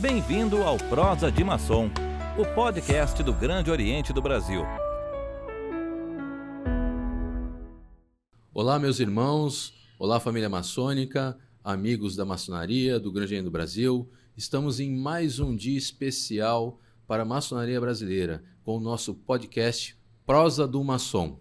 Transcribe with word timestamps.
Bem-vindo 0.00 0.62
ao 0.62 0.76
Prosa 0.76 1.28
de 1.28 1.42
Maçom, 1.42 1.90
o 2.38 2.54
podcast 2.54 3.20
do 3.20 3.34
Grande 3.34 3.68
Oriente 3.68 4.12
do 4.12 4.22
Brasil. 4.22 4.62
Olá, 8.54 8.78
meus 8.78 9.00
irmãos, 9.00 9.74
olá, 9.98 10.20
família 10.20 10.48
maçônica, 10.48 11.36
amigos 11.64 12.14
da 12.14 12.24
maçonaria 12.24 13.00
do 13.00 13.10
Grande 13.10 13.32
Oriente 13.32 13.46
do 13.46 13.50
Brasil. 13.50 14.08
Estamos 14.36 14.78
em 14.78 14.96
mais 14.96 15.40
um 15.40 15.56
dia 15.56 15.76
especial 15.76 16.78
para 17.04 17.24
a 17.24 17.26
maçonaria 17.26 17.80
brasileira 17.80 18.44
com 18.62 18.76
o 18.76 18.80
nosso 18.80 19.16
podcast 19.16 19.98
Prosa 20.24 20.68
do 20.68 20.84
Maçom. 20.84 21.40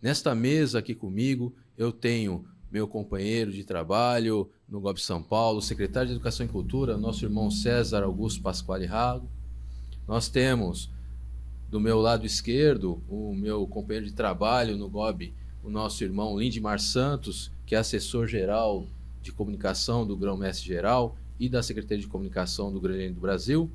Nesta 0.00 0.36
mesa 0.36 0.78
aqui 0.78 0.94
comigo, 0.94 1.52
eu 1.76 1.90
tenho 1.90 2.46
meu 2.76 2.86
companheiro 2.86 3.50
de 3.50 3.64
trabalho 3.64 4.50
no 4.68 4.82
GOB 4.82 5.00
São 5.00 5.22
Paulo, 5.22 5.62
secretário 5.62 6.08
de 6.08 6.12
Educação 6.12 6.44
e 6.44 6.48
Cultura, 6.48 6.98
nosso 6.98 7.24
irmão 7.24 7.50
César 7.50 8.02
Augusto 8.02 8.42
Pasquale 8.42 8.84
Rago. 8.84 9.26
Nós 10.06 10.28
temos 10.28 10.92
do 11.70 11.80
meu 11.80 11.98
lado 11.98 12.26
esquerdo 12.26 13.02
o 13.08 13.34
meu 13.34 13.66
companheiro 13.66 14.04
de 14.04 14.12
trabalho 14.12 14.76
no 14.76 14.90
GOB, 14.90 15.32
o 15.64 15.70
nosso 15.70 16.04
irmão 16.04 16.38
Lindimar 16.38 16.78
Santos, 16.78 17.50
que 17.64 17.74
é 17.74 17.78
assessor-geral 17.78 18.86
de 19.22 19.32
comunicação 19.32 20.06
do 20.06 20.14
Grão-Mestre 20.14 20.66
Geral 20.66 21.16
e 21.40 21.48
da 21.48 21.62
Secretaria 21.62 22.02
de 22.02 22.08
Comunicação 22.10 22.70
do 22.70 22.78
Grande 22.78 23.14
do 23.14 23.20
Brasil. 23.22 23.70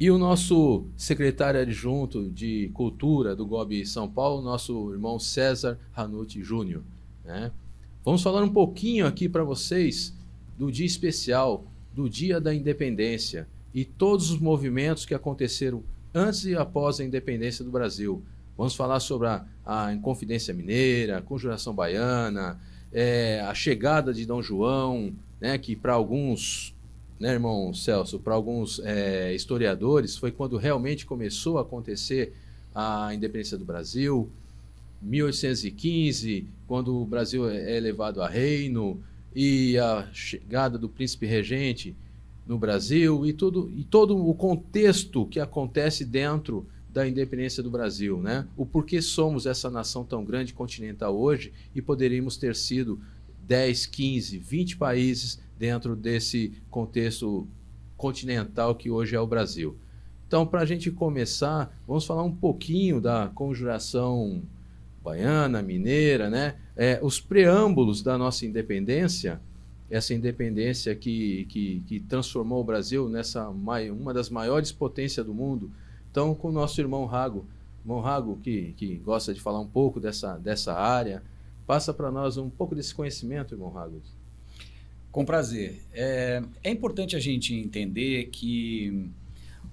E 0.00 0.10
o 0.10 0.18
nosso 0.18 0.88
secretário 0.96 1.60
adjunto 1.60 2.28
de 2.30 2.68
Cultura 2.74 3.36
do 3.36 3.46
GOB 3.46 3.86
São 3.86 4.10
Paulo, 4.10 4.42
nosso 4.42 4.92
irmão 4.92 5.20
César 5.20 5.78
Ranucci 5.92 6.42
Júnior. 6.42 6.82
Né? 7.24 7.50
Vamos 8.04 8.22
falar 8.22 8.42
um 8.42 8.52
pouquinho 8.52 9.06
aqui 9.06 9.28
para 9.28 9.42
vocês 9.42 10.14
do 10.58 10.70
dia 10.70 10.86
especial, 10.86 11.64
do 11.94 12.08
Dia 12.08 12.40
da 12.40 12.54
Independência 12.54 13.48
e 13.72 13.84
todos 13.84 14.30
os 14.30 14.38
movimentos 14.38 15.06
que 15.06 15.14
aconteceram 15.14 15.82
antes 16.12 16.44
e 16.44 16.54
após 16.54 17.00
a 17.00 17.04
independência 17.04 17.64
do 17.64 17.70
Brasil. 17.70 18.22
Vamos 18.56 18.76
falar 18.76 19.00
sobre 19.00 19.28
a, 19.28 19.44
a 19.64 19.92
Inconfidência 19.92 20.54
Mineira, 20.54 21.18
a 21.18 21.22
Conjuração 21.22 21.74
Baiana, 21.74 22.60
é, 22.92 23.40
a 23.40 23.54
chegada 23.54 24.12
de 24.12 24.24
Dom 24.24 24.40
João, 24.40 25.12
né, 25.40 25.58
que 25.58 25.74
para 25.74 25.94
alguns 25.94 26.74
né, 27.18 27.32
irmão 27.32 27.72
Celso, 27.72 28.18
para 28.18 28.34
alguns 28.34 28.80
é, 28.84 29.34
historiadores, 29.34 30.16
foi 30.16 30.30
quando 30.30 30.56
realmente 30.56 31.06
começou 31.06 31.58
a 31.58 31.62
acontecer 31.62 32.32
a 32.74 33.14
independência 33.14 33.56
do 33.56 33.64
Brasil. 33.64 34.30
1815, 35.04 36.46
quando 36.66 36.96
o 36.96 37.04
Brasil 37.04 37.48
é, 37.48 37.76
é 37.76 37.80
levado 37.80 38.22
a 38.22 38.28
reino, 38.28 39.00
e 39.34 39.76
a 39.78 40.08
chegada 40.12 40.78
do 40.78 40.88
príncipe 40.88 41.26
regente 41.26 41.96
no 42.46 42.58
Brasil, 42.58 43.26
e, 43.26 43.32
tudo, 43.32 43.70
e 43.74 43.82
todo 43.82 44.16
o 44.16 44.34
contexto 44.34 45.26
que 45.26 45.40
acontece 45.40 46.04
dentro 46.04 46.66
da 46.88 47.08
independência 47.08 47.62
do 47.62 47.70
Brasil, 47.70 48.20
né? 48.20 48.46
O 48.56 48.64
porquê 48.64 49.02
somos 49.02 49.46
essa 49.46 49.68
nação 49.68 50.04
tão 50.04 50.24
grande 50.24 50.54
continental 50.54 51.18
hoje 51.18 51.52
e 51.74 51.82
poderíamos 51.82 52.36
ter 52.36 52.54
sido 52.54 53.00
10, 53.46 53.86
15, 53.86 54.38
20 54.38 54.76
países 54.76 55.40
dentro 55.58 55.96
desse 55.96 56.52
contexto 56.70 57.48
continental 57.96 58.76
que 58.76 58.90
hoje 58.90 59.16
é 59.16 59.20
o 59.20 59.26
Brasil. 59.26 59.76
Então, 60.26 60.46
para 60.46 60.60
a 60.60 60.64
gente 60.64 60.90
começar, 60.90 61.76
vamos 61.86 62.06
falar 62.06 62.22
um 62.22 62.34
pouquinho 62.34 63.00
da 63.00 63.30
conjuração 63.34 64.42
baiana, 65.04 65.60
mineira, 65.60 66.30
né? 66.30 66.54
É, 66.74 66.98
os 67.02 67.20
preâmbulos 67.20 68.02
da 68.02 68.16
nossa 68.16 68.46
independência, 68.46 69.38
essa 69.90 70.14
independência 70.14 70.94
que, 70.96 71.44
que, 71.50 71.82
que 71.86 72.00
transformou 72.00 72.62
o 72.62 72.64
Brasil 72.64 73.08
nessa 73.08 73.48
uma 73.48 74.14
das 74.14 74.30
maiores 74.30 74.72
potências 74.72 75.24
do 75.24 75.34
mundo. 75.34 75.70
Então, 76.10 76.34
com 76.34 76.48
o 76.48 76.52
nosso 76.52 76.80
irmão 76.80 77.04
Rago, 77.04 77.46
irmão 77.84 78.00
Rago, 78.00 78.38
que, 78.42 78.72
que 78.76 78.96
gosta 78.96 79.34
de 79.34 79.40
falar 79.40 79.60
um 79.60 79.66
pouco 79.66 80.00
dessa, 80.00 80.38
dessa 80.38 80.72
área, 80.72 81.22
passa 81.66 81.92
para 81.92 82.10
nós 82.10 82.38
um 82.38 82.48
pouco 82.48 82.74
desse 82.74 82.94
conhecimento, 82.94 83.54
irmão 83.54 83.70
Rago. 83.70 84.00
Com 85.12 85.24
prazer. 85.24 85.82
É, 85.92 86.42
é 86.62 86.70
importante 86.70 87.14
a 87.14 87.20
gente 87.20 87.54
entender 87.54 88.30
que 88.32 89.08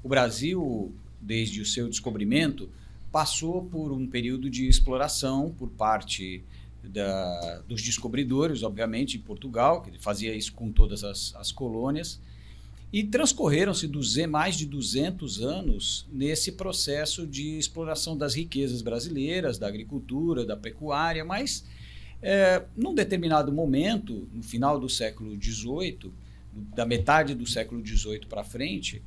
o 0.04 0.10
Brasil, 0.10 0.94
desde 1.20 1.62
o 1.62 1.66
seu 1.66 1.88
descobrimento, 1.88 2.70
passou 3.12 3.64
por 3.66 3.92
um 3.92 4.08
período 4.08 4.50
de 4.50 4.68
exploração 4.68 5.54
por 5.58 5.70
parte 5.70 6.44
da, 6.84 7.62
dos 7.68 7.82
descobridores, 7.82 8.64
obviamente, 8.64 9.18
em 9.18 9.20
Portugal, 9.20 9.82
que 9.82 9.98
fazia 10.00 10.34
isso 10.34 10.54
com 10.54 10.72
todas 10.72 11.04
as, 11.04 11.36
as 11.36 11.52
colônias, 11.52 12.20
e 12.92 13.04
transcorreram-se 13.04 13.88
mais 14.28 14.58
de 14.58 14.66
200 14.66 15.42
anos 15.42 16.06
nesse 16.12 16.52
processo 16.52 17.26
de 17.26 17.58
exploração 17.58 18.18
das 18.18 18.36
riquezas 18.36 18.82
brasileiras, 18.82 19.58
da 19.58 19.68
agricultura, 19.68 20.46
da 20.46 20.58
pecuária, 20.58 21.24
mas 21.24 21.64
é, 22.22 22.64
num 22.76 22.94
determinado 22.94 23.52
momento, 23.52 24.28
no 24.34 24.44
final 24.44 24.80
do 24.80 24.90
século 24.90 25.42
XVIII, 25.42 26.12
da 26.76 26.86
metade 26.86 27.34
do 27.34 27.48
século 27.48 27.86
XVIII 27.86 28.26
para 28.28 28.44
frente, 28.44 29.02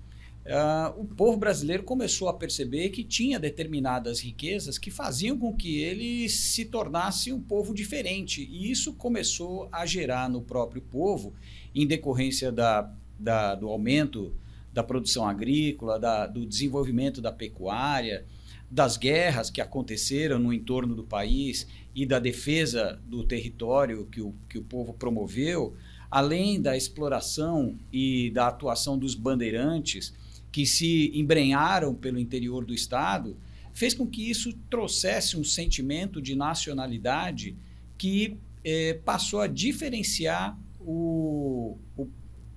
uh, 0.47 1.00
o 1.00 1.05
povo 1.05 1.37
brasileiro 1.37 1.82
começou 1.82 2.28
a 2.28 2.34
perceber 2.34 2.91
que 2.91 3.03
tinha 3.03 3.38
determinadas 3.38 4.21
riquezas 4.21 4.78
que 4.78 4.91
faziam 4.91 5.38
com 5.38 5.55
que 5.55 5.78
ele 5.81 6.28
se 6.28 6.65
tornasse 6.65 7.32
um 7.32 7.41
povo 7.41 7.75
diferente. 7.75 8.43
E 8.50 8.71
isso 8.71 8.93
começou 8.94 9.69
a 9.72 9.87
gerar 9.87 10.28
no 10.28 10.43
próprio 10.43 10.83
povo, 10.83 11.34
em 11.75 11.87
decorrência 11.87 12.53
da, 12.53 12.91
da 13.19 13.54
do 13.54 13.69
aumento 13.69 14.34
da 14.72 14.83
produção 14.83 15.27
agrícola, 15.27 15.99
da, 16.00 16.27
do 16.27 16.44
desenvolvimento 16.44 17.21
da 17.21 17.31
pecuária, 17.31 18.25
das 18.69 18.97
guerras 18.97 19.50
que 19.50 19.60
aconteceram 19.60 20.38
no 20.38 20.53
entorno 20.53 20.97
do 20.97 21.04
país 21.04 21.69
e 21.94 22.04
da 22.04 22.19
defesa 22.19 23.00
do 23.06 23.22
território 23.22 24.04
que 24.06 24.21
o, 24.21 24.34
que 24.49 24.59
o 24.59 24.65
povo 24.65 24.93
promoveu, 24.93 25.77
além 26.10 26.60
da 26.60 26.77
exploração 26.77 27.78
e 27.93 28.31
da 28.31 28.49
atuação 28.49 28.99
dos 28.99 29.15
bandeirantes 29.15 30.12
que 30.54 30.65
se 30.65 31.10
embrenharam 31.19 31.92
pelo 31.97 32.16
interior 32.16 32.65
do 32.65 32.72
Estado, 32.72 33.37
fez 33.72 33.92
com 33.92 34.06
que 34.06 34.31
isso 34.31 34.53
trouxesse 34.70 35.37
um 35.37 35.42
sentimento 35.42 36.22
de 36.22 36.37
nacionalidade 36.37 37.56
que 37.98 38.37
eh, 38.62 39.00
passou 39.04 39.41
a 39.41 39.48
diferenciar 39.48 40.56
o, 40.78 41.76
o, 41.97 42.06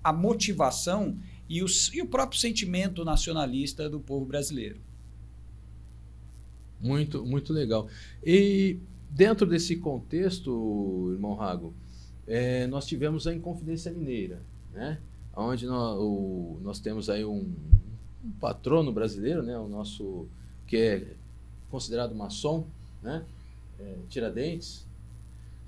a 0.03 0.13
motivação 0.13 1.18
e, 1.50 1.63
os, 1.63 1.91
e 1.91 2.00
o 2.00 2.06
próprio 2.06 2.40
sentimento 2.40 3.03
nacionalista 3.03 3.90
do 3.90 4.00
povo 4.00 4.28
brasileiro. 4.28 4.79
Muito, 6.79 7.25
muito 7.25 7.52
legal. 7.52 7.88
E 8.24 8.78
dentro 9.09 9.47
desse 9.47 9.75
contexto, 9.75 11.09
irmão 11.14 11.34
Rago, 11.34 11.74
é, 12.28 12.68
nós 12.68 12.85
tivemos 12.85 13.25
a 13.25 13.34
Inconfidência 13.34 13.91
Mineira, 13.91 14.44
né? 14.72 15.00
onde 15.35 15.66
nós, 15.66 15.97
o, 16.00 16.59
nós 16.62 16.79
temos 16.79 17.09
aí 17.09 17.25
um, 17.25 17.52
um, 18.28 18.32
patrono 18.40 18.92
brasileiro, 18.92 19.42
né? 19.42 19.58
o 19.58 19.68
nosso, 19.68 20.28
que 20.66 20.78
é 20.78 21.14
considerado 21.70 22.14
maçom, 22.16 22.66
né? 23.02 23.24
É, 23.80 23.96
Tiradentes. 24.10 24.86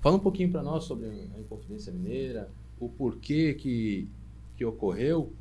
Fala 0.00 0.16
um 0.16 0.20
pouquinho 0.20 0.50
para 0.50 0.62
nós 0.62 0.84
sobre 0.84 1.06
a 1.06 1.40
Inconfidência 1.40 1.92
Mineira, 1.92 2.48
o 2.80 2.88
porquê 2.88 3.54
que, 3.54 4.08
que 4.56 4.64
ocorreu 4.64 5.32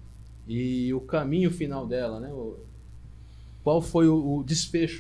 e 0.48 0.94
o 0.94 1.00
caminho 1.00 1.50
final 1.50 1.88
dela, 1.88 2.20
né? 2.20 2.30
qual 3.64 3.82
foi 3.82 4.08
o, 4.08 4.40
o 4.40 4.46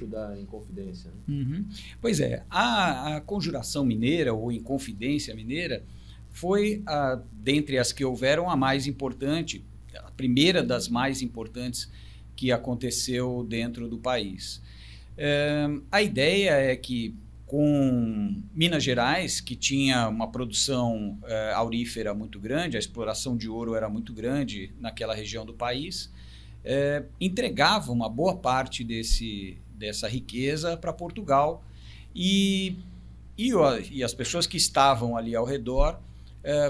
da 0.07 0.39
Inconfidência? 0.39 1.09
Né? 1.11 1.35
Uhum. 1.35 1.65
Pois 2.01 2.19
é, 2.19 2.43
a, 2.49 3.15
a, 3.15 3.21
Conjuração 3.21 3.83
Mineira, 3.83 4.33
ou 4.33 4.51
Inconfidência 4.51 5.35
Mineira, 5.35 5.83
foi, 6.29 6.83
a, 6.85 7.19
dentre 7.33 7.77
as 7.77 7.91
que 7.91 8.05
houveram, 8.05 8.49
a 8.49 8.55
mais 8.55 8.85
importante, 8.85 9.65
a 9.95 10.11
primeira 10.11 10.61
das 10.61 10.87
mais 10.87 11.21
importantes 11.21 11.89
que 12.39 12.53
aconteceu 12.53 13.45
dentro 13.49 13.89
do 13.89 13.97
país. 13.97 14.61
É, 15.17 15.67
a 15.91 16.01
ideia 16.01 16.51
é 16.51 16.73
que, 16.73 17.13
com 17.45 18.41
Minas 18.53 18.81
Gerais, 18.81 19.41
que 19.41 19.57
tinha 19.57 20.07
uma 20.07 20.31
produção 20.31 21.17
é, 21.25 21.51
aurífera 21.51 22.13
muito 22.13 22.39
grande, 22.39 22.77
a 22.77 22.79
exploração 22.79 23.35
de 23.35 23.49
ouro 23.49 23.75
era 23.75 23.89
muito 23.89 24.13
grande 24.13 24.71
naquela 24.79 25.13
região 25.13 25.45
do 25.45 25.53
país, 25.53 26.09
é, 26.63 27.03
entregava 27.19 27.91
uma 27.91 28.07
boa 28.07 28.37
parte 28.37 28.85
desse, 28.85 29.57
dessa 29.75 30.07
riqueza 30.07 30.77
para 30.77 30.93
Portugal 30.93 31.61
e, 32.15 32.77
e, 33.37 33.51
e, 33.91 34.01
as 34.01 34.13
pessoas 34.13 34.47
que 34.47 34.55
estavam 34.55 35.17
ali 35.17 35.35
ao 35.35 35.43
redor 35.43 35.99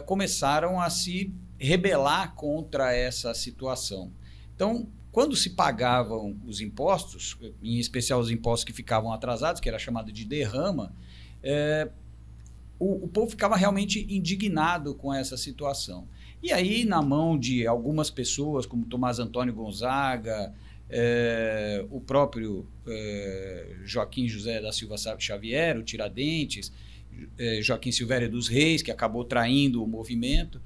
começaram 0.07 0.81
a 0.81 0.89
se 0.89 1.31
rebelar 1.59 2.33
contra 2.33 2.91
essa 2.91 3.35
situação. 3.35 4.11
Então, 4.55 4.87
quando 5.11 5.35
se 5.35 5.51
pagavam 5.51 6.37
os 6.45 6.61
impostos, 6.61 7.37
em 7.63 7.79
especial 7.79 8.19
os 8.19 8.29
impostos 8.29 8.63
que 8.63 8.73
ficavam 8.73 9.11
atrasados, 9.11 9.59
que 9.59 9.67
era 9.67 9.79
chamado 9.79 10.11
de 10.11 10.23
derrama, 10.23 10.93
é, 11.41 11.89
o, 12.77 13.05
o 13.05 13.07
povo 13.07 13.31
ficava 13.31 13.55
realmente 13.55 14.05
indignado 14.09 14.93
com 14.93 15.13
essa 15.13 15.35
situação. 15.35 16.07
E 16.41 16.53
aí, 16.53 16.85
na 16.85 17.01
mão 17.01 17.37
de 17.37 17.67
algumas 17.67 18.09
pessoas, 18.09 18.65
como 18.65 18.85
Tomás 18.85 19.19
Antônio 19.19 19.53
Gonzaga, 19.53 20.53
é, 20.89 21.85
o 21.91 21.99
próprio 21.99 22.65
é, 22.87 23.75
Joaquim 23.83 24.27
José 24.27 24.61
da 24.61 24.71
Silva 24.71 24.95
Xavier, 25.19 25.77
o 25.77 25.83
Tiradentes, 25.83 26.71
é, 27.37 27.61
Joaquim 27.61 27.91
Silvério 27.91 28.29
dos 28.29 28.47
Reis, 28.47 28.81
que 28.81 28.91
acabou 28.91 29.23
traindo 29.25 29.83
o 29.83 29.87
movimento, 29.87 30.61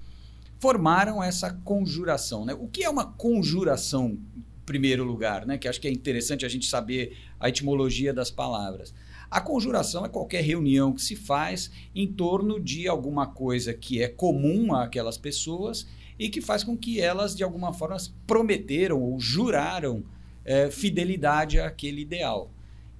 formaram 0.64 1.22
essa 1.22 1.52
conjuração. 1.52 2.46
Né? 2.46 2.54
O 2.54 2.70
que 2.70 2.86
é 2.86 2.90
uma 2.90 3.04
conjuração, 3.04 4.18
em 4.38 4.44
primeiro 4.66 5.04
lugar? 5.04 5.46
Né? 5.46 5.58
Que 5.58 5.68
acho 5.68 5.82
que 5.82 5.90
é 5.90 5.92
interessante 5.92 6.46
a 6.46 6.48
gente 6.48 6.68
saber 6.68 7.18
a 7.38 7.50
etimologia 7.50 8.14
das 8.14 8.32
palavras. 8.32 8.94
A 9.30 9.42
conjuração 9.42 10.06
é 10.06 10.10
qualquer 10.10 10.42
reunião 10.42 10.94
que 10.94 11.02
se 11.02 11.18
faz 11.18 11.70
em 11.94 12.08
torno 12.08 12.62
de 12.62 12.88
alguma 12.88 13.28
coisa 13.28 13.74
que 13.74 14.02
é 14.02 14.08
comum 14.08 14.74
àquelas 14.74 15.18
pessoas 15.18 15.86
e 16.18 16.30
que 16.30 16.40
faz 16.40 16.64
com 16.64 16.78
que 16.78 17.02
elas, 17.02 17.36
de 17.36 17.44
alguma 17.44 17.74
forma, 17.74 17.98
prometeram 18.26 19.02
ou 19.02 19.20
juraram 19.20 20.06
é, 20.46 20.72
fidelidade 20.72 21.60
àquele 21.60 22.00
ideal. 22.00 22.50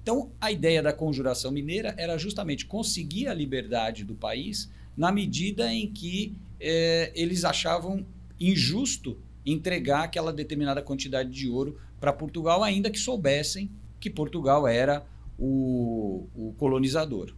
Então, 0.02 0.32
a 0.38 0.52
ideia 0.52 0.82
da 0.82 0.92
conjuração 0.92 1.50
mineira 1.50 1.94
era 1.96 2.18
justamente 2.18 2.66
conseguir 2.66 3.26
a 3.26 3.32
liberdade 3.32 4.04
do 4.04 4.14
país 4.14 4.70
na 4.94 5.10
medida 5.10 5.72
em 5.72 5.90
que 5.90 6.36
é, 6.64 7.12
eles 7.14 7.44
achavam 7.44 8.06
injusto 8.40 9.18
entregar 9.44 10.04
aquela 10.04 10.32
determinada 10.32 10.80
quantidade 10.80 11.30
de 11.30 11.46
ouro 11.46 11.78
para 12.00 12.12
Portugal, 12.12 12.64
ainda 12.64 12.90
que 12.90 12.98
soubessem 12.98 13.70
que 14.00 14.08
Portugal 14.08 14.66
era 14.66 15.06
o, 15.38 16.26
o 16.34 16.54
colonizador. 16.56 17.34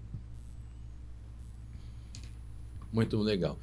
Muito 2.92 3.18
legal. 3.18 3.58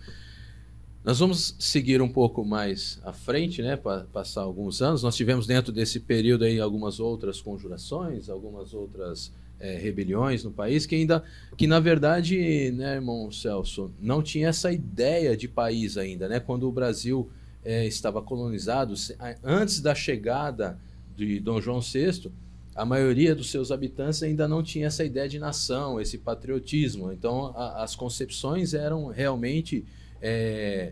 Nós 1.04 1.20
vamos 1.20 1.56
seguir 1.60 2.02
um 2.02 2.10
pouco 2.10 2.46
mais 2.46 3.00
à 3.04 3.14
frente, 3.14 3.62
né, 3.62 3.76
para 3.76 4.04
passar 4.06 4.42
alguns 4.42 4.82
anos. 4.82 5.02
Nós 5.02 5.16
tivemos 5.16 5.48
dentro 5.48 5.72
desse 5.72 6.00
período 6.00 6.44
aí 6.44 6.60
algumas 6.60 7.00
outras 7.00 7.42
conjurações, 7.42 8.30
algumas 8.30 8.74
outras 8.74 9.32
é, 9.64 9.78
rebeliões 9.78 10.44
no 10.44 10.52
país 10.52 10.86
que 10.86 10.94
ainda, 10.94 11.24
que 11.58 11.66
na 11.66 11.80
verdade, 11.80 12.70
né, 12.72 12.96
irmão 12.96 13.32
Celso, 13.32 13.90
não 13.98 14.22
tinha 14.22 14.50
essa 14.50 14.74
ideia 14.74 15.38
de 15.38 15.48
país 15.48 15.98
ainda, 15.98 16.28
né? 16.28 16.38
Quando 16.38 16.68
o 16.68 16.72
Brasil 16.72 17.30
é, 17.64 17.88
estava 17.88 18.22
colonizado, 18.22 18.94
antes 19.42 19.80
da 19.80 19.96
chegada 19.96 20.78
de 21.16 21.40
Dom 21.40 21.62
João 21.62 21.80
VI, 21.80 22.30
a 22.76 22.84
maioria 22.84 23.34
dos 23.34 23.50
seus 23.52 23.72
habitantes 23.72 24.22
ainda 24.22 24.50
não 24.50 24.62
tinha 24.62 24.88
essa 24.88 25.06
ideia 25.06 25.30
de 25.30 25.40
nação, 25.40 26.02
esse 26.02 26.18
patriotismo. 26.18 27.14
Então, 27.14 27.54
a, 27.56 27.84
as 27.84 27.96
concepções 27.96 28.74
eram 28.74 29.08
realmente 29.08 29.86
é, 30.22 30.92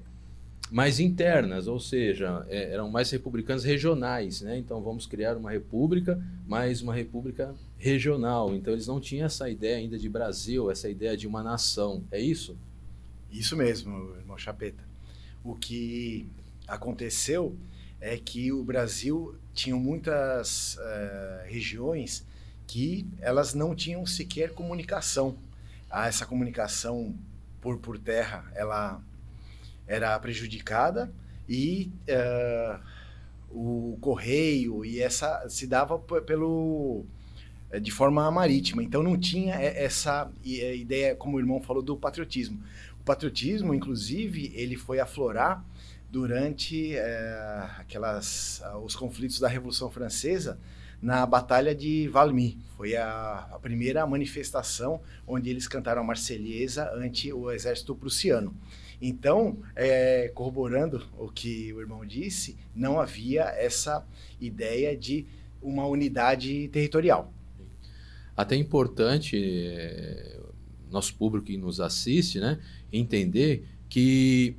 mais 0.71 1.01
internas, 1.01 1.67
ou 1.67 1.79
seja, 1.79 2.45
é, 2.47 2.71
eram 2.71 2.89
mais 2.89 3.11
republicanas 3.11 3.65
regionais, 3.65 4.39
né? 4.39 4.57
Então 4.57 4.81
vamos 4.81 5.05
criar 5.05 5.35
uma 5.35 5.51
república, 5.51 6.17
mais 6.47 6.81
uma 6.81 6.93
república 6.93 7.53
regional. 7.81 8.55
Então 8.55 8.73
eles 8.73 8.85
não 8.85 8.99
tinham 8.99 9.25
essa 9.25 9.49
ideia 9.49 9.77
ainda 9.77 9.97
de 9.97 10.07
Brasil, 10.07 10.69
essa 10.69 10.87
ideia 10.87 11.17
de 11.17 11.27
uma 11.27 11.41
nação. 11.41 12.03
É 12.11 12.19
isso? 12.19 12.55
Isso 13.31 13.57
mesmo, 13.57 14.15
irmão 14.15 14.37
Chapeta. 14.37 14.83
O 15.43 15.55
que 15.55 16.29
aconteceu 16.67 17.57
é 17.99 18.17
que 18.17 18.51
o 18.51 18.63
Brasil 18.63 19.35
tinha 19.53 19.75
muitas 19.75 20.75
uh, 20.75 21.47
regiões 21.47 22.23
que 22.67 23.05
elas 23.19 23.53
não 23.53 23.75
tinham 23.75 24.05
sequer 24.05 24.53
comunicação. 24.53 25.35
Ah, 25.89 26.07
essa 26.07 26.25
comunicação 26.25 27.15
por, 27.59 27.77
por 27.79 27.97
terra, 27.97 28.49
ela 28.55 29.01
era 29.87 30.17
prejudicada 30.19 31.11
e 31.49 31.91
uh, 32.07 32.79
o 33.49 33.97
correio 33.99 34.85
e 34.85 35.01
essa 35.01 35.49
se 35.49 35.67
dava 35.67 35.99
pelo 35.99 37.05
de 37.79 37.91
forma 37.91 38.29
marítima. 38.31 38.83
Então 38.83 39.01
não 39.01 39.17
tinha 39.17 39.55
essa 39.55 40.31
eh, 40.45 40.75
ideia, 40.75 41.15
como 41.15 41.37
o 41.37 41.39
irmão 41.39 41.61
falou, 41.61 41.81
do 41.81 41.95
patriotismo. 41.95 42.61
O 42.99 43.03
patriotismo, 43.03 43.73
inclusive, 43.73 44.51
ele 44.55 44.75
foi 44.75 44.99
aflorar 44.99 45.63
durante 46.11 46.95
é, 46.95 47.69
aquelas 47.79 48.61
os 48.83 48.95
conflitos 48.95 49.39
da 49.39 49.47
Revolução 49.47 49.89
Francesa 49.89 50.59
na 51.01 51.25
Batalha 51.25 51.73
de 51.73 52.07
Valmy. 52.09 52.59
Foi 52.75 52.95
a, 52.95 53.47
a 53.51 53.59
primeira 53.59 54.05
manifestação 54.05 55.01
onde 55.25 55.49
eles 55.49 55.67
cantaram 55.67 56.01
a 56.01 56.05
Marselhesa 56.05 56.91
ante 56.93 57.31
o 57.33 57.49
exército 57.49 57.95
prussiano. 57.95 58.53
Então, 59.01 59.57
é, 59.75 60.29
corroborando 60.35 61.07
o 61.17 61.27
que 61.27 61.73
o 61.73 61.79
irmão 61.79 62.05
disse, 62.05 62.55
não 62.75 62.99
havia 62.99 63.45
essa 63.45 64.05
ideia 64.39 64.95
de 64.95 65.25
uma 65.59 65.87
unidade 65.87 66.67
territorial. 66.67 67.33
Até 68.35 68.55
importante 68.55 69.35
é, 69.37 70.39
nosso 70.89 71.15
público 71.15 71.47
que 71.47 71.57
nos 71.57 71.79
assiste, 71.79 72.39
né, 72.39 72.59
entender 72.91 73.65
que 73.89 74.55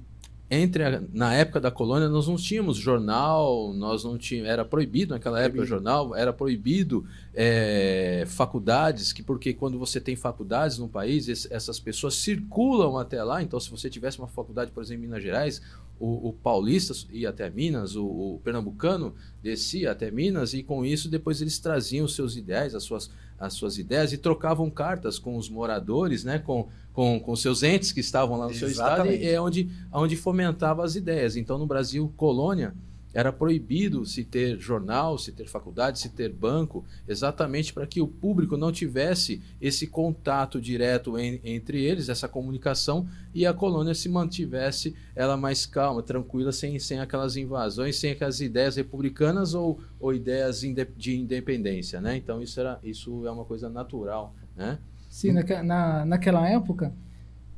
entre 0.54 0.84
a, 0.84 1.02
na 1.14 1.32
época 1.32 1.58
da 1.58 1.70
colônia 1.70 2.10
nós 2.10 2.28
não 2.28 2.36
tínhamos 2.36 2.76
jornal, 2.76 3.72
nós 3.72 4.04
não 4.04 4.18
tínhamos, 4.18 4.50
era 4.50 4.66
proibido 4.66 5.14
naquela 5.14 5.38
época 5.38 5.56
proibido. 5.56 5.66
jornal, 5.66 6.14
era 6.14 6.30
proibido 6.30 7.06
é, 7.34 8.24
faculdades, 8.26 9.14
que 9.14 9.22
porque 9.22 9.54
quando 9.54 9.78
você 9.78 9.98
tem 9.98 10.14
faculdades 10.14 10.76
no 10.76 10.90
país, 10.90 11.26
esse, 11.26 11.50
essas 11.50 11.80
pessoas 11.80 12.16
circulam 12.16 12.98
até 12.98 13.24
lá. 13.24 13.42
Então, 13.42 13.58
se 13.58 13.70
você 13.70 13.88
tivesse 13.88 14.18
uma 14.18 14.28
faculdade, 14.28 14.70
por 14.72 14.82
exemplo, 14.82 15.04
em 15.04 15.06
Minas 15.06 15.22
Gerais, 15.22 15.62
o, 16.02 16.30
o 16.30 16.32
paulista 16.32 16.92
ia 17.12 17.28
até 17.28 17.48
Minas, 17.48 17.94
o, 17.94 18.04
o, 18.04 18.40
pernambucano 18.42 19.14
descia 19.40 19.92
até 19.92 20.10
Minas 20.10 20.52
e 20.52 20.60
com 20.60 20.84
isso 20.84 21.08
depois 21.08 21.40
eles 21.40 21.60
traziam 21.60 22.04
os 22.04 22.16
seus 22.16 22.36
ideais, 22.36 22.74
as 22.74 22.82
suas, 22.82 23.08
as 23.38 23.52
suas 23.54 23.78
ideias 23.78 24.12
e 24.12 24.18
trocavam 24.18 24.68
cartas 24.68 25.16
com 25.16 25.36
os 25.36 25.48
moradores, 25.48 26.24
né, 26.24 26.40
com, 26.40 26.68
com, 26.92 27.20
com 27.20 27.36
seus 27.36 27.62
entes 27.62 27.92
que 27.92 28.00
estavam 28.00 28.36
lá 28.36 28.46
no 28.46 28.50
Exatamente. 28.50 28.74
seu 28.74 28.84
estado 28.84 29.12
e 29.12 29.28
é 29.28 29.40
onde, 29.40 29.70
onde 29.92 30.16
fomentava 30.16 30.84
as 30.84 30.96
ideias. 30.96 31.36
Então 31.36 31.56
no 31.56 31.66
Brasil, 31.66 32.12
colônia, 32.16 32.74
era 33.14 33.32
proibido 33.32 34.04
se 34.06 34.24
ter 34.24 34.58
jornal, 34.58 35.18
se 35.18 35.32
ter 35.32 35.46
faculdade, 35.46 35.98
se 35.98 36.08
ter 36.08 36.32
banco, 36.32 36.84
exatamente 37.06 37.72
para 37.72 37.86
que 37.86 38.00
o 38.00 38.06
público 38.06 38.56
não 38.56 38.72
tivesse 38.72 39.42
esse 39.60 39.86
contato 39.86 40.60
direto 40.60 41.18
entre 41.18 41.82
eles, 41.82 42.08
essa 42.08 42.28
comunicação, 42.28 43.06
e 43.34 43.46
a 43.46 43.52
colônia 43.52 43.94
se 43.94 44.08
mantivesse 44.08 44.94
ela 45.14 45.36
mais 45.36 45.66
calma, 45.66 46.02
tranquila, 46.02 46.52
sem, 46.52 46.78
sem 46.78 47.00
aquelas 47.00 47.36
invasões, 47.36 47.96
sem 47.96 48.12
aquelas 48.12 48.40
ideias 48.40 48.76
republicanas 48.76 49.54
ou, 49.54 49.80
ou 50.00 50.14
ideias 50.14 50.62
de 50.96 51.16
independência. 51.16 52.00
Né? 52.00 52.16
Então 52.16 52.40
isso, 52.40 52.58
era, 52.58 52.78
isso 52.82 53.26
é 53.26 53.30
uma 53.30 53.44
coisa 53.44 53.68
natural. 53.68 54.34
Né? 54.56 54.78
Sim, 55.08 55.32
na, 55.32 55.62
na, 55.62 56.04
naquela 56.06 56.48
época, 56.48 56.92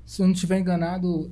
se 0.04 0.20
eu 0.20 0.26
não 0.26 0.34
estiver 0.34 0.58
enganado, 0.58 1.30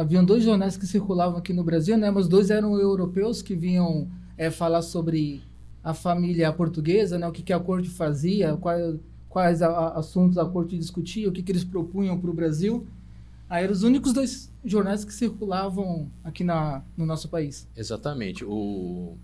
haviam 0.00 0.24
dois 0.24 0.42
jornais 0.42 0.76
que 0.78 0.86
circulavam 0.86 1.38
aqui 1.38 1.52
no 1.52 1.62
Brasil, 1.62 1.96
né? 1.98 2.10
Mas 2.10 2.26
dois 2.26 2.50
eram 2.50 2.78
europeus 2.78 3.42
que 3.42 3.54
vinham 3.54 4.08
é, 4.36 4.50
falar 4.50 4.80
sobre 4.80 5.42
a 5.84 5.92
família 5.92 6.50
portuguesa, 6.52 7.18
né? 7.18 7.26
O 7.28 7.32
que, 7.32 7.42
que 7.42 7.52
a 7.52 7.60
corte 7.60 7.90
fazia, 7.90 8.56
quais, 8.56 8.98
quais 9.28 9.60
a, 9.60 9.88
assuntos 9.90 10.38
a 10.38 10.46
corte 10.46 10.76
discutia, 10.78 11.28
o 11.28 11.32
que, 11.32 11.42
que 11.42 11.52
eles 11.52 11.64
propunham 11.64 12.18
para 12.18 12.30
o 12.30 12.34
Brasil. 12.34 12.86
Aí 13.48 13.64
eram 13.64 13.72
os 13.72 13.82
únicos 13.82 14.12
dois 14.12 14.50
jornais 14.64 15.04
que 15.04 15.12
circulavam 15.12 16.10
aqui 16.24 16.44
na, 16.44 16.82
no 16.96 17.04
nosso 17.04 17.28
país. 17.28 17.68
Exatamente. 17.76 18.42
O, 18.44 19.18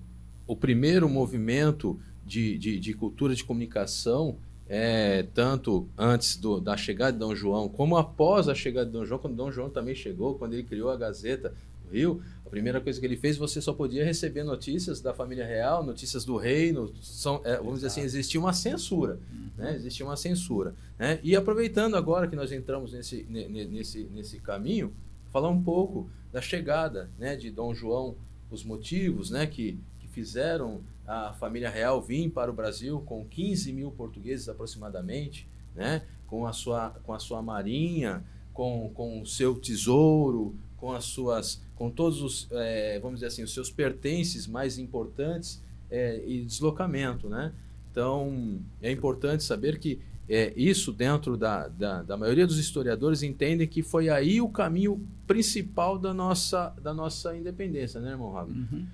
o 0.47 0.57
primeiro 0.57 1.09
movimento 1.09 1.99
de, 2.25 2.59
de, 2.59 2.79
de 2.79 2.93
cultura 2.93 3.35
de 3.35 3.45
comunicação 3.45 4.37
é, 4.69 5.25
tanto 5.35 5.89
antes 5.97 6.37
do, 6.37 6.61
da 6.61 6.77
chegada 6.77 7.13
de 7.13 7.19
Dom 7.19 7.35
João, 7.35 7.69
como 7.69 7.97
após 7.97 8.49
a 8.49 8.55
chegada 8.55 8.87
de 8.87 8.93
Dom 8.93 9.05
João, 9.05 9.21
quando 9.21 9.37
Dom 9.37 9.53
João 9.53 9.71
também 9.71 9.95
chegou, 9.95 10.35
quando 10.35 10.55
ele 10.55 10.65
criou 10.65 10.91
a 10.91 10.97
Gazeta 10.97 11.55
do 11.85 11.93
Rio, 11.93 12.21
a 12.45 12.49
primeira 12.49 12.81
coisa 12.81 12.99
que 12.99 13.07
ele 13.07 13.17
fez, 13.17 13.37
você 13.37 13.61
só 13.61 13.73
podia 13.73 14.05
receber 14.05 14.45
notícias 14.45 15.01
da 15.01 15.13
família 15.13 15.45
real, 15.45 15.85
notícias 15.85 16.25
do 16.25 16.37
reino, 16.37 16.93
são, 17.03 17.41
é, 17.45 17.57
vamos 17.57 17.77
dizer 17.77 17.89
assim, 17.89 18.01
existia 18.03 18.41
uma 18.41 18.53
censura, 18.53 19.19
né? 19.57 19.75
existia 19.75 20.07
uma 20.07 20.17
censura. 20.17 20.75
Né? 20.99 21.19
E 21.23 21.35
aproveitando 21.35 21.97
agora 21.97 22.29
que 22.29 22.37
nós 22.37 22.53
entramos 22.53 22.93
nesse, 22.93 23.25
nesse, 23.29 24.09
nesse 24.15 24.39
caminho, 24.39 24.93
falar 25.33 25.49
um 25.49 25.63
pouco 25.63 26.09
da 26.33 26.41
chegada 26.41 27.11
né, 27.19 27.37
de 27.37 27.51
Dom 27.51 27.75
João, 27.75 28.17
os 28.51 28.63
motivos 28.63 29.31
né, 29.31 29.47
que 29.47 29.79
fizeram 30.17 30.81
a 31.07 31.35
família 31.35 31.69
real 31.69 32.01
vir 32.01 32.31
para 32.31 32.51
o 32.51 32.55
Brasil 32.55 33.03
com 33.05 33.23
15 33.23 33.71
mil 33.71 33.91
portugueses 33.91 34.49
aproximadamente, 34.49 35.47
né? 35.75 36.01
com, 36.27 36.47
a 36.47 36.55
sua, 36.55 36.89
com 37.05 37.13
a 37.13 37.19
sua 37.19 37.43
marinha, 37.43 38.25
com, 38.55 38.91
com 38.95 39.21
o 39.21 39.27
seu 39.27 39.55
tesouro, 39.57 40.55
com 40.79 40.91
as 40.91 41.05
suas 41.05 41.61
com 41.75 41.91
todos 41.91 42.23
os 42.23 42.49
é, 42.51 42.99
vamos 42.99 43.17
dizer 43.17 43.27
assim 43.27 43.43
os 43.43 43.53
seus 43.53 43.71
pertences 43.71 44.47
mais 44.47 44.79
importantes 44.79 45.63
é, 45.91 46.23
e 46.27 46.43
deslocamento 46.43 47.29
né 47.29 47.53
então 47.91 48.59
é 48.83 48.91
importante 48.91 49.45
saber 49.45 49.79
que 49.79 50.01
é, 50.29 50.53
isso 50.57 50.93
dentro 50.93 51.37
da, 51.37 51.69
da, 51.69 52.03
da, 52.03 52.17
maioria 52.17 52.47
dos 52.47 52.59
historiadores 52.59 53.23
entendem 53.23 53.67
que 53.67 53.83
foi 53.83 54.09
aí 54.09 54.41
o 54.41 54.49
caminho 54.49 55.07
principal 55.27 55.99
da 55.99 56.13
nossa, 56.13 56.75
da 56.83 56.93
nossa 56.93 57.37
independência, 57.37 58.01
né, 58.01 58.11
irmão 58.11 58.33
Rabi? 58.33 58.53
Uhum. 58.53 58.87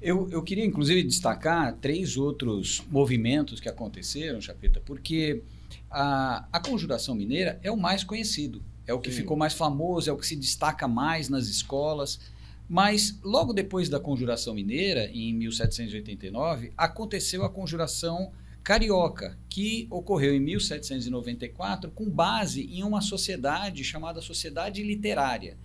Eu, 0.00 0.28
eu 0.30 0.42
queria, 0.42 0.64
inclusive, 0.64 1.02
destacar 1.02 1.74
três 1.76 2.16
outros 2.16 2.84
movimentos 2.90 3.60
que 3.60 3.68
aconteceram, 3.68 4.40
Chapeta, 4.40 4.80
porque 4.84 5.42
a, 5.90 6.46
a 6.52 6.60
conjuração 6.60 7.14
mineira 7.14 7.58
é 7.62 7.70
o 7.70 7.76
mais 7.76 8.04
conhecido, 8.04 8.62
é 8.86 8.92
o 8.92 9.00
que 9.00 9.10
Sim. 9.10 9.18
ficou 9.18 9.36
mais 9.36 9.54
famoso, 9.54 10.10
é 10.10 10.12
o 10.12 10.16
que 10.16 10.26
se 10.26 10.36
destaca 10.36 10.86
mais 10.86 11.28
nas 11.28 11.46
escolas. 11.46 12.20
Mas 12.68 13.18
logo 13.22 13.52
depois 13.52 13.88
da 13.88 13.98
conjuração 13.98 14.54
mineira, 14.54 15.08
em 15.12 15.32
1789, 15.32 16.72
aconteceu 16.76 17.44
a 17.44 17.48
conjuração 17.48 18.32
carioca, 18.62 19.38
que 19.48 19.86
ocorreu 19.88 20.34
em 20.34 20.40
1794 20.40 21.90
com 21.92 22.10
base 22.10 22.64
em 22.64 22.82
uma 22.82 23.00
sociedade 23.00 23.84
chamada 23.84 24.20
Sociedade 24.20 24.82
Literária, 24.82 25.56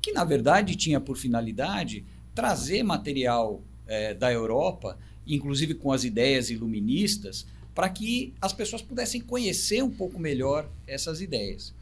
que 0.00 0.12
na 0.12 0.22
verdade 0.22 0.76
tinha 0.76 1.00
por 1.00 1.16
finalidade 1.16 2.04
trazer 2.32 2.84
material 2.84 3.60
é, 3.86 4.14
da 4.14 4.32
Europa, 4.32 4.98
inclusive 5.26 5.74
com 5.74 5.92
as 5.92 6.04
ideias 6.04 6.50
iluministas, 6.50 7.46
para 7.74 7.88
que 7.88 8.32
as 8.40 8.52
pessoas 8.52 8.82
pudessem 8.82 9.20
conhecer 9.20 9.82
um 9.82 9.90
pouco 9.90 10.18
melhor 10.18 10.68
essas 10.86 11.20
ideias. 11.20 11.74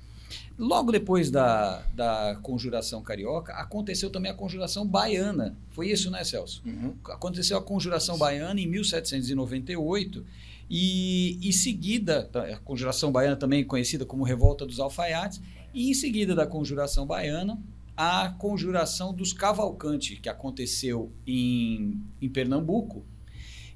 Logo 0.59 0.92
depois 0.92 1.30
da, 1.30 1.82
da 1.94 2.38
conjuração 2.42 3.02
carioca, 3.02 3.52
aconteceu 3.54 4.11
também 4.11 4.30
a 4.30 4.35
conjuração 4.35 4.87
baiana. 4.87 5.56
Foi 5.71 5.90
isso, 5.90 6.11
né, 6.11 6.25
Celso? 6.25 6.62
Uhum. 6.64 6.94
Aconteceu 7.04 7.56
a 7.59 7.62
conjuração 7.62 8.16
baiana 8.16 8.61
em 8.61 8.66
1798 8.66 10.25
e 10.71 11.38
em 11.42 11.52
seguida, 11.52 12.30
a 12.35 12.56
conjuração 12.59 13.12
baiana 13.12 13.37
também 13.37 13.64
conhecida 13.64 14.06
como 14.06 14.25
Revolta 14.25 14.64
dos 14.64 14.80
Alfaiates, 14.80 15.40
e 15.75 15.90
em 15.90 15.94
seguida 15.94 16.35
da 16.35 16.47
conjuração 16.47 17.06
baiana, 17.06 17.59
a 18.04 18.30
conjuração 18.30 19.14
dos 19.14 19.32
Cavalcantes, 19.32 20.18
que 20.18 20.28
aconteceu 20.28 21.12
em, 21.25 22.00
em 22.21 22.28
Pernambuco, 22.28 23.06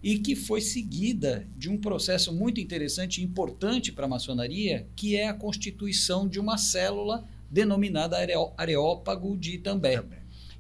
e 0.03 0.19
que 0.19 0.35
foi 0.35 0.61
seguida 0.61 1.47
de 1.57 1.71
um 1.71 1.79
processo 1.79 2.33
muito 2.33 2.61
interessante 2.61 3.21
e 3.21 3.25
importante 3.25 3.93
para 3.93 4.07
a 4.07 4.09
maçonaria, 4.09 4.89
que 4.97 5.15
é 5.15 5.29
a 5.29 5.35
constituição 5.35 6.27
de 6.27 6.41
uma 6.41 6.59
célula 6.59 7.25
denominada 7.49 8.17
Areópago 8.57 9.37
de 9.37 9.55
Itambé, 9.55 10.03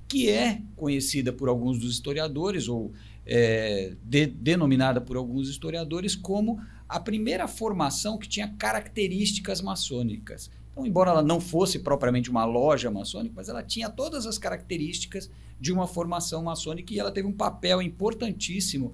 que 0.07 0.31
é 0.31 0.63
conhecida 0.77 1.33
por 1.33 1.49
alguns 1.49 1.77
dos 1.77 1.93
historiadores, 1.93 2.69
ou 2.69 2.93
é, 3.27 3.95
de, 4.05 4.27
denominada 4.27 5.01
por 5.01 5.17
alguns 5.17 5.49
historiadores 5.49 6.15
como 6.15 6.61
a 6.89 7.01
primeira 7.01 7.49
formação 7.49 8.17
que 8.17 8.29
tinha 8.29 8.47
características 8.57 9.61
maçônicas. 9.61 10.51
Então, 10.77 10.87
embora 10.87 11.11
ela 11.11 11.23
não 11.23 11.41
fosse 11.41 11.79
propriamente 11.79 12.31
uma 12.31 12.45
loja 12.45 12.91
maçônica, 12.91 13.33
mas 13.35 13.49
ela 13.49 13.63
tinha 13.63 13.89
todas 13.89 14.27
as 14.27 14.37
características 14.37 15.31
de 15.59 15.73
uma 15.73 15.87
formação 15.87 16.43
maçônica 16.43 16.93
e 16.93 16.99
ela 17.01 17.11
teve 17.11 17.27
um 17.27 17.33
papel 17.33 17.81
importantíssimo 17.81 18.93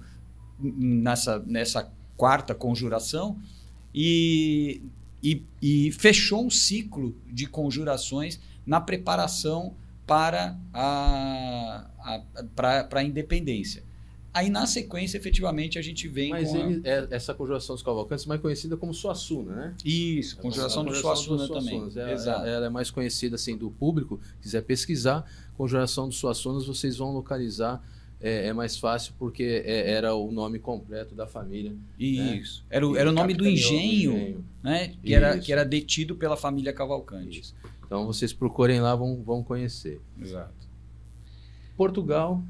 nessa, 0.57 1.39
nessa 1.39 1.91
quarta 2.15 2.55
conjuração 2.55 3.37
e, 3.93 4.81
e, 5.21 5.43
e 5.61 5.91
fechou 5.91 6.45
um 6.45 6.49
ciclo 6.49 7.17
de 7.27 7.47
conjurações 7.47 8.39
na 8.65 8.79
preparação 8.79 9.75
para 10.07 10.57
a, 10.73 11.85
a, 11.99 12.87
a 12.93 13.03
independência. 13.03 13.83
Aí, 14.33 14.49
na 14.49 14.65
sequência, 14.65 15.17
efetivamente, 15.17 15.77
a 15.77 15.81
gente 15.81 16.07
vem 16.07 16.31
Mas 16.31 16.49
com 16.49 16.57
ele, 16.57 16.81
a... 16.83 16.89
é, 16.89 17.07
essa 17.11 17.33
conjuração 17.33 17.75
dos 17.75 17.83
Cavalcantes 17.83 18.25
é 18.25 18.27
mais 18.27 18.41
conhecida 18.41 18.75
como 18.75 18.93
Suassuna, 18.93 19.55
né? 19.55 19.75
Isso, 19.85 20.37
conjuração, 20.37 20.83
do 20.83 20.95
Suassuna, 20.95 21.47
também. 21.47 21.91
É, 21.95 22.13
Exato. 22.13 22.45
Ela 22.45 22.65
é 22.65 22.69
mais 22.69 22.89
conhecida, 22.89 23.35
assim, 23.35 23.55
do 23.55 23.69
público. 23.69 24.19
quiser 24.41 24.63
pesquisar, 24.63 25.23
conjuração 25.55 26.07
dos 26.07 26.17
Suassunas, 26.17 26.65
vocês 26.65 26.97
vão 26.97 27.13
localizar 27.13 27.83
é, 28.23 28.47
é, 28.47 28.53
mais 28.53 28.77
fácil 28.77 29.13
porque 29.19 29.43
é, 29.65 29.91
era 29.91 30.15
o 30.15 30.31
nome 30.31 30.57
completo 30.57 31.13
da 31.13 31.27
família. 31.27 31.71
Né? 31.71 31.77
Isso. 31.99 32.61
Né? 32.61 32.77
Era, 32.77 32.87
o, 32.87 32.97
era 32.97 33.09
o 33.09 33.13
nome 33.13 33.33
do 33.33 33.45
engenho, 33.45 34.13
engenho, 34.13 34.45
né? 34.63 34.93
Que 35.03 35.13
era, 35.13 35.37
que 35.37 35.51
era 35.51 35.65
detido 35.65 36.15
pela 36.15 36.37
família 36.37 36.71
Cavalcante. 36.71 37.41
Isso. 37.41 37.55
Então 37.85 38.07
vocês 38.07 38.31
procurem 38.31 38.79
lá, 38.79 38.95
vão, 38.95 39.21
vão 39.21 39.43
conhecer. 39.43 40.01
Exato. 40.19 40.53
Portugal, 41.75 42.41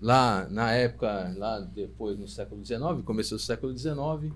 lá 0.00 0.46
na 0.50 0.72
época, 0.72 1.34
lá 1.36 1.60
depois 1.60 2.18
no 2.18 2.28
século 2.28 2.64
XIX, 2.64 2.80
começou 3.04 3.36
o 3.36 3.40
século 3.40 3.76
XIX, 3.76 4.32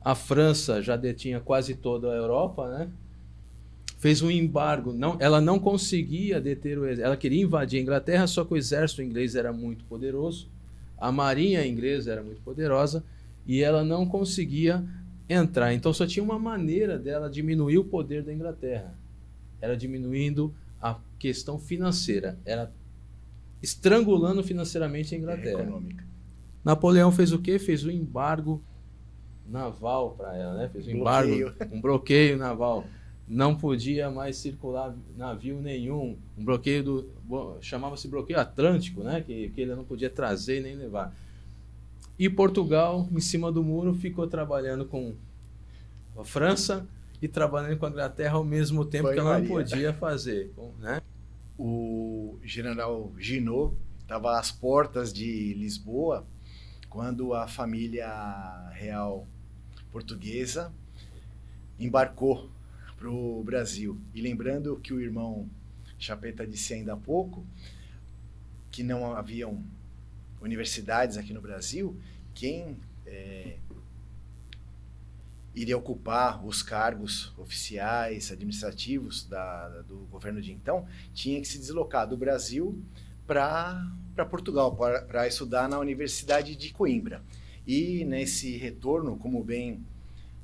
a 0.00 0.14
França 0.14 0.82
já 0.82 0.96
detinha 0.96 1.40
quase 1.40 1.74
toda 1.74 2.10
a 2.10 2.14
Europa, 2.14 2.68
né? 2.68 2.90
fez 4.04 4.20
um 4.20 4.30
embargo. 4.30 4.92
Não, 4.92 5.16
ela 5.18 5.40
não 5.40 5.58
conseguia 5.58 6.38
deter 6.38 6.78
o. 6.78 6.86
Ela 6.86 7.16
queria 7.16 7.42
invadir 7.42 7.78
a 7.78 7.82
Inglaterra, 7.82 8.26
só 8.26 8.44
que 8.44 8.52
o 8.52 8.56
exército 8.58 9.00
inglês 9.00 9.34
era 9.34 9.50
muito 9.50 9.82
poderoso, 9.86 10.46
a 10.98 11.10
marinha 11.10 11.66
inglesa 11.66 12.12
era 12.12 12.22
muito 12.22 12.42
poderosa 12.42 13.02
e 13.46 13.62
ela 13.62 13.82
não 13.82 14.04
conseguia 14.04 14.84
entrar. 15.26 15.72
Então 15.72 15.90
só 15.90 16.06
tinha 16.06 16.22
uma 16.22 16.38
maneira 16.38 16.98
dela 16.98 17.30
diminuir 17.30 17.78
o 17.78 17.84
poder 17.84 18.22
da 18.22 18.30
Inglaterra. 18.30 18.94
Era 19.58 19.74
diminuindo 19.74 20.54
a 20.82 20.98
questão 21.18 21.58
financeira. 21.58 22.38
Era 22.44 22.70
estrangulando 23.64 24.42
financeiramente 24.42 25.14
a 25.14 25.18
Inglaterra. 25.18 25.66
Napoleão 26.62 27.10
fez 27.10 27.32
o 27.32 27.38
quê? 27.38 27.58
Fez 27.58 27.84
um 27.84 27.90
embargo 27.90 28.62
naval 29.48 30.12
para 30.12 30.36
ela, 30.36 30.54
né? 30.54 30.68
Fez 30.68 30.86
um 30.86 30.90
embargo, 30.92 31.52
um 31.72 31.80
bloqueio 31.80 32.36
naval 32.36 32.84
não 33.26 33.54
podia 33.54 34.10
mais 34.10 34.36
circular 34.36 34.94
navio 35.16 35.60
nenhum, 35.60 36.18
um 36.36 36.44
bloqueio 36.44 36.84
do 36.84 37.58
chamava-se 37.60 38.06
bloqueio 38.06 38.38
atlântico, 38.38 39.02
né, 39.02 39.22
que, 39.22 39.48
que 39.48 39.62
ele 39.62 39.74
não 39.74 39.82
podia 39.82 40.10
trazer 40.10 40.62
nem 40.62 40.76
levar. 40.76 41.14
E 42.18 42.28
Portugal, 42.28 43.08
em 43.10 43.20
cima 43.20 43.50
do 43.50 43.62
muro, 43.62 43.94
ficou 43.94 44.26
trabalhando 44.26 44.84
com 44.84 45.14
a 46.18 46.22
França 46.22 46.86
e 47.20 47.26
trabalhando 47.26 47.78
com 47.78 47.86
a 47.86 47.88
Inglaterra 47.88 48.34
ao 48.34 48.44
mesmo 48.44 48.84
tempo 48.84 49.04
Foi 49.04 49.14
que 49.14 49.20
ela 49.20 49.38
não 49.38 49.46
podia 49.46 49.94
fazer, 49.94 50.52
né? 50.78 51.00
O 51.58 52.38
general 52.42 53.12
Ginot 53.18 53.76
estava 54.00 54.38
às 54.38 54.50
portas 54.50 55.12
de 55.12 55.54
Lisboa 55.54 56.26
quando 56.88 57.34
a 57.34 57.46
família 57.48 58.70
real 58.72 59.26
portuguesa 59.90 60.72
embarcou 61.78 62.50
para 62.96 63.10
o 63.10 63.42
Brasil. 63.44 64.00
E 64.14 64.20
lembrando 64.20 64.78
que 64.80 64.92
o 64.92 65.00
irmão 65.00 65.48
Chapeta 65.98 66.46
disse 66.46 66.74
ainda 66.74 66.94
há 66.94 66.96
pouco 66.96 67.44
que 68.70 68.82
não 68.82 69.14
haviam 69.14 69.64
universidades 70.40 71.16
aqui 71.16 71.32
no 71.32 71.40
Brasil, 71.40 71.96
quem 72.34 72.76
é, 73.06 73.56
iria 75.54 75.76
ocupar 75.76 76.44
os 76.44 76.62
cargos 76.62 77.32
oficiais, 77.38 78.32
administrativos 78.32 79.24
da, 79.24 79.68
do 79.82 80.06
governo 80.10 80.42
de 80.42 80.52
então, 80.52 80.86
tinha 81.12 81.40
que 81.40 81.46
se 81.46 81.58
deslocar 81.58 82.08
do 82.08 82.16
Brasil 82.16 82.82
para 83.26 84.26
Portugal, 84.28 84.76
para 84.76 85.26
estudar 85.26 85.68
na 85.68 85.78
Universidade 85.78 86.56
de 86.56 86.72
Coimbra. 86.72 87.22
E 87.66 88.04
nesse 88.04 88.56
retorno, 88.56 89.16
como 89.16 89.42
bem 89.42 89.84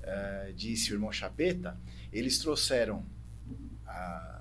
uh, 0.00 0.52
disse 0.54 0.92
o 0.92 0.94
irmão 0.94 1.12
Chapeta, 1.12 1.76
eles 2.12 2.38
trouxeram, 2.38 3.04
a, 3.86 4.40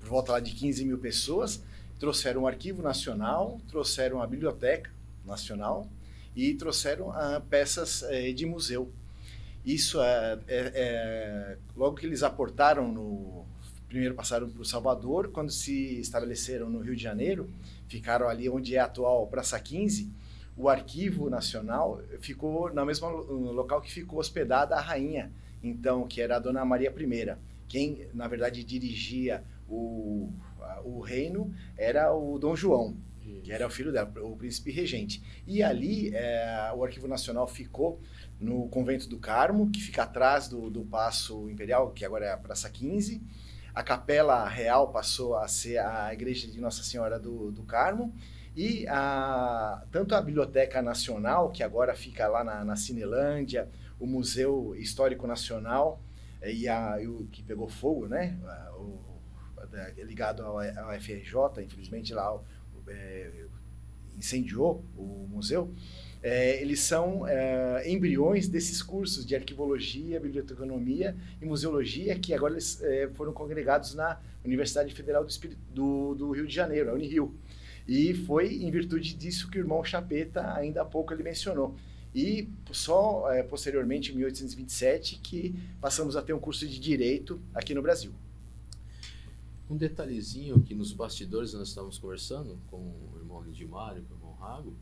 por 0.00 0.08
volta 0.08 0.32
lá 0.32 0.40
de 0.40 0.52
15 0.52 0.84
mil 0.84 0.98
pessoas, 0.98 1.62
trouxeram 1.98 2.42
o 2.42 2.46
Arquivo 2.46 2.82
Nacional, 2.82 3.60
trouxeram 3.68 4.20
a 4.22 4.26
Biblioteca 4.26 4.90
Nacional 5.24 5.88
e 6.34 6.54
trouxeram 6.54 7.12
a, 7.12 7.40
peças 7.40 8.02
é, 8.02 8.32
de 8.32 8.44
museu. 8.44 8.92
Isso 9.64 10.00
é, 10.00 10.38
é, 10.48 10.72
é, 10.74 11.58
logo 11.76 11.96
que 11.96 12.06
eles 12.06 12.22
aportaram 12.22 12.90
no 12.90 13.44
primeiro 13.88 14.14
passaram 14.14 14.48
para 14.48 14.62
o 14.62 14.64
Salvador, 14.64 15.32
quando 15.32 15.50
se 15.50 16.00
estabeleceram 16.00 16.70
no 16.70 16.78
Rio 16.78 16.94
de 16.94 17.02
Janeiro, 17.02 17.50
ficaram 17.88 18.28
ali 18.28 18.48
onde 18.48 18.76
é 18.76 18.78
a 18.78 18.84
atual 18.84 19.26
Praça 19.26 19.58
15. 19.58 20.08
O 20.56 20.68
Arquivo 20.68 21.28
Nacional 21.28 22.00
ficou 22.20 22.72
no 22.72 22.86
mesmo 22.86 23.08
local 23.08 23.80
que 23.80 23.90
ficou 23.90 24.20
hospedada 24.20 24.76
a 24.76 24.80
rainha 24.80 25.32
então, 25.62 26.06
que 26.06 26.20
era 26.20 26.36
a 26.36 26.38
Dona 26.38 26.64
Maria 26.64 26.92
I. 26.96 27.36
Quem, 27.68 28.08
na 28.14 28.26
verdade, 28.26 28.64
dirigia 28.64 29.44
o, 29.68 30.32
o 30.84 31.00
reino 31.00 31.54
era 31.76 32.12
o 32.12 32.38
Dom 32.38 32.56
João, 32.56 32.96
que 33.44 33.52
era 33.52 33.66
o 33.66 33.70
filho 33.70 33.92
dela, 33.92 34.10
o 34.22 34.36
príncipe 34.36 34.70
regente. 34.70 35.22
E 35.46 35.62
ali, 35.62 36.10
é, 36.14 36.72
o 36.74 36.82
Arquivo 36.82 37.06
Nacional 37.06 37.46
ficou 37.46 38.00
no 38.40 38.68
Convento 38.68 39.08
do 39.08 39.18
Carmo, 39.18 39.70
que 39.70 39.80
fica 39.80 40.02
atrás 40.02 40.48
do, 40.48 40.70
do 40.70 40.82
Paço 40.82 41.48
Imperial, 41.50 41.90
que 41.90 42.04
agora 42.04 42.26
é 42.26 42.32
a 42.32 42.36
Praça 42.36 42.70
15. 42.70 43.22
a 43.74 43.82
capela 43.82 44.48
real 44.48 44.90
passou 44.90 45.36
a 45.36 45.46
ser 45.46 45.78
a 45.78 46.12
igreja 46.12 46.48
de 46.48 46.60
Nossa 46.60 46.82
Senhora 46.82 47.18
do, 47.18 47.52
do 47.52 47.62
Carmo 47.62 48.14
e 48.56 48.86
a, 48.88 49.84
tanto 49.92 50.14
a 50.14 50.22
Biblioteca 50.22 50.82
Nacional, 50.82 51.50
que 51.50 51.62
agora 51.62 51.94
fica 51.94 52.26
lá 52.26 52.42
na, 52.42 52.64
na 52.64 52.76
Cinelândia, 52.76 53.68
o 53.98 54.06
Museu 54.06 54.74
Histórico 54.76 55.26
Nacional, 55.26 56.00
eh, 56.40 56.52
e, 56.52 56.68
a, 56.68 57.00
e 57.00 57.06
o 57.06 57.26
que 57.30 57.42
pegou 57.42 57.68
fogo, 57.68 58.08
né? 58.08 58.36
O, 58.76 59.10
ligado 59.98 60.42
ao, 60.42 60.58
ao 60.58 61.00
FRJ, 61.00 61.62
infelizmente 61.62 62.12
lá 62.12 62.36
é, 62.88 63.46
incendiou 64.16 64.84
o 64.96 65.28
museu. 65.30 65.72
É, 66.22 66.60
eles 66.60 66.80
são 66.80 67.26
é, 67.26 67.90
embriões 67.90 68.46
desses 68.46 68.82
cursos 68.82 69.24
de 69.24 69.34
arquivologia, 69.34 70.20
biblioteconomia 70.20 71.16
e 71.40 71.46
museologia 71.46 72.18
que 72.18 72.34
agora 72.34 72.54
eles 72.54 72.82
é, 72.82 73.08
foram 73.14 73.32
congregados 73.32 73.94
na 73.94 74.20
Universidade 74.44 74.94
Federal 74.94 75.24
do, 75.24 75.32
do, 75.72 76.14
do, 76.14 76.30
Rio 76.32 76.46
de 76.46 76.54
Janeiro, 76.54 76.90
a 76.90 76.94
Unirio. 76.94 77.34
E 77.88 78.12
foi 78.12 78.54
em 78.54 78.70
virtude 78.70 79.14
disso 79.14 79.50
que 79.50 79.58
o 79.58 79.60
irmão 79.60 79.82
Chapeta, 79.82 80.52
ainda 80.54 80.82
há 80.82 80.84
pouco, 80.84 81.12
ele 81.12 81.22
mencionou. 81.22 81.74
E 82.14 82.48
só 82.70 83.30
é, 83.32 83.42
posteriormente, 83.42 84.12
em 84.12 84.16
1827, 84.16 85.20
que 85.22 85.54
passamos 85.80 86.16
a 86.16 86.22
ter 86.22 86.34
um 86.34 86.38
curso 86.38 86.66
de 86.68 86.78
Direito 86.78 87.40
aqui 87.54 87.72
no 87.72 87.80
Brasil. 87.80 88.12
Um 89.70 89.76
detalhezinho 89.76 90.60
que 90.60 90.74
nos 90.74 90.92
bastidores 90.92 91.54
nós 91.54 91.68
estávamos 91.68 91.98
conversando 91.98 92.58
com 92.68 92.76
o 92.76 93.12
irmão 93.16 93.42
Lindimar 93.42 93.96
e 93.96 94.02
com 94.02 94.14
o 94.14 94.16
irmão 94.16 94.32
Rago, 94.34 94.74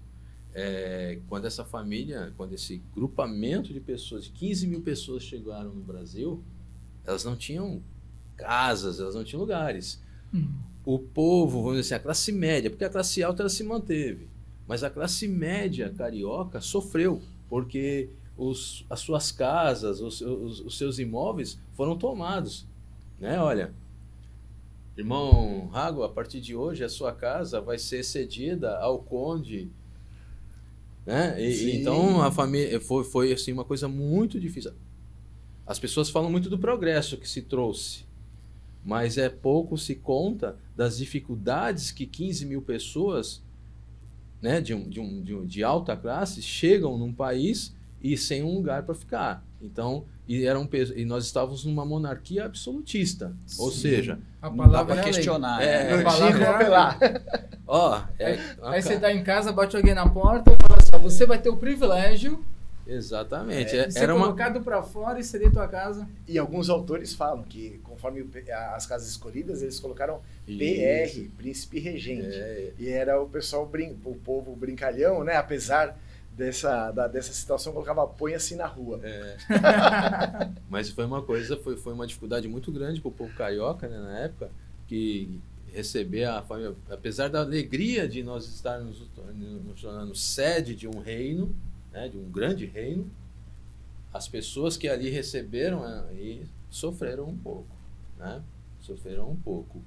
é, 0.55 1.19
quando 1.29 1.47
essa 1.47 1.65
família, 1.65 2.33
quando 2.37 2.55
esse 2.55 2.83
grupamento 2.95 3.73
de 3.73 3.81
pessoas, 3.81 4.25
de 4.25 4.31
15 4.31 4.67
mil 4.67 4.83
pessoas 4.83 5.23
chegaram 5.23 5.75
no 5.75 5.83
Brasil, 5.83 6.43
elas 7.05 7.25
não 7.25 7.37
tinham 7.37 7.83
casas, 8.37 9.01
elas 9.01 9.15
não 9.15 9.25
tinham 9.25 9.41
lugares. 9.41 10.01
Hum. 10.33 10.49
O 10.85 10.99
povo, 10.99 11.63
vamos 11.63 11.79
dizer 11.81 11.95
assim, 11.95 12.01
a 12.01 12.05
classe 12.05 12.33
média, 12.33 12.71
porque 12.71 12.85
a 12.85 12.91
classe 12.91 13.23
alta 13.23 13.43
ela 13.43 13.51
se 13.51 13.63
manteve, 13.63 14.29
mas 14.67 14.83
a 14.83 14.91
classe 14.91 15.29
média 15.29 15.93
carioca 15.97 16.61
sofreu, 16.61 17.23
porque 17.49 18.09
os, 18.37 18.87
as 18.89 19.01
suas 19.01 19.33
casas, 19.33 20.01
os, 20.01 20.21
os, 20.21 20.61
os 20.61 20.79
seus 20.79 20.99
imóveis 20.99 21.59
foram 21.75 21.99
tomados. 21.99 22.67
Né? 23.19 23.39
Olha, 23.41 23.75
Irmão 24.97 25.69
Rago, 25.69 26.03
a 26.03 26.09
partir 26.09 26.41
de 26.41 26.57
hoje 26.57 26.83
a 26.83 26.89
sua 26.89 27.13
casa 27.13 27.61
vai 27.61 27.79
ser 27.79 28.03
cedida 28.03 28.79
ao 28.79 28.99
conde. 28.99 29.71
Né? 31.09 31.43
E, 31.43 31.75
então 31.75 32.21
a 32.21 32.31
família 32.31 32.79
foi, 32.79 33.03
foi 33.03 33.33
assim 33.33 33.51
uma 33.51 33.65
coisa 33.65 33.89
muito 33.89 34.39
difícil. 34.39 34.73
As 35.67 35.79
pessoas 35.79 36.11
falam 36.11 36.31
muito 36.31 36.51
do 36.51 36.59
progresso 36.59 37.17
que 37.17 37.27
se 37.27 37.41
trouxe, 37.41 38.05
mas 38.85 39.17
é 39.17 39.31
pouco 39.31 39.79
se 39.79 39.95
conta 39.95 40.59
das 40.77 40.99
dificuldades 40.99 41.91
que 41.91 42.05
15 42.05 42.45
mil 42.45 42.61
pessoas 42.61 43.43
né, 44.43 44.61
de, 44.61 44.75
um, 44.75 44.87
de, 44.87 45.01
um, 45.01 45.23
de, 45.23 45.35
um, 45.35 45.47
de 45.47 45.65
alta 45.65 45.97
classe 45.97 46.43
chegam 46.43 46.99
num 46.99 47.11
país 47.13 47.75
e 48.03 48.15
sem 48.15 48.43
um 48.43 48.53
lugar 48.55 48.83
para 48.83 48.95
ficar. 48.95 49.47
Então, 49.63 50.05
e, 50.29 50.45
eram, 50.45 50.69
e 50.95 51.07
nós 51.07 51.25
estávamos 51.25 51.65
numa 51.65 51.87
monarquia 51.87 52.45
absolutista. 52.45 53.35
Sim. 53.47 53.63
Ou 53.63 53.71
seja, 53.71 54.19
a 54.43 54.51
palavra 54.51 54.95
para 54.95 55.05
questionar. 55.05 55.63
É, 55.63 55.91
é, 55.91 56.01
a 56.01 56.05
palavra 56.05 56.45
é 56.45 57.49
Ó, 57.67 58.03
é, 58.19 58.27
aí, 58.27 58.41
aí 58.63 58.83
você 58.83 58.95
está 58.95 59.11
em 59.11 59.25
casa, 59.25 59.53
bate 59.53 59.75
alguém 59.75 59.95
na 59.95 60.07
porta 60.07 60.59
assim: 60.97 61.03
você 61.03 61.27
vai 61.27 61.39
ter 61.39 61.49
o 61.49 61.57
privilégio. 61.57 62.45
Exatamente. 62.87 63.77
É, 63.77 63.87
de 63.87 63.93
ser 63.93 64.05
era 64.05 64.15
colocado 64.15 64.57
uma... 64.57 64.65
para 64.65 64.83
fora 64.83 65.21
e 65.21 65.25
ceder 65.25 65.53
tua 65.53 65.69
casa. 65.69 66.09
E 66.27 66.39
alguns 66.39 66.71
autores 66.71 67.15
falam 67.15 67.43
que, 67.43 67.79
conforme 67.85 68.27
as 68.75 68.87
casas 68.87 69.09
escolhidas, 69.09 69.61
eles 69.61 69.79
colocaram 69.79 70.21
Isso. 70.47 70.59
PR, 70.59 71.37
Príncipe 71.37 71.79
Regente. 71.79 72.35
É. 72.35 72.73
E 72.79 72.89
era 72.89 73.21
o 73.21 73.29
pessoal, 73.29 73.67
brin... 73.67 73.95
o 74.05 74.15
povo 74.15 74.57
brincalhão, 74.57 75.23
né? 75.23 75.37
Apesar 75.37 75.99
dessa, 76.39 76.93
da, 76.93 77.09
dessa 77.09 77.33
situação, 77.33 77.73
colocava 77.73 78.07
põe-se 78.07 78.55
na 78.55 78.67
rua. 78.67 79.01
É. 79.03 79.37
Mas 80.71 80.89
foi 80.89 81.05
uma 81.05 81.21
coisa, 81.21 81.57
foi, 81.57 81.77
foi 81.77 81.93
uma 81.93 82.07
dificuldade 82.07 82.47
muito 82.47 82.71
grande 82.71 83.01
para 83.01 83.09
o 83.09 83.13
povo 83.13 83.35
carioca, 83.35 83.89
né, 83.89 83.99
na 83.99 84.21
época, 84.21 84.49
que 84.87 85.41
receber 85.73 86.25
a 86.25 86.43
família, 86.43 86.75
apesar 86.91 87.29
da 87.29 87.41
alegria 87.41 88.09
de 88.09 88.23
nós 88.23 88.47
estarmos 88.47 89.03
nos 89.65 89.81
tornando 89.81 90.15
sede 90.15 90.75
de 90.75 90.89
um 90.89 91.01
reino, 91.01 91.55
né, 91.93 92.09
de 92.09 92.17
um 92.17 92.31
grande 92.31 92.67
reino, 92.67 93.11
as 94.13 94.29
pessoas 94.29 94.77
que 94.77 94.89
ali 94.89 95.11
receberam 95.11 95.85
aí 95.85 96.45
sofreram 96.71 97.29
um 97.29 97.37
pouco, 97.37 97.69
né? 98.19 98.43
Sofreram 98.81 99.31
um 99.31 99.37
pouco. 99.37 99.83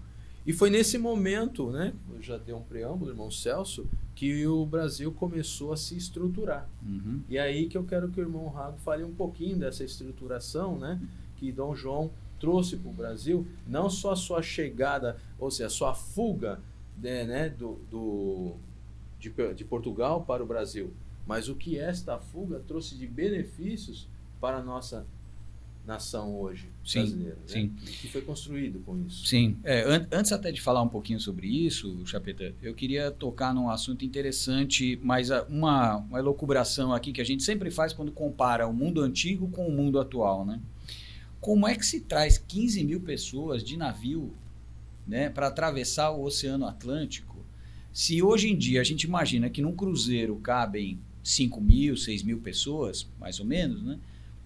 E 0.46 0.54
foi 0.54 0.70
nesse 0.70 0.98
momento, 0.98 1.70
né, 1.70 1.94
eu 2.14 2.22
já 2.22 2.38
dei 2.38 2.54
um 2.54 2.62
preâmbulo, 2.62 3.12
irmão 3.12 3.30
Celso, 3.30 3.86
que 4.16 4.46
o 4.48 4.66
Brasil 4.66 5.12
começou 5.12 5.72
a 5.72 5.78
se 5.78 5.96
estruturar. 5.96 6.68
Uhum. 6.84 7.22
E 7.30 7.38
aí 7.38 7.68
que 7.68 7.78
eu 7.78 7.84
quero 7.84 8.10
que 8.10 8.20
o 8.20 8.24
irmão 8.24 8.48
Rago 8.48 8.78
fale 8.80 9.04
um 9.04 9.14
pouquinho 9.14 9.58
dessa 9.58 9.84
estruturação, 9.84 10.78
né, 10.80 11.00
que 11.38 11.52
Dom 11.52 11.76
João 11.76 12.12
trouxe 12.42 12.76
para 12.76 12.90
o 12.90 12.94
Brasil, 12.94 13.48
não 13.68 13.88
só 13.88 14.14
a 14.14 14.16
sua 14.16 14.42
chegada, 14.42 15.18
ou 15.40 15.52
seja, 15.52 15.68
a 15.68 15.70
sua 15.70 15.94
fuga 15.94 16.60
né, 16.98 17.24
né 17.24 17.50
do, 17.50 17.80
do 17.90 18.56
de, 19.20 19.32
de 19.54 19.64
Portugal 19.64 20.26
para 20.26 20.44
o 20.44 20.46
Brasil, 20.46 20.92
mas 21.28 21.48
o 21.48 21.56
que 21.56 21.78
esta 21.78 22.18
fuga 22.18 22.60
trouxe 22.68 22.98
de 22.98 23.06
benefícios 23.06 24.08
para 24.40 24.58
a 24.58 24.64
nossa 24.64 25.06
nação 25.86 26.40
hoje 26.40 26.70
sim, 26.84 27.00
brasileira, 27.00 27.36
né? 27.36 27.44
sim. 27.48 27.70
que 27.70 28.08
foi 28.08 28.22
construído 28.22 28.80
com 28.80 28.98
isso. 29.06 29.26
Sim, 29.26 29.58
é, 29.64 29.82
an 29.84 30.08
antes 30.12 30.32
até 30.32 30.52
de 30.52 30.62
falar 30.62 30.82
um 30.82 30.88
pouquinho 30.88 31.20
sobre 31.20 31.48
isso, 31.48 32.06
Chapeta, 32.06 32.54
eu 32.62 32.74
queria 32.74 33.12
tocar 33.12 33.54
num 33.54 33.70
assunto 33.70 34.06
interessante, 34.06 35.00
mas 35.04 35.30
uma, 35.50 35.98
uma 35.98 36.20
elucubração 36.20 36.94
aqui 36.94 37.12
que 37.12 37.22
a 37.22 37.26
gente 37.26 37.44
sempre 37.44 37.72
faz 37.72 37.94
quando 37.94 38.12
compara 38.12 38.68
o 38.68 38.74
mundo 38.74 39.02
antigo 39.02 39.48
com 39.50 39.68
o 39.68 39.72
mundo 39.72 40.00
atual, 40.00 40.46
né? 40.46 40.60
Como 41.42 41.68
é 41.68 41.76
que 41.76 41.86
se 41.86 42.02
traz 42.02 42.38
15 42.38 42.84
mil 42.84 43.02
pessoas 43.02 43.64
de 43.64 43.76
navio 43.76 44.32
né, 45.08 45.28
para 45.28 45.48
atravessar 45.48 46.12
o 46.12 46.24
Oceano 46.24 46.68
Atlântico, 46.68 47.36
se 47.92 48.22
hoje 48.22 48.48
em 48.48 48.56
dia 48.56 48.80
a 48.80 48.84
gente 48.84 49.04
imagina 49.04 49.50
que 49.50 49.60
num 49.60 49.76
cruzeiro 49.76 50.36
cabem 50.36 51.00
5 51.24 51.60
mil, 51.60 51.98
6 51.98 52.22
mil 52.22 52.40
pessoas, 52.40 53.10
mais 53.20 53.40
ou 53.40 53.46
menos, 53.46 53.82
né? 53.82 53.98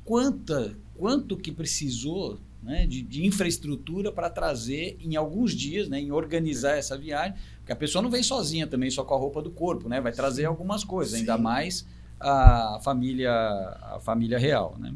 Quanta, 0.05 0.75
quanto 0.95 1.36
que 1.36 1.51
precisou 1.51 2.39
né, 2.63 2.88
de, 2.88 3.01
de, 3.01 3.25
infraestrutura 3.25 4.12
para 4.12 4.29
trazer 4.29 4.97
em 5.01 5.15
alguns 5.15 5.53
dias, 5.53 5.89
né, 5.89 5.99
em 5.99 6.12
organizar 6.12 6.77
essa 6.77 6.97
viagem, 6.97 7.36
porque 7.58 7.73
a 7.73 7.75
pessoa 7.75 8.01
não 8.01 8.10
vem 8.10 8.23
sozinha 8.23 8.65
também, 8.67 8.89
só 8.89 9.03
com 9.03 9.13
a 9.13 9.17
roupa 9.17 9.41
do 9.41 9.51
corpo, 9.51 9.89
né, 9.89 9.99
vai 9.99 10.12
trazer 10.12 10.43
Sim. 10.43 10.47
algumas 10.47 10.84
coisas, 10.84 11.13
Sim. 11.13 11.19
ainda 11.19 11.38
mais 11.38 11.86
a 12.19 12.79
família, 12.84 13.31
a 13.31 13.99
família 13.99 14.38
real, 14.38 14.77
né? 14.79 14.93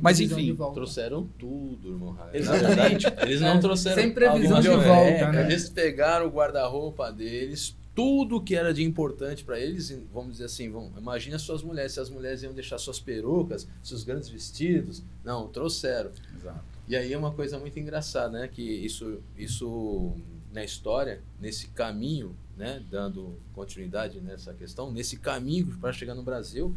Mas 0.00 0.20
enfim, 0.20 0.56
trouxeram 0.74 1.28
tudo, 1.38 1.88
irmão. 1.88 2.16
Exatamente. 2.32 3.06
Eles 3.22 3.40
não 3.40 3.60
trouxeram 3.60 4.02
Sem 4.02 4.12
previsão 4.12 4.60
de 4.60 4.68
volta, 4.68 5.32
né? 5.32 5.44
Eles 5.44 5.68
pegaram 5.68 6.26
o 6.26 6.30
guarda-roupa 6.30 7.12
deles, 7.12 7.76
tudo 7.96 8.42
que 8.42 8.54
era 8.54 8.74
de 8.74 8.84
importante 8.84 9.42
para 9.42 9.58
eles, 9.58 9.98
vamos 10.12 10.32
dizer 10.32 10.44
assim, 10.44 10.70
vamos, 10.70 10.96
imagine 10.98 11.34
as 11.34 11.40
suas 11.40 11.62
mulheres, 11.62 11.92
se 11.92 12.00
as 12.00 12.10
mulheres 12.10 12.42
iam 12.42 12.52
deixar 12.52 12.76
suas 12.76 13.00
perucas, 13.00 13.66
seus 13.82 14.04
grandes 14.04 14.28
vestidos, 14.28 15.02
não, 15.24 15.48
trouxeram. 15.48 16.10
Exato. 16.36 16.60
E 16.86 16.94
aí 16.94 17.12
é 17.12 17.18
uma 17.18 17.32
coisa 17.32 17.58
muito 17.58 17.78
engraçada, 17.80 18.38
né, 18.38 18.48
que 18.48 18.62
isso, 18.62 19.18
isso 19.36 20.12
na 20.52 20.62
história, 20.62 21.22
nesse 21.40 21.68
caminho, 21.68 22.36
né, 22.54 22.82
dando 22.90 23.38
continuidade 23.54 24.20
nessa 24.20 24.52
questão, 24.52 24.92
nesse 24.92 25.16
caminho 25.16 25.66
para 25.80 25.90
chegar 25.90 26.14
no 26.14 26.22
Brasil, 26.22 26.74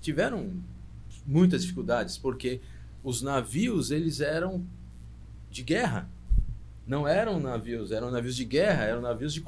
tiveram 0.00 0.50
muitas 1.28 1.62
dificuldades, 1.62 2.16
porque 2.16 2.60
os 3.04 3.20
navios, 3.20 3.90
eles 3.90 4.20
eram 4.20 4.64
de 5.50 5.62
guerra, 5.62 6.08
não 6.86 7.06
eram 7.06 7.38
navios, 7.38 7.92
eram 7.92 8.10
navios 8.10 8.34
de 8.34 8.46
guerra, 8.46 8.84
eram 8.84 9.02
navios 9.02 9.34
de 9.34 9.44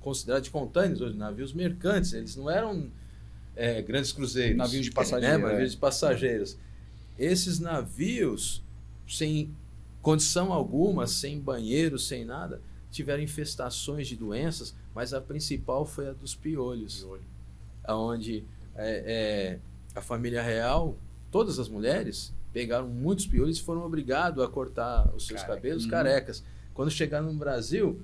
considerados 0.00 0.46
de 0.46 0.50
contâneos, 0.50 1.00
hoje, 1.00 1.16
navios 1.16 1.52
mercantes, 1.52 2.12
eles 2.12 2.36
não 2.36 2.48
eram 2.48 2.88
é, 3.56 3.82
grandes 3.82 4.12
cruzeiros. 4.12 4.56
Navios 4.56 4.84
de 4.84 4.92
passageiros. 4.92 5.40
Né? 5.40 5.52
Navios 5.52 5.72
de 5.72 5.76
passageiros. 5.76 6.58
Esses 7.18 7.58
navios, 7.58 8.62
sem 9.08 9.50
condição 10.00 10.52
alguma, 10.52 11.06
sem 11.06 11.40
banheiro, 11.40 11.98
sem 11.98 12.24
nada, 12.24 12.60
tiveram 12.90 13.22
infestações 13.22 14.06
de 14.06 14.14
doenças, 14.14 14.74
mas 14.94 15.12
a 15.12 15.20
principal 15.20 15.84
foi 15.84 16.08
a 16.08 16.12
dos 16.12 16.34
piolhos. 16.34 17.02
Piolho. 17.02 17.22
Onde 17.88 18.44
é, 18.76 19.04
é, 19.06 19.58
a 19.94 20.00
família 20.00 20.42
real, 20.42 20.96
todas 21.34 21.58
as 21.58 21.68
mulheres, 21.68 22.32
pegaram 22.52 22.86
muitos 22.86 23.26
piolhos 23.26 23.58
e 23.58 23.60
foram 23.60 23.82
obrigados 23.84 24.40
a 24.40 24.46
cortar 24.46 25.12
os 25.16 25.26
seus 25.26 25.40
Careca. 25.40 25.56
cabelos 25.56 25.82
uhum. 25.82 25.90
carecas. 25.90 26.44
Quando 26.72 26.92
chegaram 26.92 27.32
no 27.32 27.36
Brasil, 27.36 28.00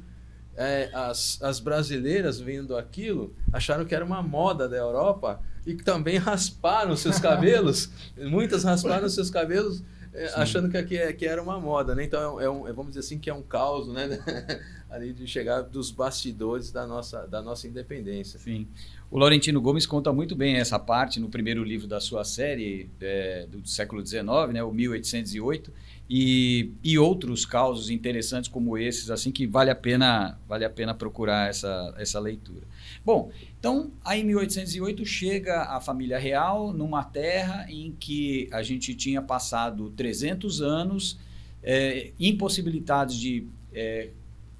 é, 0.56 0.90
as, 0.92 1.40
as 1.40 1.60
brasileiras 1.60 2.40
vendo 2.40 2.76
aquilo 2.76 3.32
acharam 3.52 3.84
que 3.84 3.94
era 3.94 4.04
uma 4.04 4.20
moda 4.20 4.68
da 4.68 4.76
Europa 4.76 5.40
e 5.64 5.76
também 5.76 6.18
rasparam 6.18 6.96
seus 6.96 7.20
cabelos. 7.22 7.88
muitas 8.16 8.64
rasparam 8.64 9.08
seus 9.08 9.30
cabelos 9.30 9.80
é, 10.12 10.26
achando 10.34 10.68
que 10.68 10.76
aqui 10.76 10.98
é, 10.98 11.12
que 11.12 11.24
era 11.24 11.40
uma 11.40 11.60
moda, 11.60 11.94
né? 11.94 12.02
Então 12.02 12.40
é 12.40 12.50
um, 12.50 12.66
é, 12.66 12.72
vamos 12.72 12.88
dizer 12.88 13.00
assim 13.00 13.16
que 13.16 13.30
é 13.30 13.34
um 13.34 13.42
caos, 13.42 13.86
né? 13.86 14.08
Ali 14.90 15.12
de 15.12 15.24
chegar 15.24 15.62
dos 15.62 15.92
bastidores 15.92 16.72
da 16.72 16.84
nossa, 16.84 17.28
da 17.28 17.40
nossa 17.40 17.68
independência. 17.68 18.40
Sim. 18.40 18.66
O 19.10 19.18
Laurentino 19.18 19.60
Gomes 19.60 19.86
conta 19.86 20.12
muito 20.12 20.36
bem 20.36 20.56
essa 20.56 20.78
parte 20.78 21.18
no 21.18 21.28
primeiro 21.28 21.64
livro 21.64 21.88
da 21.88 21.98
sua 21.98 22.22
série 22.22 22.88
é, 23.00 23.44
do 23.50 23.66
século 23.68 24.06
XIX, 24.06 24.24
né, 24.52 24.62
o 24.62 24.70
1808, 24.70 25.72
e, 26.08 26.70
e 26.82 26.96
outros 26.96 27.44
causos 27.44 27.90
interessantes 27.90 28.48
como 28.48 28.78
esses, 28.78 29.10
assim 29.10 29.32
que 29.32 29.48
vale 29.48 29.68
a 29.68 29.74
pena 29.74 30.38
vale 30.48 30.64
a 30.64 30.70
pena 30.70 30.94
procurar 30.94 31.48
essa, 31.48 31.92
essa 31.98 32.20
leitura. 32.20 32.62
Bom, 33.04 33.32
então 33.58 33.90
aí 34.04 34.20
em 34.20 34.24
1808 34.24 35.04
chega 35.04 35.62
a 35.62 35.80
família 35.80 36.18
real 36.18 36.72
numa 36.72 37.02
terra 37.02 37.66
em 37.68 37.90
que 37.98 38.48
a 38.52 38.62
gente 38.62 38.94
tinha 38.94 39.20
passado 39.20 39.90
300 39.90 40.62
anos 40.62 41.18
é, 41.64 42.12
impossibilitados 42.18 43.16
de 43.16 43.44
é, 43.72 44.10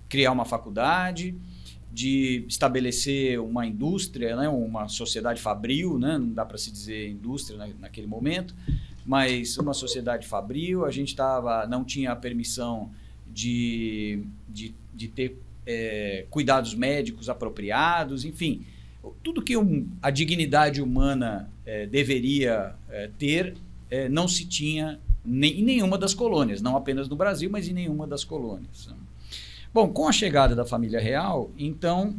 criar 0.08 0.32
uma 0.32 0.44
faculdade, 0.44 1.36
de 1.92 2.44
estabelecer 2.48 3.40
uma 3.40 3.66
indústria, 3.66 4.36
né, 4.36 4.48
uma 4.48 4.88
sociedade 4.88 5.40
fabril, 5.40 5.98
né, 5.98 6.18
não 6.18 6.32
dá 6.32 6.44
para 6.44 6.56
se 6.56 6.70
dizer 6.70 7.08
indústria 7.10 7.58
na, 7.58 7.68
naquele 7.80 8.06
momento, 8.06 8.54
mas 9.04 9.58
uma 9.58 9.74
sociedade 9.74 10.26
fabril, 10.26 10.84
a 10.84 10.90
gente 10.90 11.16
tava, 11.16 11.66
não 11.66 11.84
tinha 11.84 12.12
a 12.12 12.16
permissão 12.16 12.90
de, 13.26 14.22
de, 14.48 14.74
de 14.94 15.08
ter 15.08 15.36
é, 15.66 16.26
cuidados 16.30 16.74
médicos 16.74 17.28
apropriados, 17.28 18.24
enfim, 18.24 18.64
tudo 19.22 19.42
que 19.42 19.56
um, 19.56 19.88
a 20.00 20.10
dignidade 20.10 20.80
humana 20.80 21.50
é, 21.64 21.86
deveria 21.86 22.74
é, 22.88 23.10
ter 23.18 23.54
é, 23.90 24.08
não 24.08 24.28
se 24.28 24.46
tinha 24.46 25.00
nem, 25.24 25.60
em 25.60 25.64
nenhuma 25.64 25.98
das 25.98 26.14
colônias, 26.14 26.62
não 26.62 26.76
apenas 26.76 27.08
no 27.08 27.16
Brasil, 27.16 27.50
mas 27.50 27.68
em 27.68 27.72
nenhuma 27.72 28.06
das 28.06 28.24
colônias. 28.24 28.88
Bom, 29.72 29.92
com 29.92 30.08
a 30.08 30.12
chegada 30.12 30.56
da 30.56 30.64
família 30.64 30.98
real, 30.98 31.52
então 31.56 32.16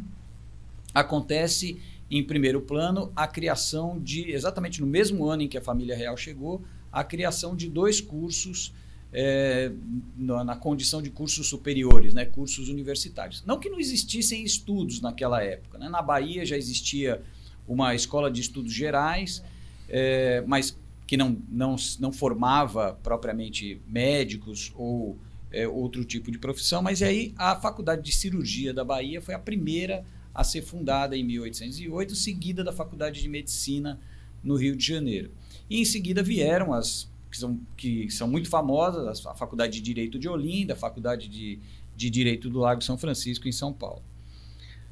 acontece 0.93 1.81
em 2.09 2.23
primeiro 2.23 2.61
plano 2.61 3.11
a 3.13 3.27
criação 3.27 3.99
de, 3.99 4.31
exatamente 4.31 4.79
no 4.79 4.87
mesmo 4.87 5.25
ano 5.25 5.43
em 5.43 5.49
que 5.49 5.57
a 5.57 5.61
família 5.61 5.95
real 5.95 6.15
chegou, 6.15 6.61
a 6.89 7.03
criação 7.03 7.53
de 7.53 7.69
dois 7.69 7.99
cursos 7.99 8.73
é, 9.11 9.69
na, 10.15 10.45
na, 10.45 10.55
condição 10.55 11.01
de 11.01 11.09
cursos 11.09 11.47
superiores, 11.47 12.13
né, 12.13 12.23
cursos 12.23 12.69
universitários. 12.69 13.43
Não 13.45 13.59
que 13.59 13.69
não 13.69 13.81
existissem 13.81 14.45
estudos 14.45 15.01
naquela 15.01 15.43
época. 15.43 15.77
Né? 15.77 15.89
Na 15.89 16.01
Bahia 16.01 16.45
já 16.45 16.55
existia 16.55 17.21
uma 17.67 17.93
escola 17.93 18.31
de 18.31 18.39
estudos 18.39 18.73
gerais, 18.73 19.43
é, 19.89 20.41
mas 20.47 20.77
que 21.05 21.17
não, 21.17 21.37
não, 21.49 21.75
não 21.99 22.13
formava 22.13 22.97
propriamente 23.03 23.81
médicos 23.85 24.71
ou 24.77 25.17
é, 25.51 25.67
outro 25.67 26.03
tipo 26.03 26.31
de 26.31 26.39
profissão, 26.39 26.81
mas 26.81 27.01
aí 27.01 27.33
a 27.37 27.55
Faculdade 27.55 28.01
de 28.01 28.11
Cirurgia 28.11 28.73
da 28.73 28.83
Bahia 28.83 29.21
foi 29.21 29.33
a 29.33 29.39
primeira 29.39 30.05
a 30.33 30.43
ser 30.43 30.61
fundada 30.61 31.15
em 31.15 31.23
1808, 31.23 32.15
seguida 32.15 32.63
da 32.63 32.71
Faculdade 32.71 33.21
de 33.21 33.27
Medicina 33.27 33.99
no 34.43 34.55
Rio 34.55 34.75
de 34.75 34.85
Janeiro. 34.85 35.31
E 35.69 35.79
em 35.81 35.85
seguida 35.85 36.23
vieram 36.23 36.73
as 36.73 37.09
que 37.29 37.37
são, 37.37 37.59
que 37.77 38.09
são 38.09 38.27
muito 38.27 38.49
famosas, 38.49 39.25
a 39.25 39.33
Faculdade 39.33 39.73
de 39.73 39.81
Direito 39.81 40.19
de 40.19 40.27
Olinda, 40.27 40.73
a 40.73 40.75
Faculdade 40.75 41.29
de, 41.29 41.59
de 41.95 42.09
Direito 42.09 42.49
do 42.49 42.59
Lago 42.59 42.83
São 42.83 42.97
Francisco, 42.97 43.47
em 43.47 43.51
São 43.51 43.71
Paulo. 43.71 44.03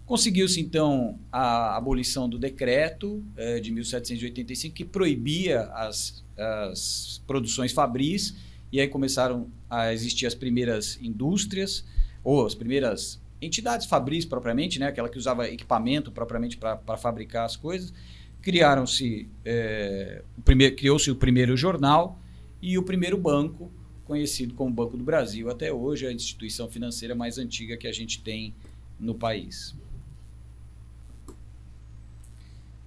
Conseguiu-se, 0.06 0.60
então, 0.60 1.20
a 1.32 1.78
abolição 1.78 2.28
do 2.28 2.40
decreto 2.40 3.24
eh, 3.38 3.60
de 3.60 3.72
1785, 3.72 4.74
que 4.74 4.86
proibia 4.86 5.64
as, 5.66 6.24
as 6.36 7.22
produções 7.28 7.72
fabris 7.72 8.36
e 8.72 8.80
aí 8.80 8.88
começaram 8.88 9.52
a 9.70 9.94
existir 9.94 10.26
as 10.26 10.36
primeiras 10.36 10.98
indústrias, 11.02 11.86
ou 12.24 12.46
as 12.46 12.56
primeiras 12.56 13.20
entidades 13.42 13.88
fabris 13.88 14.26
propriamente, 14.26 14.80
né? 14.80 14.88
aquela 14.88 15.10
que 15.10 15.18
usava 15.18 15.48
equipamento 15.48 16.12
propriamente 16.12 16.58
para 16.58 16.98
fabricar 16.98 17.46
as 17.46 17.56
coisas. 17.56 17.94
Criaram-se, 18.42 19.30
é, 19.46 20.24
criou-se 20.76 21.10
o 21.12 21.16
primeiro 21.16 21.56
jornal 21.56 22.20
e 22.62 22.78
o 22.78 22.84
primeiro 22.84 23.18
banco, 23.18 23.72
conhecido 24.06 24.54
como 24.54 24.74
Banco 24.74 24.98
do 24.98 25.04
Brasil, 25.04 25.50
até 25.50 25.72
hoje 25.72 26.08
a 26.08 26.12
instituição 26.12 26.68
financeira 26.68 27.14
mais 27.14 27.38
antiga 27.38 27.78
que 27.78 27.88
a 27.88 27.92
gente 27.92 28.22
tem 28.22 28.54
no 29.00 29.14
país. 29.14 29.76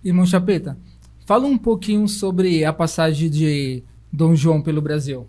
Irmão 0.05 0.27
Chapeta, 0.27 0.77
fala 1.25 1.47
um 1.47 1.57
pouquinho 1.57 2.09
sobre 2.09 2.65
a 2.65 2.73
passagem 2.73 3.31
de 3.31 3.85
Dom 4.13 4.35
João 4.35 4.61
pelo 4.61 4.83
Brasil. 4.83 5.29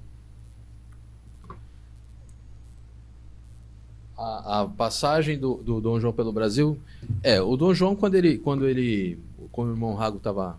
A, 4.24 4.62
a 4.62 4.68
passagem 4.68 5.38
do, 5.38 5.56
do 5.56 5.82
Dom 5.82 6.00
João 6.00 6.14
pelo 6.14 6.32
Brasil 6.32 6.80
é 7.22 7.42
o 7.42 7.58
Dom 7.58 7.74
João 7.74 7.96
quando 7.96 8.16
ele 8.16 8.38
quando 8.38 8.68
ele 8.68 9.20
como 9.52 9.70
o 9.70 9.74
irmão 9.74 9.94
Rago 9.94 10.18
estava 10.18 10.58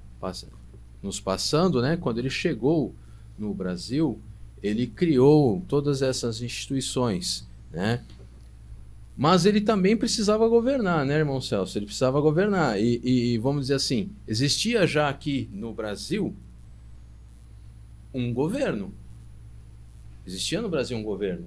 nos 1.02 1.20
passando, 1.20 1.82
né? 1.82 1.96
Quando 1.96 2.18
ele 2.18 2.30
chegou 2.30 2.94
no 3.38 3.52
Brasil, 3.52 4.18
ele 4.62 4.86
criou 4.86 5.62
todas 5.68 6.00
essas 6.02 6.40
instituições, 6.40 7.46
né? 7.72 8.02
Mas 9.16 9.46
ele 9.46 9.60
também 9.60 9.96
precisava 9.96 10.48
governar, 10.48 11.04
né, 11.06 11.18
irmão 11.18 11.40
Celso? 11.40 11.78
Ele 11.78 11.86
precisava 11.86 12.20
governar. 12.20 12.80
E, 12.80 13.00
e, 13.04 13.38
vamos 13.38 13.62
dizer 13.62 13.74
assim, 13.74 14.10
existia 14.26 14.86
já 14.88 15.08
aqui 15.08 15.48
no 15.52 15.72
Brasil 15.72 16.34
um 18.12 18.32
governo. 18.32 18.92
Existia 20.26 20.60
no 20.60 20.68
Brasil 20.68 20.96
um 20.96 21.02
governo 21.02 21.46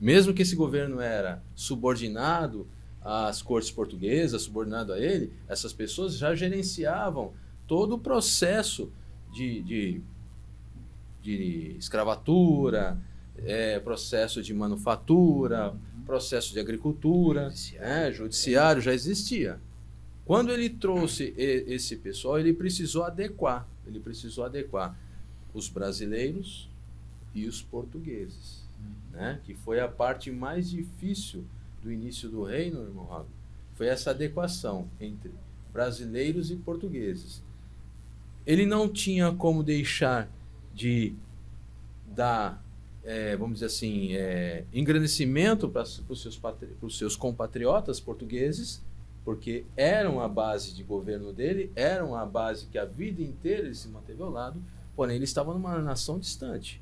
mesmo 0.00 0.32
que 0.32 0.42
esse 0.42 0.56
governo 0.56 1.00
era 1.00 1.42
subordinado 1.54 2.66
às 3.02 3.42
cortes 3.42 3.70
portuguesas, 3.70 4.42
subordinado 4.42 4.92
a 4.92 4.98
ele, 4.98 5.32
essas 5.46 5.72
pessoas 5.72 6.16
já 6.16 6.34
gerenciavam 6.34 7.32
todo 7.66 7.96
o 7.96 7.98
processo 7.98 8.90
de, 9.32 9.62
de, 9.62 10.02
de 11.22 11.76
escravatura, 11.78 12.98
é, 13.44 13.78
processo 13.78 14.42
de 14.42 14.54
manufatura, 14.54 15.74
processo 16.06 16.52
de 16.52 16.60
agricultura, 16.60 17.50
judiciário. 17.50 17.88
Né, 17.88 18.12
judiciário 18.12 18.82
já 18.82 18.94
existia. 18.94 19.60
Quando 20.24 20.50
ele 20.50 20.70
trouxe 20.70 21.34
esse 21.36 21.96
pessoal, 21.96 22.38
ele 22.38 22.52
precisou 22.52 23.04
adequar, 23.04 23.68
ele 23.86 24.00
precisou 24.00 24.44
adequar 24.44 24.96
os 25.52 25.68
brasileiros 25.68 26.70
e 27.34 27.46
os 27.46 27.60
portugueses 27.60 28.59
né? 29.12 29.40
que 29.44 29.54
foi 29.54 29.80
a 29.80 29.88
parte 29.88 30.30
mais 30.30 30.70
difícil 30.70 31.44
do 31.82 31.92
início 31.92 32.28
do 32.28 32.42
reino, 32.42 32.82
irmão 32.82 33.06
Rago, 33.06 33.28
foi 33.74 33.86
essa 33.86 34.10
adequação 34.10 34.88
entre 35.00 35.30
brasileiros 35.72 36.50
e 36.50 36.56
portugueses. 36.56 37.42
Ele 38.46 38.66
não 38.66 38.88
tinha 38.88 39.32
como 39.32 39.62
deixar 39.62 40.28
de 40.74 41.14
dar, 42.06 42.62
é, 43.04 43.36
vamos 43.36 43.54
dizer 43.54 43.66
assim, 43.66 44.14
é, 44.14 44.64
engrandecimento 44.72 45.68
para 45.68 45.82
os 45.82 46.20
seus, 46.20 46.40
seus 46.98 47.16
compatriotas 47.16 48.00
portugueses, 48.00 48.82
porque 49.24 49.64
eram 49.76 50.20
a 50.20 50.28
base 50.28 50.74
de 50.74 50.82
governo 50.82 51.32
dele, 51.32 51.70
eram 51.76 52.14
a 52.14 52.24
base 52.24 52.66
que 52.66 52.78
a 52.78 52.84
vida 52.84 53.22
inteira 53.22 53.66
ele 53.66 53.74
se 53.74 53.88
manteve 53.88 54.22
ao 54.22 54.30
lado, 54.30 54.60
porém 54.96 55.16
ele 55.16 55.24
estava 55.24 55.52
numa 55.52 55.78
nação 55.78 56.18
distante 56.18 56.80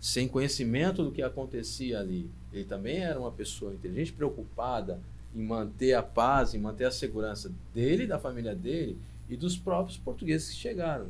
sem 0.00 0.26
conhecimento 0.26 1.04
do 1.04 1.12
que 1.12 1.22
acontecia 1.22 2.00
ali. 2.00 2.30
Ele 2.52 2.64
também 2.64 2.98
era 2.98 3.20
uma 3.20 3.30
pessoa 3.30 3.74
inteligente, 3.74 4.12
preocupada 4.12 4.98
em 5.34 5.42
manter 5.42 5.92
a 5.92 6.02
paz, 6.02 6.54
em 6.54 6.58
manter 6.58 6.86
a 6.86 6.90
segurança 6.90 7.52
dele, 7.74 8.06
da 8.06 8.18
família 8.18 8.54
dele 8.54 8.98
e 9.28 9.36
dos 9.36 9.56
próprios 9.56 9.98
portugueses 9.98 10.48
que 10.48 10.56
chegaram. 10.56 11.08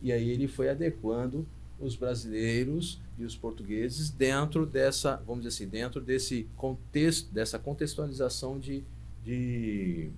E 0.00 0.12
aí 0.12 0.28
ele 0.28 0.46
foi 0.46 0.68
adequando 0.68 1.46
os 1.80 1.96
brasileiros 1.96 3.00
e 3.18 3.24
os 3.24 3.34
portugueses 3.34 4.10
dentro 4.10 4.64
dessa, 4.64 5.16
vamos 5.26 5.42
dizer 5.44 5.48
assim, 5.48 5.68
dentro 5.68 6.00
desse 6.00 6.46
contexto, 6.56 7.32
dessa 7.32 7.58
contextualização 7.58 8.58
de, 8.58 8.84
de, 9.24 10.10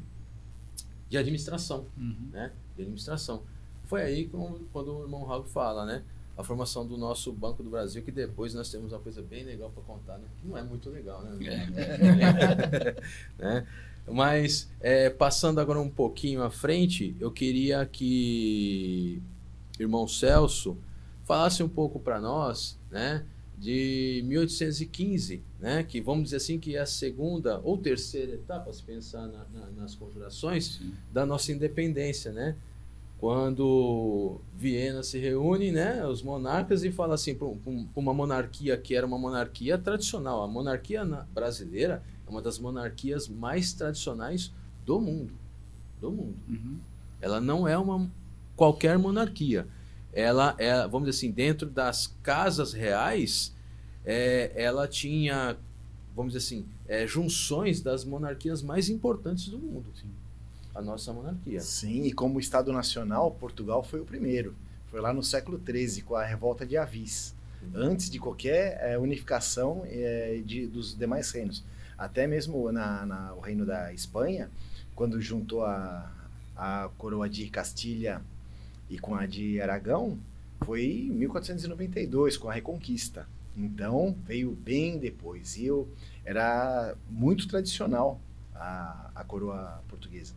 de 1.08 1.16
administração, 1.16 1.86
uhum. 1.96 2.28
né? 2.32 2.52
De 2.76 2.82
administração. 2.82 3.42
Foi 3.86 4.02
aí 4.02 4.26
quando, 4.26 4.68
quando 4.72 4.98
o 4.98 5.02
irmão 5.02 5.24
Raul 5.24 5.44
fala, 5.44 5.86
né? 5.86 6.02
A 6.36 6.42
formação 6.42 6.86
do 6.86 6.96
nosso 6.96 7.32
Banco 7.32 7.62
do 7.62 7.70
Brasil, 7.70 8.02
que 8.02 8.10
depois 8.10 8.54
nós 8.54 8.70
temos 8.70 8.92
uma 8.92 8.98
coisa 9.00 9.22
bem 9.22 9.44
legal 9.44 9.70
para 9.70 9.82
contar, 9.82 10.18
né? 10.18 10.26
que 10.40 10.48
não 10.48 10.58
é 10.58 10.62
muito 10.62 10.90
legal, 10.90 11.22
né? 11.22 11.38
É. 11.46 12.94
né? 13.38 13.66
Mas, 14.06 14.68
é, 14.80 15.08
passando 15.08 15.60
agora 15.60 15.80
um 15.80 15.88
pouquinho 15.88 16.42
à 16.42 16.50
frente, 16.50 17.16
eu 17.20 17.30
queria 17.30 17.86
que 17.86 19.22
irmão 19.78 20.06
Celso 20.06 20.76
falasse 21.24 21.62
um 21.62 21.68
pouco 21.68 21.98
para 21.98 22.20
nós, 22.20 22.78
né? 22.90 23.24
de 23.56 24.22
1815, 24.26 25.42
né, 25.60 25.82
que 25.84 26.00
vamos 26.00 26.24
dizer 26.24 26.36
assim 26.36 26.58
que 26.58 26.76
é 26.76 26.80
a 26.80 26.86
segunda 26.86 27.60
ou 27.60 27.78
terceira 27.78 28.32
etapa, 28.32 28.72
se 28.72 28.82
pensar 28.82 29.26
na, 29.26 29.46
na, 29.52 29.70
nas 29.76 29.94
conjurações, 29.94 30.76
Sim. 30.78 30.92
da 31.12 31.24
nossa 31.24 31.52
independência, 31.52 32.32
né? 32.32 32.56
Quando 33.18 34.40
Viena 34.54 35.02
se 35.02 35.18
reúne, 35.18 35.72
né, 35.72 36.06
os 36.06 36.22
monarcas 36.22 36.84
e 36.84 36.90
fala 36.90 37.14
assim 37.14 37.34
para 37.34 37.46
uma 37.96 38.12
monarquia 38.12 38.76
que 38.76 38.94
era 38.94 39.06
uma 39.06 39.18
monarquia 39.18 39.78
tradicional, 39.78 40.42
a 40.42 40.48
monarquia 40.48 41.04
brasileira 41.32 42.02
é 42.26 42.30
uma 42.30 42.42
das 42.42 42.58
monarquias 42.58 43.28
mais 43.28 43.72
tradicionais 43.72 44.52
do 44.84 45.00
mundo, 45.00 45.32
do 46.00 46.10
mundo. 46.10 46.36
Uhum. 46.48 46.78
Ela 47.20 47.40
não 47.40 47.66
é 47.66 47.78
uma 47.78 48.10
qualquer 48.56 48.98
monarquia. 48.98 49.66
Ela 50.12 50.54
é, 50.58 50.86
vamos 50.86 51.08
dizer 51.08 51.18
assim, 51.18 51.30
dentro 51.30 51.68
das 51.68 52.14
casas 52.22 52.72
reais, 52.72 53.54
é, 54.04 54.52
ela 54.54 54.86
tinha, 54.86 55.56
vamos 56.14 56.34
dizer 56.34 56.44
assim, 56.44 56.66
é, 56.86 57.06
junções 57.06 57.80
das 57.80 58.04
monarquias 58.04 58.62
mais 58.62 58.88
importantes 58.88 59.48
do 59.48 59.58
mundo. 59.58 59.86
Sim 59.94 60.10
a 60.74 60.82
nossa 60.82 61.12
monarquia. 61.12 61.60
Sim, 61.60 62.02
e 62.02 62.12
como 62.12 62.40
Estado 62.40 62.72
Nacional, 62.72 63.30
Portugal 63.30 63.82
foi 63.82 64.00
o 64.00 64.04
primeiro. 64.04 64.54
Foi 64.90 65.00
lá 65.00 65.12
no 65.12 65.22
século 65.22 65.60
XIII, 65.64 66.02
com 66.02 66.16
a 66.16 66.24
revolta 66.24 66.66
de 66.66 66.76
Avis. 66.76 67.34
Antes 67.74 68.10
de 68.10 68.18
qualquer 68.18 68.78
é, 68.82 68.98
unificação 68.98 69.82
é, 69.86 70.42
de, 70.44 70.66
dos 70.66 70.96
demais 70.96 71.30
reinos. 71.30 71.64
Até 71.96 72.26
mesmo 72.26 72.70
na, 72.70 73.06
na, 73.06 73.34
o 73.34 73.40
reino 73.40 73.64
da 73.64 73.92
Espanha, 73.92 74.50
quando 74.94 75.20
juntou 75.20 75.64
a, 75.64 76.12
a 76.56 76.90
coroa 76.98 77.28
de 77.28 77.48
Castilha 77.48 78.20
e 78.90 78.98
com 78.98 79.14
a 79.14 79.24
de 79.26 79.60
Aragão, 79.60 80.18
foi 80.64 80.84
em 80.84 81.10
1492, 81.10 82.36
com 82.36 82.50
a 82.50 82.52
Reconquista. 82.52 83.26
Então, 83.56 84.14
veio 84.26 84.50
bem 84.50 84.98
depois. 84.98 85.56
E 85.56 85.66
eu, 85.66 85.88
era 86.24 86.94
muito 87.08 87.46
tradicional 87.46 88.20
a, 88.54 89.10
a 89.14 89.24
coroa 89.24 89.82
portuguesa. 89.88 90.34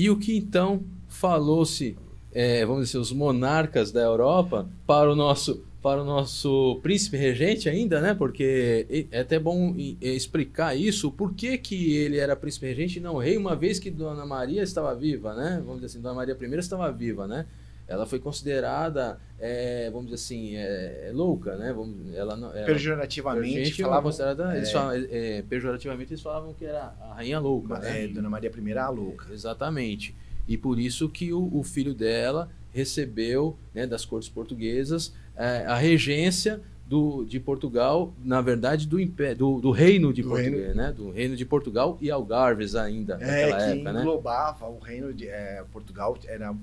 E 0.00 0.08
o 0.08 0.16
que 0.16 0.34
então 0.34 0.82
falou-se, 1.08 1.94
é, 2.32 2.64
vamos 2.64 2.86
dizer, 2.86 2.96
os 2.96 3.12
monarcas 3.12 3.92
da 3.92 4.00
Europa 4.00 4.66
para 4.86 5.12
o 5.12 5.14
nosso 5.14 5.62
para 5.82 6.00
o 6.00 6.04
nosso 6.06 6.80
príncipe 6.82 7.18
regente 7.18 7.68
ainda, 7.68 8.00
né? 8.00 8.14
Porque 8.14 9.06
é 9.10 9.20
até 9.20 9.38
bom 9.38 9.74
explicar 10.00 10.74
isso, 10.74 11.10
por 11.10 11.34
que, 11.34 11.58
que 11.58 11.94
ele 11.96 12.16
era 12.16 12.34
príncipe 12.34 12.66
regente 12.66 12.98
e 12.98 13.02
não 13.02 13.18
rei, 13.18 13.36
uma 13.36 13.54
vez 13.54 13.78
que 13.78 13.90
Dona 13.90 14.24
Maria 14.24 14.62
estava 14.62 14.94
viva, 14.94 15.34
né? 15.34 15.56
Vamos 15.58 15.76
dizer 15.82 15.86
assim, 15.86 16.00
Dona 16.00 16.14
Maria 16.14 16.34
I 16.40 16.54
estava 16.58 16.90
viva, 16.90 17.26
né? 17.26 17.44
Ela 17.90 18.06
foi 18.06 18.20
considerada, 18.20 19.18
é, 19.36 19.90
vamos 19.90 20.06
dizer 20.06 20.14
assim, 20.14 20.54
é, 20.54 21.08
é 21.08 21.12
louca, 21.12 21.56
né? 21.56 21.72
Vamos, 21.72 22.14
ela, 22.14 22.34
ela, 22.34 22.64
pejorativamente 22.64 23.82
falavam, 23.82 24.02
considerada, 24.04 24.56
eles 24.56 24.70
falavam, 24.70 25.06
é, 25.10 25.42
pejorativamente 25.42 26.12
eles 26.12 26.22
falavam 26.22 26.54
que 26.54 26.64
era 26.64 26.94
a 27.00 27.14
rainha 27.14 27.40
louca, 27.40 27.80
né? 27.80 28.04
É, 28.04 28.06
Dona 28.06 28.30
Maria 28.30 28.48
I 28.48 28.78
a 28.78 28.88
louca. 28.88 29.26
exatamente. 29.32 30.14
E 30.46 30.56
por 30.56 30.78
isso 30.78 31.08
que 31.08 31.32
o, 31.32 31.50
o 31.52 31.64
filho 31.64 31.92
dela 31.92 32.48
recebeu, 32.72 33.58
né, 33.74 33.88
das 33.88 34.04
cortes 34.04 34.28
portuguesas, 34.28 35.12
é, 35.36 35.66
a 35.66 35.74
regência 35.74 36.60
do, 36.86 37.24
de 37.24 37.40
Portugal, 37.40 38.14
na 38.24 38.40
verdade, 38.40 38.86
do, 38.86 38.98
do, 39.36 39.60
do 39.60 39.70
reino 39.72 40.12
de 40.12 40.22
do 40.22 40.28
Portugal, 40.28 40.60
reino... 40.60 40.74
né? 40.74 40.92
Do 40.92 41.10
reino 41.10 41.36
de 41.36 41.44
Portugal 41.44 41.98
e 42.00 42.08
Algarves 42.08 42.76
ainda, 42.76 43.14
é, 43.14 43.46
naquela 43.46 43.56
que 43.56 43.72
época, 43.72 43.92
né? 43.92 44.00
englobava 44.00 44.68
o 44.68 44.78
reino 44.78 45.12
de 45.12 45.28
é, 45.28 45.64
Portugal, 45.72 46.16
era 46.26 46.54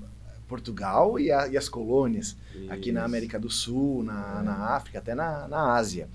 Portugal 0.48 1.20
e, 1.20 1.30
a, 1.30 1.46
e 1.46 1.56
as 1.56 1.68
colônias 1.68 2.36
Isso. 2.54 2.72
aqui 2.72 2.90
na 2.90 3.04
América 3.04 3.38
do 3.38 3.50
Sul, 3.50 4.02
na, 4.02 4.40
é. 4.40 4.42
na 4.42 4.54
África, 4.74 4.98
até 4.98 5.14
na, 5.14 5.46
na 5.46 5.74
Ásia. 5.74 6.08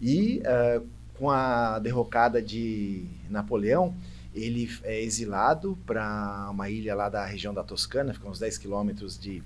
E 0.00 0.42
uh, 0.42 0.86
com 1.14 1.30
a 1.30 1.78
derrocada 1.78 2.42
de 2.42 3.06
Napoleão, 3.30 3.94
ele 4.34 4.70
é 4.84 5.02
exilado 5.02 5.78
para 5.86 6.48
uma 6.50 6.68
ilha 6.68 6.94
lá 6.94 7.08
da 7.08 7.24
região 7.24 7.52
da 7.54 7.64
Toscana, 7.64 8.12
fica 8.12 8.28
uns 8.28 8.38
10 8.38 8.58
quilômetros 8.58 9.18
de, 9.18 9.42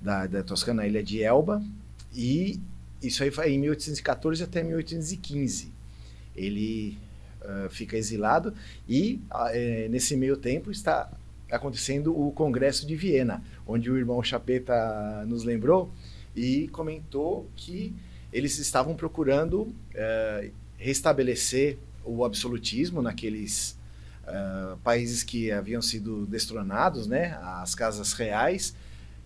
da, 0.00 0.26
da 0.26 0.42
Toscana, 0.42 0.82
a 0.82 0.86
ilha 0.86 1.02
de 1.02 1.22
Elba, 1.22 1.62
e 2.14 2.60
isso 3.02 3.22
aí 3.22 3.30
foi 3.30 3.52
em 3.52 3.58
1814 3.58 4.42
até 4.42 4.62
1815. 4.62 5.72
Ele 6.36 6.96
uh, 7.42 7.68
fica 7.70 7.96
exilado 7.96 8.54
e 8.88 9.20
uh, 9.32 9.90
nesse 9.90 10.16
meio 10.16 10.36
tempo 10.36 10.70
está 10.70 11.10
acontecendo 11.50 12.18
o 12.18 12.30
Congresso 12.32 12.86
de 12.86 12.94
Viena, 12.94 13.42
onde 13.66 13.90
o 13.90 13.96
irmão 13.96 14.22
Chapeta 14.22 15.24
nos 15.26 15.44
lembrou 15.44 15.90
e 16.34 16.68
comentou 16.68 17.48
que 17.56 17.94
eles 18.32 18.58
estavam 18.58 18.94
procurando 18.94 19.62
uh, 19.62 20.50
restabelecer 20.76 21.78
o 22.04 22.24
absolutismo 22.24 23.02
naqueles 23.02 23.78
uh, 24.24 24.76
países 24.78 25.22
que 25.22 25.50
haviam 25.50 25.82
sido 25.82 26.26
destronados, 26.26 27.06
né, 27.06 27.38
as 27.42 27.74
casas 27.74 28.12
reais, 28.12 28.74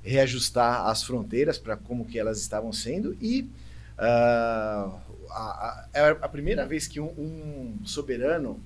reajustar 0.03 0.87
as 0.87 1.03
fronteiras 1.03 1.59
para 1.59 1.77
como 1.77 2.05
que 2.05 2.19
elas 2.19 2.41
estavam 2.41 2.73
sendo 2.73 3.17
e 3.21 3.43
uh, 3.99 4.99
a, 5.31 5.87
a, 5.95 6.11
a, 6.23 6.29
primeira 6.29 6.67
vez 6.67 6.89
que 6.89 6.99
um, 6.99 7.07
um 7.17 7.79
soberano 7.85 8.61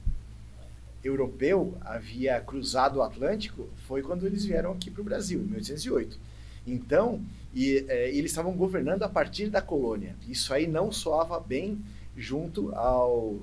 europeu 1.07 1.77
havia 1.81 2.41
cruzado 2.41 2.99
o 2.99 3.03
Atlântico 3.03 3.69
foi 3.87 4.03
quando 4.03 4.27
eles 4.27 4.45
vieram 4.45 4.73
aqui 4.73 4.91
para 4.91 5.01
o 5.01 5.05
Brasil, 5.05 5.41
em 5.41 5.45
1808. 5.45 6.19
Então, 6.67 7.21
e, 7.55 7.85
é, 7.89 8.11
eles 8.11 8.31
estavam 8.31 8.53
governando 8.53 9.03
a 9.03 9.09
partir 9.09 9.49
da 9.49 9.63
colônia. 9.63 10.17
Isso 10.29 10.53
aí 10.53 10.67
não 10.67 10.91
soava 10.91 11.39
bem 11.39 11.79
junto 12.17 12.75
ao, 12.75 13.37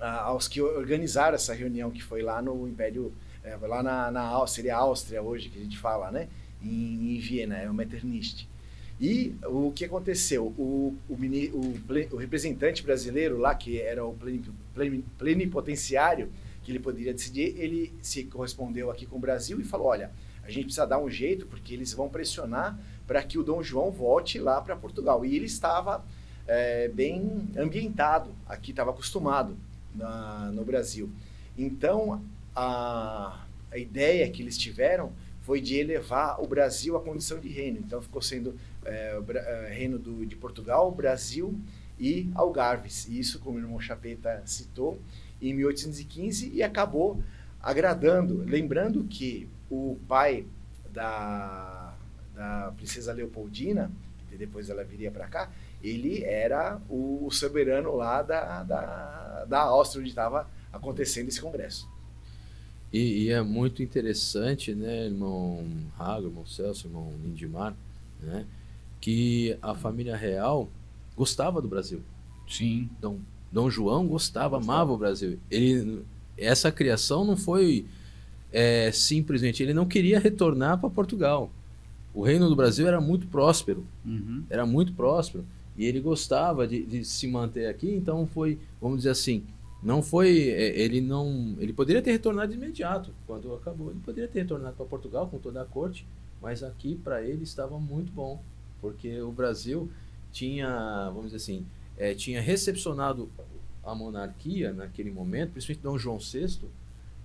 a, 0.00 0.22
aos 0.22 0.48
que 0.48 0.60
organizaram 0.60 1.34
essa 1.34 1.54
reunião 1.54 1.90
que 1.90 2.02
foi 2.02 2.22
lá 2.22 2.42
no 2.42 2.66
Império, 2.68 3.12
é, 3.42 3.56
lá 3.56 3.82
na, 3.82 4.10
na 4.10 4.46
seria 4.46 4.76
Áustria 4.76 5.22
hoje 5.22 5.48
que 5.48 5.58
a 5.58 5.62
gente 5.62 5.78
fala, 5.78 6.10
né? 6.10 6.28
Em, 6.62 7.16
em 7.16 7.18
Viena, 7.18 7.56
é 7.56 7.70
o 7.70 7.74
Metternich. 7.74 8.48
E 9.00 9.34
o 9.44 9.72
que 9.72 9.84
aconteceu? 9.84 10.46
O, 10.56 10.96
o, 11.08 11.14
o, 11.14 12.14
o, 12.14 12.16
representante 12.16 12.82
brasileiro 12.82 13.38
lá, 13.38 13.54
que 13.54 13.80
era 13.80 14.04
o 14.04 14.16
plenipotenciário, 15.18 16.30
que 16.64 16.72
ele 16.72 16.80
poderia 16.80 17.12
decidir, 17.12 17.54
ele 17.58 17.92
se 18.00 18.24
correspondeu 18.24 18.90
aqui 18.90 19.06
com 19.06 19.16
o 19.16 19.20
Brasil 19.20 19.60
e 19.60 19.64
falou: 19.64 19.88
olha, 19.88 20.10
a 20.42 20.50
gente 20.50 20.64
precisa 20.64 20.86
dar 20.86 20.98
um 20.98 21.10
jeito, 21.10 21.46
porque 21.46 21.74
eles 21.74 21.92
vão 21.92 22.08
pressionar 22.08 22.78
para 23.06 23.22
que 23.22 23.38
o 23.38 23.42
Dom 23.42 23.62
João 23.62 23.90
volte 23.90 24.38
lá 24.38 24.60
para 24.60 24.74
Portugal. 24.74 25.24
E 25.24 25.36
ele 25.36 25.46
estava 25.46 26.04
é, 26.46 26.88
bem 26.88 27.48
ambientado 27.56 28.30
aqui, 28.46 28.70
estava 28.70 28.90
acostumado 28.90 29.56
na, 29.94 30.50
no 30.52 30.64
Brasil. 30.64 31.10
Então, 31.56 32.22
a, 32.54 33.44
a 33.70 33.78
ideia 33.78 34.28
que 34.30 34.42
eles 34.42 34.58
tiveram 34.58 35.12
foi 35.42 35.60
de 35.60 35.76
elevar 35.76 36.42
o 36.42 36.46
Brasil 36.46 36.96
à 36.96 37.00
condição 37.00 37.38
de 37.38 37.48
reino. 37.48 37.78
Então, 37.78 38.00
ficou 38.00 38.22
sendo 38.22 38.58
é, 38.84 39.18
é 39.28 39.72
reino 39.72 39.98
do, 39.98 40.24
de 40.26 40.36
Portugal, 40.36 40.90
Brasil 40.90 41.58
e 41.98 42.30
Algarves. 42.34 43.06
E 43.08 43.18
isso, 43.18 43.38
como 43.38 43.58
o 43.58 43.60
irmão 43.60 43.80
Chapeta 43.80 44.42
citou, 44.46 44.98
em 45.48 45.54
1815 45.54 46.50
e 46.54 46.62
acabou 46.62 47.22
agradando. 47.60 48.44
Lembrando 48.44 49.04
que 49.04 49.48
o 49.70 49.98
pai 50.08 50.46
da, 50.92 51.94
da 52.34 52.72
princesa 52.76 53.12
Leopoldina, 53.12 53.90
que 54.30 54.36
depois 54.36 54.70
ela 54.70 54.84
viria 54.84 55.10
para 55.10 55.26
cá, 55.26 55.50
ele 55.82 56.24
era 56.24 56.80
o 56.88 57.28
soberano 57.30 57.94
lá 57.94 58.22
da, 58.22 58.62
da, 58.62 59.44
da 59.46 59.60
Áustria, 59.60 60.00
onde 60.00 60.10
estava 60.10 60.48
acontecendo 60.72 61.28
esse 61.28 61.40
congresso. 61.40 61.88
E, 62.92 63.24
e, 63.24 63.30
é 63.30 63.42
muito 63.42 63.82
interessante, 63.82 64.72
né, 64.72 65.06
irmão 65.06 65.66
Rago, 65.96 66.28
irmão 66.28 66.46
Celso, 66.46 66.86
irmão 66.86 67.12
Lindimar, 67.22 67.74
né, 68.22 68.46
que 69.00 69.58
a 69.60 69.74
família 69.74 70.16
real 70.16 70.68
gostava 71.16 71.60
do 71.60 71.68
Brasil. 71.68 72.00
Sim. 72.48 72.88
Então, 72.98 73.18
Dom 73.54 73.70
João 73.70 74.04
gostava, 74.08 74.56
amava 74.56 74.92
o 74.92 74.98
Brasil. 74.98 75.38
Ele, 75.48 76.02
essa 76.36 76.72
criação 76.72 77.24
não 77.24 77.36
foi 77.36 77.86
é, 78.52 78.90
simplesmente, 78.90 79.62
ele 79.62 79.72
não 79.72 79.86
queria 79.86 80.18
retornar 80.18 80.78
para 80.78 80.90
Portugal. 80.90 81.52
O 82.12 82.22
reino 82.22 82.48
do 82.48 82.56
Brasil 82.56 82.88
era 82.88 83.00
muito 83.00 83.28
próspero, 83.28 83.86
uhum. 84.04 84.42
era 84.50 84.66
muito 84.66 84.92
próspero 84.92 85.44
e 85.76 85.84
ele 85.84 86.00
gostava 86.00 86.66
de, 86.66 86.84
de, 86.84 87.04
se 87.04 87.28
manter 87.28 87.66
aqui. 87.66 87.88
Então 87.94 88.26
foi, 88.26 88.58
vamos 88.80 88.98
dizer 88.98 89.10
assim, 89.10 89.44
não 89.80 90.02
foi, 90.02 90.48
é, 90.48 90.80
ele 90.80 91.00
não, 91.00 91.54
ele 91.60 91.72
poderia 91.72 92.02
ter 92.02 92.10
retornado 92.10 92.50
de 92.50 92.56
imediato 92.56 93.12
quando 93.24 93.54
acabou. 93.54 93.90
Ele 93.90 94.00
poderia 94.04 94.28
ter 94.28 94.40
retornado 94.40 94.74
para 94.74 94.86
Portugal 94.86 95.28
com 95.28 95.38
toda 95.38 95.62
a 95.62 95.64
corte, 95.64 96.04
mas 96.42 96.64
aqui 96.64 96.96
para 96.96 97.22
ele 97.22 97.44
estava 97.44 97.78
muito 97.78 98.10
bom, 98.12 98.42
porque 98.80 99.20
o 99.20 99.30
Brasil 99.30 99.88
tinha, 100.32 101.06
vamos 101.10 101.26
dizer 101.26 101.36
assim, 101.36 101.64
é, 101.96 102.14
tinha 102.14 102.40
recepcionado 102.40 103.30
a 103.84 103.94
monarquia 103.94 104.72
naquele 104.72 105.10
momento, 105.10 105.52
principalmente 105.52 105.82
Dom 105.82 105.98
João 105.98 106.18
VI, 106.18 106.58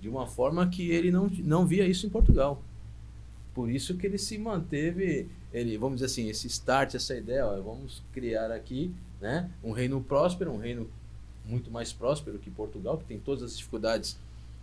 de 0.01 0.09
uma 0.09 0.27
forma 0.27 0.67
que 0.67 0.91
ele 0.91 1.11
não, 1.11 1.27
não 1.39 1.65
via 1.65 1.87
isso 1.87 2.05
em 2.05 2.09
Portugal. 2.09 2.61
Por 3.53 3.69
isso 3.69 3.95
que 3.95 4.05
ele 4.05 4.17
se 4.17 4.37
manteve, 4.37 5.27
ele, 5.53 5.77
vamos 5.77 5.95
dizer 5.95 6.05
assim, 6.05 6.29
esse 6.29 6.47
start, 6.47 6.95
essa 6.95 7.15
ideia, 7.15 7.45
ó, 7.45 7.59
vamos 7.61 8.01
criar 8.13 8.51
aqui 8.51 8.93
né, 9.19 9.49
um 9.63 9.71
reino 9.71 10.01
próspero, 10.01 10.51
um 10.51 10.57
reino 10.57 10.89
muito 11.45 11.71
mais 11.71 11.91
próspero 11.91 12.37
que 12.37 12.49
Portugal, 12.49 12.97
que 12.97 13.05
tem 13.05 13.19
todas 13.19 13.43
as 13.43 13.57
dificuldades 13.57 14.17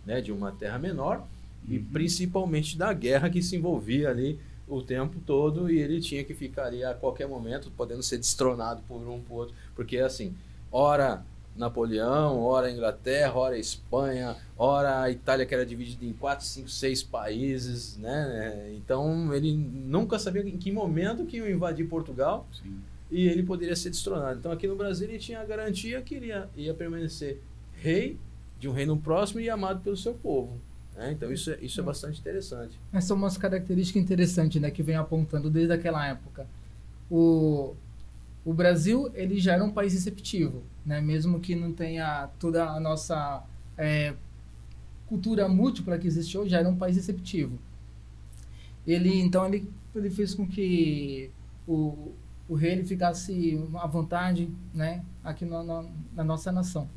né, 0.05 0.21
de 0.21 0.31
uma 0.31 0.51
terra 0.51 0.79
menor, 0.79 1.27
e 1.67 1.77
principalmente 1.77 2.77
da 2.77 2.93
guerra 2.93 3.29
que 3.29 3.41
se 3.41 3.55
envolvia 3.55 4.09
ali 4.09 4.39
o 4.67 4.81
tempo 4.81 5.19
todo 5.25 5.71
e 5.71 5.79
ele 5.79 6.01
tinha 6.01 6.23
que 6.23 6.33
ficar 6.33 6.65
ali 6.65 6.83
a 6.83 6.93
qualquer 6.93 7.27
momento, 7.27 7.71
podendo 7.75 8.03
ser 8.03 8.17
destronado 8.17 8.81
por 8.87 8.97
um 8.97 9.21
por 9.21 9.41
outro, 9.41 9.55
porque 9.75 9.97
assim, 9.97 10.35
ora 10.71 11.23
Napoleão, 11.57 12.39
ora 12.41 12.71
Inglaterra, 12.71 13.33
ora 13.35 13.57
Espanha, 13.57 14.35
ora 14.57 15.01
a 15.01 15.09
Itália 15.09 15.45
que 15.45 15.53
era 15.53 15.65
dividida 15.65 16.05
em 16.05 16.13
quatro, 16.13 16.45
cinco, 16.45 16.69
seis 16.69 17.01
países, 17.01 17.97
né? 17.97 18.73
Então 18.75 19.33
ele 19.33 19.53
nunca 19.53 20.19
sabia 20.19 20.43
em 20.43 20.57
que 20.57 20.71
momento 20.71 21.25
que 21.25 21.37
ia 21.37 21.49
invadir 21.49 21.87
Portugal 21.87 22.45
Sim. 22.53 22.77
e 23.09 23.27
ele 23.27 23.41
poderia 23.41 23.75
ser 23.75 23.89
destronado. 23.89 24.37
Então 24.37 24.51
aqui 24.51 24.67
no 24.67 24.75
Brasil 24.75 25.09
ele 25.09 25.17
tinha 25.17 25.39
a 25.39 25.45
garantia 25.45 26.01
que 26.01 26.15
ele 26.15 26.27
ia, 26.27 26.47
ia 26.55 26.73
permanecer 26.73 27.41
rei 27.73 28.17
de 28.59 28.69
um 28.69 28.71
reino 28.71 28.97
próximo 28.97 29.39
e 29.39 29.49
amado 29.49 29.81
pelo 29.81 29.97
seu 29.97 30.13
povo. 30.13 30.59
Né? 30.97 31.11
Então 31.11 31.31
isso 31.31 31.51
é, 31.51 31.59
isso 31.61 31.79
é 31.79 31.83
bastante 31.83 32.19
interessante. 32.19 32.77
Essas 32.91 33.07
são 33.07 33.15
umas 33.15 33.37
características 33.37 34.01
interessantes, 34.01 34.59
né, 34.59 34.71
que 34.71 34.81
vem 34.81 34.95
apontando 34.95 35.49
desde 35.49 35.71
aquela 35.71 36.05
época. 36.05 36.47
O, 37.09 37.75
o 38.43 38.53
Brasil, 38.53 39.09
ele 39.13 39.39
já 39.39 39.53
era 39.53 39.63
um 39.63 39.71
país 39.71 39.93
receptivo, 39.93 40.63
né, 40.83 40.99
mesmo 40.99 41.39
que 41.39 41.55
não 41.55 41.71
tenha 41.71 42.27
toda 42.39 42.65
a 42.65 42.79
nossa 42.79 43.43
é, 43.77 44.15
cultura 45.05 45.47
múltipla 45.47 45.97
que 45.99 46.07
existe 46.07 46.35
hoje, 46.37 46.49
já 46.49 46.59
era 46.59 46.67
um 46.67 46.75
país 46.75 46.95
receptivo. 46.95 47.59
Ele, 48.85 49.19
então, 49.19 49.45
ele, 49.45 49.69
ele 49.93 50.09
fez 50.09 50.33
com 50.33 50.47
que 50.47 51.29
o, 51.67 52.11
o 52.49 52.55
rei 52.55 52.71
ele 52.71 52.85
ficasse 52.85 53.61
à 53.75 53.85
vontade, 53.85 54.49
né, 54.73 55.03
aqui 55.23 55.45
no, 55.45 55.61
no, 55.63 55.89
na 56.15 56.23
nossa 56.23 56.51
nação. 56.51 56.89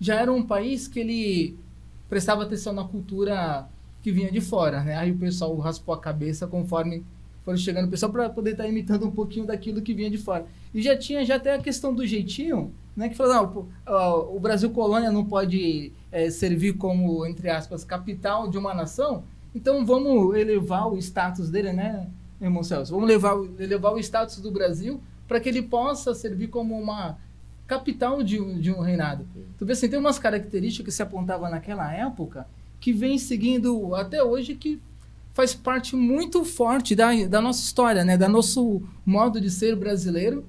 Já 0.00 0.20
era 0.20 0.32
um 0.32 0.44
país 0.44 0.88
que 0.88 1.00
ele 1.00 1.58
prestava 2.14 2.44
atenção 2.44 2.72
na 2.72 2.84
cultura 2.84 3.66
que 4.00 4.12
vinha 4.12 4.30
de 4.30 4.40
fora, 4.40 4.84
né? 4.84 4.94
Aí 4.94 5.10
o 5.10 5.18
pessoal 5.18 5.56
raspou 5.56 5.92
a 5.92 6.00
cabeça 6.00 6.46
conforme 6.46 7.04
foram 7.42 7.58
chegando 7.58 7.88
o 7.88 7.90
pessoal 7.90 8.12
para 8.12 8.30
poder 8.30 8.52
estar 8.52 8.68
imitando 8.68 9.04
um 9.04 9.10
pouquinho 9.10 9.44
daquilo 9.44 9.82
que 9.82 9.92
vinha 9.92 10.08
de 10.08 10.16
fora. 10.16 10.46
E 10.72 10.80
já 10.80 10.96
tinha 10.96 11.24
já 11.24 11.34
até 11.34 11.54
a 11.54 11.58
questão 11.58 11.92
do 11.92 12.06
jeitinho, 12.06 12.72
né? 12.96 13.08
Que 13.08 13.16
falou, 13.16 13.34
não, 13.84 14.32
o 14.32 14.38
Brasil 14.38 14.70
colônia 14.70 15.10
não 15.10 15.24
pode 15.24 15.92
é, 16.12 16.30
servir 16.30 16.74
como, 16.74 17.26
entre 17.26 17.50
aspas, 17.50 17.82
capital 17.82 18.48
de 18.48 18.56
uma 18.56 18.72
nação, 18.72 19.24
então 19.52 19.84
vamos 19.84 20.36
elevar 20.36 20.86
o 20.86 20.96
status 20.98 21.50
dele, 21.50 21.72
né, 21.72 22.06
irmão 22.40 22.62
Celso? 22.62 22.92
Vamos 22.92 23.08
levar, 23.08 23.34
elevar 23.58 23.92
o 23.92 23.98
status 23.98 24.40
do 24.40 24.52
Brasil 24.52 25.00
para 25.26 25.40
que 25.40 25.48
ele 25.48 25.62
possa 25.62 26.14
servir 26.14 26.46
como 26.46 26.78
uma 26.78 27.18
capital 27.66 28.22
de, 28.22 28.40
um- 28.40 28.58
de 28.58 28.70
um 28.70 28.80
reinado. 28.80 29.26
Tu 29.58 29.64
vê 29.66 29.72
assim, 29.72 29.88
tem 29.88 29.98
umas 29.98 30.18
características 30.18 30.86
que 30.92 30.96
se 30.96 31.02
apontavam 31.02 31.50
naquela 31.50 31.92
época 31.92 32.46
que 32.80 32.92
vem 32.92 33.16
seguindo 33.18 33.94
até 33.94 34.22
hoje 34.22 34.54
que 34.54 34.80
faz 35.32 35.54
parte 35.54 35.96
muito 35.96 36.44
forte 36.44 36.94
da, 36.94 37.10
da 37.26 37.40
nossa 37.40 37.62
história, 37.64 38.04
né? 38.04 38.16
Da 38.16 38.28
nosso 38.28 38.82
modo 39.04 39.40
de 39.40 39.50
ser 39.50 39.74
brasileiro 39.74 40.44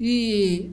e 0.00 0.70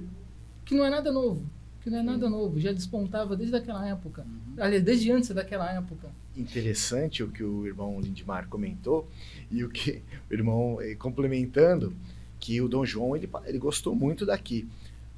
que 0.65 0.73
não 0.75 0.85
é 0.85 0.89
nada 0.89 1.11
novo, 1.11 1.43
que 1.83 1.89
não 1.89 1.99
é 1.99 2.03
nada 2.03 2.29
novo, 2.29 2.59
já 2.59 2.71
despontava 2.71 3.35
desde 3.35 3.55
aquela 3.55 3.87
época, 3.87 4.25
aliás, 4.57 4.83
desde 4.83 5.11
antes 5.11 5.29
daquela 5.29 5.71
época. 5.71 6.07
interessante 6.37 7.21
o 7.23 7.27
que 7.29 7.43
o 7.43 7.67
irmão 7.67 7.99
Lindmar 7.99 8.47
comentou 8.47 9.07
e 9.51 9.63
o 9.63 9.69
que 9.69 10.01
o 10.29 10.33
irmão 10.33 10.77
eh, 10.81 10.95
complementando 10.95 11.93
que 12.39 12.61
o 12.61 12.69
Dom 12.69 12.85
João 12.85 13.15
ele, 13.15 13.29
ele 13.45 13.57
gostou 13.57 13.93
muito 13.93 14.25
daqui 14.25 14.67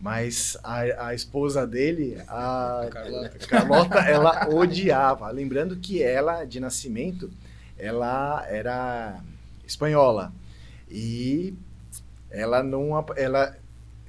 mas 0.01 0.57
a, 0.63 1.07
a 1.07 1.13
esposa 1.13 1.65
dele 1.67 2.17
a 2.27 2.87
Carlota. 2.89 3.39
Carlota 3.47 3.99
ela 3.99 4.49
odiava 4.49 5.29
lembrando 5.29 5.75
que 5.75 6.01
ela 6.01 6.43
de 6.43 6.59
nascimento 6.59 7.29
ela 7.77 8.43
era 8.49 9.19
espanhola 9.65 10.33
e 10.89 11.53
ela 12.31 12.63
não 12.63 12.89
ela 13.15 13.55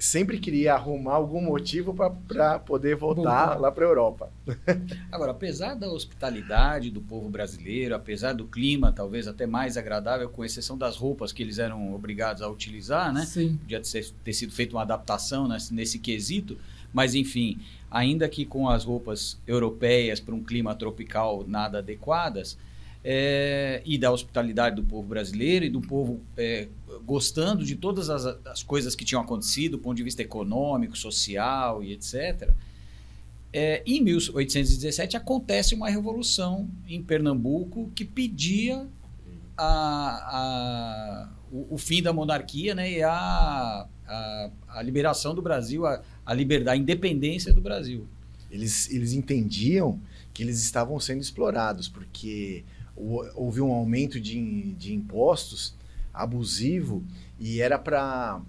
sempre 0.04 0.38
queria 0.38 0.74
arrumar 0.74 1.14
algum 1.14 1.40
motivo 1.40 1.94
para 1.94 2.58
poder 2.58 2.96
voltar 2.96 3.22
Voltar. 3.22 3.60
lá 3.60 3.70
para 3.70 3.84
Europa 3.84 4.32
Agora, 5.12 5.30
apesar 5.30 5.74
da 5.74 5.88
hospitalidade 5.88 6.90
do 6.90 7.00
povo 7.00 7.28
brasileiro, 7.28 7.94
apesar 7.94 8.32
do 8.32 8.44
clima 8.44 8.92
talvez 8.92 9.28
até 9.28 9.46
mais 9.46 9.76
agradável, 9.76 10.28
com 10.28 10.44
exceção 10.44 10.76
das 10.76 10.96
roupas 10.96 11.32
que 11.32 11.42
eles 11.42 11.58
eram 11.58 11.94
obrigados 11.94 12.42
a 12.42 12.48
utilizar, 12.48 13.12
né? 13.12 13.24
Sim. 13.24 13.56
Podia 13.58 13.80
ter, 13.80 14.10
ter 14.24 14.32
sido 14.32 14.52
feita 14.52 14.74
uma 14.74 14.82
adaptação 14.82 15.46
nesse, 15.46 15.72
nesse 15.72 15.98
quesito, 15.98 16.58
mas 16.92 17.14
enfim, 17.14 17.60
ainda 17.90 18.28
que 18.28 18.44
com 18.44 18.68
as 18.68 18.84
roupas 18.84 19.38
europeias 19.46 20.18
para 20.18 20.34
um 20.34 20.42
clima 20.42 20.74
tropical 20.74 21.44
nada 21.46 21.78
adequadas, 21.78 22.58
é, 23.04 23.82
e 23.84 23.98
da 23.98 24.12
hospitalidade 24.12 24.76
do 24.76 24.84
povo 24.84 25.08
brasileiro 25.08 25.64
e 25.64 25.68
do 25.70 25.80
povo 25.80 26.20
é, 26.36 26.68
gostando 27.04 27.64
de 27.64 27.74
todas 27.74 28.08
as, 28.08 28.24
as 28.46 28.62
coisas 28.62 28.94
que 28.94 29.04
tinham 29.04 29.22
acontecido, 29.22 29.72
do 29.72 29.78
ponto 29.78 29.96
de 29.96 30.02
vista 30.02 30.22
econômico, 30.22 30.96
social 30.96 31.82
e 31.82 31.92
etc. 31.92 32.50
É, 33.52 33.82
em 33.84 34.00
1817 34.02 35.16
acontece 35.16 35.74
uma 35.74 35.90
revolução 35.90 36.68
em 36.88 37.02
Pernambuco 37.02 37.90
que 37.94 38.04
pedia 38.04 38.86
a, 39.56 39.66
a- 40.38 41.28
o, 41.50 41.74
o 41.74 41.78
fim 41.78 42.02
da 42.02 42.12
monarquia 42.12 42.74
né, 42.74 42.90
e 42.90 43.02
a, 43.02 43.86
a, 44.68 44.82
liberação 44.82 45.34
do 45.34 45.42
Brasil, 45.42 45.84
a, 45.86 46.00
liberdade, 46.34 46.78
a 46.78 46.82
independência 46.82 47.52
do 47.52 47.60
Brasil. 47.60 48.06
Eles, 48.50 48.90
eles 48.90 49.12
entendiam 49.12 50.00
que 50.32 50.42
eles 50.42 50.62
estavam 50.62 50.98
sendo 50.98 51.20
explorados, 51.20 51.88
porque 51.88 52.64
houve 52.96 53.60
um 53.60 53.72
aumento 53.72 54.20
de, 54.20 54.72
de 54.74 54.94
impostos 54.94 55.74
abusivo 56.12 57.02
e 57.38 57.60
era 57.60 57.78
para 57.78 58.40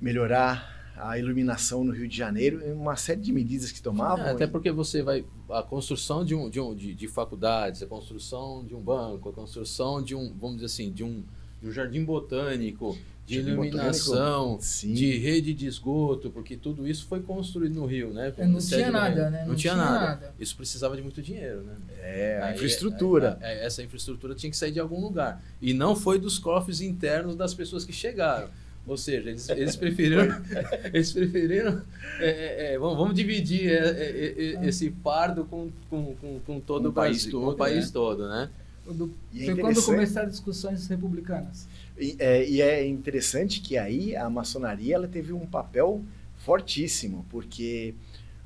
melhorar 0.00 0.74
a 0.96 1.18
iluminação 1.18 1.82
no 1.82 1.92
Rio 1.92 2.06
de 2.06 2.16
Janeiro, 2.16 2.62
uma 2.72 2.96
série 2.96 3.20
de 3.20 3.32
medidas 3.32 3.72
que 3.72 3.82
tomavam. 3.82 4.26
É, 4.26 4.30
até 4.30 4.46
porque 4.46 4.70
você 4.70 5.02
vai. 5.02 5.24
A 5.50 5.62
construção 5.62 6.24
de, 6.24 6.34
um, 6.34 6.48
de, 6.48 6.60
um, 6.60 6.74
de, 6.74 6.94
de 6.94 7.08
faculdades, 7.08 7.82
a 7.82 7.86
construção 7.86 8.64
de 8.64 8.74
um 8.74 8.80
banco, 8.80 9.28
a 9.28 9.32
construção 9.32 10.02
de 10.02 10.14
um, 10.14 10.32
vamos 10.38 10.56
dizer 10.56 10.66
assim, 10.66 10.92
de 10.92 11.02
um, 11.02 11.22
de 11.60 11.68
um 11.68 11.72
jardim 11.72 12.04
botânico, 12.04 12.96
de 13.26 13.38
iluminação, 13.40 14.58
de 14.82 15.16
rede 15.18 15.54
de 15.54 15.66
esgoto, 15.66 16.30
porque 16.30 16.56
tudo 16.56 16.86
isso 16.86 17.06
foi 17.06 17.20
construído 17.22 17.74
no 17.74 17.86
Rio, 17.86 18.12
né? 18.12 18.32
É, 18.36 18.46
não 18.46 18.58
tinha 18.58 18.90
nada, 18.90 19.14
reino. 19.14 19.30
né? 19.30 19.44
Não, 19.46 19.54
tinha, 19.54 19.74
nada. 19.74 20.34
Isso 20.38 20.54
precisava 20.56 20.94
de 20.96 21.02
muito 21.02 21.22
dinheiro, 21.22 21.62
né? 21.62 21.74
É, 22.02 22.38
a 22.42 22.46
Aí, 22.46 22.54
infraestrutura. 22.54 23.38
aí, 23.40 23.58
aí, 23.58 23.58
essa 23.64 23.82
infraestrutura 23.82 24.34
tinha 24.34 24.50
que 24.50 24.56
sair 24.56 24.72
de 24.72 24.80
algum 24.80 25.00
lugar. 25.00 25.42
E 25.60 25.72
não 25.72 25.96
foi 25.96 26.18
dos 26.18 26.38
cofres 26.38 26.80
internos 26.80 27.34
das 27.34 27.54
pessoas 27.54 27.84
que 27.84 27.92
chegaram. 27.92 28.48
Ou 28.86 28.98
seja, 28.98 29.30
eles, 29.30 29.48
eles 29.48 29.74
preferiram. 29.76 30.26
eles 30.92 31.10
preferiram. 31.10 31.80
é, 32.20 32.26
é, 32.28 32.74
é, 32.74 32.78
vamos, 32.78 32.98
vamos 32.98 33.14
dividir 33.14 33.70
é, 33.70 33.88
é, 33.88 34.56
é, 34.62 34.66
esse 34.66 34.90
fardo 35.02 35.44
com, 35.46 35.70
com, 35.88 36.14
com, 36.16 36.40
com 36.40 36.60
todo 36.60 36.82
Com 36.84 36.88
o 36.90 36.92
país 36.92 37.24
todo, 37.24 37.40
com 37.44 37.48
o 37.52 37.56
país 37.56 37.86
né? 37.86 37.90
todo, 37.94 38.28
né? 38.28 38.50
Do- 38.86 39.14
E 39.32 39.44
é 39.44 39.46
foi 39.46 39.56
quando 39.62 39.82
começaram 39.82 40.26
as 40.26 40.34
discussões 40.34 40.86
republicanas. 40.86 41.66
E 41.98 42.16
é, 42.18 42.48
e 42.48 42.60
é 42.60 42.86
interessante 42.86 43.60
que 43.60 43.78
aí 43.78 44.16
a 44.16 44.28
maçonaria 44.28 44.96
ela 44.96 45.08
teve 45.08 45.32
um 45.32 45.46
papel 45.46 46.02
fortíssimo, 46.38 47.24
porque 47.30 47.94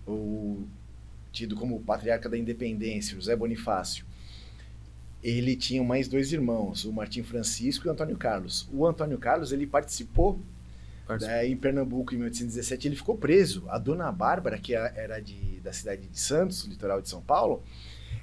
o 0.06 0.64
tido 1.32 1.56
como 1.56 1.76
o 1.76 1.80
patriarca 1.80 2.28
da 2.28 2.36
independência, 2.36 3.14
José 3.14 3.34
Bonifácio, 3.36 4.04
ele 5.22 5.56
tinha 5.56 5.82
mais 5.82 6.08
dois 6.08 6.32
irmãos, 6.32 6.84
o 6.84 6.92
Martim 6.92 7.22
Francisco 7.22 7.86
e 7.86 7.88
o 7.88 7.92
Antônio 7.92 8.16
Carlos. 8.16 8.68
O 8.72 8.86
Antônio 8.86 9.18
Carlos 9.18 9.52
ele 9.52 9.66
participou 9.66 10.40
né, 11.20 11.46
em 11.46 11.56
Pernambuco 11.56 12.14
em 12.14 12.18
1817, 12.18 12.88
ele 12.88 12.96
ficou 12.96 13.16
preso. 13.16 13.64
A 13.68 13.78
dona 13.78 14.12
Bárbara, 14.12 14.58
que 14.58 14.74
era 14.74 15.20
de, 15.20 15.60
da 15.60 15.72
cidade 15.72 16.06
de 16.06 16.20
Santos, 16.20 16.64
litoral 16.64 17.00
de 17.00 17.08
São 17.08 17.22
Paulo, 17.22 17.62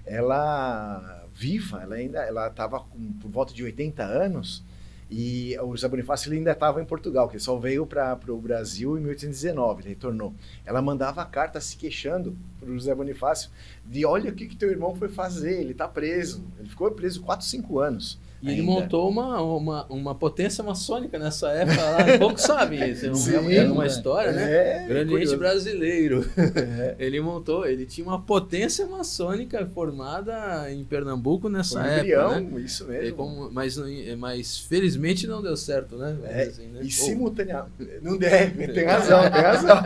ela 0.05 1.27
viva, 1.33 1.81
ela 1.81 1.95
ainda 1.95 2.19
ela 2.19 2.47
estava 2.47 2.79
por 2.79 3.29
volta 3.29 3.53
de 3.53 3.63
80 3.63 4.03
anos 4.03 4.63
e 5.09 5.55
o 5.61 5.75
José 5.75 5.87
Bonifácio 5.87 6.31
ainda 6.33 6.51
estava 6.51 6.81
em 6.81 6.85
Portugal, 6.85 7.27
que 7.27 7.35
ele 7.35 7.43
só 7.43 7.57
veio 7.57 7.85
para 7.85 8.17
o 8.27 8.37
Brasil 8.37 8.97
em 8.97 9.01
1819, 9.01 9.81
ele 9.81 9.89
retornou. 9.89 10.33
Ela 10.65 10.81
mandava 10.81 11.23
carta 11.25 11.61
se 11.61 11.77
queixando 11.77 12.35
para 12.59 12.69
o 12.69 12.73
José 12.73 12.93
Bonifácio 12.95 13.51
de 13.85 14.05
olha 14.05 14.31
o 14.31 14.33
que, 14.33 14.47
que 14.47 14.55
teu 14.55 14.69
irmão 14.69 14.95
foi 14.95 15.07
fazer, 15.07 15.59
ele 15.59 15.73
está 15.73 15.87
preso. 15.87 16.43
Ele 16.59 16.67
ficou 16.67 16.89
preso 16.91 17.21
4, 17.21 17.45
5 17.45 17.79
anos. 17.79 18.19
E 18.45 18.51
ele 18.51 18.61
montou 18.61 19.09
uma, 19.09 19.41
uma, 19.41 19.85
uma 19.89 20.15
potência 20.15 20.63
maçônica 20.63 21.17
nessa 21.17 21.49
época 21.49 21.81
lá. 21.83 22.17
Poucos 22.19 22.43
sabem 22.43 22.79
isso. 22.91 23.05
É 23.05 23.09
é 23.55 23.63
uma 23.71 23.81
né? 23.83 23.87
história, 23.87 24.31
né? 24.31 24.83
É, 24.83 24.87
Grande 24.87 25.09
curioso. 25.11 25.37
Brasileiro. 25.37 26.25
É. 26.37 26.95
Ele 27.05 27.19
montou, 27.19 27.65
ele 27.67 27.85
tinha 27.85 28.05
uma 28.05 28.21
potência 28.21 28.85
maçônica 28.87 29.65
formada 29.73 30.71
em 30.71 30.83
Pernambuco 30.83 31.49
nessa 31.49 31.79
um 31.79 31.83
época, 31.83 32.39
né? 32.39 32.61
isso 32.61 32.85
mesmo. 32.85 33.15
como- 33.15 33.49
mas, 33.51 33.77
mas 34.17 34.57
felizmente 34.59 35.27
não 35.27 35.41
deu 35.41 35.55
certo, 35.57 35.95
né? 35.97 36.15
É, 36.23 36.43
assim, 36.43 36.67
né? 36.67 36.79
E 36.83 36.91
simultaneamente. 36.91 37.71
Não 38.01 38.17
deve, 38.17 38.67
tem 38.73 38.85
razão, 38.85 39.21
tem 39.31 39.41
razão. 39.41 39.77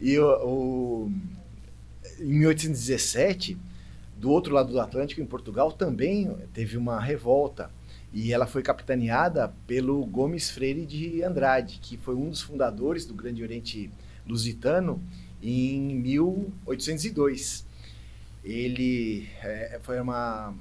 e 0.00 0.18
o, 0.18 0.26
o- 0.46 1.12
em 2.20 2.38
1817, 2.38 3.56
do 4.18 4.30
outro 4.30 4.52
lado 4.52 4.72
do 4.72 4.80
Atlântico, 4.80 5.20
em 5.20 5.26
Portugal, 5.26 5.70
também 5.72 6.36
teve 6.52 6.76
uma 6.76 7.00
revolta. 7.00 7.70
E 8.12 8.32
ela 8.32 8.46
foi 8.46 8.62
capitaneada 8.62 9.54
pelo 9.66 10.04
Gomes 10.06 10.50
Freire 10.50 10.84
de 10.84 11.22
Andrade, 11.22 11.78
que 11.80 11.96
foi 11.96 12.14
um 12.14 12.30
dos 12.30 12.40
fundadores 12.40 13.06
do 13.06 13.14
Grande 13.14 13.42
Oriente 13.42 13.90
Lusitano 14.26 15.00
em 15.42 15.94
1802. 15.96 17.66
Ele 18.42 19.28
é, 19.42 19.78
foi 19.82 20.00
uma 20.00 20.54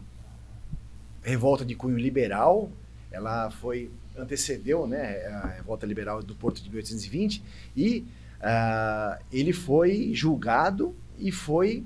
revolta 1.24 1.66
de 1.66 1.74
cunho 1.74 1.98
liberal, 1.98 2.70
ela 3.12 3.50
foi 3.50 3.90
antecedeu 4.18 4.88
né, 4.88 5.26
a 5.28 5.48
revolta 5.48 5.86
liberal 5.86 6.24
do 6.24 6.36
Porto 6.36 6.62
de 6.62 6.70
1820 6.70 7.44
e 7.76 8.06
uh, 8.40 9.24
ele 9.32 9.54
foi 9.54 10.12
julgado 10.14 10.96
e 11.20 11.32
foi 11.32 11.86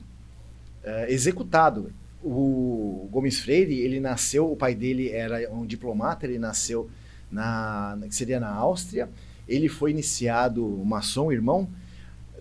uh, 0.83 1.09
executado. 1.09 1.91
O 2.23 3.09
Gomes 3.11 3.39
Freire, 3.39 3.79
ele 3.79 3.99
nasceu, 3.99 4.51
o 4.51 4.55
pai 4.55 4.75
dele 4.75 5.09
era 5.09 5.51
um 5.51 5.65
diplomata, 5.65 6.25
ele 6.25 6.37
nasceu 6.37 6.89
na, 7.31 7.97
que 8.07 8.15
seria 8.15 8.39
na 8.39 8.53
Áustria. 8.53 9.09
Ele 9.47 9.67
foi 9.67 9.91
iniciado 9.91 10.63
maçom, 10.85 11.31
irmão, 11.31 11.67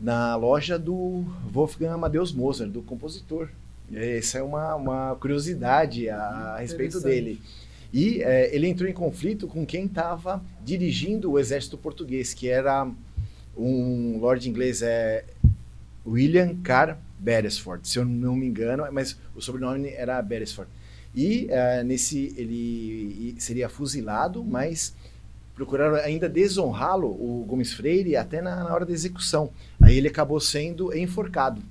na 0.00 0.36
loja 0.36 0.78
do 0.78 1.24
Wolfgang 1.50 1.92
Amadeus 1.92 2.32
Mozart, 2.32 2.70
do 2.70 2.82
compositor. 2.82 3.48
Essa 3.92 4.38
é 4.38 4.42
uma, 4.42 4.74
uma 4.74 5.16
curiosidade 5.16 6.08
a, 6.08 6.18
a 6.18 6.58
respeito 6.58 7.00
dele. 7.00 7.40
E 7.92 8.22
é, 8.22 8.54
ele 8.54 8.68
entrou 8.68 8.88
em 8.88 8.92
conflito 8.92 9.48
com 9.48 9.66
quem 9.66 9.86
estava 9.86 10.42
dirigindo 10.64 11.32
o 11.32 11.38
exército 11.38 11.76
português, 11.76 12.32
que 12.32 12.48
era 12.48 12.88
um 13.56 14.18
lord 14.18 14.48
inglês, 14.48 14.80
é 14.82 15.24
William 16.06 16.54
Carr 16.62 16.96
Beresford, 17.20 17.86
se 17.86 17.98
eu 17.98 18.04
não 18.04 18.34
me 18.34 18.46
engano, 18.46 18.86
mas 18.90 19.16
o 19.34 19.40
sobrenome 19.40 19.90
era 19.90 20.20
Beresford. 20.22 20.70
E 21.14 21.48
uh, 21.50 21.84
nesse 21.84 22.34
ele 22.36 23.34
seria 23.38 23.68
fuzilado, 23.68 24.42
mas 24.44 24.94
procuraram 25.54 25.96
ainda 25.96 26.28
desonrá-lo, 26.28 27.08
o 27.08 27.44
Gomes 27.46 27.72
Freire, 27.72 28.16
até 28.16 28.40
na, 28.40 28.64
na, 28.64 28.72
hora 28.72 28.86
da 28.86 28.92
execução. 28.92 29.50
Aí 29.80 29.98
ele 29.98 30.08
acabou 30.08 30.40
sendo 30.40 30.96
enforcado. 30.96 31.62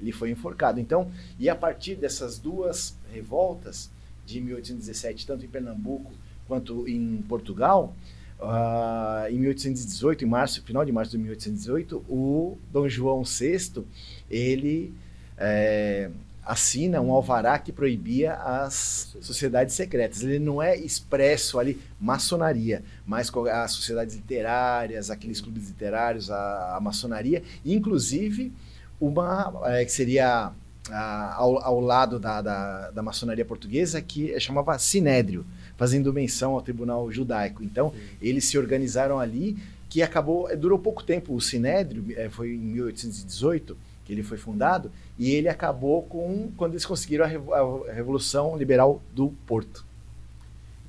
Ele 0.00 0.12
foi 0.12 0.30
enforcado. 0.30 0.80
Então, 0.80 1.10
e 1.38 1.48
a 1.48 1.54
partir 1.54 1.96
dessas 1.96 2.38
duas 2.38 2.96
revoltas 3.12 3.90
de 4.24 4.40
1817, 4.40 5.26
tanto 5.26 5.44
em 5.44 5.48
Pernambuco 5.48 6.12
quanto 6.48 6.88
em 6.88 7.22
Portugal, 7.28 7.94
uh, 8.40 9.28
em 9.30 9.38
1818, 9.38 10.24
em 10.24 10.28
março, 10.28 10.62
final 10.62 10.84
de 10.84 10.92
março 10.92 11.12
de 11.12 11.18
1818, 11.18 12.04
o 12.08 12.58
Dom 12.72 12.88
João 12.88 13.22
VI 13.22 13.84
ele 14.30 14.94
é, 15.36 16.10
assina 16.44 17.00
um 17.00 17.12
alvará 17.12 17.58
que 17.58 17.72
proibia 17.72 18.34
as 18.34 19.16
sociedades 19.20 19.74
secretas. 19.74 20.22
Ele 20.22 20.38
não 20.38 20.62
é 20.62 20.76
expresso 20.76 21.58
ali 21.58 21.80
maçonaria, 21.98 22.82
mas 23.06 23.30
as 23.50 23.72
sociedades 23.72 24.14
literárias, 24.14 25.10
aqueles 25.10 25.40
clubes 25.40 25.68
literários, 25.68 26.30
a, 26.30 26.76
a 26.76 26.80
maçonaria, 26.80 27.42
inclusive 27.64 28.52
uma 29.00 29.52
é, 29.64 29.84
que 29.84 29.92
seria 29.92 30.52
a, 30.90 31.34
ao, 31.34 31.64
ao, 31.64 31.80
lado 31.80 32.18
da, 32.18 32.42
da, 32.42 32.90
da, 32.90 33.02
maçonaria 33.02 33.44
portuguesa 33.44 34.00
que 34.02 34.38
chamava 34.38 34.78
Sinédrio, 34.78 35.46
fazendo 35.76 36.12
menção 36.12 36.52
ao 36.52 36.62
tribunal 36.62 37.10
judaico. 37.10 37.62
Então, 37.62 37.90
Sim. 37.90 37.98
eles 38.22 38.44
se 38.44 38.58
organizaram 38.58 39.18
ali, 39.18 39.56
que 39.88 40.02
acabou, 40.02 40.54
durou 40.56 40.78
pouco 40.78 41.02
tempo 41.02 41.34
o 41.34 41.40
Sinédrio, 41.40 42.04
é, 42.16 42.28
foi 42.28 42.54
em 42.54 42.58
1818, 42.58 43.76
que 44.04 44.12
ele 44.12 44.22
foi 44.22 44.36
fundado, 44.36 44.90
e 45.18 45.30
ele 45.30 45.48
acabou 45.48 46.02
com 46.02 46.50
quando 46.56 46.72
eles 46.72 46.84
conseguiram 46.84 47.24
a, 47.24 47.92
Revolução 47.92 48.56
Liberal 48.56 49.02
do 49.14 49.32
Porto. 49.46 49.84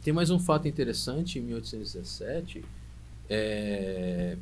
Tem 0.04 0.14
mais 0.14 0.30
um 0.30 0.40
fato 0.40 0.68
interessante, 0.68 1.40
em 1.40 1.42
1817, 1.42 2.64
é, 3.30 4.38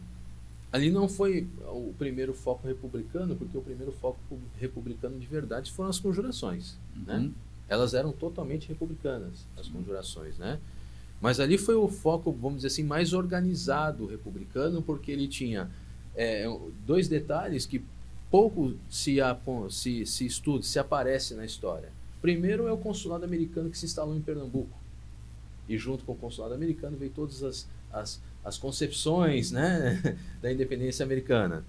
ali 0.72 0.91
não 0.91 1.08
foi 1.08 1.48
o 1.68 1.94
primeiro 1.98 2.34
foco 2.34 2.68
republicano, 2.68 3.36
porque 3.36 3.58
o 3.58 3.62
primeiro 3.62 3.91
foco 3.91 4.18
republicano 4.60 5.18
de 5.20 5.28
verdade 5.28 5.72
foram 5.72 5.89
as 5.89 6.00
conjurações, 6.00 6.78
né? 6.96 7.16
uhum. 7.16 7.24
né? 7.24 7.32
Elas 7.68 7.93
eram 7.93 8.11
totalmente 8.11 8.68
republicanas, 8.68 9.45
as 9.57 9.68
conjurações, 9.68 10.38
né? 10.38 10.59
Mas 11.22 11.39
ali 11.39 11.57
foi 11.57 11.76
o 11.76 11.88
foco, 11.88 12.32
vamos 12.34 12.57
dizer 12.57 12.68
assim, 12.68 12.84
mais 12.84 13.14
organizado 13.14 14.05
republicano, 14.05 14.82
porque 14.82 15.11
ele 15.11 15.28
tinha 15.28 15.70
é, 16.16 16.45
dois 16.86 17.07
detalhes 17.07 17.66
que 17.66 17.82
pouco 18.30 18.74
se, 18.89 19.18
se, 19.70 20.05
se 20.05 20.26
estuda, 20.26 20.64
se 20.64 20.78
aparece 20.80 21.34
na 21.34 21.45
história. 21.45 21.89
Primeiro 22.22 22.68
é 22.68 22.72
o 22.72 22.78
consulado 22.78 23.24
americano 23.24 23.70
que 23.70 23.78
se 23.78 23.86
instalou 23.86 24.16
em 24.16 24.22
Pernambuco. 24.22 24.78
E 25.70 25.78
junto 25.78 26.03
com 26.03 26.11
o 26.11 26.16
consulado 26.16 26.53
americano 26.53 26.97
veio 26.97 27.11
todas 27.11 27.41
as, 27.43 27.68
as, 27.91 28.22
as 28.43 28.57
concepções 28.57 29.51
né, 29.51 30.18
da 30.41 30.51
independência 30.51 31.05
americana. 31.05 31.64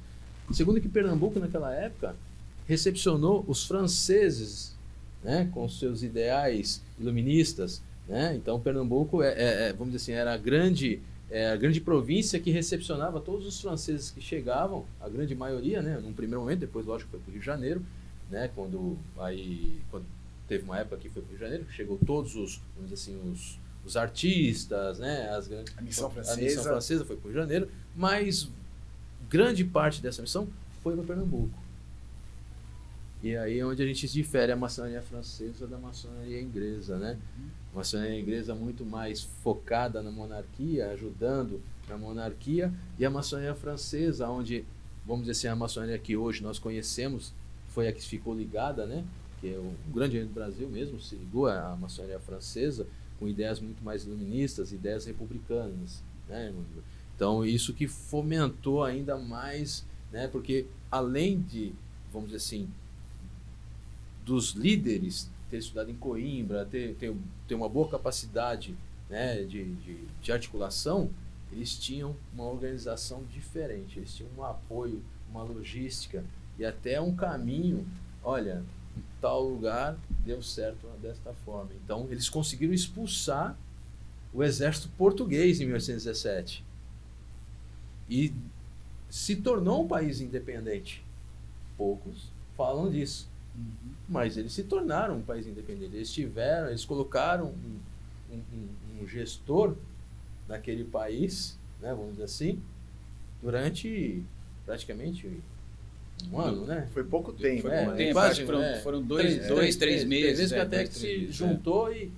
Segundo 0.53 0.80
que 0.80 0.88
Pernambuco, 0.88 1.38
naquela 1.38 1.72
época, 1.72 2.16
recepcionou 2.66 3.45
os 3.47 3.64
franceses 3.64 4.74
né, 5.25 5.49
com 5.53 5.66
seus 5.68 6.03
ideais 6.03 6.83
iluministas. 7.01 7.83
Né? 8.07 8.37
Então, 8.37 8.61
Pernambuco, 8.61 9.22
é, 9.22 9.33
é, 9.33 9.68
é 9.68 9.72
vamos 9.72 9.95
dizer 9.95 10.12
assim, 10.12 10.12
era 10.12 10.35
a 10.35 10.37
grande 10.37 11.01
é 11.31 11.51
a 11.51 11.57
grande 11.57 11.81
província 11.81 12.39
que 12.39 12.51
recepcionava 12.51 13.18
todos 13.18 13.47
os 13.47 13.61
franceses 13.61 14.11
que 14.11 14.20
chegavam, 14.20 14.85
a 15.01 15.09
grande 15.09 15.35
maioria, 15.35 15.83
né, 15.83 15.99
num 15.99 16.12
primeiro 16.12 16.41
momento, 16.41 16.61
depois 16.61 16.87
lógico 16.87 17.11
foi 17.11 17.18
para 17.18 17.29
o 17.29 17.33
Rio 17.33 17.41
de 17.41 17.47
Janeiro, 17.47 17.83
né, 18.31 18.51
quando 18.55 18.97
aí 19.18 19.81
quando 19.91 20.05
teve 20.47 20.62
uma 20.64 20.79
época 20.79 20.99
que 20.99 21.09
foi 21.09 21.22
para 21.22 21.29
o 21.29 21.31
Rio 21.31 21.39
de 21.39 21.45
Janeiro, 21.45 21.66
chegou 21.72 21.99
todos 22.07 22.37
os, 22.37 22.61
vamos 22.77 22.91
dizer 22.91 22.95
assim, 22.95 23.33
os, 23.33 23.59
os 23.85 23.97
artistas, 23.97 24.99
né, 24.99 25.29
as 25.31 25.51
a 25.77 25.81
missão 25.81 26.11
francesa, 26.11 26.39
a 26.39 26.45
missão 26.45 26.62
francesa 26.62 27.05
foi 27.05 27.16
para 27.16 27.29
o 27.29 27.33
Rio 27.33 27.41
de 27.41 27.47
Janeiro, 27.47 27.70
mas 27.97 28.49
grande 29.29 29.64
parte 29.64 30.01
dessa 30.01 30.22
missão 30.22 30.47
foi 30.83 30.95
para 30.95 31.05
Pernambuco. 31.05 31.64
E 33.25 33.39
aí 33.39 33.59
é 33.59 33.64
onde 33.64 33.83
a 33.83 33.87
gente 33.87 34.07
difere 34.07 34.53
a 34.53 34.57
maçonaria 34.57 35.01
francesa 35.01 35.66
da 35.66 35.79
maçonaria 35.79 36.39
inglesa, 36.43 36.99
né? 36.99 37.18
Uhum. 37.39 37.49
A 37.72 37.77
maçonaria 37.79 38.20
inglesa 38.20 38.55
muito 38.55 38.85
mais 38.85 39.22
focada 39.43 40.03
na 40.03 40.11
monarquia, 40.11 40.91
ajudando 40.91 41.59
na 41.89 41.97
monarquia, 41.97 42.70
e 42.99 43.05
a 43.07 43.09
maçonaria 43.09 43.55
francesa, 43.55 44.29
onde, 44.29 44.62
vamos 45.07 45.22
dizer 45.22 45.33
assim, 45.33 45.47
a 45.47 45.57
maçonaria 45.57 45.99
que 45.99 46.14
hoje 46.14 46.43
nós 46.43 46.59
conhecemos, 46.59 47.33
foi 47.68 47.89
a 47.89 47.93
que 47.95 48.03
ficou 48.03 48.35
ligada, 48.37 48.85
né? 48.85 49.03
Que 49.41 49.55
é 49.55 49.57
o, 49.57 49.72
o 49.89 49.91
grande 49.95 50.22
do 50.22 50.35
Brasil 50.35 50.68
mesmo 50.68 51.01
se 51.01 51.16
ligou 51.16 51.47
à 51.47 51.75
maçonaria 51.81 52.20
francesa, 52.20 52.87
com 53.18 53.27
ideias 53.27 53.59
muito 53.59 53.83
mais 53.83 54.05
iluministas, 54.05 54.70
ideias 54.70 55.07
republicanas, 55.07 56.03
né, 56.29 56.53
Então, 57.16 57.43
isso 57.43 57.72
que 57.72 57.89
fomentou 57.89 58.85
ainda 58.85 59.16
mais, 59.16 59.83
né? 60.12 60.29
Porque 60.29 60.66
além 60.91 61.41
de, 61.41 61.72
vamos 62.12 62.29
dizer 62.29 62.37
assim, 62.37 62.68
dos 64.25 64.53
líderes 64.53 65.31
ter 65.51 65.59
estudado 65.59 65.91
em 65.91 65.95
Coimbra, 65.95 66.64
ter, 66.64 66.95
ter, 66.95 67.14
ter 67.47 67.55
uma 67.55 67.68
boa 67.68 67.89
capacidade 67.89 68.75
né, 69.09 69.43
de, 69.43 69.75
de, 69.77 69.99
de 70.20 70.33
articulação, 70.33 71.11
eles 71.53 71.77
tinham 71.77 72.16
uma 72.33 72.45
organização 72.45 73.22
diferente, 73.33 73.99
eles 73.99 74.14
tinham 74.14 74.31
um 74.37 74.43
apoio, 74.43 75.03
uma 75.31 75.43
logística 75.43 76.25
e 76.59 76.64
até 76.64 77.01
um 77.01 77.14
caminho. 77.14 77.87
Olha, 78.22 78.64
em 78.97 79.03
tal 79.20 79.43
lugar 79.49 79.97
deu 80.25 80.43
certo 80.43 80.87
desta 81.01 81.33
forma. 81.45 81.70
Então, 81.85 82.09
eles 82.11 82.29
conseguiram 82.29 82.72
expulsar 82.72 83.57
o 84.33 84.43
exército 84.43 84.89
português 84.97 85.61
em 85.61 85.66
1817 85.66 86.64
e 88.11 88.35
se 89.09 89.37
tornou 89.37 89.85
um 89.85 89.89
país 89.89 90.20
independente. 90.20 91.05
Poucos 91.77 92.33
falam 92.57 92.91
disso. 92.91 93.29
Uhum. 93.55 93.94
Mas 94.09 94.36
eles 94.36 94.52
se 94.52 94.64
tornaram 94.64 95.16
um 95.16 95.22
país 95.22 95.46
independente. 95.46 95.94
Eles 95.94 96.12
tiveram, 96.12 96.68
eles 96.68 96.84
colocaram 96.84 97.55
um, 98.30 98.34
um, 98.34 99.02
um 99.02 99.09
gestor 99.09 99.76
naquele 100.48 100.84
país, 100.84 101.59
né, 101.80 101.94
vamos 101.94 102.12
dizer 102.12 102.24
assim, 102.24 102.62
durante 103.42 104.22
praticamente 104.64 105.28
um 106.32 106.40
ano, 106.40 106.66
né? 106.66 106.88
Foi 106.92 107.05
pouco 107.05 107.32
tempo. 107.32 107.62
Foi 107.62 107.70
pouco 107.70 107.90
é, 107.90 107.96
tempo, 107.96 108.12
quase, 108.12 108.44
foram, 108.44 108.62
é, 108.62 108.80
foram 108.80 109.02
dois, 109.02 109.34
três, 109.34 109.48
dois, 109.48 109.57
três, 109.57 109.76
três 109.76 110.05
meses. 110.05 110.24
Três 110.24 110.38
meses 110.38 110.52
é, 110.52 110.61
até 110.61 110.84
que 110.84 110.94
se 110.94 111.32
juntou 111.32 111.92
e... 111.92 112.11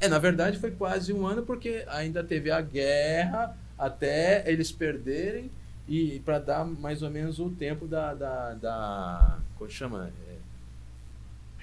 É. 0.00 0.06
é, 0.06 0.08
na 0.08 0.18
verdade 0.18 0.58
foi 0.58 0.70
quase 0.70 1.12
um 1.12 1.26
ano 1.26 1.42
porque 1.42 1.84
ainda 1.88 2.22
teve 2.22 2.50
a 2.50 2.60
guerra 2.60 3.56
até 3.78 4.50
eles 4.50 4.72
perderem 4.72 5.50
e 5.86 6.20
para 6.20 6.38
dar 6.38 6.64
mais 6.64 7.02
ou 7.02 7.10
menos 7.10 7.38
o 7.38 7.50
tempo 7.50 7.86
da, 7.86 8.14
da, 8.14 8.54
da 8.54 9.38
como 9.58 9.70
chama 9.70 10.10
é, 10.23 10.23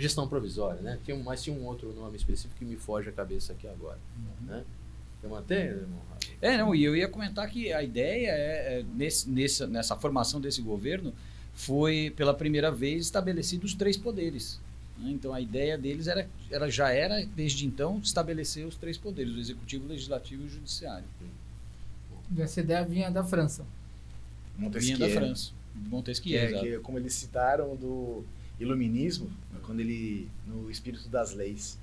gestão 0.02 0.28
provisória 0.28 0.82
né 0.82 1.00
tinha 1.04 1.18
mas 1.18 1.44
tinha 1.44 1.56
um 1.56 1.66
outro 1.66 1.94
nome 1.94 2.18
específico 2.18 2.56
que 2.58 2.66
me 2.66 2.76
foge 2.76 3.10
a 3.10 3.12
cabeça 3.12 3.54
aqui 3.54 3.68
agora 3.68 3.98
uhum. 4.18 4.48
né 4.48 4.64
eu 5.24 5.30
mantém 5.30 5.76
é 6.42 6.58
não 6.58 6.74
e 6.74 6.84
eu 6.84 6.96
ia 6.96 7.08
comentar 7.08 7.50
que 7.50 7.72
a 7.72 7.84
ideia 7.84 8.32
é, 8.32 8.80
é 8.80 8.86
nesse, 8.96 9.30
nessa 9.30 9.68
nessa 9.68 9.96
formação 9.96 10.42
desse 10.42 10.62
governo 10.62 11.14
foi 11.54 12.12
pela 12.16 12.34
primeira 12.34 12.72
vez 12.72 13.06
estabelecidos 13.06 13.72
os 13.72 13.78
três 13.78 13.98
poderes 13.98 14.60
né? 15.02 15.12
Então 15.12 15.34
a 15.34 15.42
ideia 15.42 15.78
deles 15.78 16.08
era, 16.08 16.28
era, 16.50 16.70
já 16.70 16.92
era, 16.92 17.26
desde 17.26 17.66
então, 17.66 18.00
estabelecer 18.04 18.66
os 18.66 18.76
três 18.76 18.98
poderes, 18.98 19.34
o 19.34 19.40
executivo, 19.40 19.86
o 19.86 19.88
legislativo 19.88 20.44
e 20.44 20.46
o 20.46 20.50
judiciário. 20.50 21.06
Essa 22.38 22.62
ideia 22.62 22.86
vinha 22.86 23.10
da 23.10 23.24
França. 23.24 23.66
Montesquieu. 24.58 24.98
Vinha 24.98 25.10
da 25.10 25.16
França. 25.20 25.52
Montesquieu, 25.76 26.40
é, 26.40 26.60
que, 26.60 26.80
como 26.80 26.98
eles 26.98 27.14
citaram 27.14 27.76
do 27.76 28.24
iluminismo, 28.62 29.30
quando 29.64 29.80
ele 29.80 30.30
no 30.46 30.70
espírito 30.70 31.08
das 31.10 31.34
leis. 31.34 31.78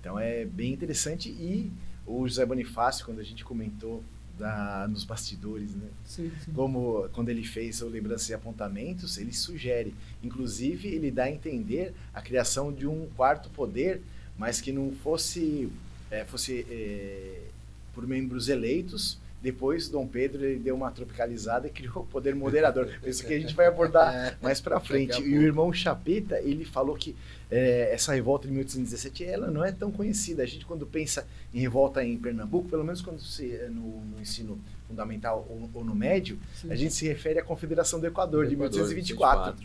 Então 0.00 0.18
é 0.18 0.44
bem 0.44 0.72
interessante 0.72 1.28
e 1.28 1.70
o 2.06 2.26
José 2.28 2.44
Bonifácio, 2.44 3.04
quando 3.04 3.20
a 3.20 3.22
gente 3.22 3.44
comentou 3.44 4.02
da, 4.38 4.86
nos 4.88 5.04
bastidores, 5.04 5.74
né? 5.74 5.88
Sim, 6.04 6.30
sim. 6.44 6.52
Como 6.52 7.08
quando 7.12 7.28
ele 7.28 7.44
fez 7.44 7.80
o 7.80 7.88
lembrança 7.88 8.32
e 8.32 8.34
apontamentos, 8.34 9.16
ele 9.16 9.32
sugere, 9.32 9.94
inclusive 10.22 10.88
ele 10.88 11.10
dá 11.10 11.24
a 11.24 11.30
entender 11.30 11.94
a 12.12 12.20
criação 12.20 12.72
de 12.72 12.86
um 12.86 13.08
quarto 13.16 13.48
poder, 13.50 14.02
mas 14.36 14.60
que 14.60 14.72
não 14.72 14.92
fosse 14.92 15.70
é, 16.10 16.24
fosse 16.24 16.66
é, 16.68 17.48
por 17.94 18.06
membros 18.06 18.48
eleitos, 18.48 19.18
depois, 19.44 19.90
Dom 19.90 20.06
Pedro 20.06 20.42
ele 20.42 20.58
deu 20.58 20.74
uma 20.74 20.90
tropicalizada 20.90 21.66
e 21.66 21.70
criou 21.70 21.98
o 21.98 22.06
poder 22.06 22.34
moderador. 22.34 22.88
Isso 23.04 23.26
que 23.26 23.34
a 23.34 23.38
gente 23.38 23.54
vai 23.54 23.66
abordar 23.66 24.08
é. 24.16 24.36
mais 24.40 24.58
para 24.58 24.80
frente. 24.80 25.20
E 25.20 25.36
o 25.36 25.42
irmão 25.42 25.70
Chapeta, 25.70 26.40
ele 26.40 26.64
falou 26.64 26.96
que 26.96 27.14
é, 27.50 27.92
essa 27.92 28.14
revolta 28.14 28.46
de 28.46 28.54
1817, 28.54 29.22
ela 29.22 29.50
não 29.50 29.62
é 29.62 29.70
tão 29.70 29.92
conhecida. 29.92 30.42
A 30.42 30.46
gente, 30.46 30.64
quando 30.64 30.86
pensa 30.86 31.26
em 31.52 31.60
revolta 31.60 32.02
em 32.02 32.16
Pernambuco, 32.16 32.70
pelo 32.70 32.82
menos 32.82 33.02
quando 33.02 33.20
se, 33.20 33.54
é, 33.54 33.68
no, 33.68 34.00
no 34.00 34.18
ensino 34.18 34.58
fundamental 34.88 35.46
ou, 35.50 35.68
ou 35.74 35.84
no 35.84 35.94
médio, 35.94 36.38
Sim. 36.54 36.72
a 36.72 36.74
gente 36.74 36.94
se 36.94 37.06
refere 37.06 37.38
à 37.38 37.44
Confederação 37.44 38.00
do 38.00 38.06
Equador, 38.06 38.44
do 38.44 38.48
de 38.48 38.54
Equador, 38.54 38.78
1824. 38.78 39.62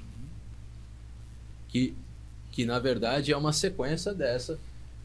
Que, 1.70 1.96
que, 2.52 2.66
na 2.66 2.80
verdade, 2.80 3.32
é 3.32 3.38
uma 3.38 3.54
sequência 3.54 4.14
dessa 4.14 4.60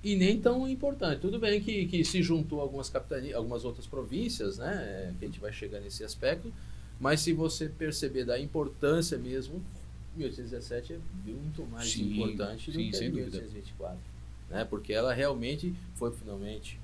e 0.05 0.15
nem 0.15 0.39
tão 0.39 0.69
importante. 0.69 1.21
Tudo 1.21 1.39
bem 1.39 1.61
que, 1.63 1.87
que 1.87 2.05
se 2.05 2.23
juntou 2.23 2.61
algumas 2.61 2.91
capitanias, 2.91 3.35
algumas 3.35 3.65
outras 3.65 3.87
províncias, 3.87 4.59
né? 4.59 5.15
Que 5.19 5.25
a 5.25 5.29
gente 5.29 5.41
vai 5.41 5.51
chegar 5.51 5.81
nesse 5.81 6.05
aspecto. 6.05 6.53
Mas 7.01 7.21
se 7.21 7.33
você 7.33 7.69
perceber 7.69 8.25
da 8.27 8.39
importância 8.39 9.17
mesmo, 9.17 9.63
1817 10.15 10.93
é 10.93 10.99
muito 11.25 11.65
mais 11.67 11.91
sim, 11.91 12.13
importante 12.13 12.71
sim, 12.71 12.91
do 12.91 12.99
que 12.99 13.11
1824. 13.11 13.99
Né? 14.51 14.65
Porque 14.67 14.93
ela 14.93 15.13
realmente 15.13 15.75
foi 15.95 16.13
finalmente 16.13 16.79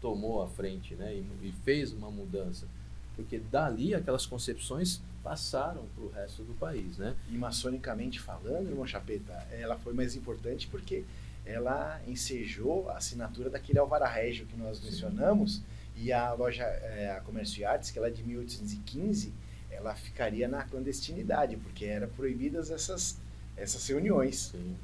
tomou 0.00 0.42
a 0.42 0.48
frente 0.48 0.94
né? 0.94 1.14
E, 1.14 1.48
e, 1.48 1.52
fez 1.62 1.92
uma 1.92 2.10
mudança. 2.10 2.66
Porque 3.14 3.38
dali 3.38 3.94
aquelas 3.94 4.24
concepções 4.24 5.02
passaram 5.22 5.84
para 5.94 6.04
o 6.04 6.08
resto 6.08 6.42
do 6.42 6.54
país. 6.54 6.96
Né? 6.96 7.14
E 7.30 7.36
maçonicamente 7.36 8.18
falando, 8.18 8.70
irmão 8.70 8.86
Chapeta, 8.86 9.34
ela 9.50 9.78
foi 9.78 9.92
mais 9.92 10.16
importante 10.16 10.66
porque 10.68 11.04
ela 11.50 12.00
ensejou 12.06 12.88
a 12.88 12.96
assinatura 12.96 13.50
daquele 13.50 13.78
Alvará 13.78 14.08
Régio 14.08 14.46
que 14.46 14.56
nós 14.56 14.80
mencionamos 14.80 15.62
e 15.96 16.12
a 16.12 16.32
loja 16.32 16.64
é, 16.64 17.10
a 17.16 17.20
Comércio 17.20 17.60
e 17.60 17.64
Artes, 17.64 17.90
que 17.90 17.98
ela 17.98 18.08
é 18.08 18.10
de 18.10 18.22
1815, 18.22 19.32
ela 19.70 19.94
ficaria 19.94 20.48
na 20.48 20.62
clandestinidade, 20.62 21.56
porque 21.56 21.84
eram 21.84 22.08
proibidas 22.08 22.70
essas, 22.70 23.18
essas 23.56 23.86
reuniões. 23.86 24.50
Sim. 24.52 24.76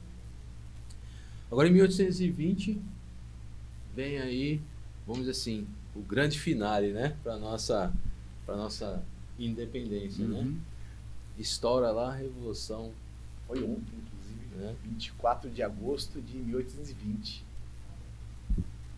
Agora, 1.51 1.69
em 1.69 1.73
1820, 1.73 2.81
vem 3.95 4.19
aí, 4.19 4.61
vamos 5.07 5.21
dizer 5.21 5.33
assim, 5.33 5.67
o 5.95 6.01
grande 6.01 6.39
finale, 6.39 6.93
né, 6.93 7.17
para 7.23 7.37
nossa 7.39 7.93
para 8.45 8.57
nossa 8.57 9.03
independência, 9.39 10.27
né? 10.27 10.39
uhum. 10.39 10.45
né? 10.45 10.57
Estoura 11.37 11.91
lá 11.91 12.13
a 12.13 12.15
Revolução. 12.15 12.93
Foi 13.47 13.63
ontem, 13.63 13.99
né? 14.57 14.75
24 14.83 15.51
de 15.51 15.63
agosto 15.63 16.21
de 16.21 16.37
1820. 16.37 17.45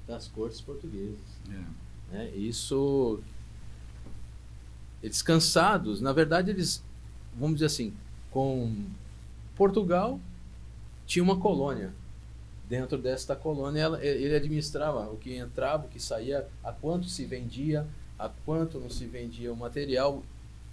Das 0.07 0.27
cortes 0.29 0.61
portuguesas. 0.61 1.19
É. 1.51 2.15
Né? 2.15 2.31
Isso. 2.31 3.21
Eles 5.03 5.23
cansados, 5.23 6.01
na 6.01 6.13
verdade, 6.13 6.51
eles, 6.51 6.83
vamos 7.37 7.57
dizer 7.57 7.67
assim, 7.67 7.95
com 8.31 8.85
Portugal 9.55 10.19
tinha 11.07 11.23
uma 11.23 11.39
colônia. 11.39 11.93
Dentro 12.69 12.99
desta 12.99 13.35
colônia, 13.35 13.81
ela, 13.81 14.05
ele 14.05 14.35
administrava 14.35 15.11
o 15.11 15.17
que 15.17 15.37
entrava, 15.37 15.87
o 15.87 15.89
que 15.89 16.01
saía, 16.01 16.47
a 16.63 16.73
quanto 16.73 17.07
se 17.09 17.25
vendia, 17.25 17.87
a 18.19 18.29
quanto 18.29 18.79
não 18.79 18.91
se 18.91 19.07
vendia 19.07 19.53
o 19.53 19.57
material 19.57 20.23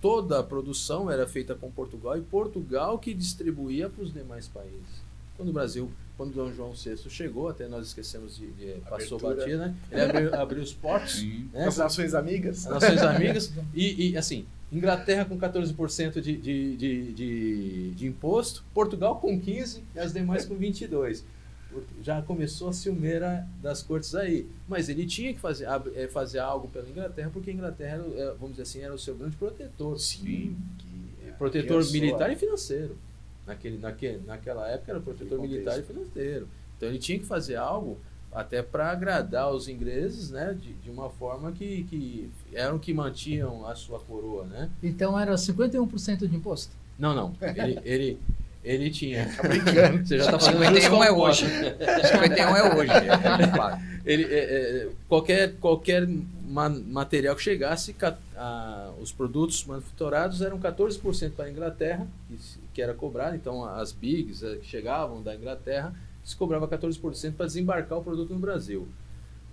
toda 0.06 0.38
a 0.38 0.44
produção 0.44 1.10
era 1.10 1.26
feita 1.26 1.56
com 1.56 1.72
Portugal 1.72 2.16
e 2.16 2.22
Portugal 2.22 3.00
que 3.00 3.12
distribuía 3.12 3.90
para 3.90 4.04
os 4.04 4.14
demais 4.14 4.48
países. 4.48 5.04
Quando 5.36 5.50
o 5.50 5.52
Brasil, 5.52 5.92
quando 6.16 6.32
Dom 6.32 6.54
João 6.54 6.74
VI 6.74 7.10
chegou, 7.10 7.50
até 7.50 7.68
nós 7.68 7.88
esquecemos 7.88 8.38
de, 8.38 8.46
de 8.52 8.82
passou 8.88 9.18
batia, 9.18 9.58
né? 9.58 9.76
Ele 9.92 10.02
abriu, 10.02 10.36
abriu 10.36 10.62
os 10.62 10.72
portos. 10.72 11.24
Né? 11.52 11.66
As 11.66 11.78
Nações 11.78 12.14
Amigas. 12.14 12.68
As 12.68 12.74
Nações 12.74 13.02
Amigas. 13.02 13.52
E, 13.74 14.12
e 14.12 14.18
assim, 14.18 14.46
Inglaterra 14.72 15.26
com 15.26 15.40
14% 15.40 16.22
de, 16.22 16.38
de, 16.38 16.78
de, 16.78 17.14
de, 17.14 17.92
de 17.96 18.08
imposto, 18.08 18.64
Portugal 18.76 19.20
com 19.20 19.42
15% 19.42 19.82
e 19.96 20.00
as 20.00 20.14
demais 20.14 20.46
com 20.46 20.56
22% 20.56 21.24
já 22.02 22.22
começou 22.22 22.70
a 22.70 22.74
ciumeira 22.74 23.48
das 23.62 23.82
cortes 23.82 24.16
aí. 24.16 24.48
Mas 24.68 24.90
ele 24.90 25.06
tinha 25.06 25.34
que 25.34 25.40
fazer, 25.40 25.68
é, 25.96 26.08
fazer 26.08 26.40
algo 26.40 26.68
pela 26.68 26.88
Inglaterra, 26.90 27.30
porque 27.32 27.50
a 27.50 27.54
Inglaterra, 27.54 28.04
é, 28.16 28.28
vamos 28.40 28.52
dizer 28.52 28.64
assim, 28.64 28.82
era 28.82 28.94
o 28.94 29.00
seu 29.00 29.16
grande 29.16 29.36
protetor. 29.36 30.00
Sim. 30.00 30.56
Que, 30.78 31.32
protetor 31.38 31.86
que 31.86 31.92
militar 31.92 32.32
e 32.32 32.36
financeiro. 32.36 32.98
Naquele, 33.46 33.78
naquele, 33.78 34.22
naquela 34.26 34.68
época 34.70 34.92
era 34.92 35.02
protetor 35.02 35.40
militar 35.40 35.80
e 35.80 35.84
financeiro. 35.84 36.48
Então 36.78 36.90
ele 36.90 36.98
tinha 36.98 37.20
que 37.20 37.26
fazer 37.26 37.56
algo 37.56 37.98
até 38.32 38.62
para 38.62 38.92
agradar 38.92 39.50
os 39.54 39.70
ingleses, 39.70 40.30
né, 40.30 40.54
de, 40.54 40.74
de 40.74 40.92
uma 40.92 41.10
forma 41.10 41.54
que, 41.54 41.84
que 41.86 42.30
eram 42.52 42.78
que 42.78 42.94
mantinham 42.94 43.66
a 43.66 43.76
sua 43.76 43.98
coroa, 44.00 44.44
né? 44.44 44.70
Então 44.84 45.18
era 45.18 45.34
51% 45.36 46.28
de 46.28 46.36
imposto? 46.36 46.76
Não, 47.00 47.16
não. 47.16 47.34
Ele, 47.42 47.80
ele, 47.86 48.20
ele 48.66 48.90
tinha. 48.90 49.30
Tá 49.36 49.48
brincando. 49.48 50.06
Você 50.06 50.18
já 50.18 50.26
está 50.26 50.40
fazendo 50.40 50.66
51 50.66 51.04
é 51.04 51.12
hoje. 51.12 51.46
51 51.48 52.56
é 52.56 52.76
hoje. 52.76 52.92
É, 52.92 53.48
claro. 53.56 53.82
Ele, 54.04 54.24
é, 54.24 54.38
é, 54.38 54.90
qualquer 55.08 55.56
qualquer 55.60 56.08
ma 56.48 56.70
material 56.70 57.36
que 57.36 57.44
chegasse, 57.44 57.96
a, 58.36 58.92
os 59.02 59.12
produtos 59.12 59.64
manufaturados 59.66 60.42
eram 60.42 60.60
14% 60.60 61.32
para 61.32 61.46
a 61.46 61.52
Inglaterra, 61.52 62.08
que, 62.28 62.38
que, 62.74 62.82
era 62.82 62.94
cobrado. 62.94 63.36
Então, 63.36 63.64
as 63.64 63.92
bigs 63.92 64.44
é, 64.44 64.56
que 64.56 64.66
chegavam 64.66 65.22
da 65.22 65.36
Inglaterra, 65.36 65.94
se 66.24 66.36
cobrava 66.36 66.68
14% 66.68 67.34
para 67.34 67.46
desembarcar 67.46 68.00
o 68.00 68.04
produto 68.04 68.34
no 68.34 68.40
Brasil. 68.40 68.88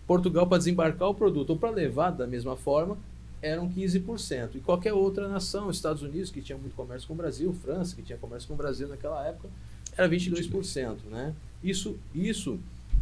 Portugal, 0.07 0.47
para 0.47 0.59
desembarcar 0.59 1.09
o 1.09 1.15
produto 1.15 1.51
ou 1.51 1.59
para 1.59 1.71
levar 1.71 2.11
da 2.11 2.27
mesma 2.27 2.57
forma, 2.57 2.97
eram 3.43 3.69
15%. 3.69 4.55
E 4.55 4.61
qualquer 4.61 4.93
outra 4.93 5.29
nação, 5.29 5.69
Estados 5.69 6.03
Unidos, 6.03 6.31
que 6.31 6.41
tinha 6.41 6.57
muito 6.57 6.75
comércio 6.75 7.09
com 7.09 7.15
o 7.15 7.17
Brasil, 7.17 7.53
França, 7.53 7.97
que 7.97 8.03
tinha 8.03 8.17
comércio 8.17 8.47
com 8.47 8.55
o 8.55 8.57
Brasil 8.57 8.87
naquela 8.87 9.27
época, 9.27 9.49
era 9.97 10.09
22%. 10.09 10.99
Né? 11.11 11.35
Isso, 11.63 11.99
isso 12.15 12.59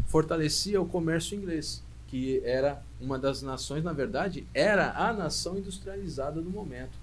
fortalecia 0.06 0.80
o 0.80 0.86
comércio 0.86 1.36
inglês, 1.36 1.82
que 2.08 2.40
era 2.44 2.82
uma 3.00 3.18
das 3.18 3.42
nações, 3.42 3.84
na 3.84 3.92
verdade, 3.92 4.46
era 4.54 4.92
a 4.92 5.12
nação 5.12 5.58
industrializada 5.58 6.40
no 6.40 6.50
momento. 6.50 6.98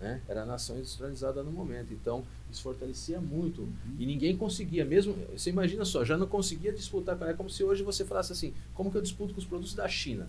Né? 0.00 0.20
Era 0.28 0.42
a 0.42 0.44
nação 0.44 0.76
industrializada 0.76 1.42
no 1.42 1.52
momento. 1.52 1.94
Então, 1.94 2.24
isso 2.50 2.62
fortalecia 2.62 3.20
muito. 3.20 3.62
Uhum. 3.62 3.96
E 3.98 4.04
ninguém 4.04 4.36
conseguia, 4.36 4.84
mesmo. 4.84 5.16
Você 5.36 5.50
imagina 5.50 5.84
só, 5.84 6.04
já 6.04 6.18
não 6.18 6.26
conseguia 6.26 6.72
disputar. 6.72 7.16
É 7.22 7.32
como 7.32 7.48
se 7.48 7.62
hoje 7.64 7.82
você 7.82 8.04
falasse 8.04 8.32
assim: 8.32 8.52
como 8.74 8.90
que 8.90 8.96
eu 8.96 9.02
disputo 9.02 9.32
com 9.32 9.40
os 9.40 9.46
produtos 9.46 9.74
da 9.74 9.88
China? 9.88 10.28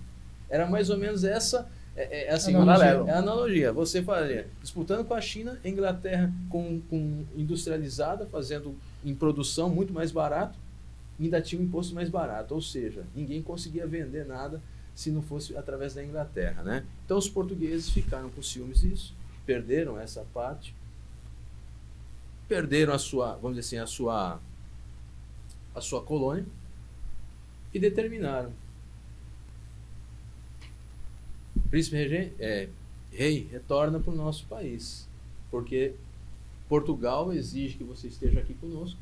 Era 0.49 0.67
mais 0.67 0.89
ou 0.89 0.97
menos 0.97 1.23
essa 1.23 1.67
é, 1.95 2.25
é 2.25 2.33
assim, 2.33 2.53
analogia. 2.53 3.11
É 3.11 3.17
analogia. 3.17 3.73
Você 3.73 4.03
faria 4.03 4.47
disputando 4.61 5.05
com 5.05 5.13
a 5.13 5.21
China, 5.21 5.59
Inglaterra 5.63 6.31
com, 6.49 6.81
com 6.89 7.25
industrializada, 7.35 8.25
fazendo 8.25 8.75
em 9.03 9.15
produção 9.15 9.69
muito 9.69 9.93
mais 9.93 10.11
barato, 10.11 10.57
ainda 11.19 11.41
tinha 11.41 11.61
um 11.61 11.65
imposto 11.65 11.95
mais 11.95 12.09
barato. 12.09 12.53
Ou 12.53 12.61
seja, 12.61 13.03
ninguém 13.15 13.41
conseguia 13.41 13.87
vender 13.87 14.25
nada 14.25 14.61
se 14.93 15.09
não 15.09 15.21
fosse 15.21 15.55
através 15.57 15.93
da 15.93 16.03
Inglaterra, 16.03 16.63
né? 16.63 16.85
Então 17.05 17.17
os 17.17 17.29
portugueses 17.29 17.89
ficaram 17.89 18.29
com 18.29 18.41
ciúmes 18.41 18.81
disso, 18.81 19.13
perderam 19.45 19.99
essa 19.99 20.25
parte, 20.33 20.75
perderam 22.47 22.93
a 22.93 22.97
sua, 22.97 23.35
vamos 23.35 23.57
dizer 23.57 23.77
assim, 23.77 23.77
a 23.83 23.87
sua 23.87 24.39
a 25.73 25.81
sua 25.81 26.01
colônia 26.01 26.45
e 27.73 27.79
determinaram 27.79 28.53
príncipe 31.69 31.95
regente, 31.95 32.33
é, 32.39 32.69
rei 33.11 33.47
retorna 33.51 33.99
para 33.99 34.11
o 34.11 34.15
nosso 34.15 34.45
país, 34.45 35.07
porque 35.49 35.93
Portugal 36.67 37.31
exige 37.33 37.77
que 37.77 37.83
você 37.83 38.07
esteja 38.07 38.39
aqui 38.39 38.53
conosco, 38.55 38.99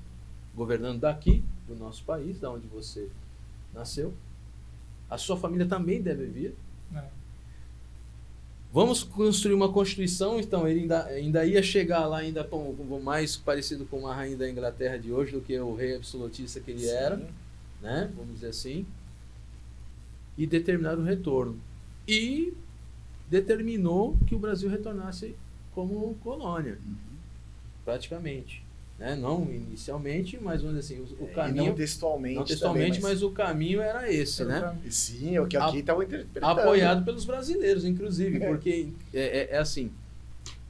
governando 0.55 0.99
daqui, 0.99 1.43
do 1.67 1.75
nosso 1.75 2.03
país, 2.03 2.39
da 2.39 2.51
onde 2.51 2.67
você 2.67 3.09
nasceu. 3.73 4.13
A 5.09 5.17
sua 5.17 5.37
família 5.37 5.65
também 5.65 6.01
deve 6.01 6.25
vir. 6.25 6.55
É. 6.95 7.03
Vamos 8.71 9.03
construir 9.03 9.53
uma 9.53 9.71
constituição, 9.71 10.39
então 10.39 10.67
ele 10.67 10.81
ainda, 10.81 11.05
ainda 11.05 11.45
ia 11.45 11.61
chegar 11.61 12.07
lá 12.07 12.17
ainda 12.17 12.43
com, 12.43 12.75
com 12.75 12.99
mais 12.99 13.37
parecido 13.37 13.85
com 13.85 13.99
uma 13.99 14.15
rainha 14.15 14.35
da 14.35 14.49
Inglaterra 14.49 14.97
de 14.97 15.11
hoje 15.11 15.31
do 15.31 15.41
que 15.41 15.57
o 15.59 15.75
rei 15.75 15.95
absolutista 15.95 16.59
que 16.59 16.71
ele 16.71 16.79
Sim. 16.79 16.89
era, 16.89 17.29
né? 17.79 18.11
Vamos 18.15 18.33
dizer 18.33 18.47
assim. 18.47 18.85
E 20.35 20.47
determinar 20.47 20.97
o 20.97 21.03
retorno. 21.03 21.59
E 22.07 22.53
determinou 23.29 24.17
que 24.27 24.35
o 24.35 24.39
Brasil 24.39 24.69
retornasse 24.69 25.35
como 25.73 26.13
colônia, 26.23 26.77
praticamente. 27.83 28.63
Né? 28.99 29.15
Não 29.15 29.43
inicialmente, 29.51 30.37
mas 30.39 30.61
vamos 30.61 30.77
dizer 30.79 30.93
assim, 30.95 31.03
o, 31.19 31.23
o 31.23 31.27
É, 31.27 31.31
e 31.31 31.33
caminho. 31.33 31.65
não 31.65 31.73
textualmente. 31.73 32.35
Não 32.35 32.45
textualmente, 32.45 32.99
também, 32.99 33.13
mas... 33.15 33.23
o 33.23 33.31
caminho 33.31 33.81
era 33.81 34.11
esse, 34.11 34.45
né? 34.45 34.77
Sim, 34.89 35.35
é 35.35 35.41
o 35.41 35.47
que 35.47 35.57
aqui 35.57 35.79
estavam 35.79 36.03
interpretando. 36.03 36.59
apoiado 36.59 37.03
pelos 37.03 37.25
brasileiros, 37.25 37.85
inclusive, 37.85 38.39
porque 38.39 38.89
é, 39.13 39.21
é- 39.21 39.49
é 39.55 39.57
assim. 39.57 39.91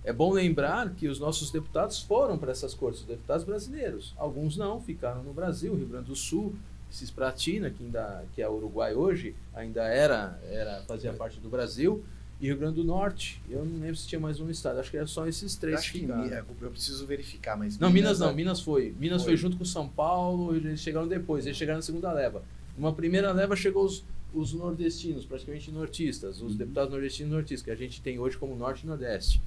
É 0.06 0.12
bom 0.12 0.32
lembrar 0.34 0.90
que 0.96 1.08
os 1.08 1.18
nossos 1.20 1.50
deputados 1.50 2.00
foram 2.02 2.38
para 2.38 2.52
essas 2.52 2.74
cortes, 2.74 3.02
os 3.02 3.08
deputados 3.08 3.46
brasileiros. 3.46 4.14
Alguns 4.18 4.58
não, 4.58 4.82
ficaram 4.82 5.24
no 5.24 5.34
Brasil, 5.34 5.74
Rio 5.76 5.88
Grande 5.88 6.08
do 6.08 6.16
Sul, 6.16 6.54
Cisplatina, 6.96 7.70
que 7.70 7.84
ainda 7.84 8.24
que 8.36 8.42
é 8.42 8.48
Uruguai 8.50 8.94
hoje, 8.94 9.36
ainda 9.54 9.84
era, 9.84 10.40
era 10.50 10.82
fazia 10.88 11.12
parte 11.14 11.40
do 11.40 11.50
Brasil, 11.50 12.04
e 12.40 12.46
Rio 12.48 12.58
Grande 12.58 12.76
do 12.76 12.84
Norte. 12.84 13.42
Eu 13.50 13.66
não 13.66 13.80
lembro 13.80 13.96
se 13.96 14.08
tinha 14.08 14.20
mais 14.20 14.40
um 14.40 14.50
estado, 14.50 14.80
acho 14.80 14.92
que 14.92 14.98
era 14.98 15.08
só 15.08 15.26
esses 15.28 15.56
Eu 15.56 15.60
três 15.62 15.80
acho 15.80 15.92
que 15.92 16.00
que. 16.02 16.06
Mi- 16.06 16.30
é, 16.30 16.44
eu 16.62 16.70
preciso 16.72 17.06
verificar, 17.08 17.58
mas. 17.58 17.80
Não, 17.80 17.90
Minas 17.90 18.22
é- 18.22 18.26
não, 18.26 18.34
Minas 18.36 18.62
foi. 18.62 18.94
Minas 19.00 19.24
foi. 19.24 19.32
Foi. 19.32 19.38
junto 19.38 19.58
com 19.58 19.66
São 19.66 19.88
Paulo, 19.88 20.56
eles 20.56 20.80
chegaram 20.80 21.08
depois, 21.08 21.46
eles 21.46 21.58
chegaram 21.58 21.80
na 21.80 21.84
segunda 21.84 22.12
leva. 22.12 22.44
Numa 22.78 22.94
primeira 22.94 23.32
leva 23.32 23.56
chegou 23.56 23.86
os, 23.86 24.04
os 24.34 24.54
nordestinos, 24.54 25.26
praticamente 25.26 25.72
nortistas, 25.72 26.42
os 26.42 26.56
deputados 26.56 26.92
nordestinos 26.92 27.32
e 27.32 27.36
nortistas, 27.36 27.64
que 27.64 27.72
a 27.72 27.76
gente 27.76 28.02
tem 28.02 28.20
hoje 28.20 28.38
como 28.38 28.56
Norte 28.56 28.84
e 28.84 28.88
Nordeste. 28.88 29.42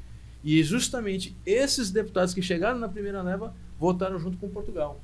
E 0.45 0.63
justamente 0.63 1.37
esses 1.45 1.91
deputados 1.91 2.33
que 2.33 2.41
chegaram 2.41 2.79
na 2.79 2.89
primeira 2.89 3.21
leva 3.23 3.53
votaram 3.79 4.19
junto 4.19 4.37
com 4.39 4.49
Portugal. 4.49 5.01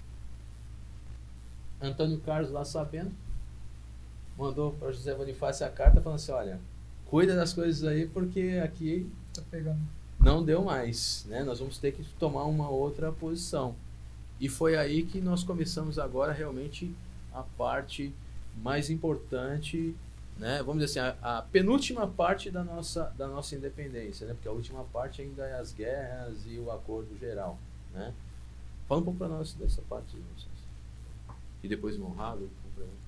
Antônio 1.82 2.18
Carlos, 2.20 2.50
lá 2.50 2.64
sabendo, 2.64 3.10
mandou 4.38 4.72
para 4.72 4.92
José 4.92 5.14
Bonifácio 5.14 5.66
a 5.66 5.70
carta 5.70 6.00
falando 6.00 6.16
assim: 6.16 6.32
olha, 6.32 6.60
cuida 7.06 7.34
das 7.34 7.52
coisas 7.52 7.84
aí, 7.84 8.06
porque 8.06 8.60
aqui 8.62 9.10
Tá 9.34 9.42
pegando. 9.50 9.80
não 10.20 10.44
deu 10.44 10.62
mais, 10.62 11.24
né? 11.28 11.42
Nós 11.42 11.58
vamos 11.58 11.78
ter 11.78 11.92
que 11.92 12.04
tomar 12.18 12.44
uma 12.44 12.68
outra 12.68 13.10
posição. 13.12 13.74
E 14.40 14.48
foi 14.48 14.76
aí 14.76 15.04
que 15.04 15.20
nós 15.20 15.42
começamos 15.44 15.98
agora 15.98 16.32
realmente 16.32 16.94
a 17.32 17.42
parte 17.42 18.12
mais 18.56 18.90
importante, 18.90 19.94
né? 20.38 20.62
Vamos 20.62 20.84
dizer 20.84 21.00
assim, 21.00 21.16
a, 21.22 21.38
a 21.38 21.42
penúltima 21.42 22.06
parte 22.06 22.50
da 22.50 22.62
nossa 22.62 23.04
da 23.16 23.26
nossa 23.28 23.54
independência, 23.54 24.26
né? 24.26 24.34
Porque 24.34 24.48
a 24.48 24.52
última 24.52 24.84
parte 24.84 25.22
ainda 25.22 25.44
é 25.44 25.58
as 25.58 25.72
guerras 25.72 26.36
e 26.46 26.58
o 26.58 26.70
acordo 26.70 27.16
geral, 27.18 27.58
né? 27.94 28.12
Fala 28.88 29.00
um 29.00 29.04
pouco 29.04 29.18
para 29.18 29.28
nós 29.28 29.54
dessa 29.54 29.80
parte, 29.88 30.16
Vicente. 30.16 30.51
E 31.62 31.68
depois 31.68 31.96
Monrado, 31.96 32.50
por 32.62 32.82
favor. 32.82 33.02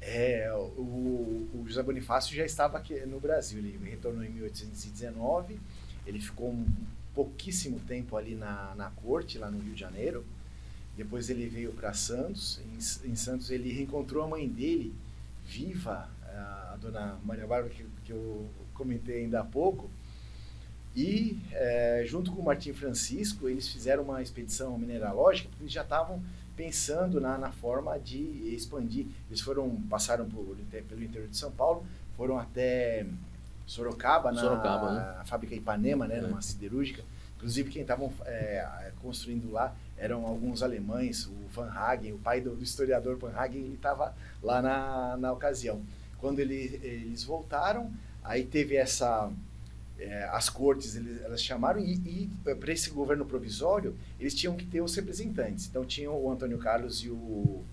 É, 0.00 0.52
o, 0.52 1.48
o 1.52 1.64
José 1.66 1.82
Bonifácio 1.82 2.34
já 2.34 2.44
estava 2.44 2.78
aqui 2.78 2.94
no 3.06 3.18
Brasil. 3.18 3.58
Ele 3.58 3.78
retornou 3.88 4.22
em 4.24 4.30
1819. 4.30 5.58
Ele 6.06 6.20
ficou 6.20 6.50
um 6.50 6.66
pouquíssimo 7.14 7.80
tempo 7.80 8.16
ali 8.16 8.34
na, 8.34 8.74
na 8.76 8.90
corte, 8.90 9.38
lá 9.38 9.50
no 9.50 9.58
Rio 9.58 9.74
de 9.74 9.80
Janeiro. 9.80 10.24
Depois 10.96 11.28
ele 11.28 11.48
veio 11.48 11.72
para 11.72 11.92
Santos. 11.92 12.60
Em, 12.60 13.10
em 13.10 13.16
Santos 13.16 13.50
ele 13.50 13.72
reencontrou 13.72 14.22
a 14.22 14.28
mãe 14.28 14.48
dele, 14.48 14.94
viva, 15.44 16.08
a, 16.24 16.72
a 16.74 16.76
dona 16.76 17.18
Maria 17.24 17.46
Bárbara, 17.46 17.72
que, 17.74 17.84
que 18.04 18.12
eu 18.12 18.48
comentei 18.74 19.22
ainda 19.22 19.40
há 19.40 19.44
pouco. 19.44 19.90
E, 20.96 21.38
é, 21.52 22.04
junto 22.06 22.32
com 22.32 22.40
o 22.40 22.44
Martim 22.44 22.72
Francisco, 22.72 23.48
eles 23.48 23.68
fizeram 23.68 24.02
uma 24.02 24.22
expedição 24.22 24.76
mineralógica, 24.78 25.48
porque 25.48 25.62
eles 25.62 25.72
já 25.72 25.82
estavam 25.82 26.22
pensando 26.58 27.20
na, 27.20 27.38
na 27.38 27.52
forma 27.52 27.96
de 28.00 28.18
expandir. 28.52 29.06
Eles 29.28 29.40
foram, 29.40 29.80
passaram 29.88 30.28
por, 30.28 30.56
pelo 30.88 31.04
interior 31.04 31.28
de 31.28 31.36
São 31.36 31.52
Paulo, 31.52 31.86
foram 32.16 32.36
até 32.36 33.06
Sorocaba, 33.64 34.32
na 34.32 34.40
Sorocaba, 34.40 34.92
né? 34.92 35.24
fábrica 35.24 35.54
Ipanema, 35.54 36.08
né, 36.08 36.18
É. 36.18 36.20
numa 36.20 36.42
siderúrgica. 36.42 37.04
Inclusive, 37.36 37.70
quem 37.70 37.82
estavam 37.82 38.12
é, 38.24 38.90
construindo 39.00 39.52
lá 39.52 39.72
eram 39.96 40.26
alguns 40.26 40.60
alemães, 40.60 41.26
o 41.26 41.34
Van 41.54 41.70
Hagen, 41.70 42.12
o 42.12 42.18
pai 42.18 42.40
do, 42.40 42.56
do 42.56 42.64
historiador 42.64 43.16
Van 43.16 43.32
Hagen, 43.36 43.60
ele 43.62 43.74
estava 43.74 44.12
lá 44.42 44.60
na, 44.60 45.16
na 45.16 45.32
ocasião. 45.32 45.80
Quando 46.18 46.40
ele, 46.40 46.80
eles 46.82 47.22
voltaram, 47.22 47.92
aí 48.24 48.44
teve 48.44 48.74
essa 48.74 49.30
é, 49.98 50.24
as 50.30 50.48
cortes 50.48 50.94
eles, 50.96 51.20
elas 51.22 51.42
chamaram 51.42 51.80
e, 51.80 51.94
e 51.94 52.30
para 52.54 52.72
esse 52.72 52.90
governo 52.90 53.24
provisório 53.26 53.96
eles 54.18 54.34
tinham 54.34 54.56
que 54.56 54.64
ter 54.64 54.80
os 54.80 54.94
representantes. 54.94 55.66
Então 55.66 55.84
tinham 55.84 56.16
o 56.16 56.30
Antônio 56.30 56.58
Carlos 56.58 57.02
e 57.02 57.10
o 57.10 57.64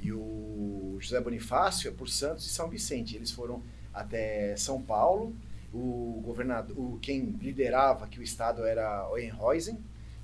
e 0.00 0.12
o 0.12 0.98
José 1.00 1.20
Bonifácio 1.20 1.92
por 1.92 2.08
Santos 2.08 2.46
e 2.46 2.50
São 2.50 2.68
Vicente. 2.68 3.16
Eles 3.16 3.30
foram 3.30 3.62
até 3.92 4.54
São 4.56 4.80
Paulo. 4.80 5.34
O 5.72 6.20
governador, 6.24 6.78
o, 6.78 6.98
quem 7.00 7.36
liderava 7.40 8.04
aqui 8.04 8.18
o 8.18 8.22
estado 8.22 8.64
era 8.64 9.08
o 9.10 9.18
Enreusen. 9.18 9.78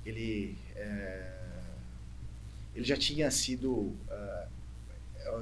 Ele 0.05 0.57
é, 0.75 1.33
ele 2.75 2.85
já 2.85 2.97
tinha 2.97 3.29
sido 3.31 3.93
ah, 4.09 4.47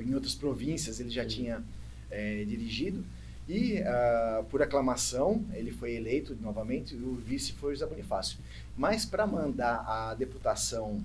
em 0.01 0.13
outras 0.13 0.35
províncias 0.35 0.99
ele 0.99 1.09
já 1.09 1.25
tinha 1.25 1.63
é, 2.09 2.43
dirigido 2.45 3.03
e 3.47 3.79
ah, 3.79 4.43
por 4.49 4.61
aclamação 4.61 5.43
ele 5.53 5.71
foi 5.71 5.93
eleito 5.93 6.35
novamente 6.39 6.95
e 6.95 6.97
o 6.97 7.15
vice 7.15 7.53
foi 7.53 7.73
José 7.73 7.85
Bonifácio. 7.85 8.37
Mas 8.77 9.05
para 9.05 9.25
mandar 9.25 9.83
a 9.87 10.13
deputação 10.13 11.01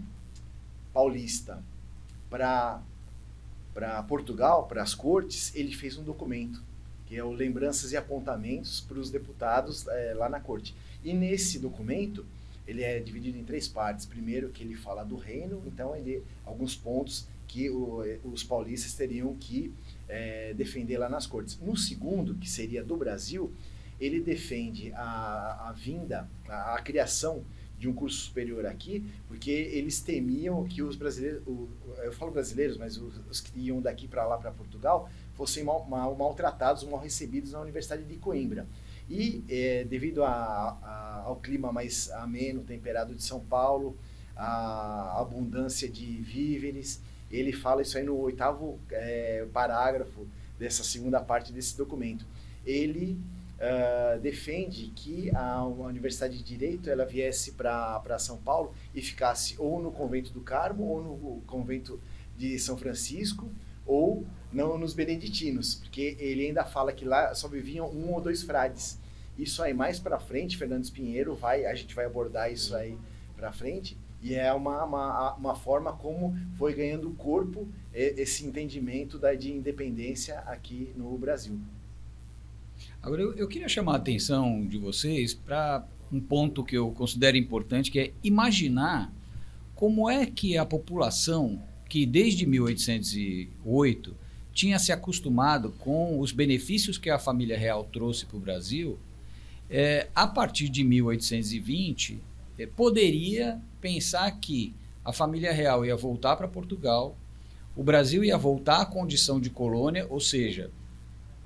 paulista 0.93 1.62
para 2.30 2.82
Portugal 4.09 4.66
para 4.66 4.82
as 4.82 4.95
cortes 4.95 5.55
ele 5.55 5.74
fez 5.74 5.97
um 5.97 6.03
documento 6.03 6.62
que 7.07 7.16
é 7.16 7.22
o 7.22 7.30
lembranças 7.30 7.93
e 7.93 7.97
apontamentos 7.97 8.80
para 8.80 8.99
os 8.99 9.11
deputados 9.11 9.87
eh, 9.87 10.14
lá 10.16 10.28
na 10.28 10.41
corte. 10.41 10.74
E 11.05 11.14
nesse 11.14 11.59
documento 11.59 12.24
ele 12.66 12.82
é 12.82 12.99
dividido 12.99 13.39
em 13.39 13.45
três 13.45 13.68
partes. 13.68 14.05
Primeiro 14.05 14.49
que 14.49 14.64
ele 14.64 14.74
fala 14.74 15.05
do 15.05 15.16
reino 15.16 15.62
então 15.66 15.95
ele 15.95 16.22
alguns 16.45 16.74
pontos 16.74 17.26
que 17.47 17.70
o, 17.70 18.03
os 18.24 18.43
paulistas 18.43 18.93
teriam 18.93 19.34
que 19.37 19.72
é, 20.09 20.54
defender 20.54 20.98
lá 20.98 21.09
nas 21.09 21.26
cortes. 21.26 21.59
No 21.61 21.76
segundo, 21.76 22.34
que 22.34 22.48
seria 22.48 22.82
do 22.82 22.96
Brasil, 22.96 23.52
ele 24.00 24.20
defende 24.20 24.92
a, 24.94 25.68
a 25.68 25.72
vinda, 25.72 26.28
a, 26.48 26.74
a 26.74 26.82
criação 26.82 27.44
de 27.78 27.88
um 27.88 27.92
curso 27.92 28.18
superior 28.18 28.64
aqui, 28.64 29.04
porque 29.28 29.50
eles 29.50 30.00
temiam 30.00 30.64
que 30.64 30.82
os 30.82 30.96
brasileiros, 30.96 31.42
o, 31.46 31.68
eu 31.98 32.12
falo 32.12 32.30
brasileiros, 32.30 32.78
mas 32.78 32.96
os, 32.96 33.20
os 33.30 33.40
que 33.40 33.59
iam 33.59 33.80
daqui 33.80 34.09
para 34.09 34.26
lá, 34.26 34.38
para 34.38 34.50
Portugal, 34.50 35.11
fossem 35.34 35.62
mal, 35.62 35.84
mal, 35.84 36.14
maltratados, 36.16 36.84
mal 36.84 36.98
recebidos 36.98 37.52
na 37.52 37.61
Universidade 37.61 38.04
de 38.04 38.16
Coimbra. 38.16 38.66
E 39.09 39.44
é, 39.48 39.84
devido 39.84 40.24
a, 40.24 40.30
a, 40.30 41.22
ao 41.26 41.36
clima 41.36 41.70
mais 41.70 42.11
ameno, 42.12 42.62
temperado 42.62 43.14
de 43.14 43.22
São 43.22 43.40
Paulo, 43.40 43.96
a 44.34 45.20
abundância 45.20 45.88
de 45.88 46.04
víveres, 46.04 47.00
ele 47.31 47.53
fala 47.53 47.83
isso 47.83 47.99
aí 47.99 48.05
no 48.05 48.16
oitavo 48.16 48.79
é, 48.91 49.47
parágrafo 49.53 50.27
dessa 50.59 50.85
segunda 50.85 51.20
parte 51.20 51.53
desse 51.53 51.77
documento. 51.77 52.27
Ele 52.64 53.18
uh, 53.57 54.20
defende 54.20 54.93
que 54.95 55.31
a 55.35 55.64
Universidade 55.64 56.39
de 56.39 56.43
Direito 56.43 56.91
ela 56.91 57.05
viesse 57.05 57.53
para 57.53 58.18
São 58.18 58.39
Paulo 58.39 58.74
e 58.95 59.03
ficasse 59.03 59.55
ou 59.59 59.81
no 59.81 59.91
convento 59.91 60.33
do 60.33 60.41
Carmo 60.41 60.85
ou 60.85 61.03
no 61.03 61.41
convento 61.47 62.01
de 62.37 62.59
São 62.59 62.77
Francisco 62.77 63.51
ou 63.87 64.27
não 64.53 64.77
nos 64.77 64.95
beneditinos, 64.95 65.77
porque 65.77 66.16
ele 66.18 66.47
ainda 66.47 66.64
fala 66.64 66.93
que 66.93 67.05
lá 67.05 67.35
só 67.35 67.47
viviam 67.47 67.89
um 67.89 68.12
ou 68.12 68.20
dois 68.20 68.43
frades. 68.43 68.99
Isso 69.39 69.62
aí 69.62 69.74
mais 69.74 69.99
para 69.99 70.18
frente, 70.18 70.57
Fernandes 70.57 70.91
Pinheiro 70.91 71.35
vai, 71.35 71.66
a 71.66 71.74
gente 71.74 71.95
vai 71.95 72.07
abordar 72.07 72.51
isso 72.51 72.74
aí 72.74 72.99
para 73.37 73.53
frente. 73.53 73.97
E 74.27 74.35
é 74.35 74.53
uma, 74.53 74.85
uma, 74.85 75.35
uma 75.35 75.55
forma 75.55 75.93
como 75.93 76.37
foi 76.59 76.74
ganhando 76.74 77.09
corpo 77.11 77.68
esse 77.95 78.45
entendimento 78.45 79.20
da, 79.20 79.33
de 79.35 79.53
independência 79.53 80.41
aqui 80.41 80.93
no 80.97 81.16
Brasil. 81.16 81.57
Agora, 83.01 83.22
eu, 83.22 83.35
eu 83.35 83.47
queria 83.47 83.68
chamar 83.68 83.93
a 83.93 83.97
atenção 83.99 84.66
de 84.66 84.79
vocês 84.79 85.33
para 85.33 85.87
um 86.11 86.18
ponto 86.18 86.64
que 86.64 86.77
eu 86.77 86.91
considero 86.91 87.37
importante, 87.37 87.89
que 87.89 88.01
é 88.01 88.12
imaginar 88.20 89.14
como 89.77 90.11
é 90.11 90.27
que 90.27 90.59
a 90.59 90.66
população, 90.66 91.62
que 91.89 92.05
desde 92.05 92.47
1808 92.47 94.16
tinha 94.53 94.77
se 94.81 94.91
acostumado 94.91 95.70
com 95.79 96.18
os 96.18 96.33
benefícios 96.33 96.99
que 96.99 97.11
a 97.11 97.18
família 97.18 97.57
real 97.57 97.85
trouxe 97.85 98.27
para 98.27 98.37
o 98.37 98.41
Brasil, 98.41 98.99
é, 99.70 100.09
a 100.12 100.27
partir 100.27 100.68
de 100.68 100.83
1820, 100.83 102.20
é, 102.59 102.66
poderia 102.66 103.61
pensar 103.87 104.28
que 104.41 104.74
a 105.05 105.12
família 105.12 105.53
real 105.53 105.87
ia 105.87 105.95
voltar 105.95 106.34
para 106.34 106.49
Portugal, 106.49 107.16
o 107.76 107.84
Brasil 107.84 108.24
ia 108.24 108.37
voltar 108.37 108.80
à 108.80 108.84
condição 108.84 109.41
de 109.41 109.49
colônia, 109.49 110.05
ou 110.11 110.18
seja, 110.18 110.72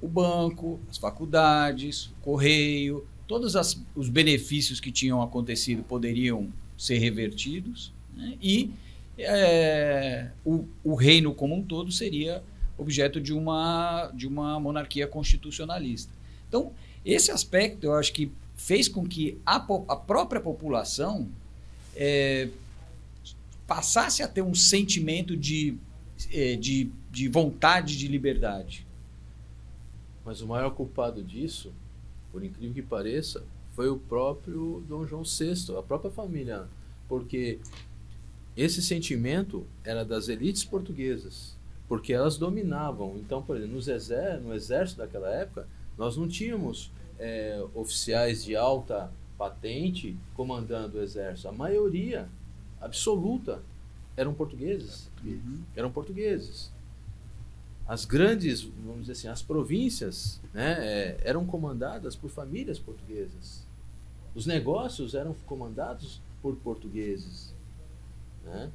o 0.00 0.08
banco, 0.08 0.80
as 0.88 0.96
faculdades, 0.96 2.06
o 2.06 2.14
correio, 2.22 3.06
todos 3.28 3.56
as, 3.56 3.78
os 3.94 4.08
benefícios 4.08 4.80
que 4.80 4.90
tinham 4.90 5.20
acontecido 5.20 5.82
poderiam 5.82 6.50
ser 6.78 6.96
revertidos 6.96 7.92
né? 8.16 8.38
e 8.40 8.70
é, 9.18 10.30
o, 10.42 10.64
o 10.82 10.94
reino 10.94 11.34
como 11.34 11.54
um 11.54 11.62
todo 11.62 11.92
seria 11.92 12.42
objeto 12.78 13.20
de 13.20 13.34
uma, 13.34 14.10
de 14.14 14.26
uma 14.26 14.58
monarquia 14.58 15.06
constitucionalista. 15.06 16.10
Então, 16.48 16.72
esse 17.04 17.30
aspecto 17.30 17.84
eu 17.84 17.94
acho 17.94 18.14
que 18.14 18.32
fez 18.56 18.88
com 18.88 19.06
que 19.06 19.38
a, 19.44 19.56
a 19.56 19.96
própria 19.96 20.40
população 20.40 21.28
é, 21.94 22.48
passasse 23.66 24.22
a 24.22 24.28
ter 24.28 24.42
um 24.42 24.54
sentimento 24.54 25.36
de, 25.36 25.76
é, 26.32 26.56
de, 26.56 26.90
de 27.10 27.28
vontade 27.28 27.96
de 27.96 28.08
liberdade. 28.08 28.86
Mas 30.24 30.40
o 30.40 30.46
maior 30.46 30.70
culpado 30.70 31.22
disso, 31.22 31.72
por 32.32 32.44
incrível 32.44 32.74
que 32.74 32.82
pareça, 32.82 33.42
foi 33.74 33.88
o 33.88 33.96
próprio 33.96 34.84
Dom 34.88 35.06
João 35.06 35.22
VI, 35.22 35.76
a 35.78 35.82
própria 35.82 36.10
família. 36.10 36.68
Porque 37.08 37.58
esse 38.56 38.82
sentimento 38.82 39.66
era 39.84 40.04
das 40.04 40.28
elites 40.28 40.64
portuguesas, 40.64 41.56
porque 41.88 42.12
elas 42.12 42.36
dominavam. 42.36 43.16
Então, 43.18 43.42
por 43.42 43.56
exemplo, 43.56 43.80
no 44.42 44.54
exército 44.54 44.98
daquela 44.98 45.30
época, 45.30 45.68
nós 45.96 46.16
não 46.16 46.28
tínhamos 46.28 46.90
é, 47.18 47.64
oficiais 47.74 48.44
de 48.44 48.56
alta 48.56 49.12
patente 49.40 50.18
comandando 50.34 50.98
o 50.98 51.00
exército. 51.00 51.48
A 51.48 51.52
maioria 51.52 52.28
absoluta 52.78 53.62
eram 54.14 54.34
portugueses. 54.34 55.10
Uhum. 55.24 55.62
Eram 55.74 55.90
portugueses. 55.90 56.70
As 57.88 58.04
grandes, 58.04 58.60
vamos 58.60 59.00
dizer 59.00 59.12
assim, 59.12 59.28
as 59.28 59.40
províncias 59.40 60.42
né, 60.52 60.76
é, 60.78 61.20
eram 61.24 61.46
comandadas 61.46 62.14
por 62.14 62.28
famílias 62.28 62.78
portuguesas. 62.78 63.66
Os 64.34 64.44
negócios 64.44 65.14
eram 65.14 65.34
comandados 65.46 66.20
por 66.42 66.54
portugueses. 66.56 67.54
Né? 68.44 68.70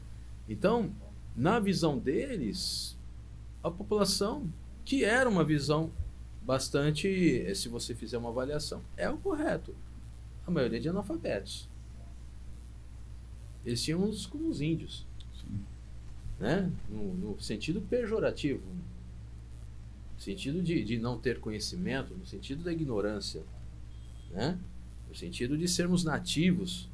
Então, 0.50 0.92
na 1.36 1.60
visão 1.60 1.96
deles, 2.00 2.98
a 3.64 3.70
população, 3.70 4.50
que 4.84 5.06
era 5.06 5.30
uma 5.30 5.44
visão 5.44 5.92
bastante, 6.42 7.54
se 7.54 7.70
você 7.70 7.94
fizer 7.94 8.18
uma 8.18 8.30
avaliação, 8.30 8.82
é 8.98 9.08
o 9.08 9.18
correto. 9.18 9.76
A 10.46 10.52
maioria 10.52 10.80
de 10.80 10.90
analfabetos. 10.90 11.68
Eles 13.66 13.84
tinham 13.84 14.04
uns 14.04 14.26
como 14.26 14.48
os 14.48 14.62
índios. 14.62 15.06
Né? 16.40 16.72
No, 16.90 17.14
no, 17.14 17.40
sentido 17.40 17.82
pejorativo. 17.82 18.62
No 20.14 20.20
sentido 20.20 20.62
de, 20.62 20.84
de 20.84 21.00
não 21.00 21.18
ter 21.18 21.40
conhecimento, 21.40 22.14
no 22.14 22.26
sentido 22.26 22.64
da 22.64 22.72
ignorância. 22.72 23.44
Né? 24.32 24.60
No 25.10 25.16
sentido 25.16 25.58
de 25.58 25.68
sermos 25.68 26.04
nativos. 26.04 26.88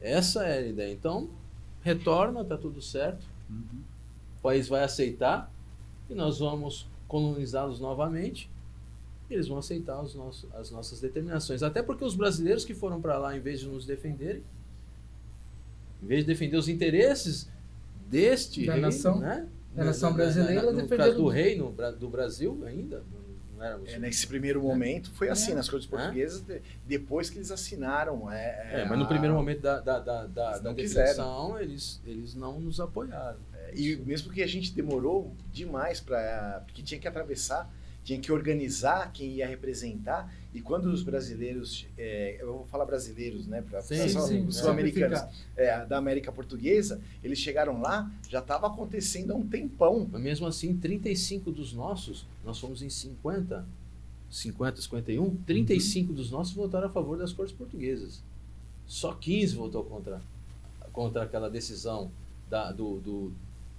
Essa 0.00 0.44
é 0.44 0.58
a 0.58 0.66
ideia. 0.68 0.92
Então, 0.92 1.28
retorna, 1.82 2.44
tá 2.44 2.56
tudo 2.56 2.80
certo. 2.80 3.26
Uhum. 3.48 3.82
O 4.38 4.42
país 4.42 4.68
vai 4.68 4.84
aceitar 4.84 5.52
e 6.08 6.14
nós 6.14 6.38
vamos 6.38 6.86
colonizá-los 7.08 7.80
novamente. 7.80 8.50
Eles 9.32 9.48
vão 9.48 9.58
aceitar 9.58 10.00
os 10.02 10.14
nossos, 10.14 10.52
as 10.54 10.70
nossas 10.70 11.00
determinações. 11.00 11.62
Até 11.62 11.82
porque 11.82 12.04
os 12.04 12.14
brasileiros 12.14 12.64
que 12.64 12.74
foram 12.74 13.00
para 13.00 13.18
lá, 13.18 13.36
em 13.36 13.40
vez 13.40 13.60
de 13.60 13.68
nos 13.68 13.86
defenderem, 13.86 14.42
em 16.02 16.06
vez 16.06 16.20
de 16.20 16.26
defender 16.26 16.56
os 16.56 16.68
interesses 16.68 17.48
deste 18.08 18.66
da 18.66 18.72
reino, 18.72 18.86
nação, 18.88 19.18
né? 19.18 19.48
da 19.74 19.84
nação 19.84 20.12
brasileira, 20.12 20.72
no, 20.72 20.82
no, 20.82 21.14
do 21.14 21.28
reino 21.28 21.74
do 21.98 22.08
Brasil 22.08 22.62
ainda, 22.66 23.02
é, 23.86 23.98
nesse 23.98 24.26
primeiro 24.26 24.58
é. 24.58 24.62
momento 24.62 25.10
foi 25.12 25.28
assim, 25.28 25.52
é. 25.52 25.54
nas 25.54 25.68
cortes 25.68 25.88
portuguesas, 25.88 26.42
é. 26.50 26.60
depois 26.84 27.30
que 27.30 27.38
eles 27.38 27.50
assinaram. 27.50 28.30
É, 28.30 28.82
é 28.82 28.84
mas 28.88 28.98
no 28.98 29.06
primeiro 29.06 29.34
momento 29.34 29.60
da, 29.60 29.78
da, 29.80 30.00
da, 30.00 30.26
da, 30.26 30.58
da 30.58 30.72
definição, 30.72 31.58
eles, 31.58 32.00
eles 32.04 32.34
não 32.34 32.58
nos 32.58 32.80
apoiaram. 32.80 33.38
É, 33.54 33.72
e 33.74 33.96
mesmo 33.96 34.32
que 34.32 34.42
a 34.42 34.46
gente 34.46 34.72
demorou 34.74 35.32
demais 35.52 36.00
para. 36.00 36.62
Porque 36.66 36.82
tinha 36.82 37.00
que 37.00 37.06
atravessar, 37.06 37.72
tinha 38.04 38.18
que 38.20 38.32
organizar 38.32 39.12
quem 39.12 39.28
ia 39.28 39.46
representar. 39.46 40.32
E 40.52 40.60
quando 40.60 40.86
os 40.86 41.02
brasileiros, 41.02 41.86
é, 41.96 42.36
eu 42.38 42.52
vou 42.52 42.66
falar 42.66 42.84
brasileiros, 42.84 43.46
né, 43.46 43.62
para 43.62 43.80
os 43.80 44.56
sul-americanos 44.56 45.20
é, 45.56 45.84
da 45.86 45.96
América 45.96 46.30
Portuguesa, 46.30 47.00
eles 47.22 47.38
chegaram 47.38 47.80
lá, 47.80 48.10
já 48.28 48.40
estava 48.40 48.66
acontecendo 48.66 49.32
há 49.32 49.36
um 49.36 49.46
tempão. 49.46 50.08
Mas 50.10 50.20
mesmo 50.20 50.46
assim, 50.46 50.76
35 50.76 51.50
dos 51.50 51.72
nossos, 51.72 52.26
nós 52.44 52.58
fomos 52.58 52.82
em 52.82 52.90
50, 52.90 53.64
50, 54.30 54.82
51, 54.82 55.36
35 55.46 56.10
uhum. 56.10 56.14
dos 56.14 56.30
nossos 56.30 56.54
votaram 56.54 56.88
a 56.88 56.90
favor 56.90 57.16
das 57.16 57.32
cortes 57.32 57.54
portuguesas. 57.54 58.22
Só 58.86 59.14
15 59.14 59.56
votou 59.56 59.84
contra, 59.84 60.20
contra 60.92 61.22
aquela 61.22 61.48
decisão 61.48 62.10
da, 62.50 62.72
do, 62.72 63.00
do 63.00 63.32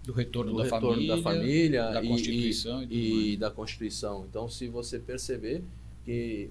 do 0.03 0.13
retorno, 0.13 0.51
do 0.51 0.57
da, 0.57 0.63
retorno 0.63 0.89
família, 0.89 1.15
da 1.15 1.21
família 1.21 1.91
da 1.91 2.03
e, 2.03 2.07
Constituição 2.07 2.83
e, 2.83 2.87
e, 2.87 3.33
e 3.33 3.37
da 3.37 3.49
Constituição. 3.49 4.25
Então, 4.29 4.49
se 4.49 4.67
você 4.67 4.99
perceber, 4.99 5.63
que 6.03 6.49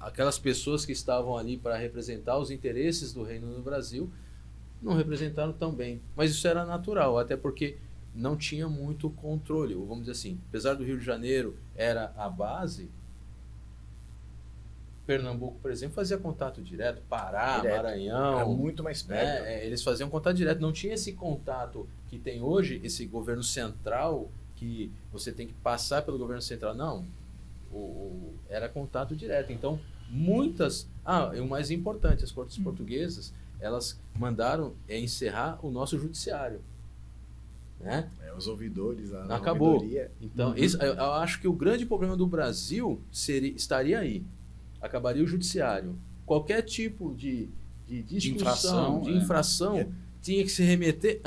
aquelas 0.00 0.38
pessoas 0.38 0.84
que 0.84 0.92
estavam 0.92 1.36
ali 1.36 1.56
para 1.56 1.76
representar 1.76 2.36
os 2.38 2.50
interesses 2.50 3.12
do 3.12 3.22
reino 3.22 3.46
no 3.46 3.62
Brasil 3.62 4.10
não 4.82 4.94
representaram 4.94 5.52
tão 5.52 5.72
bem. 5.72 6.00
Mas 6.16 6.30
isso 6.32 6.46
era 6.46 6.64
natural, 6.64 7.18
até 7.18 7.36
porque 7.36 7.78
não 8.14 8.36
tinha 8.36 8.68
muito 8.68 9.08
controle. 9.10 9.74
Vamos 9.74 10.00
dizer 10.00 10.12
assim, 10.12 10.40
apesar 10.48 10.74
do 10.74 10.84
Rio 10.84 10.98
de 10.98 11.04
Janeiro 11.04 11.56
era 11.76 12.12
a 12.16 12.28
base, 12.28 12.90
Pernambuco, 15.06 15.58
por 15.60 15.70
exemplo, 15.70 15.94
fazia 15.94 16.18
contato 16.18 16.60
direto, 16.60 17.00
Pará, 17.08 17.60
direto. 17.60 17.76
Maranhão. 17.76 18.40
Era 18.40 18.46
muito 18.46 18.82
mais 18.82 19.02
perto. 19.02 19.42
Né? 19.44 19.64
Eles 19.64 19.82
faziam 19.82 20.10
contato 20.10 20.36
direto. 20.36 20.60
Não 20.60 20.72
tinha 20.72 20.94
esse 20.94 21.12
contato 21.12 21.88
que 22.08 22.18
tem 22.18 22.42
hoje, 22.42 22.80
esse 22.82 23.06
governo 23.06 23.42
central, 23.42 24.30
que 24.56 24.90
você 25.12 25.30
tem 25.30 25.46
que 25.46 25.54
passar 25.54 26.02
pelo 26.02 26.18
governo 26.18 26.42
central. 26.42 26.74
Não 26.74 27.04
o, 27.72 27.76
o, 27.76 28.34
era 28.48 28.68
contato 28.68 29.14
direto. 29.14 29.52
Então, 29.52 29.78
muitas. 30.10 30.86
Ah, 31.04 31.32
e 31.34 31.40
o 31.40 31.48
mais 31.48 31.70
importante, 31.70 32.24
as 32.24 32.32
cortes 32.32 32.58
hum. 32.58 32.64
portuguesas, 32.64 33.32
elas 33.60 33.98
mandaram 34.18 34.74
é, 34.88 34.98
encerrar 34.98 35.58
o 35.62 35.70
nosso 35.70 35.98
judiciário. 35.98 36.60
Né? 37.80 38.10
É, 38.24 38.34
os 38.34 38.48
ouvidores, 38.48 39.12
a 39.12 39.36
Acabou. 39.36 39.74
Ouvidoria. 39.74 40.10
Então, 40.20 40.50
uhum. 40.50 40.56
esse, 40.56 40.76
eu, 40.76 40.94
eu, 40.94 41.12
acho 41.14 41.40
que 41.40 41.46
o 41.46 41.52
grande 41.52 41.86
problema 41.86 42.16
do 42.16 42.26
Brasil 42.26 43.00
seria, 43.12 43.52
estaria 43.52 43.98
aí. 43.98 44.24
Acabaria 44.80 45.22
o 45.22 45.26
judiciário. 45.26 45.96
Qualquer 46.26 46.62
tipo 46.62 47.14
de, 47.14 47.48
de 47.86 48.02
discussão, 48.02 48.20
de 48.20 48.30
infração, 48.30 49.00
de 49.00 49.10
infração 49.12 49.78
é. 49.78 49.88
tinha 50.20 50.42
que 50.42 50.50
se 50.50 50.62
remeter 50.62 51.20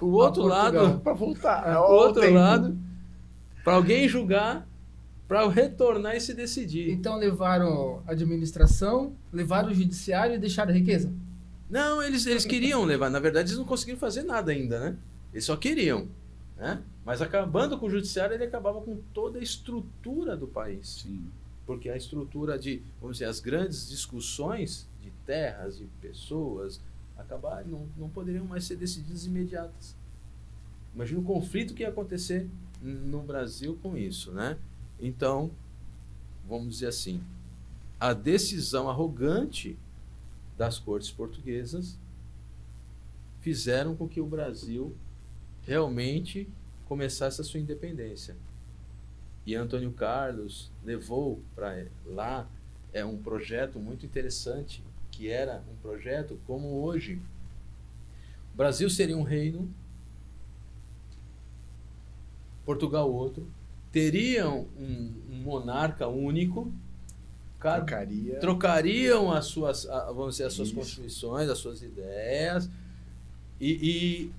para 0.00 0.06
o 0.06 0.12
outro 0.12 0.42
lado. 0.44 1.00
Para 1.00 1.12
voltar. 1.12 1.62
Para 1.62 1.80
o 1.82 1.92
outro 1.92 2.22
tempo. 2.22 2.34
lado. 2.34 2.78
Para 3.62 3.74
alguém 3.74 4.08
julgar 4.08 4.66
para 5.28 5.46
retornar 5.48 6.16
e 6.16 6.20
se 6.20 6.34
decidir. 6.34 6.90
Então 6.90 7.16
levaram 7.16 8.02
a 8.04 8.12
administração, 8.12 9.14
levaram 9.32 9.68
o 9.68 9.74
judiciário 9.74 10.34
e 10.34 10.38
deixaram 10.38 10.72
a 10.72 10.74
riqueza? 10.74 11.12
Não, 11.68 12.02
eles, 12.02 12.26
eles 12.26 12.44
queriam 12.44 12.82
levar. 12.84 13.10
Na 13.10 13.20
verdade, 13.20 13.50
eles 13.50 13.58
não 13.58 13.64
conseguiram 13.64 14.00
fazer 14.00 14.24
nada 14.24 14.50
ainda, 14.50 14.80
né? 14.80 14.96
Eles 15.32 15.44
só 15.44 15.56
queriam. 15.56 16.08
Né? 16.56 16.82
Mas 17.04 17.22
acabando 17.22 17.78
com 17.78 17.86
o 17.86 17.90
judiciário, 17.90 18.34
ele 18.34 18.42
acabava 18.42 18.80
com 18.80 18.96
toda 19.14 19.38
a 19.38 19.42
estrutura 19.42 20.36
do 20.36 20.48
país. 20.48 21.02
Sim. 21.02 21.24
Porque 21.64 21.88
a 21.88 21.96
estrutura 21.96 22.58
de, 22.58 22.82
vamos 23.00 23.18
dizer, 23.18 23.26
as 23.26 23.38
grandes 23.38 23.88
discussões 23.88 24.88
de 25.00 25.12
terras, 25.24 25.78
de 25.78 25.84
pessoas, 26.00 26.80
acabaram, 27.20 27.68
não, 27.68 27.88
não 27.96 28.08
poderiam 28.08 28.44
mais 28.44 28.64
ser 28.64 28.76
decididas 28.76 29.26
imediatas. 29.26 29.96
Imagina 30.94 31.20
o 31.20 31.24
conflito 31.24 31.74
que 31.74 31.82
ia 31.82 31.88
acontecer 31.88 32.48
no 32.82 33.22
Brasil 33.22 33.78
com 33.82 33.96
isso, 33.96 34.32
né? 34.32 34.58
Então, 34.98 35.50
vamos 36.48 36.74
dizer 36.74 36.88
assim, 36.88 37.22
a 37.98 38.12
decisão 38.12 38.88
arrogante 38.88 39.78
das 40.56 40.78
cortes 40.78 41.10
portuguesas 41.10 41.96
fizeram 43.40 43.94
com 43.94 44.08
que 44.08 44.20
o 44.20 44.26
Brasil 44.26 44.94
realmente 45.62 46.48
começasse 46.86 47.40
a 47.40 47.44
sua 47.44 47.60
independência. 47.60 48.36
E 49.46 49.54
Antônio 49.54 49.92
Carlos 49.92 50.70
levou 50.84 51.40
para 51.54 51.86
lá 52.06 52.48
é 52.92 53.04
um 53.04 53.16
projeto 53.16 53.78
muito 53.78 54.04
interessante, 54.04 54.82
que 55.20 55.28
era 55.28 55.62
um 55.70 55.76
projeto 55.82 56.40
como 56.46 56.82
hoje. 56.82 57.20
O 58.54 58.56
Brasil 58.56 58.88
seria 58.88 59.14
um 59.14 59.22
reino, 59.22 59.70
Portugal 62.64 63.12
outro, 63.12 63.46
teriam 63.92 64.66
um, 64.78 65.12
um 65.30 65.42
monarca 65.42 66.08
único, 66.08 66.72
Trocaria. 67.60 68.40
trocariam 68.40 69.30
as 69.30 69.44
suas, 69.44 69.84
vamos 69.84 70.36
dizer, 70.36 70.44
as 70.44 70.54
suas 70.54 70.72
constituições, 70.72 71.50
as 71.50 71.58
suas 71.58 71.82
ideias 71.82 72.70
e, 73.60 73.72
e, 73.72 74.32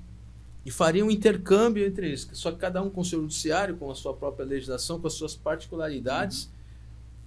e, 0.65 0.71
fariam 0.71 1.09
um 1.09 1.11
intercâmbio 1.11 1.85
entre 1.85 2.07
eles. 2.07 2.27
Só 2.33 2.51
que 2.51 2.57
cada 2.57 2.81
um 2.81 2.89
com 2.89 3.03
seu 3.03 3.21
judiciário, 3.21 3.77
com 3.77 3.91
a 3.91 3.93
sua 3.93 4.15
própria 4.15 4.43
legislação, 4.43 4.99
com 4.99 5.05
as 5.05 5.13
suas 5.13 5.35
particularidades. 5.35 6.45
Uhum. 6.45 6.51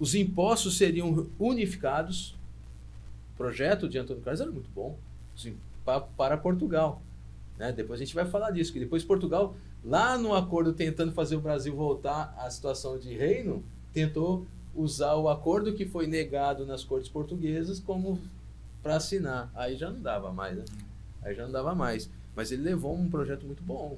Os 0.01 0.13
impostos 0.13 0.77
seriam 0.77 1.29
unificados, 1.39 2.35
projeto 3.37 3.87
de 3.87 3.97
Antônio 3.97 4.21
Carlos 4.21 4.41
era 4.41 4.51
muito 4.51 4.69
bom 4.73 4.97
assim, 5.35 5.57
pa, 5.83 6.01
para 6.01 6.37
Portugal. 6.37 7.01
Né? 7.57 7.71
Depois 7.71 7.99
a 7.99 8.03
gente 8.03 8.15
vai 8.15 8.25
falar 8.25 8.51
disso, 8.51 8.73
que 8.73 8.79
depois 8.79 9.03
Portugal, 9.03 9.55
lá 9.83 10.17
no 10.17 10.33
acordo 10.33 10.73
tentando 10.73 11.11
fazer 11.11 11.35
o 11.35 11.41
Brasil 11.41 11.75
voltar 11.75 12.35
à 12.37 12.49
situação 12.49 12.97
de 12.97 13.13
reino, 13.13 13.63
tentou 13.93 14.45
usar 14.73 15.15
o 15.15 15.29
acordo 15.29 15.73
que 15.73 15.85
foi 15.85 16.07
negado 16.07 16.65
nas 16.65 16.83
cortes 16.83 17.09
portuguesas 17.09 17.79
como 17.79 18.19
para 18.83 18.97
assinar. 18.97 19.49
Aí 19.55 19.77
já 19.77 19.89
não 19.89 20.01
dava 20.01 20.31
mais, 20.31 20.57
né? 20.57 20.65
Aí 21.23 21.33
já 21.33 21.45
não 21.45 21.51
dava 21.51 21.73
mais. 21.73 22.09
Mas 22.35 22.51
ele 22.51 22.61
levou 22.61 22.95
um 22.95 23.09
projeto 23.09 23.45
muito 23.45 23.63
bom 23.63 23.97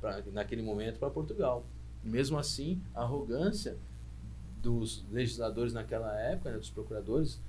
pra, 0.00 0.22
naquele 0.32 0.62
momento 0.62 0.98
para 0.98 1.08
Portugal. 1.08 1.64
Mesmo 2.02 2.38
assim, 2.38 2.80
a 2.94 3.02
arrogância 3.02 3.76
dos 4.62 5.04
legisladores 5.10 5.72
naquela 5.72 6.14
época, 6.20 6.50
né, 6.50 6.58
dos 6.58 6.70
procuradores, 6.70 7.40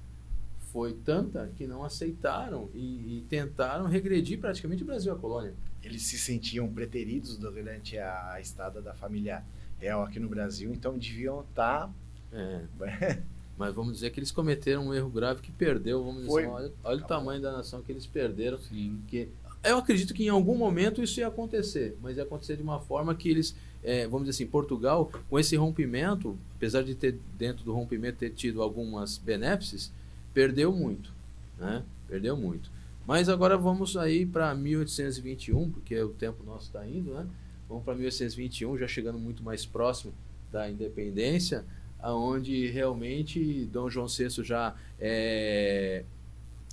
foi 0.76 0.91
tanta 0.91 1.49
que 1.55 1.65
não 1.65 1.86
aceitaram 1.86 2.69
e, 2.73 2.80
e, 3.19 3.26
tentaram 3.30 3.86
regredir 3.86 4.41
praticamente 4.41 4.84
o 4.84 4.86
Brasil 4.86 5.13
à 5.13 5.15
colônia. 5.15 5.53
Eles 5.82 6.01
se 6.01 6.19
sentiam 6.19 6.67
preteridos 6.67 7.38
durante 7.38 7.97
a 7.97 8.38
estada 8.41 8.82
da 8.82 8.93
família 8.93 9.41
real 9.80 10.03
aqui 10.03 10.19
no 10.19 10.28
Brasil, 10.28 10.73
então 10.73 10.97
deviam 10.97 11.45
estar. 11.49 11.88
Tá... 11.88 11.93
É. 12.34 13.21
Mas 13.57 13.73
vamos 13.73 13.93
dizer 13.93 14.09
que 14.09 14.19
eles 14.19 14.32
cometeram 14.32 14.88
um 14.88 14.93
erro 14.93 15.09
grave 15.09 15.41
que 15.41 15.49
perdeu. 15.49 16.03
Vamos 16.03 16.26
dizer 16.26 16.39
assim, 16.39 16.47
olha, 16.49 16.73
olha 16.84 17.01
o 17.01 17.07
tamanho 17.07 17.41
da 17.41 17.53
nação 17.53 17.82
que 17.82 17.89
eles 17.89 18.05
perderam. 18.05 18.57
Sim. 18.57 19.01
Que 19.07 19.30
eu 19.63 19.78
acredito 19.78 20.13
que 20.13 20.26
em 20.26 20.30
algum 20.30 20.57
momento 20.57 21.01
isso 21.01 21.21
ia 21.21 21.28
acontecer, 21.28 21.97
mas 22.01 22.17
ia 22.17 22.23
acontecer 22.23 22.57
de 22.57 22.63
uma 22.63 22.82
forma 22.82 23.15
que 23.15 23.30
eles, 23.30 23.55
é, 23.82 24.05
vamos 24.07 24.28
dizer 24.28 24.43
assim, 24.43 24.51
Portugal, 24.51 25.09
com 25.30 25.39
esse 25.39 25.55
rompimento, 25.55 26.38
apesar 26.53 26.84
de 26.84 26.95
ter 26.95 27.17
dentro 27.38 27.63
do 27.63 27.71
rompimento 27.71 28.17
ter 28.17 28.32
tido 28.32 28.61
algumas 28.61 29.17
benéfices, 29.17 29.89
perdeu 30.36 30.71
muito, 30.73 31.11
né? 31.57 31.83
Perdeu 32.07 32.36
muito. 32.36 32.69
Mas 33.07 33.29
agora 33.29 33.57
vamos 33.57 33.95
aí 33.95 34.25
para 34.25 34.53
1821, 34.53 35.71
porque 35.71 35.97
o 36.01 36.09
tempo 36.09 36.43
nosso 36.43 36.65
está 36.65 36.86
indo, 36.86 37.13
né? 37.13 37.25
Vamos 37.69 37.83
para 37.83 37.95
1821, 37.95 38.77
já 38.77 38.88
chegando 38.88 39.17
muito 39.17 39.41
mais 39.41 39.65
próximo 39.65 40.13
da 40.51 40.69
independência, 40.69 41.63
aonde 41.99 42.67
realmente 42.67 43.65
Dom 43.71 43.89
João 43.89 44.07
VI 44.07 44.29
já 44.43 44.75
é, 44.99 46.03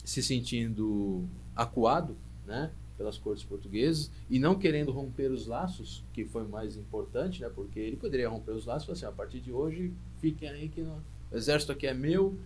se 0.04 0.22
sentindo 0.22 1.24
acuado, 1.54 2.16
né? 2.46 2.70
pelas 2.96 3.18
cortes 3.18 3.42
portuguesas 3.44 4.10
e 4.30 4.38
não 4.38 4.54
querendo 4.54 4.92
romper 4.92 5.30
os 5.30 5.46
laços, 5.46 6.04
que 6.12 6.24
foi 6.24 6.46
mais 6.46 6.76
importante, 6.76 7.40
né? 7.40 7.50
Porque 7.52 7.80
ele 7.80 7.96
poderia 7.96 8.28
romper 8.28 8.52
os 8.52 8.66
laços 8.66 8.90
assim, 8.90 9.06
a 9.06 9.10
partir 9.10 9.40
de 9.40 9.50
hoje, 9.52 9.92
fiquem 10.20 10.48
aí 10.48 10.68
que 10.68 10.82
o 10.82 11.02
exército 11.32 11.72
aqui 11.72 11.86
é 11.86 11.94
meu, 11.94 12.36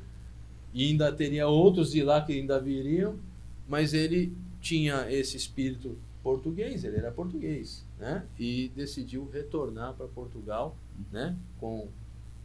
e 0.76 0.90
ainda 0.90 1.10
teria 1.10 1.48
outros 1.48 1.90
de 1.90 2.02
lá 2.02 2.20
que 2.20 2.34
ainda 2.34 2.60
viriam, 2.60 3.18
mas 3.66 3.94
ele 3.94 4.36
tinha 4.60 5.10
esse 5.10 5.34
espírito 5.34 5.96
português, 6.22 6.84
ele 6.84 6.98
era 6.98 7.10
português, 7.10 7.82
né? 7.98 8.26
E 8.38 8.68
decidiu 8.76 9.26
retornar 9.32 9.94
para 9.94 10.06
Portugal, 10.06 10.76
né? 11.10 11.34
Com, 11.58 11.88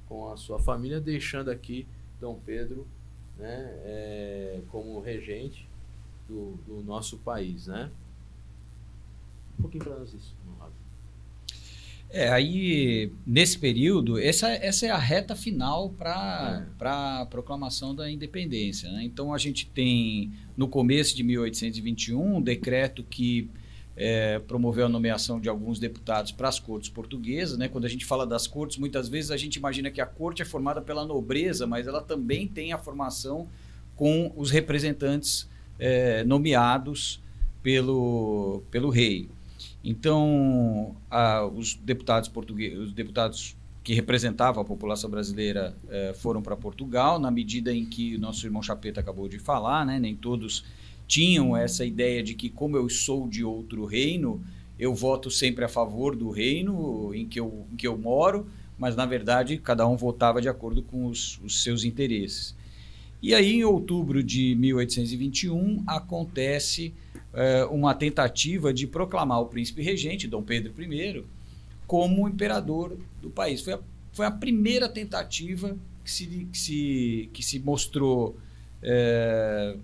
com 0.07 0.32
a 0.32 0.38
sua 0.38 0.57
família, 0.59 1.01
deixando 1.01 1.51
aqui 1.51 1.86
Dom 2.21 2.39
Pedro, 2.45 2.88
né? 3.38 3.69
É, 3.84 4.61
como 4.69 5.01
regente 5.01 5.67
do, 6.25 6.53
do, 6.65 6.82
nosso 6.84 7.17
país, 7.17 7.67
né? 7.67 7.91
Um 9.59 9.63
pouquinho 9.63 9.84
para 9.84 9.99
nós 9.99 10.13
isso, 10.13 10.34
é, 12.14 12.30
aí, 12.30 13.12
nesse 13.26 13.57
período, 13.57 14.20
essa, 14.20 14.49
essa 14.49 14.86
é 14.86 14.89
a 14.89 14.97
reta 14.97 15.36
final 15.36 15.89
para 15.89 16.66
é. 16.82 16.88
a 16.88 17.26
proclamação 17.30 17.95
da 17.95 18.12
independência. 18.12 18.91
Né? 18.91 19.03
Então, 19.03 19.34
a 19.34 19.38
gente 19.38 19.66
tem, 19.68 20.32
no 20.57 20.68
começo 20.68 21.16
de 21.16 21.24
1821, 21.24 22.38
um 22.38 22.41
decreto 22.41 23.03
que 23.03 23.49
é, 23.95 24.39
promoveu 24.39 24.88
a 24.88 24.89
nomeação 24.89 25.39
de 25.39 25.47
alguns 25.47 25.80
deputados 25.80 26.32
para 26.32 26.49
as 26.49 26.59
cortes 26.59 26.89
portuguesas. 26.89 27.57
Né? 27.57 27.70
Quando 27.70 27.86
a 27.86 27.89
gente 27.89 28.05
fala 28.05 28.28
das 28.28 28.45
cortes, 28.45 28.78
muitas 28.78 29.07
vezes 29.07 29.32
a 29.32 29.38
gente 29.38 29.55
imagina 29.55 29.89
que 29.89 30.01
a 30.01 30.05
corte 30.05 30.41
é 30.41 30.45
formada 30.45 30.82
pela 30.82 31.05
nobreza, 31.05 31.66
mas 31.66 31.88
ela 31.88 32.01
também 32.01 32.45
tem 32.45 32.74
a 32.74 32.78
formação 32.78 33.47
com 33.95 34.34
os 34.36 34.51
representantes 34.51 35.49
é, 35.80 36.24
nomeados 36.26 37.22
pelo, 37.64 38.64
pelo 38.70 38.89
rei. 38.89 39.30
Então, 39.84 40.95
a, 41.09 41.45
os 41.45 41.75
deputados 41.75 42.29
portugueses, 42.29 42.77
os 42.77 42.93
deputados 42.93 43.55
que 43.84 43.93
representavam 43.93 44.61
a 44.61 44.65
população 44.65 45.09
brasileira 45.09 45.75
eh, 45.89 46.13
foram 46.15 46.39
para 46.41 46.55
Portugal, 46.55 47.17
na 47.17 47.32
medida 47.32 47.73
em 47.73 47.84
que 47.84 48.15
o 48.15 48.19
nosso 48.19 48.45
irmão 48.45 48.61
Chapeta 48.61 48.99
acabou 48.99 49.27
de 49.27 49.39
falar, 49.39 49.84
né? 49.86 49.99
nem 49.99 50.15
todos 50.15 50.63
tinham 51.07 51.57
essa 51.57 51.84
ideia 51.84 52.21
de 52.21 52.36
que, 52.36 52.47
como 52.47 52.77
eu 52.77 52.88
sou 52.89 53.27
de 53.27 53.43
outro 53.43 53.86
reino, 53.86 54.39
eu 54.77 54.93
voto 54.93 55.32
sempre 55.32 55.65
a 55.65 55.67
favor 55.67 56.15
do 56.15 56.29
reino 56.29 57.13
em 57.13 57.27
que 57.27 57.39
eu, 57.39 57.65
em 57.71 57.75
que 57.75 57.88
eu 57.88 57.97
moro, 57.97 58.47
mas 58.77 58.95
na 58.95 59.05
verdade 59.05 59.57
cada 59.57 59.88
um 59.88 59.95
votava 59.95 60.41
de 60.41 60.47
acordo 60.47 60.84
com 60.84 61.07
os, 61.07 61.39
os 61.43 61.63
seus 61.63 61.84
interesses. 61.84 62.55
E 63.21 63.36
aí, 63.36 63.57
em 63.57 63.63
outubro 63.63 64.23
de 64.23 64.55
1821, 64.55 65.84
acontece 65.86 66.91
é, 67.34 67.65
uma 67.65 67.93
tentativa 67.93 68.73
de 68.73 68.86
proclamar 68.88 69.41
o 69.41 69.45
príncipe 69.45 69.82
regente, 69.82 70.27
Dom 70.27 70.43
Pedro 70.43 70.73
I, 70.82 71.23
como 71.88 72.27
imperador 72.27 72.97
do 73.21 73.29
país. 73.29 73.61
Foi 73.61 73.73
a, 73.73 73.79
foi 74.13 74.25
a 74.25 74.32
primeira 74.32 74.89
tentativa 74.89 75.77
que 76.03 76.11
se, 76.11 76.47
que 76.51 76.57
se, 76.57 77.29
que 77.34 77.43
se 77.43 77.59
mostrou 77.59 78.38
é, 78.82 79.77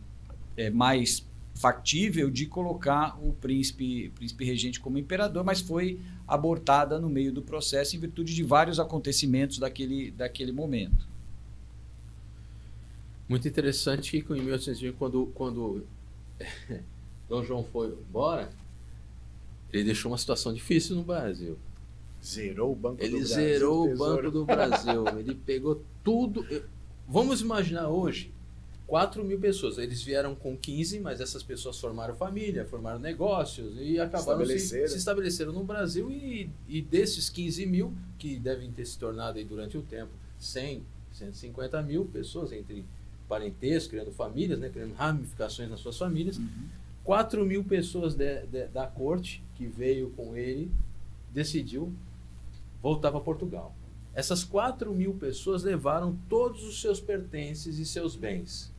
é, 0.56 0.70
mais 0.70 1.26
factível 1.56 2.30
de 2.30 2.46
colocar 2.46 3.18
o 3.22 3.34
príncipe, 3.34 4.10
príncipe 4.10 4.46
regente 4.46 4.80
como 4.80 4.98
imperador, 4.98 5.44
mas 5.44 5.60
foi 5.60 6.00
abortada 6.28 7.00
no 7.00 7.10
meio 7.10 7.32
do 7.32 7.42
processo 7.42 7.96
em 7.96 8.00
virtude 8.00 8.36
de 8.36 8.44
vários 8.44 8.80
acontecimentos 8.80 9.58
daquele, 9.58 10.12
daquele 10.12 10.52
momento. 10.52 11.08
Muito 13.28 13.48
interessante 13.48 14.22
que 14.22 14.34
em 14.34 14.42
1820, 14.42 14.96
quando, 14.96 15.26
quando 15.34 15.86
Dom 17.30 17.44
João 17.44 17.64
foi 17.64 17.88
embora, 17.88 18.50
ele 19.72 19.84
deixou 19.84 20.12
uma 20.12 20.18
situação 20.18 20.54
difícil 20.54 20.96
no 20.96 21.04
Brasil. 21.04 21.58
Zerou 22.24 22.72
o 22.72 22.76
Banco 22.76 23.02
ele 23.02 23.12
do 23.12 23.18
Brasil. 23.20 23.40
Ele 23.40 23.54
zerou 23.54 23.92
o 23.92 23.98
Banco 23.98 24.32
do 24.32 24.46
Brasil. 24.46 25.08
ele 25.20 25.36
pegou 25.36 25.84
tudo. 26.04 26.46
Vamos 27.08 27.42
imaginar 27.42 27.90
hoje 27.90 28.32
4 28.88 29.24
mil 29.24 29.40
pessoas. 29.40 29.78
Eles 29.78 30.02
vieram 30.02 30.34
com 30.34 30.58
15, 30.58 31.00
mas 31.02 31.20
essas 31.20 31.44
pessoas 31.44 31.80
formaram 31.80 32.16
família, 32.16 32.66
formaram 32.66 33.00
negócios 33.00 33.76
e 33.78 34.00
acabaram 34.00 34.46
se, 34.46 34.60
se 34.88 34.98
estabeleceram 34.98 35.52
no 35.52 35.64
Brasil. 35.64 36.10
E, 36.10 36.50
e 36.68 36.82
desses 36.82 37.30
15 37.30 37.66
mil, 37.66 37.94
que 38.18 38.40
devem 38.40 38.72
ter 38.72 38.86
se 38.86 38.98
tornado 38.98 39.38
aí 39.38 39.44
durante 39.44 39.78
o 39.78 39.82
tempo 39.82 40.12
100, 40.40 40.84
150 41.12 41.82
mil 41.84 42.06
pessoas, 42.06 42.52
entre 42.54 42.86
parentesco, 43.28 43.90
criando 43.90 44.12
famílias, 44.12 44.58
né, 44.58 44.70
criando 44.70 44.94
ramificações 44.94 45.70
nas 45.70 45.82
suas 45.82 45.98
famílias. 45.98 46.38
Uhum. 46.38 46.68
4 47.08 47.46
mil 47.46 47.64
pessoas 47.64 48.16
de, 48.16 48.46
de, 48.48 48.68
da 48.68 48.86
corte 48.86 49.42
que 49.56 49.66
veio 49.66 50.10
com 50.10 50.36
ele 50.36 50.70
decidiu 51.32 51.94
voltar 52.82 53.12
para 53.12 53.22
Portugal. 53.22 53.74
Essas 54.14 54.44
4 54.44 54.94
mil 54.94 55.14
pessoas 55.14 55.64
levaram 55.64 56.20
todos 56.28 56.66
os 56.66 56.82
seus 56.82 57.00
pertences 57.00 57.80
e 57.80 57.86
seus 57.86 58.14
bens. 58.14 58.74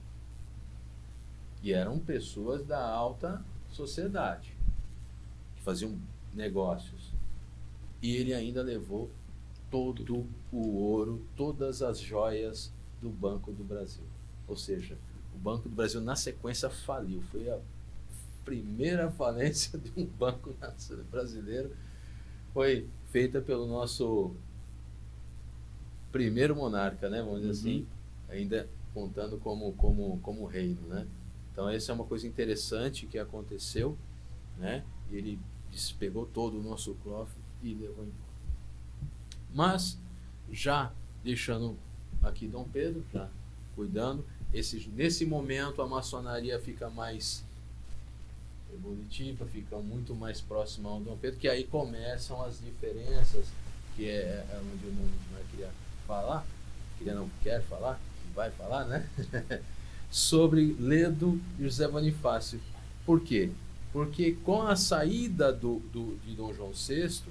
E 1.62 1.72
eram 1.72 1.98
pessoas 1.98 2.62
da 2.66 2.86
alta 2.86 3.42
sociedade, 3.70 4.54
que 5.56 5.62
faziam 5.62 5.98
negócios. 6.34 7.10
E 8.02 8.14
ele 8.14 8.34
ainda 8.34 8.62
levou 8.62 9.08
todo 9.70 10.26
o 10.52 10.76
ouro, 10.76 11.24
todas 11.34 11.80
as 11.80 11.98
joias 11.98 12.70
do 13.00 13.08
Banco 13.08 13.52
do 13.52 13.64
Brasil. 13.64 14.04
Ou 14.46 14.54
seja, 14.54 14.98
o 15.34 15.38
Banco 15.38 15.66
do 15.66 15.74
Brasil, 15.74 16.02
na 16.02 16.14
sequência, 16.14 16.68
faliu. 16.68 17.22
Foi 17.32 17.48
a 17.48 17.58
primeira 18.48 19.10
falência 19.12 19.78
de 19.78 19.92
um 19.94 20.06
banco 20.06 20.56
brasileiro. 21.10 21.70
Foi 22.54 22.88
feita 23.10 23.42
pelo 23.42 23.66
nosso 23.66 24.34
primeiro 26.10 26.56
monarca, 26.56 27.10
né? 27.10 27.20
Vamos 27.20 27.42
dizer 27.42 27.48
uhum. 27.48 27.52
assim, 27.52 27.86
ainda 28.28 28.68
contando 28.94 29.36
como, 29.38 29.72
como, 29.74 30.18
como 30.20 30.46
reino, 30.46 30.80
né? 30.88 31.06
Então, 31.52 31.68
essa 31.68 31.92
é 31.92 31.94
uma 31.94 32.04
coisa 32.04 32.26
interessante 32.26 33.06
que 33.06 33.18
aconteceu, 33.18 33.98
né? 34.56 34.82
Ele 35.10 35.38
despegou 35.70 36.24
todo 36.24 36.58
o 36.58 36.62
nosso 36.62 36.94
cofre 37.04 37.40
e 37.62 37.74
levou 37.74 38.04
embora. 38.04 38.28
Mas, 39.52 39.98
já 40.50 40.92
deixando 41.22 41.76
aqui 42.22 42.48
Dom 42.48 42.64
Pedro, 42.64 43.04
já 43.12 43.28
cuidando, 43.76 44.24
esse, 44.54 44.88
nesse 44.88 45.26
momento 45.26 45.82
a 45.82 45.86
maçonaria 45.86 46.58
fica 46.58 46.88
mais 46.88 47.44
evolutiva, 48.72 49.46
fica 49.46 49.76
muito 49.78 50.14
mais 50.14 50.40
próxima 50.40 50.90
ao 50.90 51.00
Dom 51.00 51.16
Pedro, 51.16 51.38
que 51.38 51.48
aí 51.48 51.64
começam 51.64 52.42
as 52.42 52.60
diferenças, 52.60 53.46
que 53.96 54.08
é, 54.08 54.46
é 54.50 54.60
onde 54.60 54.86
o 54.86 54.92
não 54.92 55.44
queria 55.50 55.70
falar, 56.06 56.46
queria 56.98 57.14
não 57.14 57.28
quer 57.42 57.62
falar, 57.62 58.00
vai 58.34 58.50
falar, 58.50 58.84
né? 58.84 59.08
sobre 60.10 60.76
Ledo 60.78 61.40
e 61.58 61.64
José 61.64 61.86
Bonifácio. 61.86 62.60
Por 63.04 63.20
quê? 63.20 63.50
Porque 63.92 64.32
com 64.44 64.62
a 64.62 64.76
saída 64.76 65.52
do, 65.52 65.80
do 65.92 66.18
de 66.24 66.34
Dom 66.34 66.52
João 66.52 66.72
VI, 66.72 67.22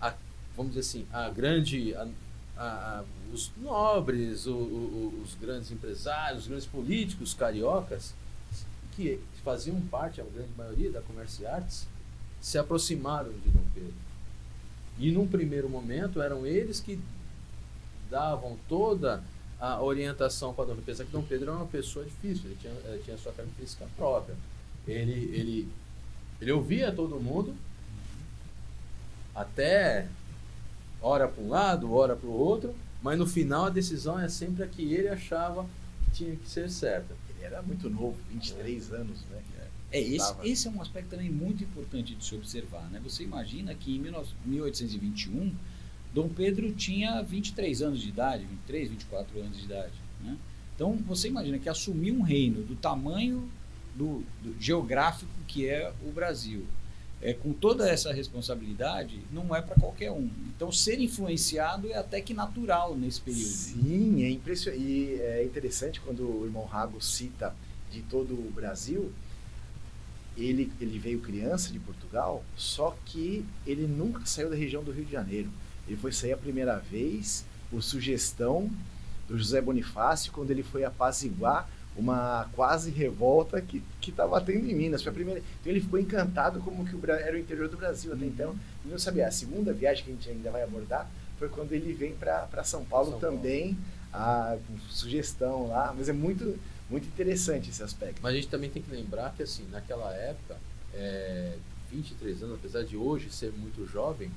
a, 0.00 0.14
vamos 0.56 0.74
dizer 0.74 0.80
assim, 0.80 1.06
a 1.12 1.28
grande, 1.30 1.94
a, 1.94 2.08
a, 2.56 3.04
os 3.32 3.50
nobres, 3.56 4.46
o, 4.46 4.54
o, 4.54 5.22
os 5.22 5.34
grandes 5.34 5.70
empresários, 5.70 6.42
os 6.42 6.48
grandes 6.48 6.66
políticos 6.66 7.34
cariocas, 7.34 8.14
que 8.92 9.20
faziam 9.48 9.80
parte, 9.80 10.20
a 10.20 10.24
grande 10.24 10.50
maioria 10.58 10.92
da 10.92 11.00
Comércio 11.00 11.42
e 11.42 11.46
Artes, 11.46 11.86
se 12.38 12.58
aproximaram 12.58 13.30
de 13.32 13.48
Dom 13.48 13.64
Pedro. 13.74 13.94
E 14.98 15.10
num 15.10 15.26
primeiro 15.26 15.70
momento 15.70 16.20
eram 16.20 16.46
eles 16.46 16.80
que 16.80 17.00
davam 18.10 18.58
toda 18.68 19.24
a 19.58 19.82
orientação 19.82 20.52
para 20.52 20.66
Dom 20.66 20.74
Pedro. 20.74 20.82
Apesar 20.82 21.04
que 21.06 21.12
Dom 21.12 21.22
Pedro 21.22 21.50
era 21.50 21.56
uma 21.56 21.66
pessoa 21.66 22.04
difícil, 22.04 22.44
ele 22.44 22.58
tinha, 22.60 22.74
ele 22.84 23.02
tinha 23.02 23.16
sua 23.16 23.32
característica 23.32 23.86
própria. 23.96 24.36
Ele, 24.86 25.12
ele, 25.12 25.68
ele 26.42 26.52
ouvia 26.52 26.92
todo 26.92 27.18
mundo, 27.18 27.56
até 29.34 30.08
hora 31.00 31.26
para 31.26 31.42
um 31.42 31.48
lado, 31.48 31.94
hora 31.94 32.14
para 32.14 32.28
o 32.28 32.38
outro, 32.38 32.74
mas 33.02 33.18
no 33.18 33.26
final 33.26 33.64
a 33.64 33.70
decisão 33.70 34.20
é 34.20 34.28
sempre 34.28 34.62
a 34.62 34.66
que 34.66 34.92
ele 34.92 35.08
achava 35.08 35.64
que 36.04 36.10
tinha 36.10 36.36
que 36.36 36.50
ser 36.50 36.68
certa. 36.68 37.14
Ele 37.38 37.46
era 37.46 37.62
muito 37.62 37.88
novo, 37.88 38.16
23 38.30 38.92
é. 38.92 38.96
anos, 38.96 39.20
né? 39.30 39.42
É, 39.90 40.00
esse, 40.00 40.34
esse 40.44 40.68
é 40.68 40.70
um 40.70 40.82
aspecto 40.82 41.10
também 41.10 41.30
muito 41.30 41.64
importante 41.64 42.14
de 42.14 42.22
se 42.22 42.34
observar. 42.34 42.90
Né? 42.90 43.00
Você 43.02 43.22
imagina 43.22 43.74
que 43.74 43.96
em 43.96 43.98
1821, 44.44 45.54
Dom 46.12 46.28
Pedro 46.28 46.72
tinha 46.72 47.22
23 47.22 47.80
anos 47.82 48.02
de 48.02 48.08
idade, 48.10 48.44
23, 48.44 48.90
24 48.90 49.40
anos 49.40 49.56
de 49.56 49.64
idade. 49.64 49.94
Né? 50.22 50.36
Então, 50.74 50.92
você 51.06 51.28
imagina 51.28 51.58
que 51.58 51.68
assumir 51.68 52.12
um 52.12 52.20
reino 52.20 52.62
do 52.62 52.76
tamanho 52.76 53.48
do, 53.94 54.22
do 54.42 54.54
geográfico 54.60 55.32
que 55.46 55.66
é 55.66 55.92
o 56.06 56.12
Brasil, 56.12 56.66
é, 57.20 57.32
com 57.32 57.52
toda 57.52 57.88
essa 57.88 58.12
responsabilidade, 58.12 59.20
não 59.32 59.54
é 59.54 59.60
para 59.60 59.74
qualquer 59.74 60.10
um. 60.10 60.30
Então, 60.54 60.70
ser 60.70 61.00
influenciado 61.00 61.90
é 61.90 61.96
até 61.96 62.20
que 62.20 62.32
natural 62.32 62.96
nesse 62.96 63.20
período. 63.20 63.48
Sim, 63.48 64.24
é 64.24 64.30
impressionante. 64.30 64.82
E 64.82 65.20
é 65.20 65.44
interessante 65.44 66.00
quando 66.00 66.20
o 66.20 66.44
irmão 66.44 66.64
Rago 66.64 67.00
cita 67.02 67.54
de 67.90 68.02
todo 68.02 68.34
o 68.34 68.52
Brasil, 68.54 69.12
ele, 70.36 70.70
ele 70.80 70.98
veio 70.98 71.20
criança 71.20 71.72
de 71.72 71.80
Portugal, 71.80 72.44
só 72.56 72.96
que 73.04 73.44
ele 73.66 73.86
nunca 73.86 74.24
saiu 74.24 74.50
da 74.50 74.56
região 74.56 74.84
do 74.84 74.92
Rio 74.92 75.04
de 75.04 75.12
Janeiro. 75.12 75.50
Ele 75.86 75.96
foi 75.96 76.12
sair 76.12 76.32
a 76.32 76.36
primeira 76.36 76.78
vez 76.78 77.44
por 77.70 77.82
sugestão 77.82 78.70
do 79.26 79.36
José 79.36 79.60
Bonifácio, 79.60 80.32
quando 80.32 80.50
ele 80.50 80.62
foi 80.62 80.84
apaziguar 80.84 81.68
uma 81.98 82.48
quase 82.54 82.90
revolta 82.90 83.60
que 83.60 83.82
estava 84.06 84.40
tendo 84.40 84.70
em 84.70 84.74
Minas. 84.74 85.02
Foi 85.02 85.10
a 85.10 85.14
primeira... 85.14 85.40
Então 85.60 85.72
ele 85.72 85.80
ficou 85.80 85.98
encantado 85.98 86.60
como 86.60 86.86
que 86.86 86.94
o, 86.94 87.10
era 87.10 87.36
o 87.36 87.38
interior 87.38 87.68
do 87.68 87.76
Brasil 87.76 88.12
até 88.12 88.24
então. 88.24 88.50
Ele 88.84 88.92
não 88.92 88.98
sabia. 88.98 89.26
A 89.26 89.30
segunda 89.30 89.72
viagem 89.72 90.04
que 90.04 90.10
a 90.10 90.14
gente 90.14 90.30
ainda 90.30 90.50
vai 90.50 90.62
abordar 90.62 91.10
foi 91.38 91.48
quando 91.48 91.72
ele 91.72 91.92
vem 91.92 92.12
para 92.14 92.64
São 92.64 92.84
Paulo 92.84 93.12
São 93.12 93.20
também, 93.20 93.76
Paulo. 94.12 94.58
a 94.58 94.58
sugestão 94.88 95.68
lá. 95.68 95.92
Mas 95.96 96.08
é 96.08 96.12
muito 96.12 96.58
muito 96.88 97.06
interessante 97.06 97.70
esse 97.70 97.82
aspecto. 97.82 98.20
Mas 98.22 98.32
a 98.32 98.36
gente 98.36 98.48
também 98.48 98.70
tem 98.70 98.82
que 98.82 98.90
lembrar 98.90 99.34
que, 99.34 99.42
assim, 99.42 99.66
naquela 99.70 100.12
época, 100.14 100.56
é, 100.94 101.54
23 101.90 102.42
anos, 102.42 102.56
apesar 102.56 102.82
de 102.82 102.96
hoje 102.96 103.30
ser 103.30 103.52
muito 103.52 103.86
jovem, 103.86 104.30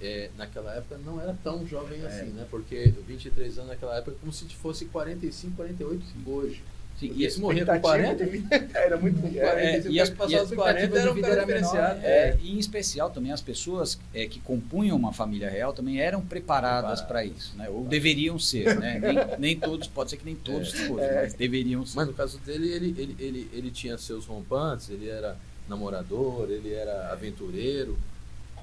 é, 0.00 0.28
naquela 0.36 0.74
época 0.74 0.98
não 0.98 1.20
era 1.20 1.36
tão 1.44 1.66
jovem 1.66 2.02
é. 2.02 2.06
assim, 2.06 2.30
né? 2.30 2.46
Porque 2.50 2.92
23 3.06 3.58
anos 3.58 3.70
naquela 3.70 3.96
época 3.96 4.16
é 4.16 4.20
como 4.20 4.32
se 4.32 4.44
fosse 4.46 4.86
45, 4.86 5.54
48 5.56 6.04
hoje. 6.26 6.62
Sim, 6.98 7.12
e 7.16 7.24
esse 7.24 7.40
morrer 7.40 7.66
com 7.66 7.80
40 7.80 8.24
era 8.72 8.96
muito 8.96 9.20
com 9.20 9.32
40, 9.32 9.58
é, 9.58 9.82
e 9.90 10.00
as 10.00 10.10
passadas 10.10 10.52
40 10.52 10.98
eram 10.98 11.12
um 11.12 11.24
era 11.24 11.44
menor, 11.44 11.98
é, 12.02 12.06
é, 12.06 12.38
E 12.40 12.54
em 12.54 12.58
especial 12.58 13.10
também 13.10 13.32
as 13.32 13.40
pessoas 13.40 13.98
é, 14.14 14.26
que 14.26 14.38
compunham 14.38 14.96
uma 14.96 15.12
família 15.12 15.50
real 15.50 15.72
também 15.72 16.00
eram 16.00 16.24
preparadas 16.24 17.00
para 17.02 17.24
isso, 17.24 17.56
né? 17.56 17.68
Ou 17.68 17.84
deveriam 17.84 18.38
ser, 18.38 18.78
né? 18.78 19.00
nem, 19.02 19.38
nem, 19.38 19.58
todos, 19.58 19.88
pode 19.88 20.10
ser 20.10 20.18
que 20.18 20.24
nem 20.24 20.36
todos 20.36 20.72
é, 20.72 20.86
fossem, 20.86 21.08
é. 21.08 21.22
mas 21.22 21.34
deveriam 21.34 21.84
ser. 21.84 21.96
Mas 21.96 22.06
no 22.06 22.14
caso 22.14 22.38
dele, 22.38 22.72
ele, 22.72 22.94
ele, 22.96 23.16
ele, 23.18 23.50
ele 23.52 23.70
tinha 23.72 23.98
seus 23.98 24.26
rompantes, 24.26 24.88
ele 24.88 25.08
era 25.08 25.36
namorador, 25.68 26.48
ele 26.48 26.72
era 26.72 27.10
aventureiro, 27.10 27.98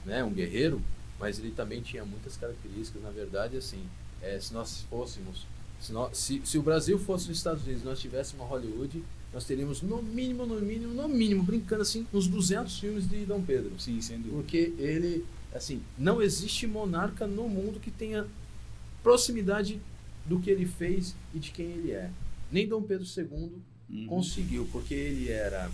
né? 0.05 0.23
Um 0.23 0.31
guerreiro, 0.31 0.81
mas 1.19 1.37
ele 1.37 1.51
também 1.51 1.81
tinha 1.81 2.05
muitas 2.05 2.37
características, 2.37 3.03
na 3.03 3.09
verdade, 3.09 3.57
assim, 3.57 3.83
é, 4.21 4.39
se 4.39 4.53
nós 4.53 4.85
fôssemos 4.89 5.45
se, 5.81 5.91
nós, 5.91 6.15
se, 6.17 6.41
se, 6.45 6.57
o 6.57 6.61
Brasil 6.61 6.99
fosse 6.99 7.31
os 7.31 7.37
Estados 7.37 7.63
Unidos 7.63 7.83
nós 7.83 7.99
tivéssemos 7.99 8.47
Hollywood, 8.47 9.03
nós 9.33 9.45
teríamos 9.45 9.81
no 9.81 10.01
mínimo, 10.01 10.45
no 10.45 10.61
mínimo, 10.61 10.93
no 10.93 11.07
mínimo, 11.07 11.43
brincando 11.43 11.81
assim, 11.81 12.05
uns 12.13 12.27
200 12.27 12.79
filmes 12.79 13.09
de 13.09 13.25
Dom 13.25 13.41
Pedro. 13.41 13.71
Sim, 13.79 13.99
sem 13.99 14.17
dúvida. 14.17 14.35
Porque 14.37 14.73
ele, 14.77 15.25
assim, 15.53 15.81
não 15.97 16.21
existe 16.21 16.67
monarca 16.67 17.25
no 17.25 17.49
mundo 17.49 17.79
que 17.79 17.89
tenha 17.89 18.27
proximidade 19.01 19.81
do 20.25 20.39
que 20.39 20.51
ele 20.51 20.65
fez 20.65 21.15
e 21.33 21.39
de 21.39 21.49
quem 21.51 21.65
ele 21.65 21.91
é. 21.91 22.11
Nem 22.51 22.67
Dom 22.67 22.83
Pedro 22.83 23.05
II 23.05 23.51
uhum. 23.89 24.07
conseguiu, 24.07 24.67
porque 24.71 24.93
ele 24.93 25.29
era. 25.29 25.71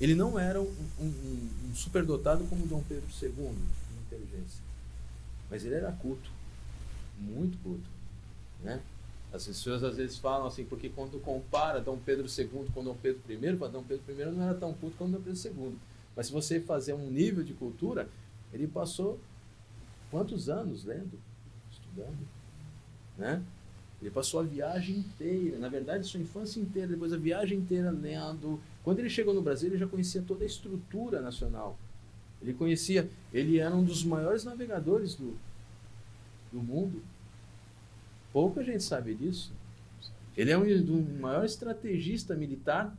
Ele 0.00 0.14
não 0.14 0.38
era 0.38 0.60
um, 0.60 0.74
um, 1.00 1.48
um 1.70 1.74
superdotado 1.74 2.44
como 2.44 2.66
Dom 2.66 2.82
Pedro 2.88 3.06
II 3.22 3.30
em 3.30 4.06
inteligência. 4.06 4.62
Mas 5.50 5.64
ele 5.64 5.74
era 5.74 5.90
culto. 5.92 6.30
Muito 7.18 7.56
culto. 7.62 7.88
Né? 8.62 8.80
As 9.38 9.46
pessoas 9.46 9.84
às 9.84 9.96
vezes 9.96 10.18
falam 10.18 10.48
assim, 10.48 10.64
porque 10.64 10.88
quando 10.88 11.20
compara 11.20 11.80
Dom 11.80 11.96
Pedro 11.96 12.26
II 12.26 12.66
com 12.74 12.82
Dom 12.82 12.96
Pedro 13.00 13.22
I, 13.28 13.56
Dom 13.70 13.84
Pedro 13.84 14.02
I 14.08 14.24
não 14.32 14.42
era 14.42 14.54
tão 14.54 14.74
culto 14.74 14.96
quanto 14.98 15.12
Dom 15.12 15.20
Pedro 15.20 15.40
II. 15.40 15.78
Mas 16.16 16.26
se 16.26 16.32
você 16.32 16.58
fazer 16.58 16.94
um 16.94 17.08
nível 17.08 17.44
de 17.44 17.54
cultura, 17.54 18.08
ele 18.52 18.66
passou 18.66 19.20
quantos 20.10 20.48
anos 20.48 20.84
lendo, 20.84 21.20
estudando, 21.70 22.18
né? 23.16 23.40
Ele 24.02 24.10
passou 24.10 24.40
a 24.40 24.42
viagem 24.42 24.96
inteira, 24.96 25.56
na 25.56 25.68
verdade, 25.68 26.04
sua 26.04 26.18
infância 26.18 26.58
inteira, 26.58 26.88
depois 26.88 27.12
a 27.12 27.16
viagem 27.16 27.58
inteira 27.58 27.92
lendo. 27.92 28.60
Quando 28.82 28.98
ele 28.98 29.08
chegou 29.08 29.32
no 29.32 29.42
Brasil, 29.42 29.68
ele 29.68 29.78
já 29.78 29.86
conhecia 29.86 30.20
toda 30.20 30.42
a 30.42 30.46
estrutura 30.48 31.20
nacional. 31.20 31.78
Ele 32.42 32.54
conhecia, 32.54 33.08
ele 33.32 33.60
era 33.60 33.74
um 33.74 33.84
dos 33.84 34.02
maiores 34.02 34.42
navegadores 34.42 35.14
do, 35.14 35.38
do 36.50 36.60
mundo. 36.60 37.00
Pouca 38.32 38.62
gente 38.62 38.82
sabe 38.82 39.14
disso. 39.14 39.52
Ele 40.36 40.50
é 40.50 40.58
um, 40.58 40.62
um 40.62 41.20
maior 41.20 41.44
estrategista 41.44 42.34
militar, 42.34 42.96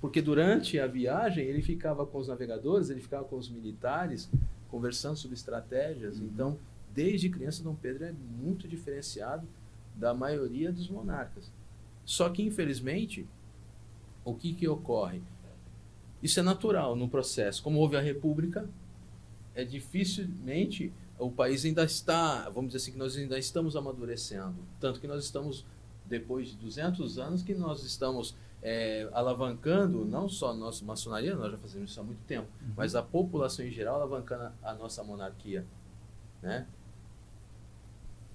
porque 0.00 0.22
durante 0.22 0.78
a 0.78 0.86
viagem 0.86 1.44
ele 1.44 1.62
ficava 1.62 2.06
com 2.06 2.18
os 2.18 2.28
navegadores, 2.28 2.88
ele 2.90 3.00
ficava 3.00 3.24
com 3.24 3.36
os 3.36 3.48
militares, 3.48 4.30
conversando 4.70 5.16
sobre 5.16 5.36
estratégias. 5.36 6.18
Uhum. 6.18 6.26
Então, 6.26 6.58
desde 6.94 7.28
criança, 7.28 7.62
Dom 7.62 7.74
Pedro 7.74 8.04
é 8.04 8.12
muito 8.12 8.66
diferenciado 8.66 9.46
da 9.94 10.14
maioria 10.14 10.72
dos 10.72 10.88
monarcas. 10.88 11.50
Só 12.04 12.28
que, 12.30 12.42
infelizmente, 12.42 13.26
o 14.24 14.34
que, 14.34 14.54
que 14.54 14.66
ocorre? 14.66 15.22
Isso 16.22 16.40
é 16.40 16.42
natural 16.42 16.96
no 16.96 17.08
processo. 17.08 17.62
Como 17.62 17.78
houve 17.78 17.96
a 17.96 18.00
República, 18.00 18.68
é 19.54 19.64
dificilmente 19.64 20.92
o 21.26 21.30
país 21.30 21.64
ainda 21.64 21.84
está, 21.84 22.48
vamos 22.50 22.72
dizer 22.72 22.78
assim, 22.78 22.92
que 22.92 22.98
nós 22.98 23.16
ainda 23.16 23.38
estamos 23.38 23.76
amadurecendo. 23.76 24.56
Tanto 24.80 25.00
que 25.00 25.06
nós 25.06 25.24
estamos, 25.24 25.64
depois 26.04 26.48
de 26.48 26.56
200 26.56 27.18
anos, 27.18 27.42
que 27.42 27.54
nós 27.54 27.82
estamos 27.84 28.34
é, 28.62 29.08
alavancando, 29.12 30.04
não 30.04 30.28
só 30.28 30.50
a 30.50 30.54
nossa 30.54 30.84
maçonaria, 30.84 31.34
nós 31.34 31.52
já 31.52 31.58
fazemos 31.58 31.90
isso 31.90 32.00
há 32.00 32.04
muito 32.04 32.22
tempo, 32.24 32.48
uhum. 32.60 32.72
mas 32.76 32.94
a 32.94 33.02
população 33.02 33.64
em 33.64 33.70
geral 33.70 33.96
alavancando 33.96 34.52
a, 34.62 34.74
nossa 34.74 35.02
monarquia. 35.02 35.66
Né? 36.40 36.66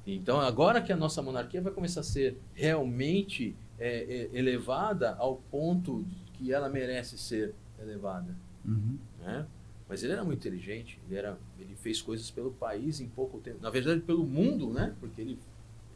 Então, 0.05 0.39
agora 0.39 0.81
que 0.81 0.91
a 0.91 0.97
nossa 0.97 1.21
monarquia 1.21 1.61
vai 1.61 1.73
começar 1.73 2.01
a 2.01 2.03
ser 2.03 2.37
realmente 2.53 3.55
é, 3.79 4.29
é, 4.33 4.37
elevada 4.37 5.15
ao 5.15 5.37
ponto 5.37 6.05
que 6.33 6.53
ela 6.53 6.69
merece 6.69 7.17
ser 7.17 7.53
elevada. 7.79 8.35
Uhum. 8.65 8.97
Né? 9.19 9.45
Mas 9.89 10.03
ele 10.03 10.13
era 10.13 10.23
muito 10.23 10.39
inteligente, 10.39 10.99
ele, 11.05 11.17
era, 11.17 11.37
ele 11.57 11.75
fez 11.75 12.01
coisas 12.01 12.29
pelo 12.29 12.51
país 12.51 12.99
em 12.99 13.07
pouco 13.07 13.39
tempo. 13.39 13.59
Na 13.61 13.69
verdade, 13.69 14.01
pelo 14.01 14.25
mundo, 14.25 14.69
né? 14.69 14.93
Porque 14.99 15.21
ele, 15.21 15.39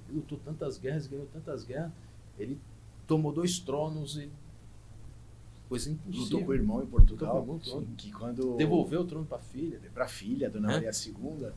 ele 0.08 0.18
lutou 0.18 0.40
tantas 0.44 0.78
guerras, 0.78 1.08
ganhou 1.08 1.26
tantas 1.28 1.66
guerras. 1.66 1.92
Ele 2.40 2.58
tomou 3.06 3.34
dois 3.34 3.60
tronos 3.60 4.18
e 4.18 4.30
coisa 5.68 5.90
impossível. 5.90 6.24
Lutou 6.24 6.44
com 6.46 6.52
o 6.52 6.54
irmão 6.54 6.84
em 6.84 6.86
Portugal, 6.86 7.42
irmão, 7.42 7.60
sim, 7.62 7.88
que 7.98 8.12
quando 8.12 8.56
devolveu 8.56 9.02
o 9.02 9.06
trono 9.06 9.26
para 9.26 9.38
a 9.38 9.42
filha, 9.42 9.80
para 9.94 10.06
a 10.06 10.08
filha, 10.08 10.50
Dona 10.50 10.72
é? 10.72 10.74
Maria 10.76 10.92
II, 10.92 11.14
né, 11.40 11.52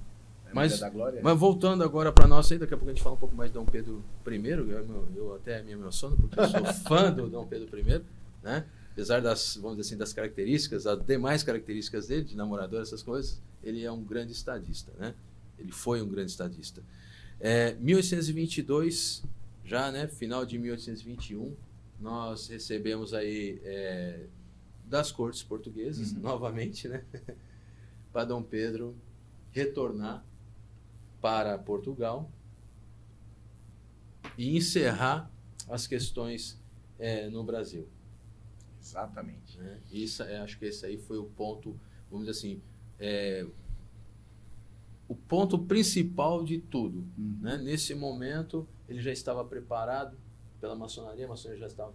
mas, 0.52 0.80
mas 1.20 1.38
voltando 1.38 1.82
agora 1.82 2.12
para 2.12 2.28
nós 2.28 2.50
aí, 2.52 2.58
daqui 2.58 2.72
a 2.72 2.76
pouco 2.76 2.90
a 2.90 2.94
gente 2.94 3.02
fala 3.02 3.16
um 3.16 3.18
pouco 3.18 3.34
mais 3.34 3.50
de 3.50 3.54
Dom 3.54 3.64
Pedro 3.64 4.04
I. 4.24 4.48
Eu, 4.48 4.70
eu, 4.70 5.08
eu 5.16 5.34
até 5.34 5.60
me 5.64 5.72
emociono 5.72 6.16
porque 6.16 6.38
eu 6.38 6.46
sou 6.46 6.64
fã 6.86 7.12
do 7.12 7.28
Dom 7.28 7.44
Pedro 7.44 7.76
I, 7.76 8.02
né? 8.42 8.64
Apesar 8.94 9.20
das, 9.20 9.56
vamos 9.56 9.76
dizer 9.76 9.88
assim, 9.88 9.98
das 9.98 10.12
características, 10.12 10.86
as 10.86 11.04
demais 11.04 11.42
características 11.42 12.06
dele, 12.06 12.22
de 12.22 12.36
namorador, 12.36 12.80
essas 12.80 13.02
coisas, 13.02 13.42
ele 13.62 13.82
é 13.84 13.90
um 13.90 14.02
grande 14.02 14.32
estadista, 14.32 14.92
né? 14.96 15.14
Ele 15.58 15.72
foi 15.72 16.00
um 16.00 16.08
grande 16.08 16.30
estadista. 16.30 16.80
É, 17.40 17.74
1822, 17.74 19.24
já, 19.64 19.90
né? 19.90 20.06
Final 20.06 20.46
de 20.46 20.56
1821, 20.58 21.56
nós 22.00 22.46
recebemos 22.46 23.12
aí 23.12 23.60
é, 23.64 24.26
das 24.86 25.10
cortes 25.10 25.42
portuguesas, 25.42 26.12
Uhum. 26.12 26.20
novamente, 26.20 26.86
né? 26.86 27.02
para 28.12 28.24
Dom 28.26 28.44
Pedro 28.44 28.94
retornar 29.50 30.24
para 31.20 31.58
Portugal 31.58 32.30
e 34.38 34.56
encerrar 34.56 35.28
as 35.68 35.86
questões 35.88 36.56
é, 36.98 37.28
no 37.28 37.42
Brasil. 37.42 37.88
Exatamente. 38.84 39.58
né? 39.58 39.80
Isso, 39.90 40.22
é, 40.22 40.38
acho 40.38 40.58
que 40.58 40.66
esse 40.66 40.84
aí 40.84 40.98
foi 40.98 41.16
o 41.16 41.24
ponto, 41.24 41.78
vamos 42.10 42.26
dizer 42.26 42.38
assim, 42.38 42.62
é, 42.98 43.46
o 45.08 45.14
ponto 45.14 45.58
principal 45.58 46.44
de 46.44 46.58
tudo. 46.58 46.98
Uhum. 47.16 47.38
né? 47.40 47.56
Nesse 47.56 47.94
momento, 47.94 48.68
ele 48.88 49.00
já 49.00 49.10
estava 49.10 49.44
preparado 49.44 50.16
pela 50.60 50.74
maçonaria, 50.74 51.24
a 51.24 51.28
maçonaria 51.28 51.60
já 51.60 51.66
estava 51.66 51.94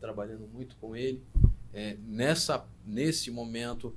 trabalhando 0.00 0.48
muito 0.52 0.76
com 0.76 0.96
ele. 0.96 1.22
É, 1.72 1.96
nessa, 2.06 2.66
nesse 2.86 3.30
momento, 3.30 3.94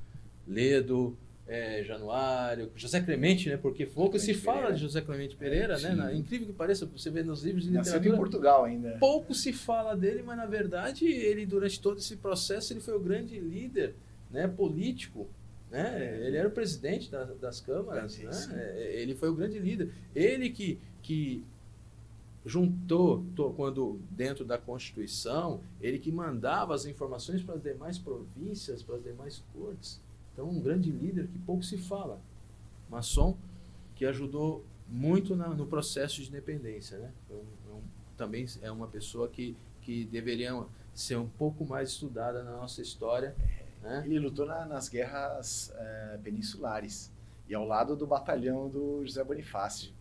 Ledo, 0.47 1.17
é, 1.47 1.83
Januário, 1.83 2.71
José 2.75 2.99
Clemente, 3.01 3.49
né? 3.49 3.57
porque 3.57 3.85
pouco 3.85 4.17
se 4.17 4.33
fala 4.33 4.57
Pereira. 4.57 4.75
de 4.75 4.81
José 4.81 5.01
Clemente 5.01 5.35
Pereira, 5.35 5.77
né? 5.79 5.89
sim. 5.91 5.95
Na- 5.95 6.13
incrível 6.13 6.47
que 6.47 6.53
pareça, 6.53 6.85
você 6.87 7.09
vê 7.11 7.21
nos 7.23 7.43
livros 7.43 7.63
de 7.65 7.71
Nasceu 7.71 7.93
em 7.93 7.97
literatura, 7.97 8.17
Portugal 8.17 8.63
ainda. 8.65 8.97
pouco 8.99 9.33
se 9.35 9.53
fala 9.53 9.95
dele, 9.95 10.23
mas 10.23 10.37
na 10.37 10.45
verdade 10.47 11.05
ele 11.05 11.45
durante 11.45 11.79
todo 11.79 11.97
esse 11.99 12.15
processo 12.15 12.73
ele 12.73 12.79
foi 12.79 12.95
o 12.95 12.99
grande 12.99 13.39
líder, 13.39 13.93
né, 14.31 14.47
político, 14.47 15.27
né? 15.69 16.19
Ele 16.25 16.35
era 16.37 16.47
o 16.47 16.51
presidente 16.51 17.11
da- 17.11 17.25
das 17.25 17.59
câmaras, 17.61 18.19
É, 18.19 18.23
né? 18.23 18.31
É, 18.77 19.01
Ele 19.01 19.13
foi 19.15 19.29
o 19.29 19.35
grande 19.35 19.59
líder. 19.59 19.91
Ele 20.15 20.49
que 20.49 20.79
que 21.03 21.43
juntou 22.45 23.23
to- 23.35 23.53
quando 23.55 23.99
dentro 24.11 24.45
da 24.45 24.57
Constituição, 24.57 25.61
ele 25.81 25.97
que 25.97 26.11
mandava 26.11 26.75
as 26.75 26.85
informações 26.85 27.41
para 27.41 27.55
as 27.55 27.61
demais 27.63 27.97
províncias, 27.97 28.83
para 28.83 28.95
as 28.95 29.03
demais 29.03 29.43
cortes. 29.53 29.99
Então, 30.36 30.49
um 30.49 30.59
grande 30.59 30.91
líder 30.91 31.27
que 31.27 31.39
pouco 31.39 31.63
se 31.63 31.77
fala. 31.77 32.19
Maçom 32.89 33.38
que 33.95 34.05
ajudou 34.05 34.65
muito 34.89 35.33
na- 35.33 35.47
no 35.47 35.65
processo 35.65 36.21
de 36.21 36.27
independência, 36.27 36.97
né? 36.97 37.09
É 37.29 37.33
um- 37.33 37.38
é 37.38 37.73
um- 37.77 37.81
também 38.17 38.45
é 38.61 38.69
uma 38.69 38.86
pessoa 38.88 39.29
que, 39.29 39.55
que 39.81 40.03
deveria 40.03 40.61
ser 40.93 41.15
um 41.15 41.27
pouco 41.27 41.65
mais 41.65 41.89
estudada 41.91 42.43
na 42.43 42.51
nossa 42.51 42.81
história, 42.81 43.33
né? 43.81 44.03
Ele 44.05 44.19
lutou 44.19 44.45
na- 44.45 44.65
nas 44.65 44.89
guerras 44.89 45.71
eh, 45.77 46.19
peninsulares 46.21 47.09
e 47.47 47.55
ao 47.55 47.65
lado 47.65 47.95
do 47.95 48.05
batalhão 48.05 48.67
do 48.67 49.05
José 49.05 49.23
Bonifácio. 49.23 49.93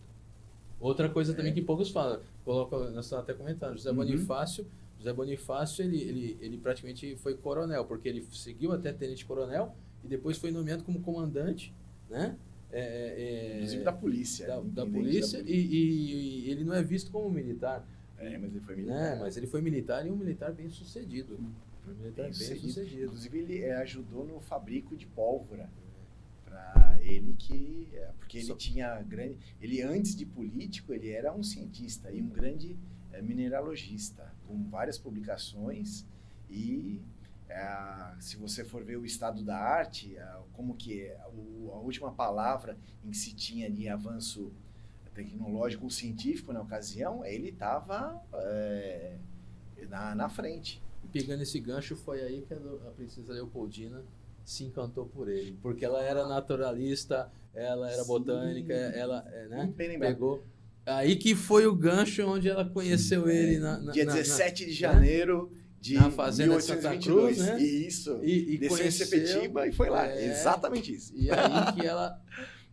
Outra 0.81 1.07
coisa 1.07 1.33
também 1.33 1.51
É. 1.51 1.55
que 1.55 1.61
poucos 1.61 1.89
falam, 1.89 2.19
coloca, 2.43 2.77
nós 2.91 3.05
estamos 3.05 3.23
até 3.23 3.33
comentando, 3.33 3.77
José 3.77 3.89
Uhum. 3.91 3.95
Bonifácio, 3.95 4.67
José 4.97 5.13
Bonifácio 5.13 5.83
ele, 5.85 6.01
ele, 6.01 6.37
ele 6.41 6.57
praticamente 6.57 7.15
foi 7.15 7.35
coronel, 7.35 7.85
porque 7.85 8.09
ele 8.09 8.21
seguiu 8.33 8.73
até 8.73 8.91
tenente 8.91 9.25
coronel 9.25 9.73
e 10.05 10.07
depois 10.07 10.37
foi 10.37 10.51
nomeado 10.51 10.83
como 10.83 11.01
comandante, 11.01 11.73
né? 12.09 12.37
É, 12.71 12.79
é, 12.79 13.21
é, 13.51 13.55
Inclusive 13.57 13.83
da 13.83 13.93
polícia. 13.93 14.47
da, 14.47 14.55
da 14.55 14.61
intendente 14.61 14.91
polícia 14.91 15.37
e, 15.45 15.51
e- 15.53 16.45
e 16.47 16.51
ele 16.51 16.63
não 16.63 16.73
é 16.73 16.83
visto 16.83 17.11
como 17.11 17.29
militar, 17.29 17.87
É, 18.17 18.37
mas 18.37 18.51
ele 18.51 18.59
foi 18.61 18.75
né? 18.75 18.81
militar. 18.83 19.19
Mas 19.19 19.37
ele 19.37 19.47
foi 19.47 19.61
militar 19.61 20.05
e 20.05 20.09
um 20.11 20.15
militar 20.15 20.51
bem 20.53 20.69
sucedido. 20.69 21.37
Foi 21.83 21.93
um 21.93 21.97
militar 21.97 22.23
bem, 22.23 22.33
sucedido. 22.33 22.67
sucedido. 22.67 23.03
Inclusive 23.05 23.37
ele 23.39 23.59
eh, 23.61 23.75
ajudou 23.77 24.25
no 24.25 24.39
fabrico 24.39 24.95
de 24.95 25.05
pólvora 25.07 25.69
para 26.45 26.97
ele 27.01 27.33
que 27.37 27.87
eh, 27.93 28.11
porque 28.19 28.37
ele 28.39 28.45
Só- 28.47 28.55
tinha 28.55 29.01
grande 29.03 29.37
ele 29.61 29.81
antes 29.81 30.15
de 30.15 30.25
político 30.25 30.93
ele 30.93 31.09
era 31.09 31.33
um 31.33 31.43
cientista 31.43 32.11
e 32.11 32.21
um 32.21 32.27
grande 32.29 32.75
mineralogista 33.21 34.33
com 34.47 34.63
várias 34.69 34.97
publicações 34.97 36.05
e 36.49 36.99
eh, 37.49 38.15
se 38.19 38.37
você 38.37 38.63
for 38.63 38.83
ver 38.83 38.97
o 38.97 39.05
estado 39.05 39.43
da 39.43 39.57
arte 39.57 40.15
eh, 40.17 40.37
como 40.53 40.75
que 40.75 41.01
é, 41.01 41.17
o- 41.33 41.71
a 41.73 41.77
última 41.79 42.11
palavra 42.11 42.77
em 43.03 43.11
que 43.11 43.17
se 43.17 43.33
tinha 43.33 43.69
de 43.69 43.87
avanço 43.87 44.51
tecnológico 45.13 45.85
ou 45.85 45.89
científico 45.89 46.51
na 46.51 46.61
ocasião 46.61 47.23
ele 47.25 47.49
estava 47.49 48.21
na, 49.89 50.15
na 50.15 50.29
frente 50.29 50.81
pegando 51.11 51.43
esse 51.43 51.59
gancho, 51.59 51.95
foi 51.95 52.21
aí 52.21 52.41
que 52.41 52.53
a, 52.53 52.57
a 52.57 52.91
princesa 52.91 53.31
Leopoldina 53.31 54.03
se 54.43 54.65
encantou 54.65 55.05
por 55.05 55.29
ele. 55.29 55.57
Porque 55.61 55.85
ela 55.85 56.01
era 56.03 56.27
naturalista, 56.27 57.31
ela 57.53 57.89
era 57.89 58.01
Sim. 58.01 58.07
botânica, 58.07 58.73
ela, 58.73 59.25
é, 59.31 59.47
né? 59.47 59.73
Pegou. 59.99 60.43
Aí 60.85 61.15
que 61.15 61.33
foi 61.33 61.65
o 61.67 61.73
gancho 61.75 62.27
onde 62.27 62.49
ela 62.49 62.65
conheceu 62.65 63.29
ele 63.29 63.59
na, 63.59 63.77
na, 63.79 63.91
Dia 63.93 64.03
na- 64.05 64.11
na- 64.11 64.17
17 64.17 64.65
de 64.65 64.73
janeiro 64.73 65.51
de 65.85 65.93
Na 65.95 66.09
fazenda 66.09 66.57
de 66.57 66.63
Santa 66.63 66.89
1822. 66.89 67.35
Cruz, 67.37 67.47
né? 67.47 67.61
Isso. 67.63 68.19
e, 68.23 68.55
e 68.55 68.57
Desceu 68.57 68.77
em 68.77 68.79
conheceu, 68.79 69.05
Sepetiba 69.07 69.67
e 69.67 69.71
foi 69.71 69.89
lá. 69.89 70.07
é. 70.07 70.25
Exatamente 70.31 70.93
isso. 70.93 71.13
E 71.15 71.29
aí 71.29 71.73
que 71.75 71.85
ela 71.85 72.19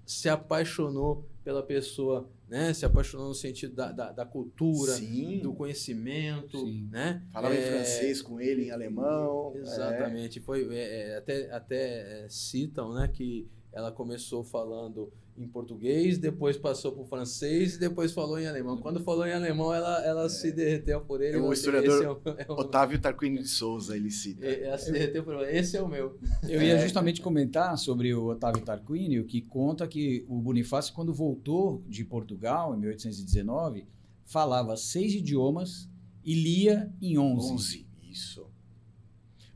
se 0.07 0.29
apaixonou 0.29 1.29
pela 1.45 1.63
pessoa, 1.63 2.29
né? 2.49 2.73
Se 2.73 2.87
apaixonou 2.87 3.29
no 3.29 3.35
sentido 3.35 3.75
da, 3.75 3.93
da, 3.93 4.13
da 4.13 4.25
cultura, 4.25 4.93
Sim. 4.93 5.41
do 5.43 5.53
conhecimento, 5.53 6.59
Sim. 6.59 6.89
né? 6.91 7.23
Falava 7.33 7.55
em 7.55 7.59
É, 7.59 7.63
francês 7.73 8.23
com 8.23 8.41
ele, 8.41 8.67
em 8.67 8.71
alemão. 8.71 9.53
Exatamente. 9.57 10.41
Foi, 10.41 10.67
é, 10.75 11.11
é, 11.13 11.17
até 11.19 11.51
até 11.53 12.25
é, 12.25 12.27
citam 12.31 12.95
né, 12.95 13.09
que 13.13 13.47
ela 13.73 13.93
começou 13.93 14.43
falando 14.43 15.13
em 15.37 15.49
português, 15.49 16.19
depois 16.19 16.57
passou 16.59 16.93
para 16.93 17.03
o 17.03 17.07
francês 17.07 17.77
e 17.77 17.81
depois 17.81 18.13
falou 18.13 18.39
em 18.39 18.47
alemão. 18.47 18.77
Quando 18.77 19.01
falou 19.03 19.27
em 19.27 19.33
alemão, 19.33 19.73
ela, 19.73 20.05
ela 20.05 20.29
se 20.29 20.53
derreteu 20.53 21.01
por 21.01 21.23
ele. 21.23 21.37
É 21.37 21.41
o 21.41 21.53
historiador 21.53 22.03
é 22.05 22.11
o- 22.11 22.21
é 22.39 22.43
É. 22.49 22.53
o- 22.53 22.55
Otávio 22.61 23.01
Tarquínio 23.01 23.43
de 23.43 23.49
Souza, 23.49 23.97
ele 23.97 24.11
cita. 24.11 24.45
é, 24.45 24.65
ela 24.67 24.77
se 24.79 24.93
derreteu 24.93 25.25
por 25.25 25.35
ele. 25.35 25.57
Esse 25.59 25.77
é 25.77 25.83
o 25.83 25.89
meu. 25.89 26.19
Eu 26.47 26.63
ia 26.63 26.79
justamente 26.79 27.21
comentar 27.23 27.77
sobre 27.79 28.15
o 28.15 28.27
Otávio 28.27 28.63
Tarquínio, 28.63 29.25
que 29.25 29.41
conta 29.41 29.89
que 29.89 30.25
o 30.29 30.39
Bonifácio, 30.41 30.93
quando 30.95 31.15
voltou 31.15 31.83
de 31.89 32.05
Portugal, 32.05 32.75
em 32.75 32.79
1819, 32.81 33.87
falava 34.25 34.77
seis 34.77 35.15
idiomas 35.15 35.89
e 36.25 36.35
lia 36.35 36.93
em 37.01 37.17
11. 37.19 37.53
11. 37.53 37.87
Isso. 38.11 38.47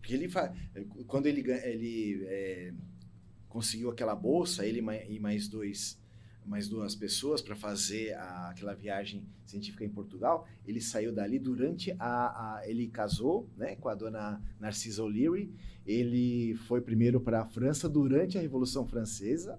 Porque 0.00 0.14
ele 0.14 0.28
fa... 0.28 0.52
quando 1.06 1.26
ele, 1.26 1.40
ele 1.64 2.24
é, 2.26 2.72
conseguiu 3.56 3.88
aquela 3.88 4.14
bolsa, 4.14 4.66
ele 4.66 4.82
e 5.08 5.18
mais 5.18 5.48
dois 5.48 5.98
mais 6.44 6.68
duas 6.68 6.94
pessoas 6.94 7.42
para 7.42 7.56
fazer 7.56 8.12
a- 8.14 8.50
aquela 8.50 8.72
viagem 8.72 9.24
científica 9.44 9.84
em 9.84 9.88
Portugal, 9.88 10.46
ele 10.64 10.80
saiu 10.80 11.12
dali 11.12 11.40
durante 11.40 11.90
a, 11.98 12.58
a- 12.58 12.62
ele 12.68 12.86
casou, 12.86 13.48
né, 13.56 13.74
com 13.74 13.88
a 13.88 13.96
dona 13.96 14.40
Narcisa 14.60 15.02
O'Leary. 15.02 15.50
Ele 15.84 16.54
foi 16.68 16.80
primeiro 16.80 17.18
para 17.20 17.40
a 17.40 17.44
França 17.46 17.88
durante 17.88 18.38
a 18.38 18.40
Revolução 18.40 18.86
Francesa. 18.86 19.58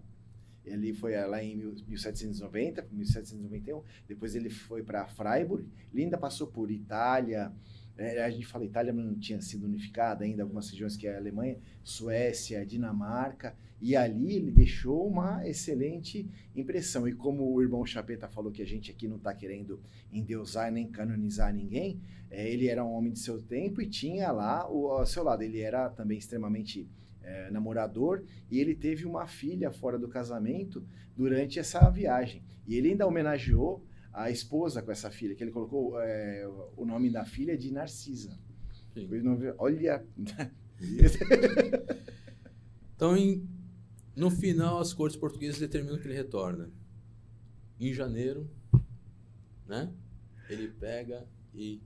Ele 0.64 0.94
foi 0.94 1.12
lá 1.28 1.44
em 1.44 1.58
mil- 1.58 1.76
1790, 1.88 2.88
1791. 2.90 3.84
Depois 4.08 4.34
ele 4.34 4.50
foi 4.50 4.82
para 4.82 5.06
Freiburg. 5.08 5.68
Ele 5.94 6.04
ainda 6.04 6.18
passou 6.18 6.48
por 6.48 6.72
Itália, 6.72 7.52
a 7.98 8.30
gente 8.30 8.46
fala 8.46 8.66
Itália, 8.66 8.94
mas 8.94 9.06
não 9.06 9.16
tinha 9.16 9.42
sido 9.42 9.66
unificada 9.66 10.24
ainda, 10.24 10.44
algumas 10.44 10.70
regiões 10.70 10.96
que 10.96 11.08
é 11.08 11.16
a 11.16 11.18
Alemanha, 11.18 11.58
Suécia, 11.84 12.66
Dinamarca, 12.66 13.56
e 13.82 13.96
ali 13.96 14.36
ele 14.36 14.52
deixou 14.52 15.08
uma 15.08 15.48
excelente 15.48 16.28
impressão. 16.56 17.08
E 17.08 17.14
como 17.14 17.52
o 17.52 17.62
irmão 17.62 17.86
Chapeta 17.86 18.28
falou 18.28 18.52
que 18.52 18.62
a 18.62 18.66
gente 18.66 18.92
aqui 18.92 19.08
não 19.08 19.18
está 19.18 19.34
querendo 19.34 19.80
endeusar 20.12 20.72
nem 20.72 20.88
canonizar 20.88 21.54
ninguém, 21.54 22.00
é, 22.30 22.50
ele 22.50 22.68
era 22.68 22.84
um 22.84 22.92
homem 22.94 23.14
de 23.14 23.20
seu 23.20 23.42
tempo 23.42 23.82
e 23.82 23.88
tinha 23.88 24.32
lá 24.32 24.70
o, 24.70 24.92
ao 24.92 25.06
seu 25.06 25.24
lado. 25.24 25.44
Ele 25.44 25.60
era 25.60 25.90
também 25.90 26.18
extremamente 26.18 26.88
é, 27.24 27.52
namorador 27.52 28.24
e 28.50 28.60
ele 28.60 28.76
teve 28.76 29.06
uma 29.06 29.28
filha 29.28 29.72
fora 29.72 29.98
do 30.00 30.08
casamento 30.08 30.84
durante 31.16 31.60
essa 31.60 31.88
viagem. 31.90 32.44
E 32.68 32.76
ele 32.76 32.90
ainda 32.90 33.08
homenageou 33.08 33.84
a 34.20 34.32
esposa 34.32 34.82
com 34.82 34.92
essa 34.92 35.12
filha, 35.12 35.36
que 35.36 35.44
ele 35.44 35.52
colocou 35.52 36.02
é, 36.02 36.48
o 36.76 36.86
nome 36.86 37.10
da 37.12 37.24
filha 37.24 37.56
de 37.58 37.72
Narcisa. 37.72 38.38
Olha. 39.60 40.04
Então, 42.96 43.16
em- 43.16 43.48
no 44.16 44.32
final, 44.32 44.80
as 44.80 44.92
cortes 44.94 45.18
portuguesas 45.18 45.60
determinam 45.60 46.00
que 46.00 46.08
ele 46.08 46.16
retorna. 46.16 46.72
Em 47.80 47.94
janeiro, 47.94 48.50
né? 49.68 49.94
Ele 50.50 50.68
pega 50.70 51.28
e 51.54 51.80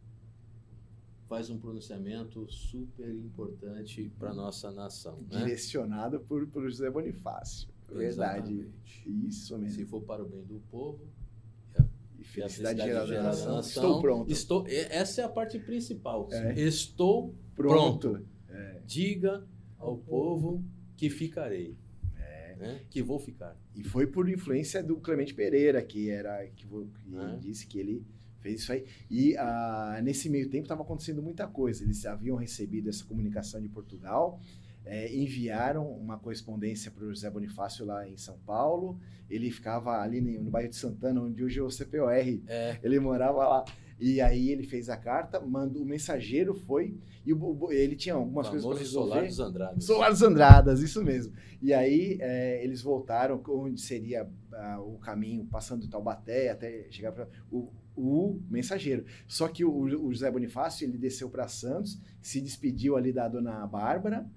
faz 1.28 1.50
um 1.50 1.58
pronunciamento 1.60 2.50
super 2.50 3.10
importante 3.14 4.10
para 4.18 4.34
nossa 4.34 4.72
nação, 4.72 5.18
né? 5.30 5.40
Direcionado 5.40 6.22
por, 6.22 6.48
por 6.48 6.64
José 6.70 6.90
Bonifácio. 6.90 7.68
Verdade. 7.90 8.54
Exatamente. 8.54 9.28
Isso 9.28 9.58
mesmo. 9.58 9.76
Se 9.76 9.86
for 9.86 10.02
para 10.04 10.24
o 10.24 10.28
bem 10.30 10.46
do 10.46 10.62
povo, 10.72 11.06
E 12.22 12.24
e 12.24 12.28
felicidade 12.28 12.78
felicidade 12.82 12.88
geral 12.88 13.02
da 13.02 13.08
geral 13.08 13.24
da 13.24 13.56
nação. 13.56 13.60
Estou 13.60 14.02
pronto. 14.02 14.32
Estou, 14.32 14.66
essa 14.68 15.22
é 15.22 15.24
a 15.24 15.30
parte 15.30 15.60
principal. 15.60 16.28
É. 16.32 16.60
Estou 16.60 17.34
Pronto. 17.56 18.26
Diga 18.86 19.46
ao 19.78 19.98
povo 19.98 20.64
que 20.96 21.10
ficarei. 21.10 21.76
né? 22.58 22.82
Que 22.90 23.02
vou 23.02 23.20
ficar. 23.20 23.58
E 23.76 23.84
foi 23.84 24.06
por 24.06 24.30
influência 24.30 24.84
do 24.84 24.98
Clemente 24.98 25.34
Pereira, 25.34 25.82
que 25.82 26.10
era 26.10 26.46
que, 26.48 26.68
que 26.68 27.16
É. 27.16 27.38
disse 27.38 27.66
que 27.66 27.80
ele 27.80 28.06
Fez 28.42 28.62
isso 28.62 28.72
aí. 28.72 28.84
E 29.08 29.38
ah, 29.38 30.02
nesse 30.04 30.28
meio 30.28 30.50
tempo 30.50 30.64
estava 30.64 30.82
acontecendo 30.82 31.22
muita 31.22 31.48
coisa. 31.48 31.84
Eles 31.84 32.04
haviam 32.08 32.36
recebido 32.36 32.90
essa 32.90 33.06
comunicação 33.06 33.62
de 33.62 33.70
Portugal, 33.70 34.40
é, 34.86 35.14
enviaram 35.16 35.88
uma 35.92 36.18
correspondência 36.18 36.92
para 36.92 37.06
o 37.06 37.10
José 37.10 37.30
Bonifácio 37.30 37.86
lá 37.86 38.08
em 38.08 38.18
São 38.18 38.38
Paulo. 38.46 39.00
Ele 39.30 39.50
ficava 39.52 40.02
ali 40.02 40.20
no, 40.20 40.44
no 40.44 40.52
bairro 40.52 40.70
de 40.70 40.76
Santana, 40.76 41.22
onde 41.22 41.44
hoje 41.44 41.60
é 41.60 41.64
o 41.64 41.70
CPOR. 41.70 42.12
É, 42.12 42.80
Ele 42.84 43.00
morava 43.00 43.48
lá. 43.48 43.66
E 44.02 44.20
aí 44.20 44.50
ele 44.50 44.64
fez 44.64 44.90
a 44.90 44.98
carta, 44.98 45.40
mandou, 45.40 45.84
o 45.84 45.86
mensageiro 45.86 46.56
foi, 46.56 46.98
e 47.24 47.32
o, 47.32 47.72
ele 47.72 47.96
tinha 47.96 48.16
algumas 48.16 48.50
coisas 48.50 48.68
para 48.68 48.80
resolver. 48.80 49.10
Solar 49.12 49.28
dos 49.28 49.40
Andrades. 49.40 49.86
Solar 49.86 50.10
dos 50.10 50.22
Andradas, 50.24 50.82
isso 50.82 51.04
mesmo. 51.04 51.36
E 51.62 51.72
aí 51.72 52.18
é, 52.20 52.64
eles 52.64 52.82
voltaram 52.82 53.40
onde 53.50 53.80
seria 53.80 54.28
ah, 54.54 54.82
o 54.82 54.98
caminho, 54.98 55.46
passando 55.46 55.82
de 55.82 55.88
Taubaté 55.88 56.50
até 56.50 56.88
chegar 56.90 57.12
para 57.12 57.30
o, 57.52 57.72
o 57.96 58.42
mensageiro. 58.50 59.06
Só 59.28 59.48
que 59.48 59.64
o, 59.64 59.72
o 59.72 60.12
José 60.12 60.32
Bonifácio, 60.32 60.84
ele 60.84 60.98
desceu 60.98 61.30
para 61.30 61.48
Santos, 61.48 62.02
se 62.24 62.42
despediu 62.42 62.98
ali 62.98 63.14
da 63.14 63.28
dona 63.28 63.68
Bárbara, 63.68 64.28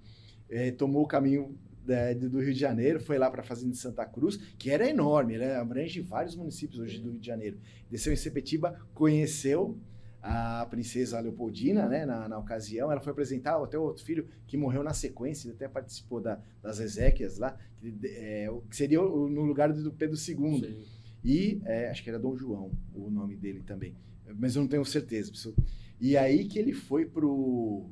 eh, 0.51 0.71
tomou 0.73 1.03
o 1.05 1.09
caminho 1.09 1.57
da- 1.85 2.13
do 2.15 2.41
Rio 2.41 2.55
de 2.55 2.59
Janeiro, 2.61 2.99
foi 3.01 3.19
lá 3.19 3.31
para 3.31 3.43
a 3.43 3.45
fazenda 3.45 3.73
de 3.73 3.79
Santa 3.79 4.07
Cruz, 4.07 4.37
que 4.59 4.71
era 4.71 4.89
enorme, 4.89 5.35
ela 5.35 5.61
abrange 5.61 6.01
vários 6.01 6.35
municípios 6.35 6.81
hoje 6.81 6.99
do 6.99 7.11
Rio 7.11 7.21
de 7.21 7.27
Janeiro. 7.27 7.59
Desceu 7.91 8.13
em 8.13 8.17
Sepetiba, 8.17 8.79
conheceu 8.95 9.79
a 10.23 10.65
princesa 10.71 11.21
Leopoldina, 11.21 11.87
né, 11.87 12.07
na, 12.07 12.27
na 12.27 12.39
ocasião, 12.39 12.91
ela 12.91 13.01
foi 13.03 13.13
apresentar 13.13 13.63
até 13.63 13.77
o 13.79 13.83
outro 13.83 14.03
filho 14.03 14.27
que 14.47 14.57
morreu 14.57 14.83
na 14.83 14.95
sequência, 14.95 15.47
ele 15.49 15.55
até 15.57 15.69
participou 15.69 16.19
da- 16.19 16.41
das 16.63 16.81
Ezequias 16.81 17.37
lá, 17.37 17.55
que, 17.79 17.95
é, 18.07 18.49
que 18.71 18.75
seria 18.75 19.03
o- 19.03 19.29
no 19.29 19.43
lugar 19.43 19.71
do 19.71 19.93
Pedro 19.93 20.17
II. 20.17 20.61
Sim. 20.61 20.85
E 21.23 21.61
é, 21.67 21.91
acho 21.91 22.03
que 22.03 22.09
era 22.09 22.19
Dom 22.19 22.35
João, 22.37 22.71
o 22.95 23.11
nome 23.11 23.37
dele 23.37 23.63
também. 23.67 23.95
Mas 24.39 24.57
eu 24.57 24.63
não 24.63 24.69
tenho 24.69 24.85
certeza. 24.87 25.31
preciso- 25.31 25.55
E 26.01 26.17
aí 26.17 26.47
que 26.47 26.59
ele 26.59 26.73
foi 26.73 27.05
pro, 27.05 27.91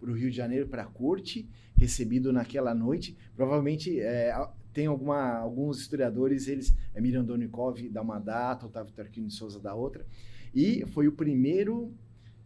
pro 0.00 0.14
Rio 0.14 0.30
de 0.30 0.36
Janeiro, 0.36 0.66
para 0.66 0.82
a 0.82 0.86
corte, 0.86 1.48
recebido 1.76 2.32
naquela 2.32 2.74
noite. 2.74 3.16
Provavelmente 3.36 4.00
é, 4.00 4.34
tem 4.72 4.86
alguma, 4.86 5.34
alguns 5.34 5.78
historiadores, 5.78 6.48
eles, 6.48 6.74
é 6.94 7.00
Mirandonikov 7.00 7.88
dá 7.88 8.02
uma 8.02 8.18
data, 8.18 8.66
Otávio 8.66 8.92
Tarquino 8.92 9.28
de 9.28 9.34
Souza 9.34 9.60
dá 9.60 9.74
outra. 9.74 10.06
E 10.54 10.84
foi 10.86 11.06
o 11.06 11.12
primeiro 11.12 11.92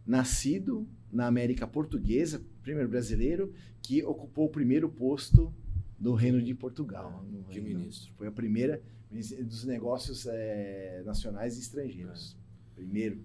nascido 0.05 0.87
na 1.11 1.27
América 1.27 1.65
Portuguesa, 1.65 2.41
primeiro 2.61 2.89
brasileiro, 2.89 3.53
que 3.81 4.03
ocupou 4.03 4.45
o 4.45 4.49
primeiro 4.49 4.89
posto 4.89 5.53
do 5.97 6.13
Reino 6.13 6.41
de 6.41 6.53
Portugal. 6.53 7.25
no 7.31 7.43
de 7.43 7.59
reino. 7.59 7.79
ministro. 7.79 8.11
Foi 8.17 8.27
a 8.27 8.31
primeira 8.31 8.81
dos 9.43 9.63
negócios 9.63 10.25
eh, 10.27 11.01
nacionais 11.05 11.55
e 11.57 11.61
estrangeiros. 11.61 12.35
Primeiro. 12.75 13.23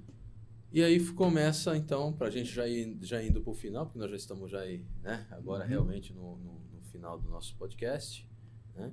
E 0.72 0.82
aí 0.82 1.04
começa, 1.12 1.76
então, 1.76 2.12
para 2.12 2.28
a 2.28 2.30
gente 2.30 2.52
já, 2.52 2.66
ir, 2.68 2.96
já 3.02 3.22
indo 3.22 3.40
para 3.40 3.50
o 3.50 3.54
final, 3.54 3.86
porque 3.86 3.98
nós 3.98 4.10
já 4.10 4.16
estamos 4.16 4.50
já 4.50 4.60
aí, 4.60 4.84
né, 5.02 5.26
agora 5.30 5.64
Uhum. 5.64 5.68
realmente 5.70 6.12
no, 6.12 6.36
no, 6.36 6.60
no 6.74 6.80
final 6.92 7.18
do 7.18 7.28
nosso 7.28 7.56
podcast, 7.56 8.28
né, 8.76 8.92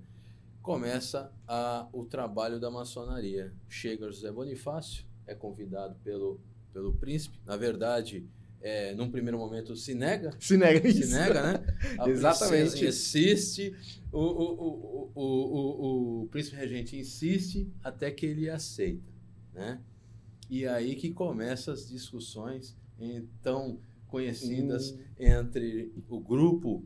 começa 0.62 1.32
a, 1.48 1.88
o 1.94 2.04
trabalho 2.04 2.60
da 2.60 2.72
maçonaria. 2.72 3.54
Chega 3.70 4.08
José 4.12 4.32
Bonifácio, 4.32 5.06
é 5.28 5.36
convidado 5.36 5.96
pelo, 6.04 6.40
pelo 6.74 6.94
príncipe, 6.94 7.38
na 7.46 7.56
verdade, 7.56 8.26
é, 8.60 8.96
num 8.96 9.12
primeiro 9.12 9.38
momento 9.38 9.76
se 9.76 9.94
nega, 9.94 10.36
Se 10.40 10.58
nega 10.58 10.82
se 10.92 11.02
isso. 11.02 11.16
nega, 11.16 11.54
né? 11.54 11.78
A 12.02 12.10
Exatamente. 12.10 12.86
insiste, 12.88 13.76
o, 14.12 14.20
o, 14.20 14.54
o, 14.54 15.12
o, 15.14 15.22
o, 15.22 16.22
o 16.24 16.28
príncipe 16.30 16.56
regente 16.58 16.98
insiste 16.98 17.72
até 17.84 18.10
que 18.10 18.26
ele 18.26 18.50
aceita, 18.50 19.14
né? 19.54 19.80
E 20.50 20.66
aí 20.66 20.96
que 20.96 21.12
começam 21.12 21.74
as 21.74 21.88
discussões 21.88 22.76
então 23.00 23.80
conhecidas 24.08 24.92
Hum. 24.92 25.00
entre 25.20 25.94
o 26.10 26.20
grupo. 26.20 26.84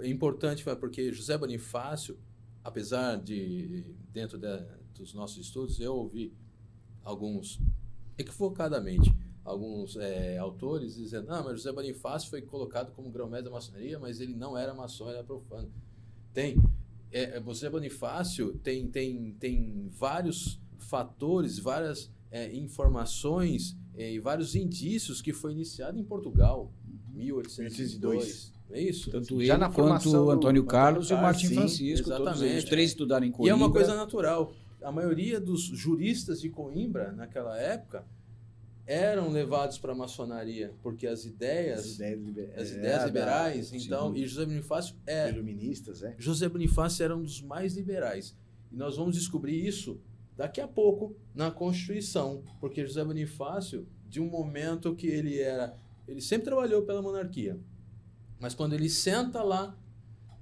É 0.00 0.08
importante 0.08 0.64
porque 0.80 1.12
José 1.12 1.36
Bonifácio, 1.36 2.18
apesar 2.62 3.16
de 3.16 3.84
dentro 4.12 4.38
da- 4.38 4.64
dos 4.94 5.12
nossos 5.12 5.44
estudos 5.46 5.78
eu 5.80 5.94
ouvi 5.94 6.32
alguns 7.02 7.60
equivocadamente 8.16 9.12
alguns 9.44 9.96
é, 9.96 10.38
autores 10.38 10.94
dizendo 10.94 11.30
ah, 11.30 11.42
mas 11.42 11.58
José 11.58 11.70
Bonifácio 11.72 12.30
foi 12.30 12.40
colocado 12.40 12.92
como 12.92 13.10
grão-mestre 13.10 13.44
da 13.44 13.50
maçonaria, 13.50 13.98
mas 13.98 14.18
ele 14.20 14.34
não 14.34 14.56
era 14.56 14.72
maçom, 14.72 15.08
ele 15.08 15.18
era 15.18 15.24
profano. 15.26 15.70
Tem. 16.32 16.56
É, 17.12 17.36
é, 17.36 17.42
José 17.42 17.68
Bonifácio 17.68 18.54
tem, 18.62 18.88
tem, 18.88 19.34
tem 19.34 19.88
vários 19.90 20.58
fatores, 20.78 21.58
várias 21.58 22.10
é, 22.34 22.52
informações 22.56 23.76
é, 23.96 24.12
e 24.12 24.18
vários 24.18 24.56
indícios 24.56 25.22
que 25.22 25.32
foi 25.32 25.52
iniciado 25.52 25.96
em 25.96 26.02
Portugal, 26.02 26.72
1802. 27.12 28.52
Não 28.68 28.76
é 28.76 28.80
isso? 28.82 29.10
Tanto 29.10 29.36
Já 29.44 29.54
ele 29.54 29.60
na 29.60 29.66
quanto 29.68 29.74
formação 29.76 30.24
o 30.26 30.30
Antônio 30.30 30.64
Carlos 30.64 31.10
e 31.10 31.12
o 31.12 31.16
Antônio 31.16 31.22
Martim 31.22 31.48
Carlos, 31.54 31.76
Francisco. 31.76 32.08
Todos 32.08 32.26
exatamente. 32.26 32.58
os 32.58 32.64
três 32.64 32.90
estudaram 32.90 33.26
em 33.26 33.28
E 33.28 33.32
Coimbra. 33.32 33.52
é 33.52 33.54
uma 33.54 33.70
coisa 33.70 33.94
natural. 33.94 34.52
A 34.82 34.90
maioria 34.90 35.40
dos 35.40 35.62
juristas 35.62 36.40
de 36.40 36.48
Coimbra, 36.50 37.12
naquela 37.12 37.56
época, 37.58 38.04
eram 38.86 39.30
levados 39.30 39.78
para 39.78 39.92
a 39.92 39.94
maçonaria, 39.94 40.74
porque 40.82 41.06
as 41.06 41.24
ideias, 41.24 41.80
As 41.80 41.94
ideias, 41.94 42.20
liber- 42.20 42.52
as 42.56 42.70
é, 42.72 42.76
ideias 42.78 42.98
da- 43.00 43.06
liberais, 43.06 43.66
sim. 43.68 43.76
então, 43.78 44.14
e 44.14 44.26
José 44.26 44.44
Bonifácio 44.44 44.94
é 45.06 45.30
Iluministas, 45.30 46.02
é. 46.02 46.14
José 46.18 46.48
Bonifácio 46.48 47.02
era 47.04 47.16
um 47.16 47.22
dos 47.22 47.40
mais 47.40 47.74
liberais. 47.76 48.36
E 48.72 48.76
nós 48.76 48.96
vamos 48.96 49.14
descobrir 49.14 49.64
isso 49.66 49.98
daqui 50.36 50.60
a 50.60 50.68
pouco 50.68 51.16
na 51.34 51.50
Constituição, 51.50 52.42
porque 52.60 52.86
José 52.86 53.04
Bonifácio, 53.04 53.86
de 54.08 54.20
um 54.20 54.26
momento 54.28 54.94
que 54.94 55.06
ele 55.06 55.38
era, 55.38 55.76
ele 56.06 56.20
sempre 56.20 56.46
trabalhou 56.46 56.82
pela 56.82 57.02
monarquia, 57.02 57.58
mas 58.40 58.54
quando 58.54 58.74
ele 58.74 58.88
senta 58.88 59.42
lá, 59.42 59.76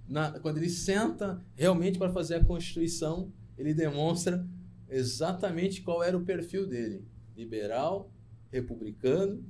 na- 0.08 0.38
quando 0.40 0.58
ele 0.58 0.68
senta 0.68 1.40
realmente 1.54 1.98
para 1.98 2.12
fazer 2.12 2.36
a 2.36 2.44
Constituição, 2.44 3.32
ele 3.56 3.72
demonstra 3.72 4.46
exatamente 4.88 5.82
qual 5.82 6.02
era 6.02 6.16
o 6.16 6.24
perfil 6.24 6.66
dele: 6.66 7.04
liberal, 7.36 8.10
republicano. 8.50 9.44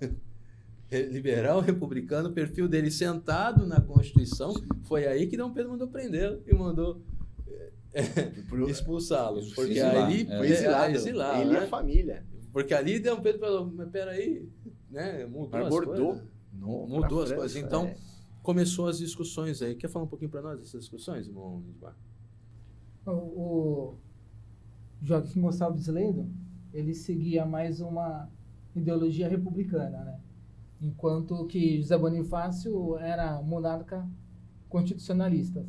Liberal, 1.10 1.60
republicano, 1.60 2.28
o 2.28 2.32
perfil 2.32 2.68
dele 2.68 2.90
sentado 2.90 3.66
na 3.66 3.80
Constituição, 3.80 4.52
foi 4.84 5.06
aí 5.06 5.26
que 5.26 5.36
Dom 5.36 5.52
Pedro 5.52 5.72
mandou 5.72 5.88
prendê-lo 5.88 6.40
e 6.46 6.54
mandou 6.54 7.00
Pro- 8.48 8.68
expulsá-lo. 8.68 9.40
Porque 9.54 9.80
ali 9.80 10.22
é. 10.22 10.38
Foi 10.38 10.48
é, 10.48 10.90
exilado. 10.92 11.40
Ele 11.40 11.50
e 11.50 11.52
né? 11.52 11.58
a 11.58 11.66
família. 11.66 12.26
Porque 12.52 12.74
ali 12.74 13.00
Dom 13.00 13.20
Pedro 13.20 13.40
falou, 13.40 13.72
mas 13.74 13.88
peraí, 13.90 14.48
né? 14.90 15.26
Mudou 15.26 15.48
Para 15.48 15.64
as 15.64 15.68
Bordeaux. 15.70 15.98
coisas. 15.98 16.34
No, 16.52 16.86
Mudou 16.86 17.22
as 17.22 17.28
França, 17.28 17.34
coisas. 17.36 17.56
Então, 17.56 17.86
é. 17.86 17.96
começou 18.42 18.86
as 18.86 18.98
discussões 18.98 19.60
aí. 19.60 19.74
Quer 19.74 19.88
falar 19.88 20.04
um 20.04 20.08
pouquinho 20.08 20.30
para 20.30 20.42
nós 20.42 20.60
dessas 20.60 20.82
discussões, 20.82 21.26
irmão? 21.26 21.64
O, 23.06 23.10
o 23.10 23.94
Joaquim 25.02 25.40
Gonçalves 25.40 25.88
Lendo, 25.88 26.30
ele 26.72 26.94
seguia 26.94 27.44
mais 27.44 27.80
uma 27.80 28.30
ideologia 28.74 29.28
republicana, 29.28 30.04
né? 30.04 30.20
Enquanto 30.80 31.46
que 31.46 31.80
José 31.80 31.96
Bonifácio 31.96 32.98
era 32.98 33.40
monarca 33.42 34.08
constitucionalista. 34.68 35.66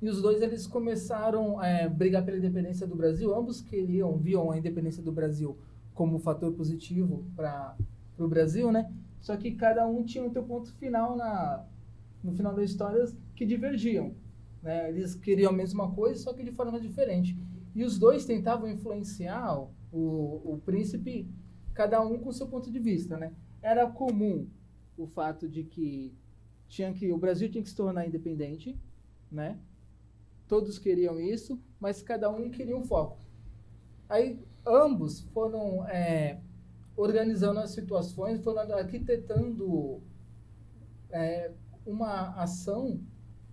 E 0.00 0.08
os 0.08 0.20
dois 0.20 0.42
eles 0.42 0.66
começaram 0.66 1.58
a 1.58 1.88
brigar 1.88 2.24
pela 2.24 2.36
independência 2.36 2.86
do 2.86 2.94
Brasil. 2.94 3.34
Ambos 3.34 3.60
queriam, 3.60 4.16
viam 4.16 4.50
a 4.50 4.58
independência 4.58 5.02
do 5.02 5.10
Brasil 5.10 5.56
como 5.94 6.16
um 6.16 6.18
fator 6.18 6.52
positivo 6.52 7.24
para 7.34 7.76
o 8.18 8.28
Brasil, 8.28 8.70
né? 8.70 8.92
Só 9.20 9.36
que 9.36 9.52
cada 9.52 9.86
um 9.88 10.04
tinha 10.04 10.24
o 10.24 10.30
seu 10.30 10.42
ponto 10.42 10.72
final 10.74 11.16
na 11.16 11.64
no 12.22 12.32
final 12.32 12.54
das 12.54 12.70
histórias 12.70 13.16
que 13.34 13.46
divergiam. 13.46 14.14
Né? 14.62 14.88
Eles 14.88 15.14
queriam 15.14 15.50
a 15.50 15.54
mesma 15.54 15.92
coisa, 15.92 16.20
só 16.20 16.32
que 16.32 16.42
de 16.42 16.50
forma 16.50 16.80
diferente. 16.80 17.38
E 17.74 17.84
os 17.84 17.98
dois 17.98 18.24
tentavam 18.24 18.68
influenciar 18.68 19.56
o, 19.60 19.68
o 19.92 20.60
príncipe, 20.64 21.30
cada 21.72 22.04
um 22.04 22.18
com 22.18 22.32
seu 22.32 22.48
ponto 22.48 22.70
de 22.70 22.80
vista. 22.80 23.16
Né? 23.16 23.32
Era 23.62 23.88
comum 23.88 24.48
o 24.96 25.06
fato 25.06 25.48
de 25.48 25.62
que, 25.62 26.12
tinha 26.68 26.92
que 26.92 27.12
o 27.12 27.18
Brasil 27.18 27.48
tinha 27.48 27.62
que 27.62 27.70
se 27.70 27.76
tornar 27.76 28.06
independente, 28.06 28.76
né? 29.30 29.56
Todos 30.48 30.78
queriam 30.78 31.20
isso, 31.20 31.60
mas 31.80 32.02
cada 32.02 32.30
um 32.30 32.50
queria 32.50 32.76
um 32.76 32.84
foco. 32.84 33.18
Aí 34.08 34.38
ambos 34.64 35.22
foram 35.32 35.86
é, 35.88 36.40
organizando 36.96 37.60
as 37.60 37.70
situações, 37.70 38.42
foram 38.42 38.60
arquitetando 38.74 40.00
é, 41.10 41.52
uma 41.84 42.30
ação 42.34 43.00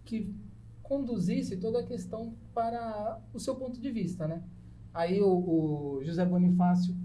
que 0.05 0.33
conduzisse 0.81 1.57
toda 1.57 1.79
a 1.79 1.85
questão 1.85 2.35
para 2.53 3.21
o 3.33 3.39
seu 3.39 3.55
ponto 3.55 3.79
de 3.79 3.91
vista, 3.91 4.27
né? 4.27 4.43
Aí 4.93 5.21
o, 5.21 5.97
o 5.97 6.03
José 6.03 6.23
Bonifácio, 6.25 6.95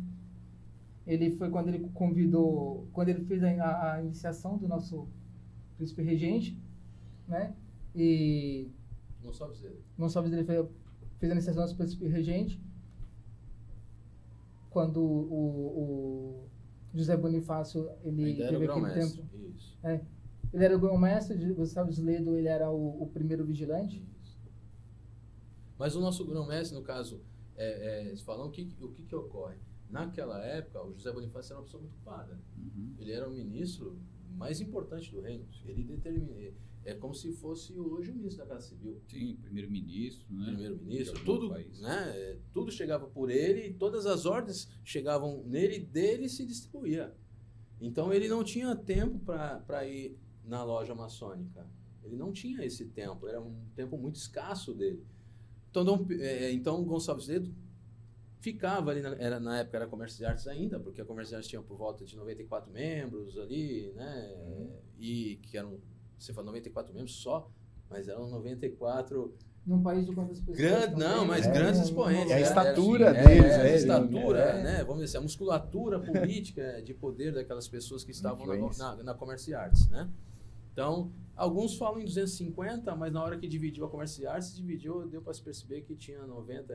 ele 1.07 1.31
foi 1.31 1.49
quando 1.51 1.69
ele 1.69 1.89
convidou, 1.95 2.87
quando 2.93 3.09
ele 3.09 3.25
fez 3.25 3.43
a, 3.43 3.95
a 3.95 4.03
iniciação 4.03 4.59
do 4.59 4.69
nosso 4.69 5.09
príncipe 5.77 6.03
regente, 6.03 6.59
né? 7.27 7.55
E 7.95 8.69
Não 9.29 9.35
sabe 9.35 9.53
dizer. 9.53 9.85
não 9.97 10.09
sabe 10.09 10.29
se 10.29 10.35
ele 10.35 10.45
fez, 10.45 10.67
fez 11.19 11.31
a 11.31 11.35
iniciação 11.35 11.63
do 11.63 11.67
nosso 11.67 11.77
príncipe 11.77 12.07
regente. 12.07 12.61
quando 14.71 15.03
o, 15.03 16.45
o 16.45 16.49
José 16.95 17.17
Bonifácio 17.17 17.89
ele 18.03 18.25
Ainda 18.25 18.45
era 18.45 18.57
o 18.57 18.61
teve 18.61 18.71
aquele 18.71 18.87
grão-mestre. 18.87 19.23
tempo. 19.23 19.37
Isso. 19.57 19.79
Ele 20.53 20.65
era 20.65 20.77
o 20.77 20.81
grão-mestre, 20.81 21.37
de 21.37 22.03
Ledo 22.03 22.37
ele 22.37 22.49
era 22.49 22.71
o, 22.71 23.03
o 23.03 23.07
primeiro 23.09 23.45
vigilante. 23.45 24.03
Isso. 24.23 24.39
Mas 25.79 25.95
o 25.95 26.01
nosso 26.01 26.25
grão-mestre, 26.25 26.77
no 26.77 26.83
caso, 26.83 27.21
é, 27.57 27.67
é, 27.67 28.07
eles 28.07 28.23
falam 28.23 28.47
o 28.47 28.51
que, 28.51 28.75
o 28.81 28.89
que, 28.89 29.05
que 29.05 29.15
ocorre. 29.15 29.57
Naquela 29.91 30.45
época, 30.45 30.85
o 30.85 30.93
José 30.95 31.13
Bonifácio 31.13 31.53
era 31.53 31.61
uma 31.61 31.65
pessoa 31.65 31.83
muito 31.83 31.95
ocupada. 31.95 32.39
Uhum. 32.57 32.95
Ele 32.99 33.13
era 33.13 33.29
o 33.29 33.33
ministro 33.33 33.99
mais 34.31 34.61
importante 34.61 35.11
do 35.11 35.21
reino. 35.21 35.47
Ele 35.65 35.85
determina. 35.85 36.53
É 36.91 36.95
como 36.95 37.15
se 37.15 37.33
fosse 37.33 37.79
hoje 37.79 38.11
o 38.11 38.15
ministro 38.15 38.45
da 38.45 38.55
Casa 38.55 38.69
Civil. 38.69 39.01
Sim, 39.09 39.37
primeiro-ministro, 39.43 40.27
né? 40.35 40.47
primeiro-ministro, 40.47 41.25
tudo, 41.25 41.49
né? 41.51 42.13
é, 42.17 42.39
Tudo 42.53 42.71
chegava 42.73 43.07
por 43.09 43.31
ele, 43.31 43.67
e 43.69 43.75
todas 43.75 44.07
as 44.07 44.25
ordens 44.27 44.69
chegavam 44.85 45.43
nele, 45.45 45.79
dele 45.79 46.29
se 46.29 46.47
distribuía. 46.47 47.15
Então 47.81 48.13
ele 48.13 48.29
não 48.29 48.43
tinha 48.43 48.75
tempo 48.75 49.19
para 49.21 49.87
ir 49.87 50.17
na 50.45 50.65
loja 50.65 50.95
maçônica. 50.95 51.67
Ele 52.03 52.17
não 52.17 52.33
tinha 52.33 52.65
esse 52.65 52.87
tempo, 52.87 53.29
era 53.29 53.41
um 53.41 53.55
tempo 53.77 53.99
muito 53.99 54.17
escasso 54.17 54.73
dele. 54.75 55.05
Então, 55.71 55.85
Dom 55.85 56.05
Pe- 56.05 56.21
é, 56.23 56.51
então 56.53 56.83
Gonçalves 56.85 57.29
Ledo 57.29 57.55
ficava 58.41 58.91
ali, 58.91 59.01
na, 59.03 59.11
era, 59.17 59.39
na 59.39 59.59
época 59.61 59.77
era 59.77 59.87
Comércio 59.87 60.19
de 60.19 60.25
Artes 60.25 60.47
ainda, 60.47 60.81
porque 60.81 61.01
a 61.01 61.05
Comércio 61.05 61.31
de 61.33 61.37
Artes 61.37 61.51
tinha 61.51 61.61
por 61.61 61.77
volta 61.77 62.05
de 62.05 62.17
94 62.17 62.71
membros 62.73 63.37
ali, 63.37 63.93
né? 63.95 64.35
E 64.99 65.37
que 65.43 65.57
eram, 65.59 65.79
você 66.19 66.33
fala 66.33 66.47
94 66.47 66.93
membros 66.95 67.17
só, 67.17 67.51
mas 67.89 68.09
eram 68.09 68.29
94 68.29 69.35
Num 69.67 69.83
país 69.83 70.07
de 70.07 70.15
quantas 70.15 70.41
pessoas? 70.41 70.57
Grande, 70.57 70.95
não, 70.99 71.27
mas 71.27 71.47
né? 71.47 71.53
grandes 71.53 71.81
Um- 71.81 71.85
expoentes. 71.85 72.31
É 72.31 72.35
a 72.35 72.37
né? 72.37 72.43
estatura 72.43 73.07
Era- 73.09 73.29
deles, 73.29 73.53
é, 73.53 73.59
né? 73.59 73.71
A 73.71 73.77
estatura, 73.77 74.39
É. 74.41 74.63
né? 74.63 74.79
Vamos 74.85 74.95
dizer 75.03 75.05
assim, 75.05 75.17
a 75.19 75.21
musculatura 75.21 76.01
política 76.01 76.83
de 76.83 76.95
poder 76.95 77.35
daquelas 77.35 77.69
pessoas 77.69 78.03
que 78.03 78.11
estavam 78.11 78.47
na, 78.47 78.57
na, 78.97 79.03
na 79.03 79.15
Comércio 79.15 79.51
e 79.51 79.55
Artes, 79.55 79.87
né? 79.91 80.09
Então, 80.73 81.13
alguns 81.37 81.77
falam 81.77 82.01
em 82.01 82.05
250, 82.05 82.95
mas 82.97 83.13
na 83.13 83.23
hora 83.23 83.37
que 83.37 83.47
dividiu 83.49 83.85
a 83.85 83.91
Comércio 83.91 84.23
e 84.23 84.27
Artes, 84.27 84.55
dividiu, 84.55 85.07
deu 85.09 85.21
para 85.21 85.35
se 85.35 85.43
perceber 85.43 85.83
que 85.83 85.95
tinha 85.97 86.25
90 86.25 86.73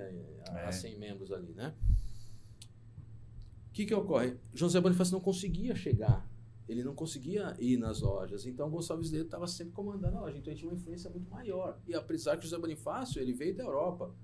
a, 0.49 0.57
a 0.57 0.59
É. 0.67 0.71
100 0.71 0.99
membros 0.99 1.31
ali, 1.31 1.53
né? 1.53 1.73
O 3.69 3.73
que 3.73 3.85
que 3.85 3.93
ocorre? 3.95 4.35
José 4.53 4.79
Bonifácio 4.79 5.13
não 5.13 5.19
conseguia 5.21 5.73
chegar. 5.75 6.29
Ele 6.67 6.83
não 6.83 6.95
conseguia 6.95 7.55
ir 7.59 7.77
nas 7.77 8.01
lojas. 8.01 8.45
Então, 8.45 8.69
Gonçalves 8.69 9.11
Ledo 9.11 9.25
estava 9.25 9.47
sempre 9.47 9.73
comandando 9.73 10.17
a 10.17 10.21
loja. 10.21 10.37
Então, 10.37 10.51
ele 10.51 10.59
tinha 10.59 10.71
uma 10.71 10.77
influência 10.77 11.09
muito 11.09 11.29
maior. 11.29 11.77
E 11.87 11.93
apesar 11.93 12.37
que 12.37 12.43
José 12.43 12.57
Bonifácio, 12.57 13.21
ele 13.21 13.33
veio 13.33 13.55
da 13.55 13.63
Europa. 13.63 14.15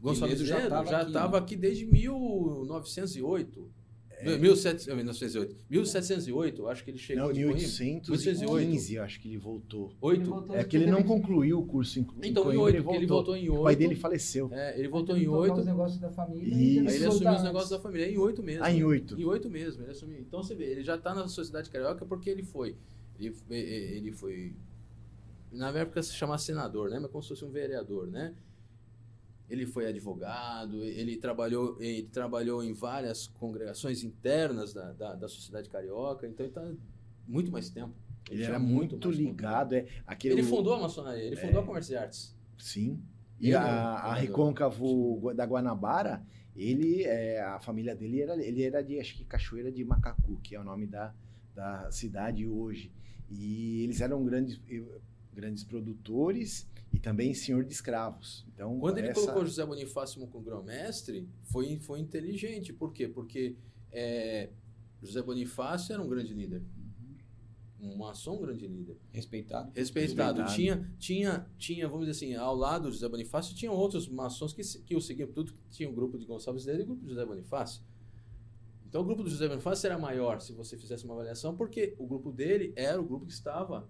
Gonçalves 0.00 0.38
Ledo 0.38 0.48
já 0.48 0.56
Ledo 0.58 0.68
tava 0.68 0.90
já 0.90 1.00
aqui, 1.00 1.06
estava 1.08 1.32
né? 1.32 1.38
aqui 1.38 1.56
desde 1.56 1.86
1908. 1.86 3.83
É. 4.24 4.38
1700 4.38 4.86
1908. 4.86 5.56
1708, 5.68 6.68
acho 6.68 6.84
que 6.84 6.90
ele 6.90 6.98
chegou 6.98 7.24
Não, 7.24 7.32
de 7.32 7.40
em 7.40 7.44
Coimbra. 7.44 7.62
1815, 7.62 8.94
eu 8.94 9.02
acho 9.02 9.20
que 9.20 9.28
ele 9.28 9.38
voltou. 9.38 9.92
Oito? 10.00 10.46
É 10.52 10.64
que 10.64 10.76
ele 10.76 10.90
não 10.90 11.02
concluiu 11.02 11.60
o 11.60 11.66
curso 11.66 11.98
em 11.98 12.06
Então, 12.22 12.42
em 12.42 12.56
Coimbra, 12.56 12.62
8, 12.62 12.82
porque 12.84 12.96
ele 12.96 13.06
voltou 13.06 13.36
em 13.36 13.48
8. 13.48 13.60
O 13.60 13.64
pai 13.64 13.76
dele 13.76 13.94
faleceu. 13.94 14.48
É, 14.52 14.78
ele 14.78 14.88
voltou 14.88 15.16
em 15.16 15.28
8. 15.28 15.60
os 15.60 15.66
negócios 15.66 16.00
da 16.00 16.10
família 16.10 16.54
e 16.54 16.78
Aí 16.80 16.94
ele 16.96 17.06
assumiu 17.06 17.32
os 17.32 17.42
negócios 17.42 17.70
da 17.70 17.78
família 17.78 18.10
em 18.10 18.18
8 18.18 18.42
mesmo. 18.42 18.64
Ah, 18.64 18.72
em 18.72 18.82
8. 18.82 19.20
Em 19.20 19.24
8 19.24 19.50
mesmo, 19.50 19.82
ele 19.82 19.90
assumiu. 19.90 20.20
Então 20.20 20.42
você 20.42 20.54
vê, 20.54 20.64
ele 20.64 20.82
já 20.82 20.96
está 20.96 21.14
na 21.14 21.28
sociedade 21.28 21.70
carioca 21.70 22.04
porque 22.04 22.30
ele 22.30 22.42
foi. 22.42 22.76
Ele, 23.18 23.34
ele 23.50 24.12
foi. 24.12 24.54
Na 25.52 25.68
época 25.70 26.02
se 26.02 26.12
chamava 26.14 26.38
senador, 26.38 26.90
né? 26.90 26.98
Mas 26.98 27.10
como 27.10 27.22
se 27.22 27.28
fosse 27.28 27.44
um 27.44 27.50
vereador, 27.50 28.06
né? 28.08 28.34
Ele 29.48 29.66
foi 29.66 29.86
advogado, 29.86 30.82
ele 30.82 31.16
trabalhou, 31.16 31.76
ele 31.80 32.04
trabalhou 32.04 32.64
em 32.64 32.72
várias 32.72 33.26
congregações 33.26 34.02
internas 34.02 34.72
da, 34.72 34.92
da, 34.92 35.14
da 35.14 35.28
sociedade 35.28 35.68
carioca, 35.68 36.26
então 36.26 36.44
ele 36.46 36.50
está 36.50 36.74
muito 37.26 37.52
mais 37.52 37.68
tempo. 37.68 37.94
Ele 38.30 38.38
tinha 38.38 38.48
era 38.50 38.58
muito 38.58 38.98
mais 38.98 39.18
ligado. 39.18 39.74
É, 39.74 39.86
aquele, 40.06 40.34
Ele 40.34 40.42
fundou 40.42 40.74
a 40.74 40.80
maçonaria, 40.80 41.24
ele 41.24 41.36
fundou 41.36 41.60
a 41.60 41.64
Comércio 41.66 41.90
de 41.90 41.98
Artes. 41.98 42.34
Sim. 42.58 43.02
E 43.38 43.48
Ele, 43.48 43.56
a, 43.56 43.60
o 43.60 43.64
a 43.64 43.96
fundador. 43.98 44.20
Recôncavo 44.20 45.34
da 45.34 45.44
Guanabara, 45.44 46.24
ele, 46.56 47.02
é, 47.02 47.42
a 47.42 47.58
família 47.60 47.94
dele 47.94 48.22
era, 48.22 48.42
ele 48.42 48.62
era 48.62 48.82
de, 48.82 48.98
acho 48.98 49.16
que 49.16 49.24
Cachoeira 49.24 49.70
de 49.70 49.84
Macacu, 49.84 50.40
que 50.42 50.54
é 50.54 50.60
o 50.60 50.64
nome 50.64 50.86
da, 50.86 51.12
da 51.54 51.90
cidade 51.90 52.46
hoje. 52.46 52.90
E 53.30 53.82
eles 53.82 54.00
eram 54.00 54.24
grandes, 54.24 54.60
grandes 55.34 55.64
produtores 55.64 56.66
e 56.92 56.98
também 56.98 57.34
senhor 57.34 57.64
de 57.64 57.72
escravos. 57.72 58.46
Então, 58.54 58.78
Quando 58.78 58.98
ele 58.98 59.08
essa- 59.08 59.20
colocou 59.20 59.44
José 59.44 59.66
Bonifácio 59.66 60.20
como 60.26 60.42
grão-mestre, 60.44 61.28
foi, 61.42 61.78
foi 61.80 62.00
inteligente. 62.00 62.72
Por 62.72 62.92
quê? 62.92 63.08
Porque 63.08 63.56
é, 63.92 64.50
José 65.02 65.20
Bonifácio 65.22 65.92
era 65.92 66.02
um 66.02 66.08
grande 66.08 66.32
líder. 66.32 66.62
Um 67.80 67.96
maçom 67.96 68.38
grande 68.40 68.66
líder. 68.66 68.96
Respeitado. 69.12 69.70
Respeitado. 69.74 70.40
Respeitado. 70.40 70.54
Tinha, 70.56 70.94
tinha, 70.98 71.46
tinha, 71.58 71.86
vamos 71.86 72.06
dizer 72.06 72.16
assim, 72.26 72.34
ao 72.34 72.54
lado 72.56 72.88
de 72.88 72.94
José 72.94 73.08
Bonifácio, 73.08 73.54
tinham 73.54 73.74
outros 73.74 74.08
maçons 74.08 74.54
que, 74.54 74.62
que 74.84 74.96
o 74.96 75.00
seguiam. 75.02 75.28
Tudo 75.30 75.52
que 75.52 75.58
tinha 75.70 75.90
o 75.90 75.92
grupo 75.92 76.16
de 76.18 76.24
Gonçalves 76.24 76.64
Ledo 76.64 76.80
e 76.80 76.82
o 76.84 76.86
grupo 76.86 77.02
de 77.02 77.08
José 77.10 77.26
Bonifácio. 77.26 77.82
Então 78.88 79.02
o 79.02 79.04
grupo 79.04 79.22
do 79.24 79.28
José 79.28 79.48
Bonifácio 79.48 79.86
era 79.86 79.98
maior, 79.98 80.40
se 80.40 80.52
você 80.52 80.78
fizesse 80.78 81.04
uma 81.04 81.14
avaliação, 81.14 81.56
porque 81.56 81.94
o 81.98 82.06
grupo 82.06 82.30
dele 82.32 82.72
era 82.76 82.98
o 83.00 83.04
grupo 83.04 83.26
que 83.26 83.32
estava 83.32 83.86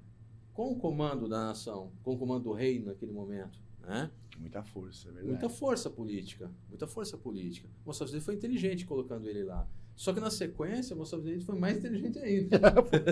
com 0.55 0.71
o 0.73 0.77
comando 0.77 1.29
da 1.29 1.47
nação, 1.47 1.91
com 2.03 2.15
o 2.15 2.19
comando 2.19 2.45
do 2.45 2.53
reino 2.53 2.87
naquele 2.87 3.13
momento. 3.13 3.59
Né? 3.83 4.11
Muita 4.39 4.63
força, 4.63 5.09
é 5.09 5.13
verdade. 5.13 5.29
Muita 5.29 5.49
força 5.51 5.91
política, 5.91 6.51
muita 6.69 6.87
força 6.87 7.19
política. 7.19 7.69
O 7.85 7.91
Leite 7.91 8.21
foi 8.21 8.35
inteligente 8.35 8.87
colocando 8.87 9.29
ele 9.29 9.43
lá. 9.43 9.69
Só 9.95 10.13
que 10.13 10.19
na 10.21 10.31
sequência, 10.31 10.97
o 10.97 11.17
Leite 11.17 11.45
foi 11.45 11.57
mais 11.59 11.77
inteligente 11.79 12.19
ainda. 12.19 12.59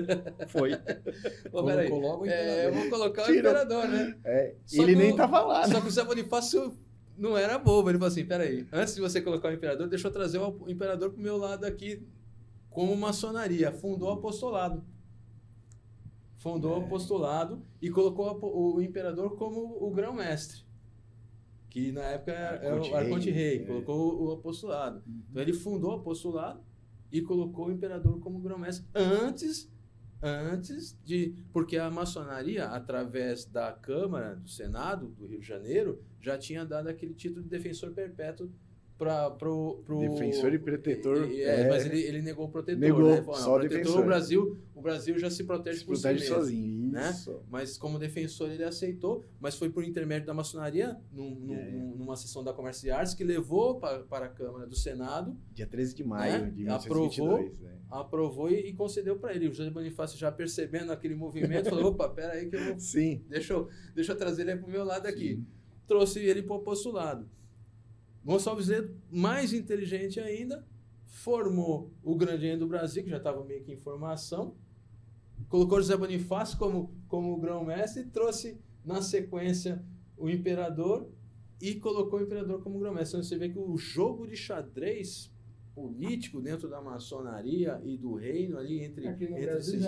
Foi. 0.48 0.72
Ô, 1.52 1.62
peraí, 1.62 1.88
o 1.88 2.26
é, 2.26 2.66
eu 2.66 2.74
vou 2.74 2.90
colocar 2.90 3.22
o 3.22 3.26
Tirou. 3.26 3.38
imperador, 3.38 3.86
né? 3.86 4.18
É, 4.24 4.54
ele 4.72 4.86
que 4.86 4.96
nem 4.96 5.12
o- 5.12 5.16
tava 5.16 5.42
lá, 5.42 5.66
né? 5.68 5.74
Só 5.74 5.80
que 5.80 5.86
o 5.86 5.90
Zé 5.92 6.04
Bonifácio 6.04 6.76
não 7.16 7.36
era 7.36 7.56
bobo. 7.56 7.88
Ele 7.88 7.98
falou 7.98 8.10
assim: 8.10 8.24
peraí, 8.24 8.66
antes 8.72 8.96
de 8.96 9.00
você 9.00 9.20
colocar 9.22 9.50
o 9.50 9.52
imperador, 9.52 9.86
deixa 9.88 10.08
eu 10.08 10.12
trazer 10.12 10.38
o 10.38 10.68
imperador 10.68 11.10
pro 11.10 11.22
meu 11.22 11.36
lado 11.36 11.64
aqui 11.64 12.02
como 12.68 12.96
maçonaria. 12.96 13.70
Fundou 13.70 14.08
o 14.08 14.12
apostolado. 14.14 14.82
Fundou 16.42 16.78
o 16.78 16.82
É. 16.82 16.84
apostolado 16.84 17.62
e 17.80 17.88
colocou 17.88 18.26
o 18.42 18.74
o 18.76 18.82
imperador 18.82 19.36
como 19.36 19.78
o 19.80 19.90
grão-mestre. 19.92 20.64
Que 21.70 21.92
na 21.92 22.02
época 22.02 22.32
era 22.32 22.82
o 22.82 22.94
Arconte-rei, 22.96 23.62
é. 23.62 23.64
Colocou 23.64 24.22
o 24.24 24.32
apostolado. 24.32 25.02
Então 25.30 25.40
ele 25.40 25.52
fundou 25.52 25.92
o 25.92 25.94
apostolado 26.00 26.60
e 27.12 27.22
colocou 27.22 27.68
o 27.68 27.72
imperador 27.72 28.18
como 28.20 28.40
grão-mestre 28.40 28.84
antes 28.94 29.70
antes 30.24 30.96
de 31.04 31.34
porque 31.52 31.76
a 31.76 31.90
maçonaria 31.90 32.66
através 32.66 33.44
da 33.44 33.72
Câmara 33.72 34.36
do 34.36 34.48
Senado 34.48 35.08
do 35.08 35.26
Rio 35.26 35.40
de 35.40 35.46
Janeiro 35.46 36.00
já 36.20 36.38
tinha 36.38 36.64
dado 36.64 36.88
aquele 36.88 37.12
título 37.14 37.42
de 37.42 37.48
defensor 37.48 37.90
perpétuo 37.92 38.48
para 39.02 39.30
pro, 39.30 39.82
pro 39.84 39.98
Defensor 39.98 40.54
e 40.54 40.58
protetor, 40.60 41.28
é, 41.32 41.62
é. 41.62 41.68
mas 41.68 41.84
ele, 41.86 42.00
ele 42.00 42.22
negou 42.22 42.46
o 42.46 42.48
protetor 42.48 42.80
Negou, 42.80 43.10
né? 43.10 43.22
Falou, 43.22 43.36
não, 43.36 43.44
só 43.44 43.50
o 43.56 43.58
protetor 43.58 43.78
defensor. 43.80 44.00
o 44.00 44.04
Brasil 44.04 44.58
o 44.74 44.80
Brasil 44.82 45.18
já 45.18 45.30
se 45.30 45.44
protege 45.44 45.78
Se 45.80 45.84
por 45.84 45.96
si 45.96 46.02
protege 46.02 46.20
mesmo 46.24 46.36
sozinho. 46.36 46.90
né? 46.92 47.10
Isso. 47.10 47.40
mas 47.50 47.76
como 47.78 47.98
defensor 47.98 48.50
ele 48.50 48.62
aceitou, 48.64 49.24
mas 49.40 49.56
foi 49.56 49.70
por 49.70 49.82
intermédio 49.84 50.26
da 50.26 50.34
maçonaria, 50.34 50.96
num- 51.12 51.34
num- 51.34 51.54
É. 51.54 51.70
num- 51.70 51.96
numa 51.96 52.16
sessão 52.16 52.44
da 52.44 52.52
Comércio 52.52 52.86
e 52.86 52.90
Artes, 52.90 53.14
que 53.14 53.24
levou 53.24 53.78
para, 53.80 54.00
para 54.04 54.26
a 54.26 54.28
Câmara 54.28 54.66
do 54.66 54.76
Senado, 54.76 55.36
Dia 55.52 55.66
13 55.66 55.94
de 55.94 56.04
maio 56.04 56.44
Né? 56.44 56.50
de 56.50 56.68
Aprovou. 56.68 57.08
1922. 57.10 57.60
né? 57.60 57.72
aprovou 57.90 58.50
e, 58.50 58.68
e 58.68 58.72
concedeu 58.72 59.16
para 59.18 59.34
ele. 59.34 59.48
O 59.48 59.52
José 59.54 59.68
Bonifácio 59.70 60.16
já 60.18 60.32
percebendo 60.32 60.90
aquele 60.92 61.14
movimento, 61.14 61.68
falou, 61.68 61.90
opa, 61.92 62.08
pera 62.08 62.32
aí 62.32 62.48
que 62.48 62.56
eu 62.56 62.64
vou, 62.64 62.78
Sim. 62.80 63.22
deixa, 63.28 63.52
eu, 63.52 63.68
deixa 63.94 64.12
eu 64.12 64.16
trazer 64.16 64.42
ele 64.48 64.56
para 64.56 64.66
o 64.66 64.70
meu 64.70 64.84
lado 64.84 65.06
aqui. 65.06 65.34
Sim. 65.36 65.46
Trouxe 65.86 66.20
ele 66.20 66.42
para 66.42 66.54
o 66.54 66.58
apostolado. 66.60 67.28
Gonçalves 68.24 68.68
Ledo, 68.68 68.96
mais 69.10 69.52
inteligente 69.52 70.20
ainda, 70.20 70.66
formou 71.06 71.92
o 72.02 72.14
Grande 72.14 72.46
Enio 72.46 72.60
do 72.60 72.66
Brasil, 72.66 73.02
que 73.02 73.10
já 73.10 73.16
estava 73.16 73.44
meio 73.44 73.62
que 73.62 73.72
em 73.72 73.76
formação, 73.76 74.54
colocou 75.48 75.78
José 75.80 75.96
Bonifácio 75.96 76.56
como, 76.58 76.94
como 77.08 77.36
grão-mestre 77.38 78.02
e 78.02 78.06
trouxe 78.06 78.58
na 78.84 79.02
sequência 79.02 79.84
o 80.16 80.28
imperador 80.30 81.08
e 81.60 81.74
colocou 81.74 82.20
o 82.20 82.22
imperador 82.22 82.62
como 82.62 82.78
grão-mestre. 82.78 83.18
Então 83.18 83.28
você 83.28 83.36
vê 83.36 83.48
que 83.48 83.58
o 83.58 83.76
jogo 83.76 84.26
de 84.26 84.36
xadrez 84.36 85.32
político 85.74 86.40
dentro 86.40 86.68
da 86.68 86.80
maçonaria 86.80 87.80
e 87.84 87.96
do 87.96 88.14
reino 88.14 88.58
ali 88.58 88.80
entre, 88.82 89.06
entre 89.06 89.34
esses, 89.56 89.82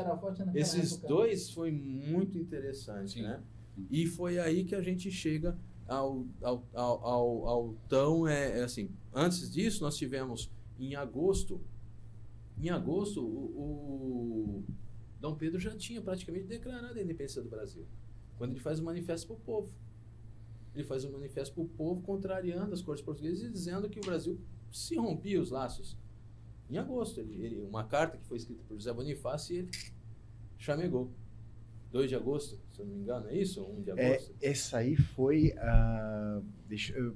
esses 0.54 0.96
dois 0.96 1.50
foi 1.50 1.70
muito 1.70 2.38
interessante, 2.38 3.14
Sim. 3.14 3.22
né? 3.22 3.42
E 3.90 4.06
foi 4.06 4.38
aí 4.38 4.64
que 4.64 4.74
a 4.74 4.80
gente 4.80 5.10
chega 5.10 5.58
ao, 5.86 6.26
ao, 6.42 6.64
ao, 6.72 7.48
ao, 7.48 7.74
tão, 7.88 8.26
é, 8.26 8.60
é 8.60 8.64
assim, 8.64 8.90
antes 9.12 9.50
disso 9.50 9.82
nós 9.82 9.96
tivemos 9.96 10.50
em 10.78 10.94
agosto, 10.94 11.60
em 12.58 12.70
agosto 12.70 13.22
o, 13.22 14.62
o 14.62 14.64
Dom 15.20 15.34
Pedro 15.34 15.58
já 15.58 15.76
tinha 15.76 16.00
praticamente 16.00 16.46
declarado 16.46 16.98
a 16.98 17.02
independência 17.02 17.42
do 17.42 17.48
Brasil, 17.48 17.86
quando 18.36 18.50
ele 18.52 18.60
faz 18.60 18.80
o 18.80 18.84
manifesto 18.84 19.26
para 19.26 19.36
o 19.36 19.40
povo. 19.40 19.72
ele 20.74 20.84
faz 20.84 21.04
um 21.04 21.12
manifesto 21.12 21.54
para 21.54 21.64
o 21.64 21.68
povo 21.68 22.02
contrariando 22.02 22.74
as 22.74 22.82
cortes 22.82 23.04
portuguesas 23.04 23.42
e 23.42 23.50
dizendo 23.50 23.88
que 23.88 24.00
o 24.00 24.04
Brasil 24.04 24.40
se 24.70 24.96
rompia 24.96 25.40
os 25.40 25.50
laços. 25.50 25.96
Em 26.68 26.78
agosto, 26.78 27.20
ele, 27.20 27.44
ele, 27.44 27.60
uma 27.60 27.84
carta 27.84 28.16
que 28.16 28.24
foi 28.24 28.38
escrita 28.38 28.62
por 28.66 28.74
José 28.74 28.92
Bonifácio 28.92 29.54
e 29.54 29.58
ele 29.58 29.70
chamegou. 30.58 31.12
2 31.94 32.08
de 32.08 32.16
agosto, 32.16 32.58
se 32.72 32.80
eu 32.80 32.86
não 32.86 32.92
me 32.92 33.02
engano, 33.02 33.28
é 33.28 33.36
isso? 33.36 33.62
1 33.62 33.82
de 33.82 33.90
agosto? 33.92 34.34
É, 34.42 34.50
essa 34.50 34.78
aí 34.78 34.96
foi. 34.96 35.54
Uh, 35.56 36.44
deixa 36.68 36.92
eu. 36.92 37.14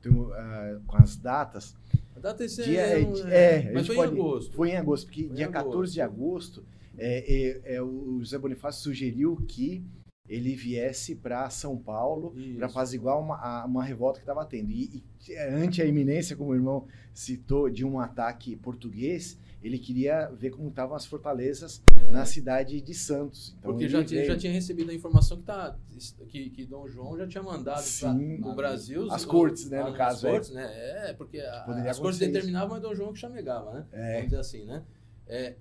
Tenho, 0.00 0.28
uh, 0.28 0.80
com 0.86 0.96
as 0.96 1.16
datas. 1.16 1.74
A 2.14 2.20
data 2.20 2.46
dia, 2.46 2.82
é, 2.82 3.00
é, 3.00 3.68
é, 3.68 3.72
mas 3.72 3.84
foi 3.84 3.96
pode, 3.96 4.14
em 4.14 4.20
agosto. 4.20 4.54
Foi 4.54 4.70
em 4.70 4.76
agosto, 4.76 5.06
porque 5.06 5.26
foi 5.26 5.34
dia 5.34 5.46
agosto. 5.46 5.66
14 5.66 5.92
de 5.92 6.00
agosto 6.00 6.64
é, 6.96 7.60
é, 7.64 7.82
o 7.82 8.20
José 8.20 8.38
Bonifácio 8.38 8.80
sugeriu 8.80 9.36
que 9.48 9.84
ele 10.28 10.54
viesse 10.54 11.16
para 11.16 11.50
São 11.50 11.76
Paulo 11.76 12.32
para 12.56 12.66
apaziguar 12.66 13.18
uma, 13.18 13.64
uma 13.64 13.84
revolta 13.84 14.20
que 14.20 14.22
estava 14.22 14.44
tendo. 14.44 14.70
E, 14.70 15.02
e, 15.28 15.36
ante 15.36 15.82
a 15.82 15.84
iminência, 15.84 16.36
como 16.36 16.52
o 16.52 16.54
irmão 16.54 16.86
citou, 17.12 17.68
de 17.68 17.84
um 17.84 17.98
ataque 17.98 18.54
português, 18.54 19.36
ele 19.66 19.78
queria 19.78 20.26
ver 20.28 20.50
como 20.50 20.68
estavam 20.68 20.94
as 20.94 21.04
fortalezas 21.04 21.82
é. 21.96 22.12
na 22.12 22.24
cidade 22.24 22.80
de 22.80 22.94
Santos. 22.94 23.56
Então, 23.58 23.72
Porque 23.72 23.88
já, 23.88 24.00
veio... 24.00 24.24
já 24.24 24.36
tinha 24.36 24.52
recebido 24.52 24.90
a 24.90 24.94
informação 24.94 25.38
que, 25.38 25.42
tá, 25.42 25.76
que, 26.28 26.50
que 26.50 26.64
Dom 26.64 26.86
João 26.88 27.18
já 27.18 27.26
tinha 27.26 27.42
mandado 27.42 27.84
para 27.98 28.50
o 28.50 28.54
Brasil. 28.54 29.10
As 29.10 29.24
cortes, 29.24 29.68
né, 29.68 29.82
no 29.82 29.88
as 29.88 29.96
caso. 29.96 30.26
As 30.26 30.32
cortes, 30.32 30.50
né? 30.50 31.08
É, 31.08 31.12
porque 31.14 31.40
a, 31.40 31.64
as 31.90 31.98
cortes 31.98 32.20
determinavam, 32.20 32.70
mas 32.70 32.82
Dom 32.82 32.94
João 32.94 33.12
que 33.12 33.18
chamegava, 33.18 33.72
né? 33.72 33.86
É. 33.92 34.12
Vamos 34.12 34.24
dizer 34.26 34.40
assim, 34.40 34.64
né? 34.64 34.84
É, 35.26 35.56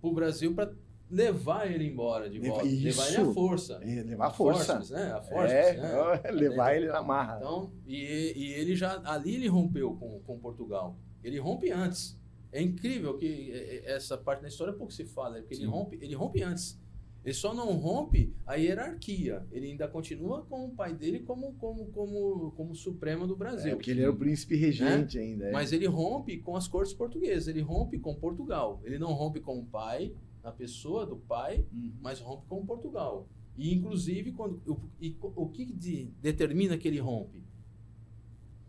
para 0.00 0.10
o 0.10 0.14
Brasil 0.14 0.54
para 0.54 0.72
levar 1.10 1.70
ele 1.70 1.86
embora 1.86 2.30
de 2.30 2.38
volta. 2.38 2.66
Isso. 2.66 2.84
Levar 2.84 3.08
ele 3.08 3.30
à 3.30 3.34
força. 3.34 3.80
É, 3.82 4.02
levar 4.02 4.26
a 4.26 4.30
força. 4.30 4.74
Forças, 4.76 4.90
né? 4.90 5.12
A 5.12 5.20
força, 5.20 5.54
é, 5.54 5.76
né? 5.76 6.30
levar 6.32 6.74
ele 6.74 6.86
na 6.86 7.02
marra. 7.02 7.36
Então, 7.36 7.70
e, 7.86 8.32
e 8.34 8.52
ele 8.54 8.74
já. 8.74 9.00
Ali 9.04 9.34
ele 9.34 9.46
rompeu 9.46 9.94
com, 9.94 10.20
com 10.20 10.38
Portugal. 10.38 10.96
Ele 11.22 11.38
rompe 11.38 11.70
antes. 11.70 12.18
É 12.56 12.62
incrível 12.62 13.18
que 13.18 13.52
essa 13.84 14.16
parte 14.16 14.40
da 14.40 14.48
história 14.48 14.72
pouco 14.72 14.90
se 14.90 15.04
fala, 15.04 15.38
porque 15.40 15.54
ele 15.56 15.66
rompe, 15.66 15.98
ele 16.00 16.14
rompe 16.14 16.42
antes. 16.42 16.80
Ele 17.22 17.34
só 17.34 17.52
não 17.52 17.74
rompe 17.74 18.32
a 18.46 18.54
hierarquia. 18.54 19.46
Ele 19.52 19.66
ainda 19.66 19.86
continua 19.86 20.42
com 20.46 20.64
o 20.64 20.70
pai 20.70 20.94
dele 20.94 21.18
como, 21.18 21.52
como, 21.54 21.84
como, 21.88 22.52
como 22.52 22.74
supremo 22.74 23.26
do 23.26 23.36
Brasil. 23.36 23.72
É, 23.72 23.74
porque 23.74 23.90
ele 23.90 24.00
era 24.00 24.10
o 24.10 24.16
príncipe 24.16 24.56
regente 24.56 25.18
né? 25.18 25.24
ainda. 25.24 25.44
É. 25.48 25.52
Mas 25.52 25.70
ele 25.70 25.86
rompe 25.86 26.38
com 26.38 26.56
as 26.56 26.66
cortes 26.66 26.94
portuguesas, 26.94 27.46
ele 27.46 27.60
rompe 27.60 27.98
com 27.98 28.14
Portugal. 28.14 28.80
Ele 28.84 28.98
não 28.98 29.12
rompe 29.12 29.38
com 29.38 29.58
o 29.58 29.66
pai, 29.66 30.14
a 30.42 30.50
pessoa 30.50 31.04
do 31.04 31.16
pai, 31.16 31.62
uhum. 31.70 31.92
mas 32.00 32.20
rompe 32.20 32.46
com 32.46 32.64
Portugal. 32.64 33.28
E 33.54 33.74
inclusive 33.74 34.32
quando 34.32 34.62
o, 34.66 34.80
e, 34.98 35.14
o 35.20 35.46
que 35.50 35.66
de, 35.66 36.06
determina 36.22 36.78
que 36.78 36.88
ele 36.88 37.00
rompe? 37.00 37.44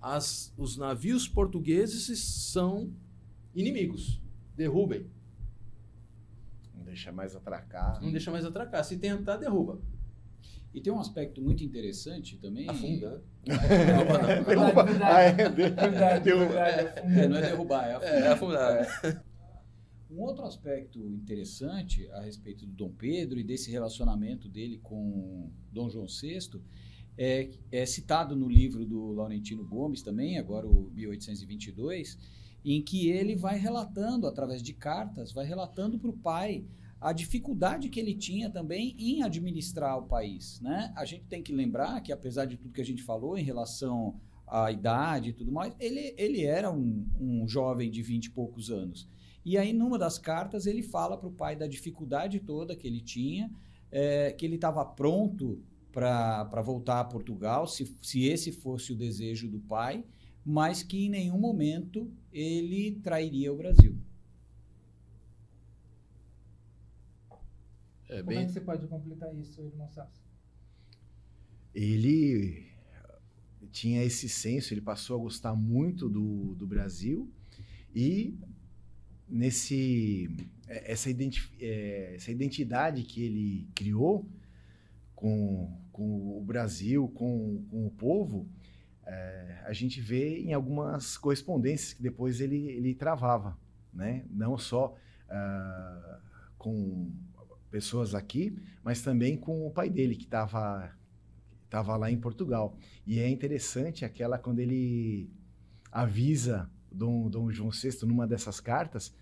As, 0.01 0.53
os 0.57 0.75
navios 0.75 1.25
portugueses 1.25 2.19
são 2.19 2.91
inimigos. 3.59 4.21
Derrubem. 4.55 5.09
Não 6.73 6.83
deixa 6.83 7.11
mais 7.11 7.35
atracar. 7.35 8.01
Não 8.01 8.11
deixa 8.11 8.31
mais 8.31 8.45
atracar. 8.45 8.83
Se 8.83 8.97
tentar, 8.97 9.37
derruba. 9.37 9.81
E 10.73 10.81
tem 10.81 10.93
um 10.93 10.99
aspecto 10.99 11.41
muito 11.41 11.63
interessante 11.63 12.37
também. 12.37 12.69
Afunda. 12.69 13.23
É, 13.45 13.53
verdade, 15.33 15.55
verdade, 15.55 16.29
É, 16.29 17.27
não 17.27 17.37
é 17.37 17.41
derrubar, 17.41 17.87
é 17.87 17.95
afundar. 17.95 18.13
É, 18.13 18.27
afundar. 18.27 19.25
Um 20.09 20.21
outro 20.21 20.45
aspecto 20.45 20.99
interessante 21.09 22.09
a 22.11 22.21
respeito 22.21 22.65
do 22.65 22.73
Dom 22.73 22.91
Pedro 22.91 23.39
e 23.39 23.43
desse 23.43 23.71
relacionamento 23.71 24.47
dele 24.47 24.79
com 24.81 25.51
Dom 25.71 25.89
João 25.89 26.05
VI 26.05 26.61
é, 27.17 27.49
é 27.71 27.85
citado 27.85 28.35
no 28.35 28.47
livro 28.47 28.85
do 28.85 29.11
Laurentino 29.11 29.65
Gomes 29.65 30.03
também, 30.03 30.37
agora 30.37 30.67
o 30.67 30.91
1822, 30.93 32.17
em 32.73 32.81
que 32.81 33.09
ele 33.09 33.35
vai 33.35 33.57
relatando, 33.57 34.27
através 34.27 34.61
de 34.61 34.73
cartas, 34.73 35.31
vai 35.31 35.45
relatando 35.45 35.97
para 35.97 36.09
o 36.09 36.17
pai 36.17 36.65
a 36.99 37.13
dificuldade 37.13 37.89
que 37.89 37.99
ele 37.99 38.13
tinha 38.13 38.49
também 38.49 38.95
em 38.97 39.23
administrar 39.23 39.97
o 39.97 40.07
país. 40.07 40.59
Né? 40.61 40.91
A 40.95 41.05
gente 41.05 41.25
tem 41.25 41.43
que 41.43 41.53
lembrar 41.53 42.01
que, 42.01 42.11
apesar 42.11 42.45
de 42.45 42.57
tudo 42.57 42.73
que 42.73 42.81
a 42.81 42.85
gente 42.85 43.03
falou 43.03 43.37
em 43.37 43.43
relação 43.43 44.19
à 44.47 44.71
idade 44.71 45.29
e 45.29 45.33
tudo 45.33 45.51
mais, 45.51 45.75
ele, 45.79 46.13
ele 46.17 46.43
era 46.43 46.71
um, 46.71 47.07
um 47.19 47.47
jovem 47.47 47.89
de 47.91 48.01
vinte 48.01 48.25
e 48.25 48.31
poucos 48.31 48.71
anos. 48.71 49.07
E 49.45 49.57
aí, 49.57 49.71
numa 49.71 49.97
das 49.97 50.17
cartas, 50.17 50.65
ele 50.65 50.81
fala 50.81 51.17
para 51.17 51.29
o 51.29 51.31
pai 51.31 51.55
da 51.55 51.67
dificuldade 51.67 52.39
toda 52.39 52.75
que 52.75 52.87
ele 52.87 52.99
tinha, 52.99 53.49
é, 53.89 54.31
que 54.31 54.45
ele 54.45 54.55
estava 54.55 54.83
pronto 54.83 55.61
para 55.91 56.61
voltar 56.61 56.99
a 56.99 57.05
Portugal, 57.05 57.65
se, 57.65 57.95
se 58.01 58.25
esse 58.25 58.51
fosse 58.51 58.91
o 58.91 58.95
desejo 58.95 59.47
do 59.47 59.59
pai, 59.59 60.03
mas 60.47 60.81
que 60.81 61.07
em 61.07 61.09
nenhum 61.09 61.37
momento 61.37 62.09
ele 62.31 63.01
trairia 63.03 63.51
o 63.51 63.57
Brasil. 63.57 63.97
É 68.07 68.23
bem... 68.23 68.23
Como 68.23 68.39
é 68.39 68.45
que 68.45 68.51
você 68.53 68.61
pode 68.61 68.87
completar 68.87 69.35
isso, 69.35 69.61
irmão 69.61 69.91
Sasso? 69.91 70.23
Ele 71.75 72.65
tinha 73.73 74.01
esse 74.05 74.29
senso, 74.29 74.73
ele 74.73 74.79
passou 74.79 75.19
a 75.19 75.21
gostar 75.21 75.53
muito 75.53 76.07
do, 76.07 76.55
do 76.55 76.65
Brasil 76.65 77.29
e 77.93 78.33
nesse 79.27 80.29
essa, 80.65 81.09
identi 81.09 81.53
é, 81.59 82.15
essa 82.15 82.31
identidade 82.31 83.03
que 83.03 83.21
ele 83.21 83.67
criou 83.75 84.25
com, 85.13 85.77
com 85.91 86.37
o 86.37 86.41
Brasil, 86.41 87.09
com, 87.09 87.65
com 87.69 87.85
o 87.85 87.91
povo, 87.91 88.47
é, 89.07 89.63
a 89.65 89.73
gente 89.73 90.01
vê 90.01 90.39
em 90.39 90.53
algumas 90.53 91.17
correspondências 91.17 91.93
que 91.93 92.03
depois 92.03 92.41
ele, 92.41 92.67
ele 92.67 92.93
travava, 92.93 93.57
né? 93.93 94.25
não 94.29 94.57
só 94.57 94.93
uh, 95.29 96.21
com 96.57 97.11
pessoas 97.71 98.13
aqui, 98.13 98.57
mas 98.83 99.01
também 99.01 99.37
com 99.37 99.65
o 99.65 99.71
pai 99.71 99.89
dele, 99.89 100.15
que 100.15 100.25
estava 100.25 100.93
tava 101.69 101.95
lá 101.97 102.11
em 102.11 102.19
Portugal. 102.19 102.77
E 103.05 103.19
é 103.19 103.29
interessante 103.29 104.05
aquela 104.05 104.37
quando 104.37 104.59
ele 104.59 105.29
avisa 105.91 106.69
Dom, 106.91 107.29
Dom 107.29 107.51
João 107.51 107.69
VI 107.71 108.05
numa 108.05 108.27
dessas 108.27 108.59
cartas, 108.59 109.13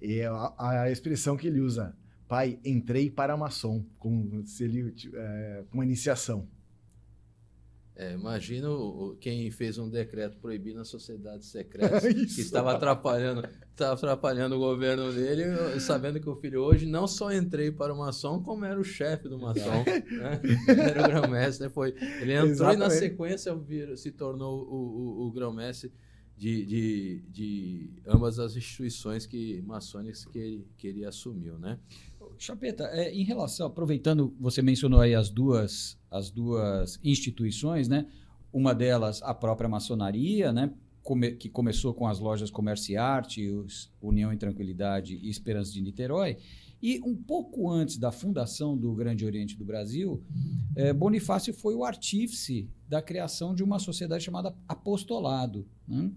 e 0.00 0.22
a, 0.22 0.54
a, 0.58 0.90
expressão 0.90 1.36
que 1.36 1.46
ele 1.46 1.60
usa, 1.60 1.94
pai, 2.26 2.58
entrei 2.64 3.10
para 3.10 3.36
maçom, 3.36 3.84
como 3.98 4.46
se 4.46 4.64
ele 4.64 4.94
é, 5.14 5.64
uma 5.72 5.84
iniciação. 5.84 6.48
É, 8.00 8.14
imagino 8.14 9.14
quem 9.20 9.50
fez 9.50 9.76
um 9.76 9.86
decreto 9.86 10.38
proibindo 10.38 10.80
as 10.80 10.88
sociedades 10.88 11.48
secretas 11.48 12.02
que 12.34 12.40
estava 12.40 12.72
atrapalhando, 12.72 13.46
estava 13.70 13.92
atrapalhando 13.92 14.56
o 14.56 14.58
governo 14.58 15.12
dele, 15.12 15.44
sabendo 15.80 16.18
que 16.18 16.26
o 16.26 16.34
filho 16.34 16.62
hoje 16.62 16.86
não 16.86 17.06
só 17.06 17.30
entrei 17.30 17.70
para 17.70 17.92
o 17.92 17.98
maçom, 17.98 18.42
como 18.42 18.64
era 18.64 18.80
o 18.80 18.82
chefe 18.82 19.28
do 19.28 19.38
maçom, 19.38 19.84
né? 19.84 20.40
era 20.66 21.02
o 21.02 21.08
grão-mestre, 21.08 21.68
foi, 21.68 21.94
ele 22.22 22.32
entrou 22.32 22.50
Exatamente. 22.50 22.76
e 22.76 22.78
na 22.78 22.88
sequência 22.88 23.54
se 23.98 24.10
tornou 24.12 24.62
o, 24.62 25.24
o, 25.24 25.26
o 25.26 25.30
grão-mestre 25.30 25.92
de, 26.38 26.64
de, 26.64 27.24
de 27.28 27.90
ambas 28.06 28.38
as 28.38 28.56
instituições 28.56 29.26
que 29.26 29.60
maçônicas 29.60 30.24
que 30.24 30.38
ele, 30.38 30.66
que 30.78 30.86
ele 30.86 31.04
assumiu, 31.04 31.58
né? 31.58 31.78
Chapeta, 32.40 32.84
é, 32.84 33.12
em 33.14 33.22
relação, 33.22 33.66
aproveitando, 33.66 34.34
você 34.40 34.62
mencionou 34.62 34.98
aí 34.98 35.14
as 35.14 35.28
duas, 35.28 35.98
as 36.10 36.30
duas 36.30 36.98
instituições, 37.04 37.86
né? 37.86 38.06
Uma 38.50 38.74
delas, 38.74 39.22
a 39.22 39.34
própria 39.34 39.68
maçonaria, 39.68 40.50
né? 40.50 40.72
Come, 41.02 41.32
que 41.32 41.50
começou 41.50 41.92
com 41.92 42.06
as 42.06 42.18
lojas 42.18 42.50
Comércio 42.50 42.94
e 42.94 42.96
Arte, 42.96 43.46
União 44.00 44.32
e 44.32 44.38
Tranquilidade 44.38 45.20
e 45.22 45.28
Esperança 45.28 45.70
de 45.70 45.82
Niterói. 45.82 46.38
E 46.82 46.98
um 47.04 47.14
pouco 47.14 47.70
antes 47.70 47.98
da 47.98 48.10
fundação 48.10 48.74
do 48.74 48.94
Grande 48.94 49.26
Oriente 49.26 49.54
do 49.54 49.64
Brasil, 49.66 50.24
é, 50.74 50.94
Bonifácio 50.94 51.52
foi 51.52 51.74
o 51.74 51.84
artífice 51.84 52.70
da 52.88 53.02
criação 53.02 53.54
de 53.54 53.62
uma 53.62 53.78
sociedade 53.78 54.24
chamada 54.24 54.56
Apostolado. 54.66 55.68
Né? 55.86 56.10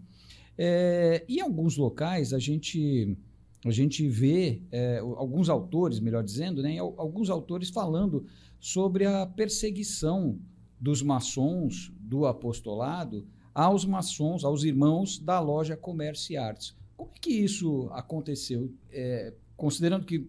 É, 0.58 1.26
em 1.28 1.42
alguns 1.42 1.76
locais, 1.76 2.32
a 2.32 2.40
gente 2.40 3.18
a 3.66 3.72
gente 3.72 4.08
vê 4.08 4.62
é, 4.72 5.00
alguns 5.00 5.50
autores, 5.50 6.00
melhor 6.00 6.24
dizendo, 6.24 6.62
né, 6.62 6.78
alguns 6.80 7.30
autores 7.30 7.70
falando 7.70 8.26
sobre 8.60 9.06
a 9.06 9.26
perseguição 9.26 10.40
dos 10.80 11.02
maçons 11.02 11.92
do 12.00 12.26
apostolado 12.26 13.26
aos 13.54 13.86
maçons, 13.86 14.44
aos 14.44 14.64
irmãos 14.64 15.20
da 15.20 15.40
loja 15.40 15.78
Comércio 15.78 16.34
e 16.34 16.38
Artes. 16.38 16.76
Como 16.98 17.12
é 17.16 17.20
que 17.20 17.32
isso 17.32 17.88
aconteceu? 17.92 18.72
É, 18.92 19.34
considerando 19.56 20.06
que 20.06 20.28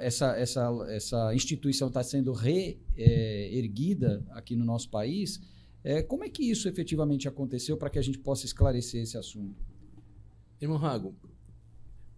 essa, 0.00 0.36
essa, 0.36 0.86
essa 0.88 1.34
instituição 1.34 1.88
está 1.88 2.02
sendo 2.02 2.32
reerguida 2.32 4.24
é, 4.28 4.32
aqui 4.32 4.54
no 4.54 4.64
nosso 4.64 4.88
país, 4.90 5.40
é, 5.82 6.02
como 6.02 6.24
é 6.24 6.28
que 6.28 6.48
isso 6.48 6.68
efetivamente 6.68 7.26
aconteceu 7.26 7.76
para 7.76 7.90
que 7.90 7.98
a 7.98 8.02
gente 8.02 8.18
possa 8.18 8.46
esclarecer 8.46 9.02
esse 9.02 9.16
assunto? 9.16 9.64
Irmão 10.60 10.76
Rago, 10.78 11.14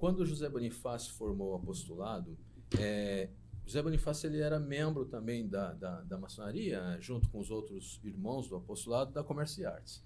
quando 0.05 0.27
José 0.27 0.51
Bonifácio 0.51 1.15
formou 1.15 1.53
o 1.53 1.55
apostolado, 1.55 2.37
é, 2.79 3.31
José 3.65 3.81
Bonifácio 3.81 4.27
ele 4.27 4.39
era 4.39 4.61
membro 4.61 5.07
também 5.07 5.49
da, 5.49 5.73
da, 5.73 6.03
da 6.03 6.19
maçonaria, 6.19 6.99
junto 7.01 7.27
com 7.31 7.39
os 7.39 7.51
outros 7.51 8.03
irmãos 8.05 8.47
do 8.47 8.55
apostolado 8.55 9.15
da 9.15 9.25
Comércio 9.25 9.63
e 9.63 9.65
Artes. 9.65 10.05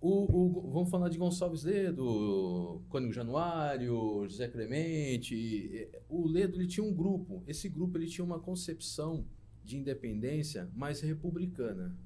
O, 0.00 0.68
o, 0.68 0.70
vamos 0.70 0.88
falar 0.88 1.08
de 1.08 1.18
Gonçalves 1.18 1.64
Ledo, 1.64 2.80
Cônigo 2.90 3.12
Januário, 3.12 4.24
José 4.28 4.46
Clemente. 4.46 5.90
O 6.08 6.28
Ledo 6.28 6.56
ele 6.56 6.68
tinha 6.68 6.86
um 6.86 6.94
grupo. 6.94 7.42
Esse 7.48 7.68
grupo 7.68 7.98
ele 7.98 8.06
tinha 8.06 8.24
uma 8.24 8.38
concepção 8.38 9.26
de 9.64 9.76
independência 9.76 10.70
mais 10.76 11.00
republicana. 11.00 11.98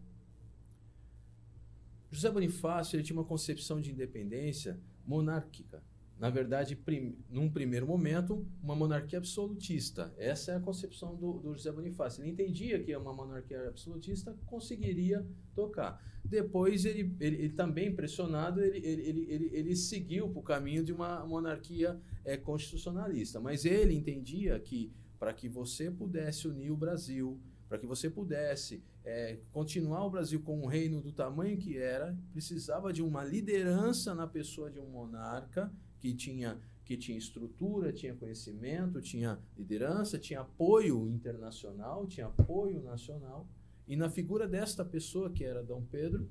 José 2.11 2.31
Bonifácio 2.31 2.97
ele 2.97 3.03
tinha 3.03 3.19
uma 3.19 3.27
concepção 3.27 3.83
de 3.83 3.93
independência 3.93 4.81
monárquica 5.07 5.83
na 6.19 6.31
verdade, 6.31 6.75
prim, 6.75 7.17
num 7.31 7.49
primeiro 7.49 7.87
momento, 7.87 8.45
uma 8.61 8.75
monarquia 8.75 9.19
absolutista. 9.19 10.13
Essa 10.19 10.53
é 10.53 10.57
a 10.57 10.61
concepção 10.61 11.15
do, 11.15 11.35
do, 11.35 11.55
José 11.55 11.71
Bonifácio. 11.71 12.23
Ele 12.23 12.33
entendia 12.33 12.83
que 12.83 12.95
uma 12.97 13.13
monarquia 13.13 13.69
absolutista 13.69 14.37
conseguiria 14.45 15.25
tocar. 15.55 16.03
Depois, 16.25 16.85
ele, 16.85 17.15
ele, 17.21 17.37
ele 17.37 17.49
também 17.51 17.95
pressionado, 17.95 18.61
ele, 18.61 18.79
ele, 18.85 19.27
ele, 19.29 19.51
ele 19.53 19.77
seguiu 19.77 20.29
para 20.29 20.41
o 20.41 20.43
caminho 20.43 20.85
de 20.85 20.93
uma 20.93 21.25
monarquia 21.25 22.01
é, 22.25 22.37
constitucionalista. 22.37 23.39
Mas 23.39 23.65
ele 23.65 23.95
entendia 23.95 24.59
que 24.59 24.93
para 25.21 25.33
que 25.33 25.49
você 25.49 25.89
pudesse 25.89 26.49
unir 26.49 26.73
o 26.73 26.77
Brasil, 26.77 27.41
para 27.69 27.79
que 27.79 27.87
você 27.87 28.11
pudesse 28.11 28.83
é, 29.05 29.39
continuar 29.53 30.05
o 30.05 30.11
Brasil 30.11 30.41
com 30.41 30.61
um 30.61 30.67
reino 30.67 31.01
do 31.01 31.13
tamanho 31.13 31.57
que 31.57 31.79
era, 31.79 32.17
precisava 32.33 32.93
de 32.93 33.03
uma 33.03 33.23
liderança 33.23 34.17
na 34.17 34.27
pessoa 34.27 34.69
de 34.69 34.81
um 34.81 34.89
monarca 34.89 35.73
que 35.99 36.15
tinha, 36.15 36.59
que 36.85 36.97
tinha 36.97 37.19
estrutura, 37.19 37.93
tinha 37.93 38.15
conhecimento, 38.15 39.01
tinha 39.01 39.39
liderança, 39.57 40.19
tinha 40.19 40.41
apoio 40.41 41.09
internacional, 41.09 42.07
tinha 42.07 42.27
apoio 42.27 42.83
nacional. 42.83 43.49
E 43.87 43.97
na 43.97 44.09
figura 44.09 44.47
desta 44.47 44.85
pessoa, 44.85 45.31
que 45.31 45.45
era 45.45 45.63
Dom 45.63 45.85
Pedro, 45.85 46.31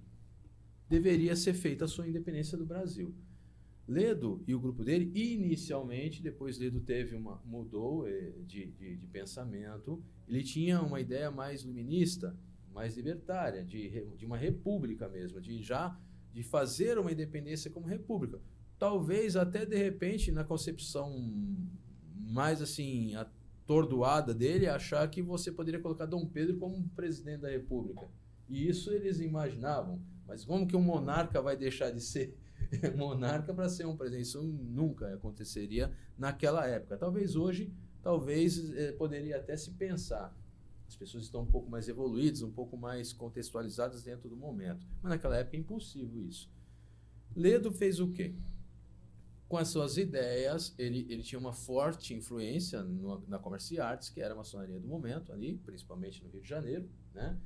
deveria 0.88 1.36
ser 1.36 1.54
feita 1.54 1.86
a 1.86 1.88
sua 1.88 2.08
independência 2.08 2.58
do 2.58 2.66
Brasil. 2.66 3.14
Ledo 3.88 4.44
e 4.46 4.54
o 4.54 4.60
grupo 4.60 4.84
dele, 4.84 5.12
inicialmente, 5.16 6.22
depois 6.22 6.58
Ledo 6.58 6.82
teve 6.82 7.16
uma, 7.16 7.42
mudou 7.46 8.08
eh, 8.08 8.34
de, 8.46 8.66
de, 8.72 8.98
de, 8.98 9.08
pensamento, 9.08 10.04
ele 10.28 10.44
tinha 10.44 10.82
uma 10.82 11.00
ideia 11.00 11.32
mais 11.32 11.64
luminista, 11.64 12.38
mais 12.74 12.98
libertária, 12.98 13.64
de, 13.64 14.06
de 14.18 14.26
uma 14.26 14.38
república 14.38 15.08
mesmo, 15.08 15.40
de 15.40 15.62
já 15.64 15.98
de 16.34 16.44
fazer 16.44 17.00
uma 17.00 17.12
independência 17.12 17.72
como 17.72 17.88
república 17.88 18.40
talvez 18.80 19.36
até 19.36 19.66
de 19.66 19.76
repente 19.76 20.32
na 20.32 20.44
concepção 20.44 21.16
mais 22.16 22.62
assim 22.62 23.16
atordoada 23.16 24.34
dele 24.34 24.68
achar 24.68 25.08
que 25.10 25.22
você 25.22 25.52
poderia 25.52 25.80
colocar 25.80 26.06
Dom 26.06 26.26
Pedro 26.26 26.58
como 26.58 26.88
presidente 26.90 27.42
da 27.42 27.50
República. 27.50 28.08
E 28.48 28.68
isso 28.68 28.92
eles 28.92 29.20
imaginavam. 29.20 30.02
Mas 30.26 30.46
como 30.46 30.68
que 30.68 30.76
um 30.76 30.82
monarca 30.82 31.42
vai 31.42 31.56
deixar 31.56 31.92
de 31.92 32.02
ser 32.02 32.38
monarca 32.96 33.54
para 33.54 33.70
ser 33.70 33.86
um 33.86 33.96
presidente? 33.96 34.24
Isso 34.24 34.42
nunca 34.44 35.14
aconteceria 35.14 35.92
naquela 36.18 36.66
época. 36.66 36.98
Talvez 36.98 37.36
hoje, 37.36 37.74
talvez 38.02 38.74
eh, 38.74 38.92
poderia 38.94 39.38
até 39.38 39.56
se 39.58 39.72
pensar. 39.72 40.36
As 40.88 40.96
pessoas 40.96 41.24
estão 41.26 41.42
um 41.42 41.46
pouco 41.46 41.70
mais 41.70 41.90
evoluídas, 41.90 42.42
um 42.42 42.52
pouco 42.52 42.78
mais 42.78 43.12
contextualizadas 43.12 44.04
dentro 44.04 44.30
do 44.30 44.38
momento. 44.38 44.86
Mas 45.02 45.12
naquela 45.12 45.38
época 45.38 45.58
é 45.58 45.60
impossível 45.60 46.26
isso. 46.26 46.50
Ledo 47.36 47.72
fez 47.72 48.00
o 48.00 48.12
quê? 48.12 48.34
Com 49.48 49.58
as 49.58 49.70
suas 49.70 49.98
ideias, 49.98 50.76
ele, 50.78 51.06
ele 51.10 51.24
tinha 51.24 51.40
uma 51.40 51.54
forte 51.54 52.14
influência 52.14 52.84
no, 52.84 53.24
na 53.28 53.40
Comércio 53.40 53.76
e 53.76 53.80
Artes, 53.80 54.10
que 54.10 54.22
era 54.22 54.34
a 54.34 54.38
maçonaria 54.38 54.80
do 54.80 54.88
momento 54.88 55.32
ali, 55.32 55.58
principalmente 55.66 56.24
no 56.24 56.30
Rio 56.30 56.42
de 56.42 56.50
Janeiro, 56.50 56.90
né? 57.14 57.38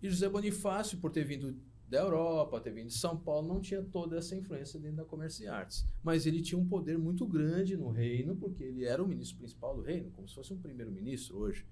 E 0.00 0.08
José 0.08 0.28
Bonifácio, 0.28 0.98
por 0.98 1.10
ter 1.10 1.24
vindo 1.24 1.56
da 1.88 1.98
Europa, 1.98 2.60
ter 2.60 2.72
vindo 2.72 2.86
de 2.86 2.94
São 2.94 3.16
Paulo, 3.16 3.46
não 3.46 3.60
tinha 3.60 3.82
toda 3.82 4.16
essa 4.16 4.34
influência 4.34 4.80
dentro 4.80 4.96
da 4.96 5.04
Comércio 5.04 5.44
e 5.44 5.48
Artes. 5.48 5.86
Mas 6.02 6.24
ele 6.24 6.40
tinha 6.40 6.58
um 6.58 6.66
poder 6.66 6.96
muito 6.96 7.26
grande 7.26 7.76
no 7.76 7.90
reino, 7.90 8.34
porque 8.34 8.64
ele 8.64 8.84
era 8.84 9.02
o 9.02 9.06
ministro 9.06 9.38
principal 9.38 9.76
do 9.76 9.82
reino, 9.82 10.10
como 10.12 10.26
se 10.26 10.34
fosse 10.34 10.52
um 10.54 10.58
primeiro-ministro 10.58 11.36
hoje. 11.36 11.66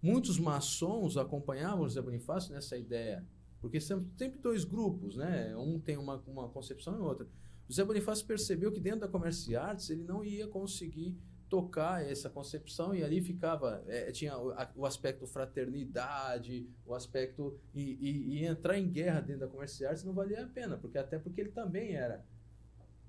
Muitos 0.00 0.38
maçons 0.38 1.16
acompanhavam 1.16 1.86
José 1.86 2.00
Bonifácio 2.00 2.52
nessa 2.52 2.76
ideia, 2.76 3.24
porque 3.60 3.80
são 3.80 4.04
sempre 4.16 4.40
dois 4.40 4.64
grupos, 4.64 5.16
né? 5.16 5.54
Um 5.56 5.78
tem 5.78 5.96
uma, 5.96 6.16
uma 6.26 6.48
concepção 6.48 6.96
e 6.96 7.00
outra. 7.00 7.28
José 7.72 7.84
Bonifácio 7.86 8.26
percebeu 8.26 8.70
que 8.70 8.78
dentro 8.78 9.00
da 9.00 9.08
Comércio 9.08 9.50
e 9.50 9.56
Artes 9.56 9.88
ele 9.88 10.04
não 10.04 10.22
ia 10.22 10.46
conseguir 10.46 11.16
tocar 11.48 12.04
essa 12.04 12.28
concepção 12.28 12.94
e 12.94 13.02
ali 13.02 13.22
ficava 13.22 13.82
é, 13.86 14.12
tinha 14.12 14.36
o, 14.36 14.50
a, 14.50 14.70
o, 14.76 14.84
aspecto 14.84 15.26
fraternidade 15.26 16.68
o 16.84 16.94
aspecto 16.94 17.58
e, 17.74 17.80
e, 17.80 18.34
e, 18.34 18.44
entrar 18.44 18.78
em 18.78 18.90
guerra 18.90 19.20
dentro 19.20 19.40
da 19.40 19.48
Comércio 19.48 19.84
e 19.84 19.86
Artes 19.86 20.04
não 20.04 20.12
valia 20.12 20.44
a 20.44 20.46
pena 20.46 20.76
porque 20.76 20.98
até 20.98 21.18
porque 21.18 21.40
ele 21.40 21.50
também 21.50 21.94
era 21.94 22.22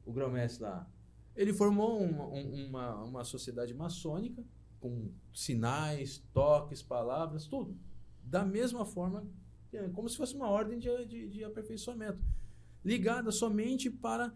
o 0.06 0.14
grão-mestre 0.14 0.64
lá. 0.64 0.90
Ele 1.36 1.52
formou 1.52 2.02
uma, 2.02 2.26
uma, 2.28 3.04
uma 3.04 3.24
sociedade 3.26 3.74
maçônica 3.74 4.42
com 4.80 5.12
sinais 5.34 6.20
toques 6.34 6.82
palavras 6.82 7.48
tudo 7.48 7.78
da 8.24 8.46
mesma 8.46 8.86
forma 8.86 9.28
como 9.94 10.08
se 10.08 10.16
fosse 10.16 10.34
uma 10.36 10.48
ordem 10.48 10.80
de, 10.80 11.06
de, 11.06 11.28
de 11.28 11.44
aperfeiçoamento 11.44 12.24
ligada 12.84 13.30
somente 13.30 13.90
para 13.90 14.34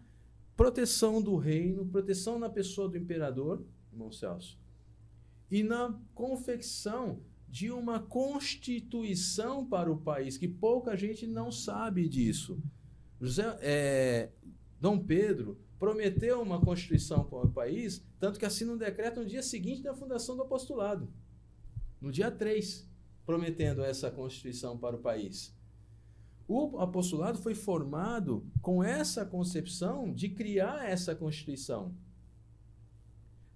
proteção 0.58 1.22
do 1.22 1.36
reino, 1.36 1.86
proteção 1.86 2.36
na 2.36 2.50
pessoa 2.50 2.88
do 2.88 2.98
imperador, 2.98 3.64
irmão 3.92 4.10
Celso, 4.10 4.58
e 5.48 5.62
na 5.62 5.96
confecção 6.16 7.22
de 7.48 7.70
uma 7.70 8.00
constituição 8.00 9.64
para 9.64 9.90
o 9.90 9.96
país, 9.96 10.36
que 10.36 10.48
pouca 10.48 10.96
gente 10.96 11.28
não 11.28 11.52
sabe 11.52 12.08
disso. 12.08 12.60
José, 13.20 13.56
é, 13.60 14.32
Dom 14.80 14.98
Pedro 14.98 15.56
prometeu 15.78 16.42
uma 16.42 16.60
constituição 16.60 17.22
para 17.22 17.46
o 17.46 17.52
país, 17.52 18.04
tanto 18.18 18.36
que 18.36 18.44
assina 18.44 18.72
um 18.72 18.76
decreto 18.76 19.20
no 19.20 19.26
dia 19.26 19.44
seguinte 19.44 19.80
da 19.80 19.94
fundação 19.94 20.36
do 20.36 20.42
apostolado, 20.42 21.08
no 22.00 22.10
dia 22.10 22.32
3, 22.32 22.84
prometendo 23.24 23.84
essa 23.84 24.10
constituição 24.10 24.76
para 24.76 24.96
o 24.96 25.00
país. 25.00 25.56
O 26.48 26.78
apostolado 26.78 27.38
foi 27.38 27.54
formado 27.54 28.44
com 28.62 28.82
essa 28.82 29.24
concepção 29.24 30.10
de 30.10 30.30
criar 30.30 30.88
essa 30.88 31.14
Constituição. 31.14 31.94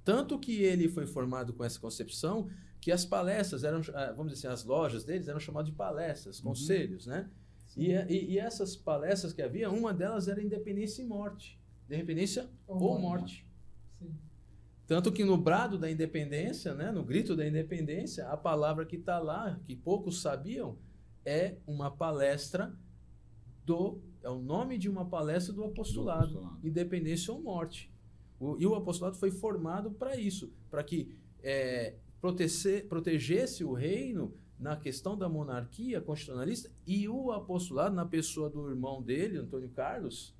Tanto 0.04 0.38
que 0.38 0.62
ele 0.62 0.88
foi 0.88 1.06
formado 1.06 1.54
com 1.54 1.64
essa 1.64 1.80
concepção 1.80 2.50
que 2.80 2.92
as 2.92 3.06
palestras 3.06 3.64
eram, 3.64 3.80
ah, 3.94 4.12
vamos 4.14 4.32
dizer 4.32 4.48
assim, 4.48 4.54
as 4.54 4.64
lojas 4.64 5.04
deles 5.04 5.28
eram 5.28 5.40
chamadas 5.40 5.70
de 5.70 5.76
palestras, 5.76 6.38
uhum. 6.38 6.50
conselhos, 6.50 7.06
né? 7.06 7.30
E, 7.74 7.92
e, 7.92 8.32
e, 8.32 8.38
essas 8.38 8.76
palestras 8.76 9.32
que 9.32 9.40
havia, 9.40 9.70
uma 9.70 9.94
delas 9.94 10.28
era 10.28 10.42
independência 10.42 11.00
e 11.00 11.06
morte. 11.06 11.58
Independência 11.88 12.50
ou, 12.66 12.82
ou 12.82 12.98
morte. 12.98 13.46
Sim. 13.98 14.14
Tanto 14.86 15.10
que 15.10 15.24
no 15.24 15.38
brado 15.38 15.78
da 15.78 15.90
independência, 15.90 16.74
né, 16.74 16.90
no 16.90 17.02
grito 17.02 17.34
da 17.34 17.46
independência, 17.46 18.28
a 18.28 18.36
palavra 18.36 18.84
que 18.84 18.96
está 18.96 19.18
lá, 19.18 19.58
que 19.64 19.74
poucos 19.74 20.20
sabiam, 20.20 20.76
é 21.24 21.56
uma 21.66 21.90
palestra 21.90 22.76
do 23.64 24.00
é 24.22 24.30
o 24.30 24.38
nome 24.38 24.78
de 24.78 24.88
uma 24.88 25.04
palestra 25.04 25.52
do 25.52 25.64
apostolado, 25.64 26.32
do 26.32 26.38
apostolado. 26.38 26.66
independência 26.66 27.32
ou 27.32 27.42
morte. 27.42 27.92
O, 28.38 28.56
e 28.56 28.66
o 28.66 28.74
apostolado 28.74 29.16
foi 29.16 29.32
formado 29.32 29.90
para 29.90 30.16
isso, 30.16 30.52
para 30.70 30.82
que 30.84 31.16
é, 31.42 31.96
proteger, 32.20 32.86
protegesse 32.86 33.64
o 33.64 33.72
reino 33.72 34.32
na 34.58 34.76
questão 34.76 35.18
da 35.18 35.28
monarquia 35.28 36.00
constitucionalista 36.00 36.70
e 36.86 37.08
o 37.08 37.32
apostolado 37.32 37.96
na 37.96 38.06
pessoa 38.06 38.48
do 38.48 38.70
irmão 38.70 39.02
dele, 39.02 39.38
Antônio 39.38 39.68
Carlos, 39.70 40.34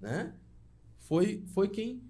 né? 0.00 0.34
Foi 0.98 1.44
foi 1.54 1.68
quem 1.68 2.02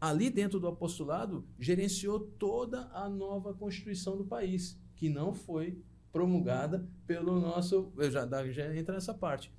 ali 0.00 0.30
dentro 0.30 0.58
do 0.58 0.66
apostolado 0.66 1.46
gerenciou 1.58 2.20
toda 2.20 2.88
a 2.92 3.08
nova 3.08 3.52
constituição 3.52 4.16
do 4.16 4.24
país, 4.24 4.78
que 4.94 5.10
não 5.10 5.34
foi 5.34 5.78
promulgada 6.16 6.88
pelo 7.06 7.38
nosso. 7.38 7.92
Já, 8.10 8.26
já 8.50 8.74
entra 8.74 8.94
nessa 8.94 9.12
parte. 9.12 9.52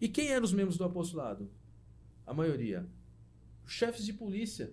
E 0.00 0.08
quem 0.08 0.28
eram 0.28 0.44
os 0.44 0.52
membros 0.52 0.78
do 0.78 0.84
apostolado? 0.84 1.50
A 2.26 2.32
maioria. 2.32 2.88
Os 3.66 3.72
chefes 3.72 4.06
de 4.06 4.14
polícia. 4.14 4.72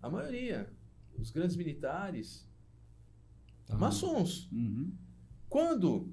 A 0.00 0.08
maioria. 0.08 0.72
Os 1.18 1.30
grandes 1.30 1.54
militares. 1.54 2.48
Tá. 3.66 3.76
Maçons. 3.76 4.50
Uhum. 4.50 4.90
Quando, 5.50 6.10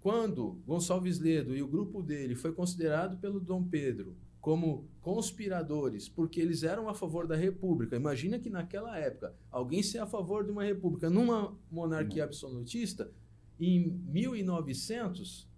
quando 0.00 0.60
Gonçalves 0.66 1.20
Ledo 1.20 1.54
e 1.54 1.62
o 1.62 1.68
grupo 1.68 2.02
dele 2.02 2.34
foi 2.34 2.52
considerado 2.52 3.18
pelo 3.18 3.38
Dom 3.38 3.62
Pedro 3.62 4.16
como 4.44 4.86
conspiradores, 5.00 6.06
porque 6.06 6.38
eles 6.38 6.64
eram 6.64 6.86
a 6.86 6.92
favor 6.92 7.26
da 7.26 7.34
república. 7.34 7.96
Imagina 7.96 8.38
que 8.38 8.50
naquela 8.50 8.98
época, 8.98 9.34
alguém 9.50 9.82
ser 9.82 10.00
a 10.00 10.06
favor 10.06 10.44
de 10.44 10.50
uma 10.50 10.62
república 10.62 11.08
numa 11.08 11.56
monarquia 11.70 12.24
absolutista, 12.24 13.10
em 13.58 13.88
1900, 14.06 15.48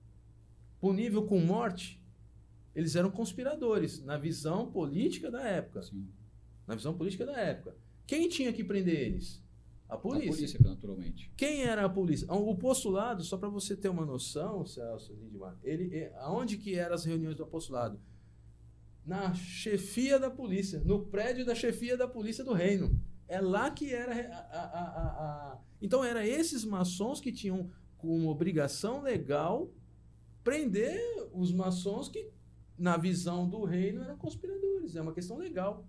punível 0.79 1.27
com 1.27 1.41
morte, 1.41 2.01
eles 2.77 2.95
eram 2.95 3.11
conspiradores 3.11 4.05
na 4.05 4.17
visão 4.17 4.71
política 4.71 5.33
da 5.33 5.43
época. 5.43 5.83
Sim. 5.83 6.07
Na 6.65 6.77
visão 6.77 6.97
política 6.97 7.27
da 7.27 7.37
época. 7.37 7.77
Quem 8.07 8.29
tinha 8.29 8.53
que 8.53 8.63
prender 8.63 9.01
eles? 9.01 9.43
A 9.89 9.97
polícia. 9.97 10.31
A 10.31 10.33
polícia, 10.33 10.61
naturalmente. 10.63 11.33
Quem 11.37 11.65
era 11.65 11.85
a 11.85 11.89
polícia? 11.89 12.33
O 12.33 12.55
postulado, 12.57 13.25
só 13.25 13.37
para 13.37 13.49
você 13.49 13.75
ter 13.75 13.89
uma 13.89 14.07
noção, 14.07 14.65
Celso 14.65 15.13
Lindmar, 15.13 15.59
ele, 15.65 15.93
é, 15.93 16.15
aonde 16.19 16.57
que 16.57 16.77
eram 16.77 16.95
as 16.95 17.05
reuniões 17.05 17.35
do 17.35 17.43
apostolado? 17.43 17.99
Na 19.07 19.33
chefia 19.35 20.19
da 20.19 20.29
polícia, 20.29 20.83
no 20.85 21.07
prédio 21.07 21.47
da 21.47 21.55
chefia 21.55 21.97
da 21.97 22.09
polícia 22.09 22.43
do 22.43 22.53
reino. 22.53 23.01
É 23.29 23.41
lá 23.41 23.71
que 23.71 23.93
era 23.93 24.13
a, 24.13 24.59
a, 24.59 24.83
a, 24.83 25.53
a... 25.53 25.59
Então, 25.81 26.05
eram 26.05 26.21
esses 26.21 26.65
maçons 26.65 27.21
que 27.21 27.33
tinham 27.33 27.71
como 27.97 28.29
obrigação 28.29 29.03
legal 29.03 29.71
prender 30.43 31.01
os 31.33 31.53
maçons 31.53 32.09
que, 32.09 32.31
na 32.79 32.97
visão 32.97 33.49
do 33.49 33.65
reino, 33.65 34.03
eram 34.03 34.17
conspiradores. 34.17 34.95
É 34.97 35.03
uma 35.03 35.13
questão 35.13 35.37
legal. 35.39 35.85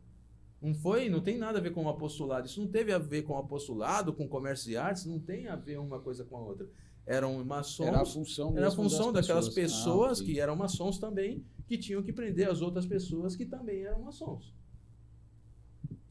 Não 0.62 0.74
foi, 0.74 1.10
não 1.10 1.22
tem 1.22 1.38
nada 1.38 1.60
a 1.60 1.62
ver 1.62 1.72
com 1.72 1.86
o 1.86 1.90
apostolado. 1.90 2.48
Isso 2.48 2.60
não 2.60 2.68
teve 2.68 2.92
a 2.92 2.98
ver 2.98 3.22
com 3.22 3.34
o 3.34 3.38
apostolado, 3.38 4.14
com 4.14 4.28
comércio 4.28 4.72
e 4.72 4.78
artes, 4.78 5.06
não 5.06 5.20
tem 5.20 5.48
a 5.48 5.56
ver 5.56 5.80
uma 5.80 6.00
coisa 6.00 6.24
com 6.24 6.38
a 6.38 6.42
outra. 6.42 6.68
Eram 7.06 7.44
maçons. 7.46 7.88
Era 7.88 8.02
a 8.02 8.06
função, 8.06 8.58
era 8.58 8.68
a 8.68 8.72
função 8.72 9.14
daquelas 9.14 9.50
pessoas, 9.50 10.20
ah, 10.20 10.24
que 10.24 10.40
eram 10.40 10.56
maçons 10.56 10.98
também, 10.98 11.46
que 11.68 11.78
tinham 11.78 12.02
que 12.02 12.14
prender 12.14 12.50
as 12.50 12.62
outras 12.62 12.86
pessoas 12.86 13.36
que 13.36 13.46
também 13.46 13.84
eram 13.84 14.02
maçons. 14.02 14.56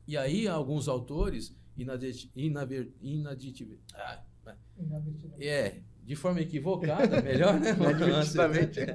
E 0.07 0.17
aí 0.17 0.47
alguns 0.47 0.87
autores 0.87 1.57
inadvertivelmente 1.77 3.79
ah, 3.95 4.23
é, 5.41 5.81
de 6.05 6.15
forma 6.15 6.41
equivocada, 6.41 7.21
melhor, 7.21 7.59
né? 7.59 7.75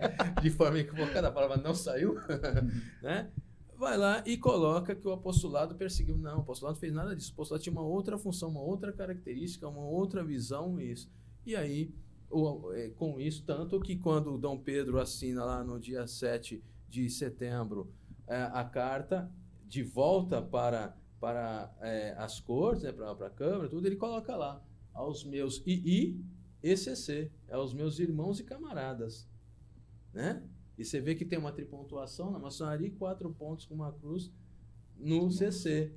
de 0.42 0.50
forma 0.50 0.80
equivocada, 0.80 1.28
a 1.28 1.32
palavra 1.32 1.58
não 1.58 1.76
saiu, 1.76 2.16
né? 3.04 3.30
vai 3.82 3.98
lá 3.98 4.24
e 4.28 4.38
coloca 4.38 4.94
que 4.94 5.08
o 5.08 5.12
apostolado 5.12 5.74
perseguiu. 5.74 6.16
Não, 6.16 6.38
o 6.38 6.42
apostolado 6.42 6.76
não 6.76 6.80
fez 6.80 6.94
nada 6.94 7.16
disso. 7.16 7.32
O 7.32 7.34
apostolado 7.34 7.64
tinha 7.64 7.74
uma 7.74 7.82
outra 7.82 8.16
função, 8.16 8.50
uma 8.50 8.62
outra 8.62 8.94
característica, 8.94 9.68
uma 9.68 9.82
outra 9.82 10.24
visão, 10.24 10.80
isso. 10.80 11.10
E 11.44 11.56
aí, 11.56 11.92
com 12.95 13.20
isso, 13.20 13.44
tanto 13.45 13.80
que 13.80 13.98
quando 13.98 14.38
Dom 14.38 14.58
Pedro 14.58 14.99
assina 14.99 15.44
lá 15.44 15.64
no 15.64 15.80
dia 15.80 16.08
7 16.08 16.64
de 16.90 17.10
setembro 17.10 17.91
é, 18.28 18.44
a 18.53 18.64
carta 18.64 19.32
de 19.68 19.84
volta 19.84 20.41
para, 20.41 20.95
para 21.20 21.74
é, 21.82 22.16
as 22.18 22.40
cortes, 22.40 22.84
né, 22.84 22.91
para, 22.91 23.12
a 23.12 23.30
Câmara, 23.30 23.70
tudo, 23.70 23.86
ele 23.86 23.95
coloca 23.95 24.36
lá 24.36 24.64
aos 24.94 25.24
meus 25.24 25.62
II, 25.66 26.24
ECC, 26.64 27.32
aos 27.49 27.74
meus 27.74 27.99
irmãos 27.99 28.40
e 28.40 28.44
camaradas. 28.44 29.30
Né? 30.14 30.44
E 30.78 30.86
você 30.86 30.99
vê 30.99 31.16
que 31.16 31.26
tem 31.26 31.40
uma 31.40 31.52
tripontuação 31.52 32.32
na 32.32 32.40
maçonaria 32.40 32.88
e 32.88 32.91
quatro 32.91 33.30
pontos 33.34 33.66
com 33.66 33.76
uma 33.76 33.91
cruz 33.91 34.32
no 34.98 35.32
CC, 35.32 35.94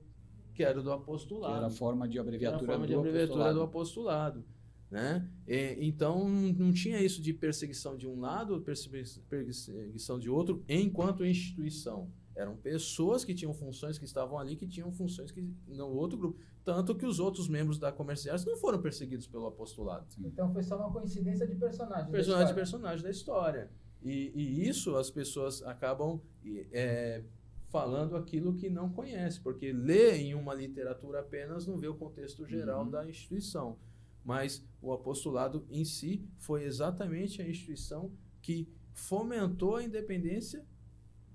que 0.54 0.62
era 0.62 0.82
do 0.82 0.92
apostolado. 0.92 1.52
Que 1.52 1.58
era 1.58 1.66
a 1.66 1.70
forma 1.70 2.08
de 2.08 2.18
abreviatura, 2.18 2.66
forma 2.66 2.86
do, 2.86 2.88
de 2.88 2.94
abreviatura 2.94 3.50
apostolado. 3.50 3.58
do 3.58 3.62
apostolado. 3.62 4.44
Né? 4.90 5.28
E, 5.46 5.76
então 5.80 6.28
não 6.28 6.72
tinha 6.72 7.00
isso 7.00 7.20
de 7.20 7.32
perseguição 7.32 7.96
de 7.96 8.06
um 8.06 8.20
lado, 8.20 8.60
perseguição 8.60 10.18
de 10.18 10.30
outro, 10.30 10.64
enquanto 10.68 11.24
instituição. 11.24 12.10
Eram 12.36 12.56
pessoas 12.56 13.24
que 13.24 13.32
tinham 13.32 13.54
funções 13.54 13.96
que 13.96 14.04
estavam 14.04 14.38
ali, 14.38 14.56
que 14.56 14.66
tinham 14.66 14.90
funções 14.90 15.30
que 15.30 15.40
no 15.68 15.86
outro 15.86 16.18
grupo. 16.18 16.38
Tanto 16.64 16.94
que 16.94 17.06
os 17.06 17.20
outros 17.20 17.48
membros 17.48 17.78
da 17.78 17.92
Comerciais 17.92 18.44
não 18.44 18.56
foram 18.56 18.80
perseguidos 18.80 19.26
pelo 19.26 19.46
apostolado. 19.46 20.06
Então 20.18 20.52
foi 20.52 20.62
só 20.62 20.76
uma 20.76 20.90
coincidência 20.90 21.46
de 21.46 21.54
personagem. 21.54 22.10
Personagem 22.10 22.48
de 22.48 22.54
personagem 22.54 23.04
da 23.04 23.10
história. 23.10 23.70
E, 24.02 24.32
e 24.34 24.68
isso 24.68 24.96
as 24.96 25.10
pessoas 25.10 25.62
acabam 25.62 26.20
é, 26.72 27.22
falando 27.68 28.16
aquilo 28.16 28.54
que 28.54 28.68
não 28.68 28.90
conhece, 28.90 29.40
porque 29.40 29.72
lê 29.72 30.16
em 30.16 30.34
uma 30.34 30.54
literatura 30.54 31.20
apenas 31.20 31.66
não 31.66 31.76
vê 31.76 31.88
o 31.88 31.94
contexto 31.94 32.46
geral 32.46 32.84
uhum. 32.84 32.90
da 32.90 33.08
instituição. 33.08 33.78
Mas 34.24 34.66
o 34.80 34.92
apostolado 34.92 35.66
em 35.68 35.84
si 35.84 36.26
foi 36.38 36.64
exatamente 36.64 37.42
a 37.42 37.48
instituição 37.48 38.12
que 38.40 38.68
fomentou 38.92 39.76
a 39.76 39.84
independência 39.84 40.64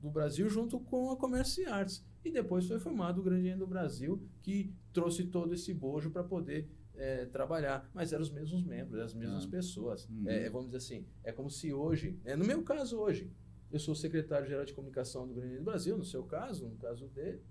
do 0.02 0.10
Brasil 0.10 0.50
junto 0.50 0.80
com 0.80 1.12
a 1.12 1.18
Comércio 1.18 1.64
e 1.64 1.66
Artes. 1.66 2.04
E 2.24 2.32
depois 2.32 2.68
foi 2.68 2.80
formado 2.80 3.20
o 3.20 3.24
Grande 3.24 3.54
do 3.56 3.68
Brasil, 3.68 4.22
que 4.42 4.74
trouxe 4.92 5.26
todo 5.26 5.54
esse 5.54 5.74
bojo 5.74 6.10
para 6.10 6.24
poder 6.24 6.70
é, 6.96 7.26
trabalhar, 7.26 7.90
mas 7.94 8.12
eram 8.12 8.22
os 8.22 8.30
mesmos 8.30 8.64
membros, 8.64 9.00
as 9.00 9.14
mesmas 9.14 9.46
ah. 9.46 9.50
pessoas. 9.50 10.08
Uhum. 10.10 10.28
É, 10.28 10.50
vamos 10.50 10.68
dizer 10.68 10.78
assim, 10.78 11.06
é 11.24 11.32
como 11.32 11.50
se 11.50 11.74
hoje, 11.74 12.20
é, 12.26 12.36
no 12.36 12.46
meu 12.46 12.62
caso 12.64 12.98
hoje, 12.98 13.32
eu 13.72 13.80
sou 13.80 13.96
secretário-geral 13.96 14.66
de 14.66 14.74
comunicação 14.74 15.28
do 15.28 15.34
Grêmio 15.34 15.60
do 15.60 15.64
Brasil, 15.64 15.98
no 15.98 16.04
seu 16.04 16.24
caso, 16.24 16.68
no 16.68 16.78
caso 16.78 17.08
dele, 17.08 17.42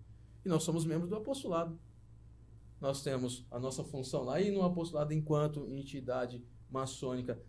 e 0.44 0.48
nós 0.48 0.62
somos 0.62 0.84
membros 0.84 1.08
do 1.08 1.16
apostolado. 1.16 1.78
Nós 2.80 3.02
temos 3.02 3.46
a 3.50 3.58
nossa 3.58 3.82
função 3.82 4.22
lá 4.22 4.40
e 4.40 4.50
no 4.50 4.62
apostolado 4.62 5.12
enquanto 5.12 5.68
entidade 5.68 6.44
maçônica 6.70 7.40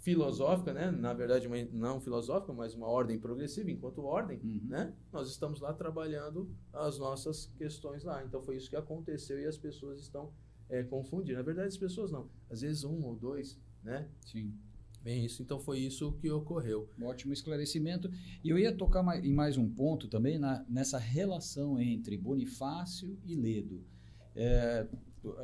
filosófica, 0.00 0.72
né? 0.72 0.90
na 0.90 1.12
verdade 1.12 1.46
uma, 1.46 1.56
não 1.72 2.00
filosófica, 2.00 2.52
mas 2.52 2.74
uma 2.74 2.86
ordem 2.86 3.18
progressiva, 3.18 3.70
enquanto 3.70 4.02
ordem, 4.02 4.40
uhum. 4.42 4.60
né? 4.66 4.94
nós 5.12 5.28
estamos 5.28 5.60
lá 5.60 5.74
trabalhando 5.74 6.50
as 6.72 6.98
nossas 6.98 7.52
questões 7.58 8.02
lá. 8.02 8.24
Então 8.24 8.42
foi 8.42 8.56
isso 8.56 8.70
que 8.70 8.76
aconteceu 8.76 9.38
e 9.38 9.46
as 9.46 9.58
pessoas 9.58 10.00
estão 10.00 10.32
é, 10.70 10.82
confundir. 10.82 11.36
Na 11.36 11.42
verdade, 11.42 11.68
as 11.68 11.76
pessoas 11.76 12.10
não. 12.10 12.30
Às 12.48 12.62
vezes 12.62 12.84
um 12.84 13.04
ou 13.04 13.14
dois, 13.14 13.60
né? 13.82 14.08
Sim. 14.24 14.54
Bem, 15.02 15.24
isso. 15.24 15.42
Então 15.42 15.58
foi 15.58 15.78
isso 15.78 16.12
que 16.20 16.30
ocorreu. 16.30 16.88
Um 16.98 17.06
ótimo 17.06 17.32
esclarecimento. 17.32 18.10
E 18.44 18.50
eu 18.50 18.58
ia 18.58 18.74
tocar 18.74 19.02
em 19.24 19.32
mais 19.32 19.56
um 19.56 19.68
ponto 19.68 20.08
também 20.08 20.38
na, 20.38 20.64
nessa 20.68 20.98
relação 20.98 21.80
entre 21.80 22.18
Bonifácio 22.18 23.18
e 23.24 23.34
Ledo. 23.34 23.82
É, 24.36 24.86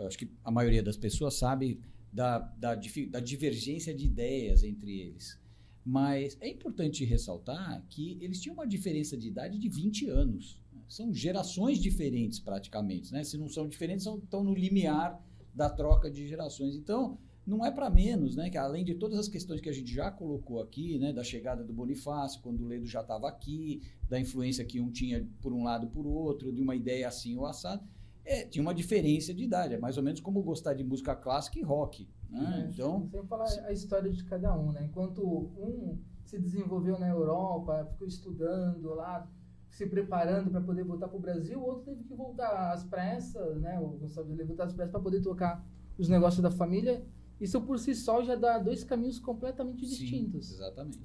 acho 0.06 0.18
que 0.18 0.30
a 0.44 0.50
maioria 0.50 0.82
das 0.82 0.96
pessoas 0.96 1.34
sabe 1.34 1.80
da, 2.12 2.38
da, 2.38 2.74
da 2.74 3.20
divergência 3.20 3.94
de 3.94 4.06
ideias 4.06 4.62
entre 4.62 5.00
eles. 5.00 5.38
Mas 5.84 6.36
é 6.40 6.48
importante 6.48 7.04
ressaltar 7.04 7.84
que 7.88 8.18
eles 8.20 8.40
tinham 8.40 8.54
uma 8.54 8.66
diferença 8.66 9.16
de 9.16 9.28
idade 9.28 9.58
de 9.58 9.68
20 9.68 10.08
anos. 10.08 10.60
São 10.88 11.12
gerações 11.12 11.78
diferentes, 11.78 12.38
praticamente. 12.40 13.12
Né? 13.12 13.24
Se 13.24 13.38
não 13.38 13.48
são 13.48 13.68
diferentes, 13.68 14.04
são, 14.04 14.18
estão 14.18 14.44
no 14.44 14.54
limiar 14.54 15.20
da 15.54 15.70
troca 15.70 16.10
de 16.10 16.26
gerações. 16.26 16.74
Então, 16.76 17.18
não 17.46 17.64
é 17.64 17.70
para 17.70 17.88
menos, 17.88 18.34
né? 18.34 18.50
Que 18.50 18.58
além 18.58 18.84
de 18.84 18.94
todas 18.94 19.18
as 19.18 19.28
questões 19.28 19.60
que 19.60 19.68
a 19.68 19.72
gente 19.72 19.92
já 19.92 20.10
colocou 20.10 20.60
aqui, 20.60 20.98
né? 20.98 21.12
Da 21.12 21.22
chegada 21.22 21.62
do 21.62 21.72
Bonifácio, 21.72 22.42
quando 22.42 22.62
o 22.62 22.66
Ledo 22.66 22.86
já 22.86 23.02
estava 23.02 23.28
aqui, 23.28 23.82
da 24.08 24.18
influência 24.18 24.64
que 24.64 24.80
um 24.80 24.90
tinha 24.90 25.26
por 25.40 25.52
um 25.52 25.62
lado 25.62 25.86
por 25.86 26.06
outro, 26.06 26.52
de 26.52 26.60
uma 26.60 26.74
ideia 26.74 27.06
assim 27.06 27.36
ou 27.36 27.46
assado, 27.46 27.86
é, 28.24 28.44
tinha 28.44 28.60
uma 28.60 28.74
diferença 28.74 29.32
de 29.32 29.44
idade. 29.44 29.74
É 29.74 29.78
mais 29.78 29.96
ou 29.96 30.02
menos 30.02 30.20
como 30.20 30.42
gostar 30.42 30.74
de 30.74 30.82
música 30.82 31.14
clássica 31.14 31.58
e 31.58 31.62
rock. 31.62 32.08
Né? 32.28 32.64
É, 32.66 32.70
então, 32.72 33.08
sem 33.10 33.24
falar 33.26 33.48
a 33.64 33.72
história 33.72 34.10
de 34.10 34.24
cada 34.24 34.58
um, 34.58 34.72
né? 34.72 34.84
Enquanto 34.84 35.22
um 35.24 35.96
se 36.24 36.40
desenvolveu 36.40 36.98
na 36.98 37.08
Europa, 37.08 37.86
ficou 37.92 38.08
estudando 38.08 38.92
lá, 38.94 39.24
se 39.70 39.86
preparando 39.86 40.50
para 40.50 40.60
poder 40.60 40.82
voltar 40.82 41.06
para 41.06 41.16
o 41.16 41.20
Brasil, 41.20 41.60
o 41.60 41.64
outro 41.64 41.84
teve 41.84 42.02
que 42.02 42.14
voltar 42.14 42.72
às 42.72 42.82
pressas, 42.82 43.60
né? 43.60 43.78
O 43.78 43.90
Gonçalves 43.90 44.36
voltar 44.44 44.64
às 44.64 44.72
pressas 44.72 44.90
para 44.90 45.00
poder 45.00 45.22
tocar 45.22 45.64
os 45.96 46.08
negócios 46.08 46.42
da 46.42 46.50
família. 46.50 47.04
Isso 47.40 47.60
por 47.60 47.78
si 47.78 47.94
só 47.94 48.22
já 48.22 48.34
dá 48.34 48.58
dois 48.58 48.82
caminhos 48.82 49.18
completamente 49.18 49.86
Sim, 49.86 49.94
distintos. 49.94 50.52
Exatamente. 50.52 51.00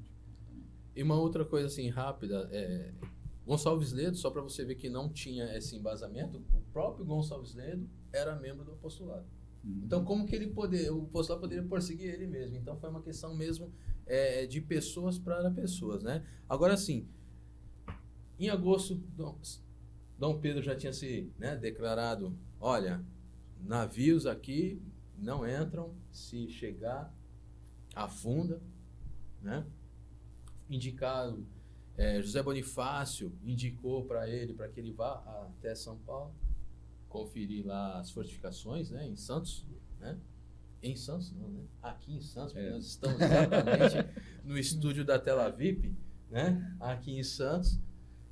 E 0.96 1.04
uma 1.04 1.20
outra 1.20 1.46
coisa 1.46 1.68
assim 1.68 1.90
rápida, 1.90 2.50
é, 2.52 2.94
Gonçalves 3.46 3.92
Ledo, 3.92 4.18
só 4.18 4.30
para 4.30 4.42
você 4.42 4.64
ver 4.64 4.76
que 4.76 4.90
não 4.90 5.10
tinha 5.10 5.56
esse 5.58 5.76
embasamento, 5.76 6.38
o 6.54 6.62
próprio 6.72 7.06
Gonçalves 7.06 7.54
Ledo 7.54 7.90
era 8.14 8.36
membro 8.36 8.64
do 8.64 8.72
apostolado. 8.72 9.26
Uhum. 9.64 9.82
Então, 9.86 10.04
como 10.04 10.26
que 10.26 10.36
ele 10.36 10.48
poder, 10.48 10.92
o 10.92 11.04
apostolado 11.04 11.42
poderia 11.42 11.64
perseguir 11.68 12.14
ele 12.14 12.28
mesmo? 12.28 12.58
Então, 12.58 12.78
foi 12.78 12.90
uma 12.90 13.02
questão 13.02 13.36
mesmo 13.36 13.72
é, 14.06 14.46
de 14.46 14.60
pessoas 14.62 15.18
para 15.18 15.52
pessoas, 15.52 16.04
né? 16.04 16.26
Agora, 16.50 16.76
sim, 16.76 17.08
em 18.40 18.50
agosto, 18.50 18.96
Dom, 18.96 19.40
Dom 20.18 20.40
Pedro 20.40 20.64
já 20.64 20.76
tinha 20.76 20.92
se 20.92 21.32
né, 21.38 21.56
declarado: 21.56 22.36
olha, 22.60 23.06
navios 23.64 24.26
aqui 24.26 24.82
não 25.22 25.48
entram, 25.48 25.94
se 26.12 26.50
chegar, 26.50 27.14
afunda. 27.96 28.62
Né? 29.42 29.66
Indicado, 30.70 31.46
é, 31.98 32.22
José 32.22 32.42
Bonifácio 32.42 33.32
indicou 33.44 34.06
para 34.06 34.28
ele 34.28 34.54
para 34.54 34.68
que 34.68 34.80
ele 34.80 34.92
vá 34.92 35.24
até 35.46 35.76
São 35.76 35.98
Paulo, 36.00 36.34
conferir 37.08 37.66
lá 37.66 38.00
as 38.00 38.10
fortificações 38.10 38.90
né, 38.90 39.08
em 39.08 39.16
Santos. 39.16 39.66
Né? 40.00 40.18
Em 40.82 40.96
Santos, 40.96 41.32
não, 41.34 41.48
né? 41.48 41.64
Aqui 41.84 42.16
em 42.16 42.22
Santos, 42.22 42.54
porque 42.54 42.68
é. 42.68 42.72
nós 42.72 42.86
estamos 42.86 43.22
exatamente 43.22 44.22
no 44.44 44.58
estúdio 44.58 45.06
da 45.06 45.20
Tela 45.20 45.48
VIP, 45.52 45.96
né? 46.28 46.76
Aqui 46.80 47.12
em 47.20 47.24
Santos. 47.24 47.80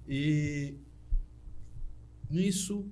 E 0.08 0.76
nisso, 2.28 2.88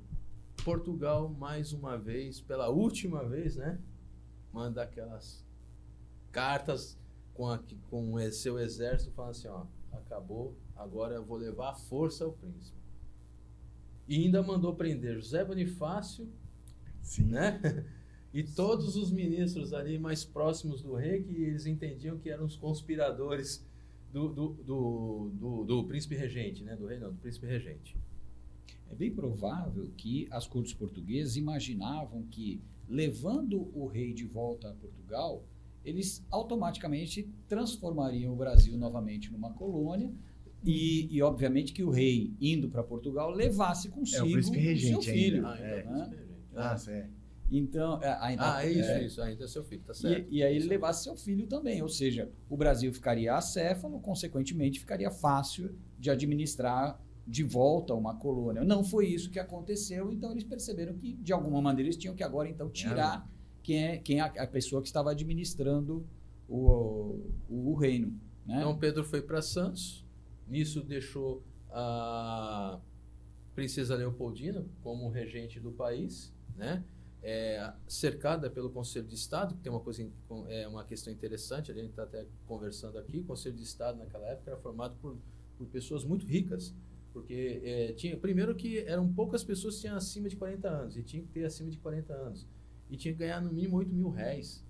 Portugal, 0.63 1.27
mais 1.27 1.73
uma 1.73 1.97
vez, 1.97 2.39
pela 2.39 2.69
última 2.69 3.27
vez, 3.27 3.55
né? 3.55 3.79
Manda 4.57 4.81
aquelas 4.81 5.45
cartas 6.31 6.97
com, 7.35 7.47
a, 7.47 7.59
com 7.91 8.15
o 8.15 8.31
seu 8.31 8.57
exército 8.57 9.11
falando 9.11 9.29
assim, 9.29 9.47
ó, 9.47 9.65
acabou, 9.91 10.57
agora 10.75 11.13
eu 11.13 11.23
vou 11.23 11.37
levar 11.37 11.69
a 11.69 11.75
força 11.75 12.25
ao 12.25 12.33
príncipe. 12.33 12.75
E 14.07 14.15
ainda 14.15 14.41
mandou 14.41 14.73
prender 14.73 15.13
José 15.13 15.45
Bonifácio, 15.45 16.27
Sim. 17.03 17.25
né? 17.25 17.61
E 18.33 18.43
todos 18.43 18.95
os 18.95 19.09
ministros 19.09 19.73
ali 19.73 19.97
mais 19.97 20.25
próximos 20.25 20.81
do 20.81 20.93
rei, 20.95 21.23
que 21.23 21.33
eles 21.43 21.65
entendiam 21.65 22.19
que 22.19 22.29
eram 22.29 22.45
os 22.45 22.55
conspiradores 22.55 23.65
do, 24.11 24.27
do, 24.27 24.49
do, 24.49 25.31
do, 25.33 25.63
do 25.63 25.83
príncipe 25.85 26.15
regente, 26.15 26.63
né? 26.63 26.75
Do 26.75 26.85
rei 26.85 26.99
não, 26.99 27.11
do 27.11 27.17
príncipe 27.17 27.47
regente. 27.47 27.95
É 28.91 28.95
bem 28.95 29.11
provável 29.11 29.89
que 29.97 30.27
as 30.29 30.45
cortes 30.45 30.73
portuguesas 30.73 31.37
imaginavam 31.37 32.23
que, 32.23 32.61
levando 32.87 33.69
o 33.73 33.85
rei 33.87 34.13
de 34.13 34.25
volta 34.25 34.69
a 34.69 34.73
Portugal, 34.73 35.43
eles 35.83 36.25
automaticamente 36.29 37.29
transformariam 37.47 38.33
o 38.33 38.35
Brasil 38.35 38.77
novamente 38.77 39.31
numa 39.31 39.53
colônia 39.53 40.11
e, 40.63 41.07
e 41.15 41.21
obviamente, 41.21 41.71
que 41.71 41.83
o 41.83 41.89
rei, 41.89 42.33
indo 42.41 42.69
para 42.69 42.83
Portugal, 42.83 43.31
levasse 43.31 43.89
consigo 43.89 44.27
É, 44.27 44.31
príncipe 44.31 44.57
regente 44.57 45.03
seu 45.05 45.13
filho. 45.13 45.47
ainda. 45.47 45.61
Ah, 45.63 45.67
É. 45.69 45.79
então, 45.79 45.93
né? 45.93 46.09
regente. 46.09 46.27
Ah, 46.55 46.75
é. 46.89 47.09
Então, 47.49 48.03
é, 48.03 48.17
ainda, 48.19 48.55
Ah, 48.57 48.65
é 48.65 48.71
isso, 48.71 48.89
é, 48.89 49.05
isso. 49.05 49.21
Ainda 49.21 49.43
é 49.45 49.47
seu 49.47 49.63
filho, 49.63 49.81
tá 49.83 49.93
certo. 49.93 50.27
E, 50.29 50.37
e 50.39 50.43
aí 50.43 50.51
ele 50.51 50.59
Isso. 50.59 50.69
levasse 50.69 51.03
seu 51.05 51.15
filho 51.15 51.47
também, 51.47 51.81
ou 51.81 51.87
seja, 51.87 52.29
o 52.49 52.57
Brasil 52.57 52.91
ficaria 52.91 53.35
acéfalo, 53.35 54.01
consequentemente 54.01 54.79
ficaria 54.81 55.09
fácil 55.09 55.73
de 55.97 56.09
administrar 56.09 57.01
de 57.27 57.43
volta 57.43 57.93
uma 57.93 58.15
colônia. 58.15 58.63
Não 58.63 58.83
foi 58.83 59.07
isso 59.07 59.29
que 59.29 59.37
aconteceu, 59.37 60.11
então 60.11 60.31
eles 60.31 60.45
perceberam 60.45 60.93
que 60.93 61.11
de 61.13 61.33
alguma 61.33 61.61
maneira 61.61 61.87
eles 61.87 61.97
tinham 61.97 62.15
que 62.15 62.23
agora 62.23 62.47
então 62.47 62.69
tirar 62.69 63.29
quem 63.61 63.83
é 63.83 63.97
quem 63.97 64.19
é 64.19 64.21
a, 64.21 64.25
a 64.27 64.47
pessoa 64.47 64.81
que 64.81 64.87
estava 64.87 65.11
administrando 65.11 66.07
o, 66.47 67.19
o, 67.49 67.71
o 67.71 67.75
reino, 67.75 68.17
né? 68.45 68.59
Então 68.59 68.77
Pedro 68.77 69.03
foi 69.03 69.21
para 69.21 69.41
Santos, 69.41 70.05
nisso 70.47 70.81
deixou 70.81 71.43
a 71.69 72.79
princesa 73.53 73.95
Leopoldina 73.95 74.65
como 74.81 75.09
regente 75.09 75.59
do 75.59 75.71
país, 75.71 76.33
né? 76.55 76.83
É, 77.21 77.73
cercada 77.87 78.49
pelo 78.49 78.69
Conselho 78.69 79.07
de 79.07 79.15
Estado, 79.15 79.55
que 79.55 79.61
tem 79.61 79.71
uma 79.71 79.81
coisa, 79.81 80.07
é 80.47 80.65
uma 80.67 80.85
questão 80.85 81.11
interessante, 81.11 81.71
a 81.71 81.73
gente 81.73 81.89
está 81.89 82.03
até 82.03 82.25
conversando 82.45 82.97
aqui, 82.97 83.19
o 83.19 83.23
Conselho 83.25 83.55
de 83.55 83.63
Estado 83.63 83.97
naquela 83.97 84.27
época 84.27 84.51
era 84.51 84.59
formado 84.59 84.95
por, 85.01 85.17
por 85.57 85.67
pessoas 85.67 86.05
muito 86.05 86.25
ricas, 86.25 86.73
porque 87.17 87.61
é, 87.63 87.93
tinha, 87.93 88.15
primeiro 88.15 88.53
que 88.55 88.77
eram 88.79 89.11
poucas 89.11 89.43
pessoas 89.43 89.75
que 89.75 89.81
tinham 89.81 89.95
acima 89.97 90.29
de 90.29 90.35
40 90.35 90.69
anos, 90.69 90.97
e 90.97 91.01
tinha 91.01 91.23
que 91.23 91.29
ter 91.29 91.45
acima 91.45 91.71
de 91.71 91.79
40 91.79 92.13
anos, 92.13 92.47
e 92.91 92.95
tinha 92.95 93.11
que 93.11 93.19
ganhar 93.19 93.41
no 93.41 93.51
mínimo 93.51 93.77
8 93.77 93.91
mil 93.91 94.09
réis, 94.09 94.63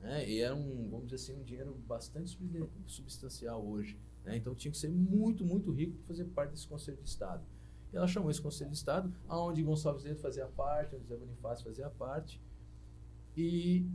né? 0.00 0.28
E 0.28 0.40
era 0.40 0.56
um, 0.56 0.88
vamos 0.90 1.06
dizer 1.06 1.16
assim, 1.16 1.40
um 1.40 1.44
dinheiro 1.44 1.72
bastante 1.86 2.30
substan- 2.30 2.68
substancial 2.84 3.64
hoje. 3.64 3.96
né? 4.24 4.36
Então 4.36 4.54
tinha 4.56 4.72
que 4.72 4.76
ser 4.78 4.88
muito, 4.90 5.44
muito 5.44 5.70
rico 5.70 5.92
para 5.98 6.06
fazer 6.08 6.24
parte 6.24 6.50
desse 6.50 6.66
Conselho 6.66 6.98
de 7.00 7.08
Estado. 7.08 7.44
E 7.92 7.96
ela 7.96 8.06
chamou 8.08 8.28
esse 8.30 8.40
Conselho 8.42 8.70
de 8.70 8.76
Estado, 8.76 9.12
onde 9.28 9.62
Gonçalves 9.62 10.02
Ledo 10.04 10.18
fazia 10.18 10.46
parte, 10.46 10.96
onde 10.96 11.06
Zé 11.06 11.16
Bonifácio 11.16 11.64
fazia 11.64 11.88
parte. 11.90 12.40
E 13.36 13.86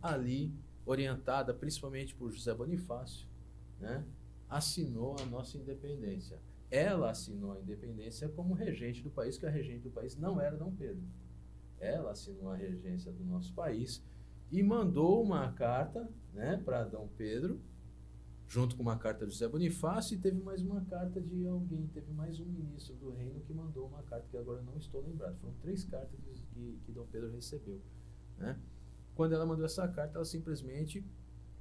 ali, 0.00 0.54
orientada 0.86 1.52
principalmente 1.52 2.14
por 2.14 2.30
José 2.30 2.54
Bonifácio, 2.54 3.26
né? 3.80 4.04
assinou 4.48 5.16
a 5.20 5.26
nossa 5.26 5.58
independência. 5.58 6.38
Ela 6.72 7.10
assinou 7.10 7.52
a 7.52 7.60
independência 7.60 8.30
como 8.30 8.54
regente 8.54 9.02
do 9.02 9.10
país, 9.10 9.36
que 9.36 9.44
a 9.44 9.50
regente 9.50 9.82
do 9.82 9.90
país 9.90 10.16
não 10.16 10.40
era 10.40 10.56
Dom 10.56 10.74
Pedro. 10.74 11.04
Ela 11.78 12.12
assinou 12.12 12.50
a 12.50 12.56
regência 12.56 13.12
do 13.12 13.22
nosso 13.26 13.52
país 13.52 14.02
e 14.50 14.62
mandou 14.62 15.22
uma 15.22 15.52
carta 15.52 16.08
né, 16.32 16.56
para 16.64 16.84
Dom 16.84 17.10
Pedro, 17.14 17.60
junto 18.48 18.74
com 18.74 18.82
uma 18.82 18.96
carta 18.96 19.26
de 19.26 19.32
José 19.32 19.46
Bonifácio, 19.48 20.14
e 20.14 20.18
teve 20.18 20.40
mais 20.40 20.62
uma 20.62 20.80
carta 20.86 21.20
de 21.20 21.46
alguém, 21.46 21.88
teve 21.88 22.10
mais 22.10 22.40
um 22.40 22.46
ministro 22.46 22.94
do 22.96 23.10
reino 23.10 23.40
que 23.40 23.52
mandou 23.52 23.86
uma 23.86 24.02
carta, 24.04 24.26
que 24.30 24.38
agora 24.38 24.62
não 24.62 24.78
estou 24.78 25.02
lembrado. 25.02 25.36
Foram 25.40 25.54
três 25.60 25.84
cartas 25.84 26.18
que, 26.54 26.80
que 26.86 26.92
Dom 26.92 27.06
Pedro 27.12 27.30
recebeu. 27.32 27.82
Né? 28.38 28.58
Quando 29.14 29.34
ela 29.34 29.44
mandou 29.44 29.66
essa 29.66 29.86
carta, 29.88 30.16
ela 30.16 30.24
simplesmente, 30.24 31.04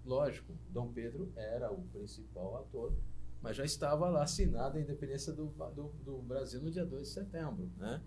lógico, 0.05 0.53
Dom 0.69 0.89
Pedro 0.93 1.33
era 1.35 1.69
o 1.69 1.81
principal 1.89 2.61
ator, 2.61 2.93
mas 3.41 3.55
já 3.57 3.65
estava 3.65 4.07
lá 4.09 4.23
assinada 4.23 4.77
a 4.77 4.81
independência 4.81 5.33
do, 5.33 5.47
do, 5.75 5.89
do 6.03 6.21
Brasil 6.21 6.61
no 6.61 6.69
dia 6.71 6.85
2 6.85 7.07
de 7.07 7.13
setembro. 7.13 7.69
Né? 7.77 8.01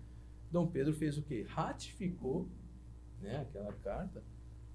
Dom 0.51 0.67
Pedro 0.67 0.93
fez 0.93 1.17
o 1.17 1.21
quê? 1.23 1.45
Ratificou 1.47 2.47
né, 3.21 3.37
aquela 3.41 3.73
carta, 3.73 4.23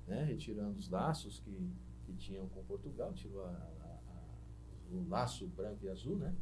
né, 0.06 0.24
retirando 0.24 0.78
os 0.78 0.88
laços 0.90 1.38
que, 1.40 1.70
que 2.04 2.12
tinham 2.14 2.48
com 2.48 2.62
Portugal, 2.64 3.12
tirou 3.14 3.44
a, 3.44 3.48
a- 3.50 3.98
a- 4.08 4.92
o 4.92 5.08
laço 5.08 5.46
branco 5.46 5.84
e 5.84 5.88
azul, 5.88 6.16
né, 6.16 6.34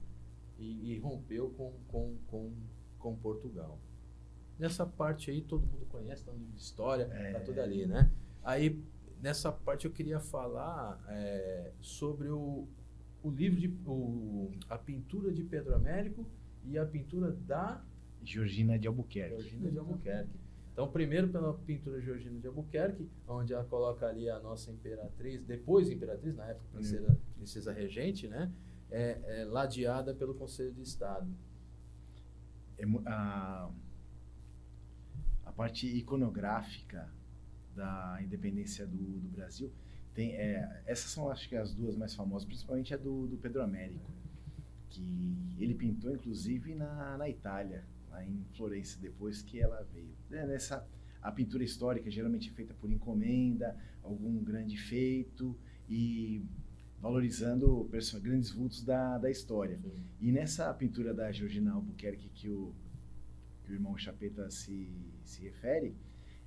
e, 0.59 0.93
e 0.95 0.99
rompeu 0.99 1.51
com, 1.51 1.73
com, 1.89 2.17
com, 2.29 2.53
com 2.99 3.17
Portugal. 3.17 3.79
Nessa 4.59 4.85
parte 4.87 5.31
aí 5.31 5.41
todo 5.43 5.67
mundo 5.67 5.87
conhece, 5.87 6.25
tá 6.25 6.33
no 6.33 6.39
livro 6.39 6.55
de 6.55 6.61
história, 6.63 7.05
É. 7.13 7.33
tá 7.33 7.41
tudo 7.41 7.61
ali, 7.61 7.87
né? 7.87 8.11
Aí 8.43 8.83
nessa 9.21 9.53
parte 9.53 9.85
eu 9.87 9.93
queria 9.93 10.19
falar 10.19 11.01
é, 11.09 11.73
sobre 11.81 12.29
o, 12.29 12.67
o 13.23 13.31
livro 13.31 13.59
de 13.59 13.69
o, 13.87 14.51
a 14.69 14.79
pintura 14.79 15.33
de 15.33 15.43
Pedro 15.43 15.75
Américo 15.75 16.27
e 16.65 16.79
a 16.79 16.87
pintura 16.87 17.33
da 17.33 17.83
Georgina 18.23 18.79
de 18.79 18.87
Albuquerque. 18.87 19.41
Georgina 19.41 19.71
de 19.71 19.79
Albuquerque. 19.79 20.39
Então, 20.73 20.89
primeiro 20.89 21.29
pela 21.29 21.55
pintura 21.55 22.01
Georgina 22.01 22.39
de 22.39 22.47
Albuquerque, 22.47 23.09
onde 23.27 23.53
ela 23.53 23.65
coloca 23.65 24.07
ali 24.07 24.31
a 24.31 24.39
nossa 24.39 24.71
imperatriz, 24.71 25.43
depois 25.43 25.91
imperatriz, 25.91 26.37
na 26.37 26.47
época 26.47 26.69
princesa, 26.73 27.19
princesa 27.35 27.73
regente, 27.73 28.29
né? 28.29 28.53
É, 28.91 29.41
é 29.41 29.45
ladeada 29.45 30.15
pelo 30.15 30.35
Conselho 30.35 30.73
de 30.73 30.83
Estado. 30.83 31.29
É 32.79 32.85
a, 33.07 33.71
a 35.45 35.53
parte 35.53 35.87
iconográfica 35.87 37.13
da 37.75 38.19
independência 38.23 38.87
do, 38.87 38.97
do 38.97 39.29
Brasil 39.31 39.73
tem 40.19 40.33
é, 40.33 40.83
essas 40.85 41.13
são 41.13 41.31
acho 41.31 41.49
que 41.49 41.55
as 41.55 41.73
duas 41.73 41.95
mais 41.95 42.13
famosas 42.13 42.45
principalmente 42.45 42.93
a 42.93 42.97
do, 42.97 43.29
do 43.29 43.37
Pedro 43.37 43.63
Américo 43.63 44.11
que 44.91 45.55
ele 45.61 45.75
pintou 45.75 46.13
inclusive 46.13 46.75
na, 46.75 47.17
na 47.17 47.29
Itália 47.29 47.85
lá 48.11 48.25
em 48.25 48.45
Florença 48.57 48.99
depois 49.01 49.43
que 49.43 49.61
ela 49.61 49.87
veio. 49.95 50.13
É, 50.33 50.45
nessa 50.45 50.85
a 51.23 51.31
pintura 51.31 51.63
histórica 51.63 52.11
geralmente 52.11 52.51
é 52.51 52.53
feita 52.53 52.75
por 52.75 52.91
encomenda 52.91 53.77
algum 54.03 54.43
grande 54.43 54.77
feito 54.77 55.57
e 55.89 56.43
valorizando 57.01 57.89
grandes 58.21 58.51
vultos 58.51 58.83
da, 58.83 59.19
da 59.19 59.31
história. 59.31 59.79
E 60.21 60.33
nessa 60.33 60.75
pintura 60.75 61.15
da 61.15 61.31
Georgina 61.31 61.75
Albuquerque 61.75 62.29
que 62.31 62.49
o, 62.49 62.75
que 63.63 63.71
o 63.71 63.75
irmão 63.75 63.97
Chapeta 63.97 64.51
se, 64.51 64.91
se 65.25 65.45
refere, 65.45 65.95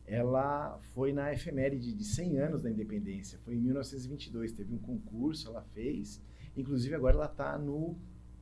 ela 0.05 0.77
foi 0.93 1.13
na 1.13 1.31
efeméride 1.31 1.93
de 1.93 2.03
100 2.03 2.37
anos 2.37 2.61
da 2.63 2.69
independência. 2.69 3.39
Foi 3.45 3.55
em 3.55 3.59
1922. 3.59 4.51
Teve 4.51 4.73
um 4.73 4.77
concurso, 4.77 5.47
ela 5.49 5.61
fez. 5.73 6.21
Inclusive, 6.55 6.95
agora 6.95 7.15
ela 7.15 7.25
está 7.27 7.57
no 7.57 7.95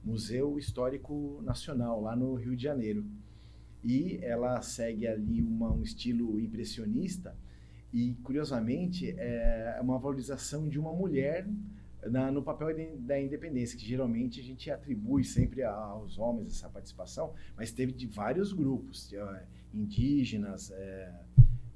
Museu 0.04 0.58
Histórico 0.58 1.42
Nacional, 1.44 2.02
lá 2.02 2.16
no 2.16 2.34
Rio 2.36 2.56
de 2.56 2.64
Janeiro. 2.64 3.06
E 3.84 4.20
ela 4.22 4.62
segue 4.62 5.08
ali 5.08 5.42
uma, 5.42 5.72
um 5.72 5.84
estilo 5.84 6.40
impressionista. 6.40 7.36
E, 7.94 8.14
curiosamente, 8.24 9.12
é 9.18 9.80
uma 9.82 9.98
valorização 9.98 10.68
de 10.68 10.80
uma 10.80 10.94
mulher 10.94 11.48
na- 12.08 12.32
no 12.32 12.42
papel 12.42 12.68
da 13.00 13.20
independência, 13.20 13.78
que 13.78 13.86
geralmente 13.86 14.40
a 14.40 14.44
gente 14.44 14.72
atribui 14.72 15.24
sempre 15.24 15.64
aos 15.64 16.18
homens 16.18 16.56
essa 16.56 16.70
participação, 16.70 17.34
mas 17.58 17.72
teve 17.72 17.92
de 17.92 18.08
vários 18.08 18.54
grupos, 18.54 19.12
indígenas, 19.74 20.72
é, 20.72 21.14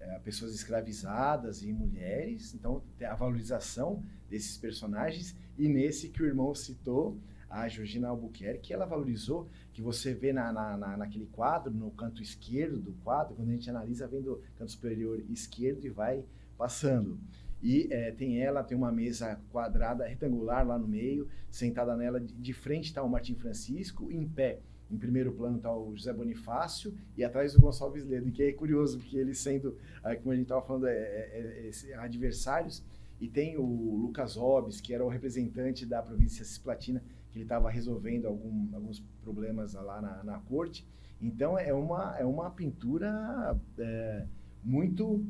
é, 0.03 0.19
pessoas 0.19 0.53
escravizadas 0.53 1.63
e 1.63 1.71
mulheres, 1.71 2.53
então 2.53 2.81
a 3.01 3.15
valorização 3.15 4.03
desses 4.29 4.57
personagens, 4.57 5.35
e 5.57 5.67
nesse 5.67 6.09
que 6.09 6.21
o 6.21 6.25
irmão 6.25 6.53
citou, 6.55 7.17
a 7.49 7.67
Georgina 7.67 8.07
Albuquerque, 8.07 8.73
ela 8.73 8.85
valorizou, 8.85 9.47
que 9.71 9.81
você 9.81 10.11
vê 10.13 10.33
na, 10.33 10.51
na, 10.51 10.75
na- 10.75 10.97
naquele 10.97 11.27
quadro, 11.27 11.71
no 11.71 11.91
canto 11.91 12.21
esquerdo 12.23 12.79
do 12.79 12.93
quadro, 13.03 13.35
quando 13.35 13.49
a 13.49 13.53
gente 13.53 13.69
analisa, 13.69 14.07
vem 14.07 14.21
do 14.23 14.41
canto 14.57 14.71
superior 14.71 15.23
esquerdo 15.29 15.85
e 15.85 15.89
vai 15.89 16.25
passando. 16.57 17.19
E 17.61 17.87
eh, 17.91 18.11
tem 18.11 18.41
ela, 18.41 18.63
tem 18.63 18.75
uma 18.75 18.91
mesa 18.91 19.39
quadrada, 19.51 20.05
retangular 20.07 20.65
lá 20.67 20.77
no 20.79 20.87
meio, 20.87 21.29
sentada 21.49 21.95
nela, 21.95 22.19
de, 22.19 22.33
de 22.33 22.53
frente 22.53 22.85
está 22.85 23.03
o 23.03 23.09
Martim 23.09 23.35
Francisco, 23.35 24.11
em 24.11 24.27
pé, 24.27 24.59
em 24.91 24.97
primeiro 24.97 25.31
plano 25.31 25.57
está 25.57 25.75
o 25.75 25.95
José 25.95 26.13
Bonifácio 26.13 26.93
e 27.17 27.23
atrás 27.23 27.55
o 27.55 27.59
Gonçalves 27.61 28.05
Ledo, 28.05 28.31
que 28.31 28.43
é 28.43 28.51
curioso, 28.53 28.99
porque 28.99 29.17
eles 29.17 29.39
sendo, 29.39 29.75
ah, 30.03 30.15
como 30.15 30.31
a 30.31 30.35
gente 30.35 30.43
estava 30.45 30.61
falando, 30.61 30.87
é, 30.87 30.93
é, 30.93 31.71
é, 31.89 31.95
adversários, 31.95 32.83
e 33.19 33.27
tem 33.27 33.57
o 33.57 33.63
Lucas 33.95 34.35
Hobbes, 34.35 34.81
que 34.81 34.93
era 34.93 35.03
o 35.03 35.07
representante 35.09 35.85
da 35.85 36.01
província 36.01 36.43
cisplatina, 36.45 37.01
que 37.31 37.37
ele 37.39 37.45
estava 37.45 37.69
resolvendo 37.69 38.27
algum, 38.27 38.67
alguns 38.73 38.99
problemas 39.23 39.73
lá 39.73 40.01
na, 40.01 40.23
na 40.23 40.39
corte. 40.39 40.85
Então 41.21 41.57
é 41.57 41.73
uma, 41.73 42.15
é 42.19 42.25
uma 42.25 42.51
pintura 42.51 43.57
é, 43.79 44.25
muito 44.63 45.25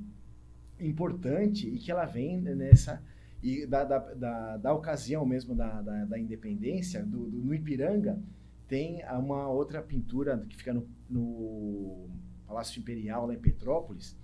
importante 0.79 1.67
e 1.67 1.77
que 1.77 1.91
ela 1.91 2.05
vem 2.05 2.41
nessa 2.41 3.01
e 3.41 3.65
da, 3.65 3.83
da, 3.83 3.99
da, 3.99 4.57
da 4.57 4.73
ocasião 4.73 5.25
mesmo 5.25 5.53
da, 5.53 5.81
da, 5.81 6.05
da 6.05 6.19
independência 6.19 7.03
do, 7.03 7.29
do- 7.29 7.37
no 7.39 7.53
Ipiranga 7.53 8.17
tem 8.67 9.03
uma 9.05 9.49
outra 9.49 9.81
pintura 9.81 10.37
que 10.49 10.55
fica 10.57 10.73
no, 10.73 10.87
no 11.09 12.09
Palácio 12.47 12.79
Imperial, 12.79 13.27
lá 13.27 13.33
em 13.33 13.39
Petrópolis, 13.39 14.17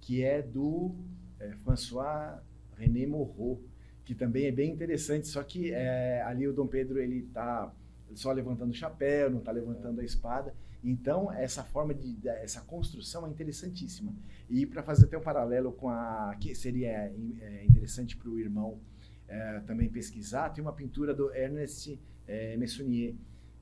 que 0.00 0.22
é 0.22 0.42
do 0.42 0.94
é, 1.40 1.52
François 1.64 2.40
René 2.76 3.06
Morreau, 3.06 3.60
que 4.04 4.14
também 4.14 4.46
é 4.46 4.52
bem 4.52 4.70
interessante, 4.70 5.26
só 5.26 5.42
que 5.42 5.72
é, 5.72 6.22
ali 6.22 6.46
o 6.46 6.52
Dom 6.52 6.66
Pedro 6.66 6.98
ele 6.98 7.24
está 7.24 7.72
só 8.14 8.30
levantando 8.32 8.70
o 8.70 8.74
chapéu, 8.74 9.30
não 9.30 9.40
está 9.40 9.50
levantando 9.50 10.00
a 10.00 10.04
espada. 10.04 10.54
Então, 10.84 11.32
essa 11.32 11.64
forma 11.64 11.92
de, 11.92 12.16
essa 12.28 12.60
construção 12.60 13.26
é 13.26 13.30
interessantíssima. 13.30 14.14
E 14.48 14.64
para 14.64 14.82
fazer 14.82 15.06
até 15.06 15.18
um 15.18 15.22
paralelo 15.22 15.72
com 15.72 15.88
a 15.88 16.36
que 16.38 16.54
seria 16.54 16.88
é, 16.88 17.64
interessante 17.68 18.16
para 18.16 18.30
o 18.30 18.38
irmão 18.38 18.78
é, 19.26 19.60
também 19.66 19.88
pesquisar, 19.88 20.50
tem 20.50 20.62
uma 20.62 20.72
pintura 20.72 21.12
do 21.12 21.34
Ernest 21.34 21.98
é, 22.28 22.56
Messonnier, 22.56 23.14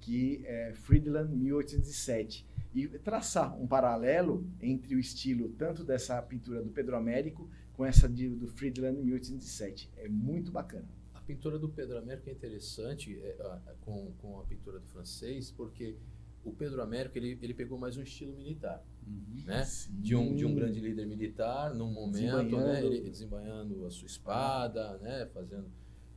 que 0.05 0.45
é 0.45 0.75
Friedland 0.75 1.35
1807, 1.35 2.47
e 2.75 2.87
traçar 2.99 3.59
um 3.59 3.67
paralelo 3.67 4.47
entre 4.61 4.95
o 4.95 4.99
estilo 4.99 5.49
tanto 5.57 5.83
dessa 5.83 6.21
pintura 6.21 6.63
do 6.63 6.69
Pedro 6.69 6.95
Américo 6.95 7.49
com 7.73 7.87
essa 7.87 8.07
de, 8.07 8.29
do 8.29 8.47
Friedland 8.47 9.01
1807. 9.01 9.91
É 9.97 10.07
muito 10.07 10.53
bacana. 10.53 10.87
A 11.15 11.21
pintura 11.21 11.59
do 11.59 11.71
Pedro 11.71 11.97
Américo 11.97 12.29
é 12.29 12.33
interessante 12.33 13.19
é, 13.23 13.35
com, 13.81 14.13
com 14.19 14.39
a 14.41 14.45
pintura 14.45 14.79
do 14.79 14.87
francês, 14.87 15.51
porque 15.51 15.97
o 16.45 16.53
Pedro 16.53 16.83
Américo 16.83 17.17
ele, 17.17 17.39
ele 17.41 17.55
pegou 17.55 17.79
mais 17.79 17.97
um 17.97 18.03
estilo 18.03 18.35
militar, 18.35 18.85
uhum, 19.07 19.45
né? 19.47 19.67
De 19.89 20.15
um, 20.15 20.35
de 20.35 20.45
um 20.45 20.55
grande 20.55 20.81
líder 20.81 21.07
militar, 21.07 21.75
num 21.75 21.91
momento, 21.91 22.59
né? 22.59 22.85
Ele 22.85 23.09
desembanhando 23.09 23.87
a 23.87 23.91
sua 23.91 24.07
espada, 24.07 24.99
né? 24.99 25.27
Fazendo. 25.33 25.73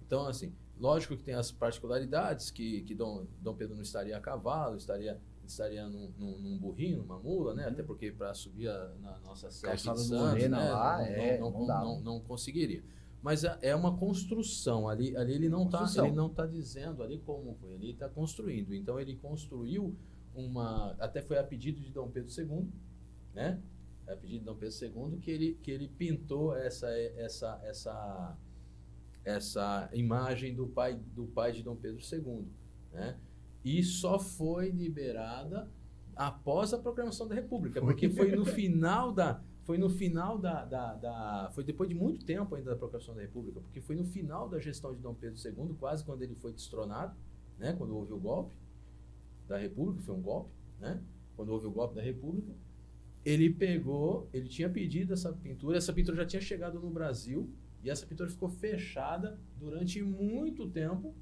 Então, 0.05 0.27
assim, 0.27 0.53
lógico 0.79 1.15
que 1.17 1.23
tem 1.23 1.33
as 1.33 1.51
particularidades 1.51 2.51
que, 2.51 2.81
que 2.81 2.93
Dom, 2.95 3.25
Dom 3.41 3.55
Pedro 3.55 3.75
não 3.75 3.81
estaria 3.81 4.17
a 4.17 4.21
cavalo, 4.21 4.77
estaria 4.77 5.19
estaria 5.47 5.87
num, 5.87 6.11
num, 6.17 6.37
num 6.39 6.57
burrinho, 6.57 6.97
numa 6.97 7.17
mula, 7.17 7.53
né? 7.53 7.63
Uhum. 7.63 7.71
Até 7.71 7.83
porque 7.83 8.11
para 8.11 8.33
subir 8.33 8.67
a, 8.67 8.93
na 9.01 9.17
nossa 9.19 9.49
serra 9.49 9.75
de 9.75 9.81
Santos, 9.81 10.09
né? 10.09 10.47
lá, 10.49 10.97
não, 10.97 11.05
é, 11.05 11.39
não, 11.39 11.51
não, 11.51 11.65
não, 11.65 12.01
não, 12.01 12.19
conseguiria. 12.19 12.83
Mas 13.21 13.43
é, 13.43 13.57
é 13.61 13.75
uma 13.75 13.97
construção 13.97 14.87
ali, 14.87 15.15
ali 15.17 15.33
ele 15.33 15.49
não 15.49 15.65
está 15.65 16.05
ele 16.05 16.15
não 16.15 16.29
tá 16.29 16.45
dizendo 16.45 17.01
ali 17.01 17.19
como 17.19 17.55
foi, 17.55 17.73
ele 17.73 17.91
está 17.91 18.07
construindo. 18.07 18.73
Então 18.73 18.99
ele 18.99 19.15
construiu 19.15 19.95
uma, 20.35 20.91
até 20.99 21.21
foi 21.21 21.37
a 21.37 21.43
pedido 21.43 21.81
de 21.81 21.91
Dom 21.91 22.09
Pedro 22.09 22.29
II, 22.29 22.67
né? 23.33 23.61
A 24.07 24.15
pedido 24.15 24.39
de 24.39 24.45
Dom 24.45 24.55
Pedro 24.55 24.75
II 25.11 25.19
que 25.19 25.31
ele 25.31 25.53
que 25.63 25.71
ele 25.71 25.87
pintou 25.87 26.55
essa 26.55 26.89
essa 26.89 27.59
essa 27.63 28.37
essa 29.27 29.89
imagem 29.91 30.55
do 30.55 30.67
pai 30.67 30.97
do 31.13 31.25
pai 31.27 31.51
de 31.51 31.61
Dom 31.61 31.75
Pedro 31.75 31.99
II, 32.01 32.47
né? 32.93 33.17
E 33.63 33.83
só 33.83 34.17
foi 34.17 34.69
liberada 34.69 35.69
após 36.15 36.73
a 36.73 36.77
proclamação 36.77 37.27
da 37.27 37.35
República, 37.35 37.81
porque 37.81 38.09
foi 38.09 38.31
no 38.31 38.45
final 38.45 39.11
da 39.11 39.41
foi 39.65 39.77
no 39.77 39.89
final 39.89 40.37
da, 40.37 40.63
da, 40.63 40.93
da, 40.93 41.51
foi 41.53 41.61
depois 41.61 41.89
de 41.89 41.95
muito 41.95 42.25
tempo 42.25 42.55
ainda 42.55 42.69
da 42.69 42.77
proclamação 42.77 43.13
da 43.13 43.21
República, 43.21 43.59
porque 43.59 43.81
foi 43.81 43.97
no 43.97 44.05
final 44.05 44.47
da 44.47 44.59
gestão 44.59 44.95
de 44.95 45.01
Dom 45.01 45.13
Pedro 45.13 45.37
II, 45.37 45.75
quase 45.77 46.05
quando 46.05 46.21
ele 46.21 46.35
foi 46.35 46.53
destronado, 46.53 47.13
né, 47.59 47.75
quando 47.77 47.93
houve 47.93 48.13
o 48.13 48.17
golpe 48.17 48.55
da 49.45 49.57
República, 49.57 50.01
foi 50.03 50.15
um 50.15 50.21
golpe, 50.21 50.51
né? 50.79 51.01
Quando 51.35 51.49
houve 51.49 51.67
o 51.67 51.71
golpe 51.71 51.95
da 51.95 52.01
República, 52.01 52.53
ele 53.25 53.49
pegou, 53.49 54.29
ele 54.31 54.47
tinha 54.47 54.69
pedido 54.69 55.11
essa 55.11 55.33
pintura, 55.33 55.77
essa 55.77 55.91
pintura 55.91 56.15
já 56.15 56.25
tinha 56.25 56.41
chegado 56.41 56.79
no 56.79 56.89
Brasil 56.89 57.49
e 57.83 57.89
essa 57.89 58.05
pintura 58.05 58.29
ficou 58.29 58.49
fechada 58.49 59.39
durante 59.57 60.01
muito 60.01 60.69
tempo 60.69 61.15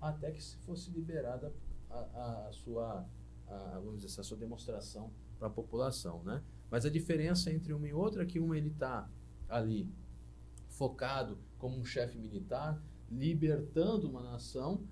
até 0.00 0.30
que 0.30 0.42
fosse 0.64 0.90
liberada 0.90 1.52
a, 1.90 2.46
a 2.48 2.52
sua, 2.52 3.06
a, 3.46 3.80
vamos 3.84 4.02
dizer 4.02 4.20
a 4.20 4.24
sua 4.24 4.36
demonstração 4.36 5.12
para 5.38 5.48
a 5.48 5.50
população, 5.50 6.22
né? 6.22 6.42
Mas 6.70 6.86
a 6.86 6.90
diferença 6.90 7.52
entre 7.52 7.72
uma 7.72 7.86
e 7.86 7.92
outra 7.92 8.22
é 8.22 8.26
que 8.26 8.38
uma 8.38 8.56
ele 8.56 8.68
está 8.68 9.10
ali 9.48 9.92
focado 10.68 11.38
como 11.58 11.76
um 11.78 11.84
chefe 11.84 12.16
militar, 12.16 12.82
libertando 13.10 14.08
uma 14.08 14.22
nação 14.22 14.86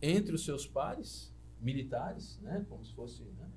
entre 0.00 0.34
os 0.34 0.44
seus 0.44 0.66
pares 0.66 1.34
militares, 1.60 2.38
né? 2.40 2.66
Como 2.68 2.84
se 2.84 2.92
fosse, 2.92 3.22
né? 3.22 3.50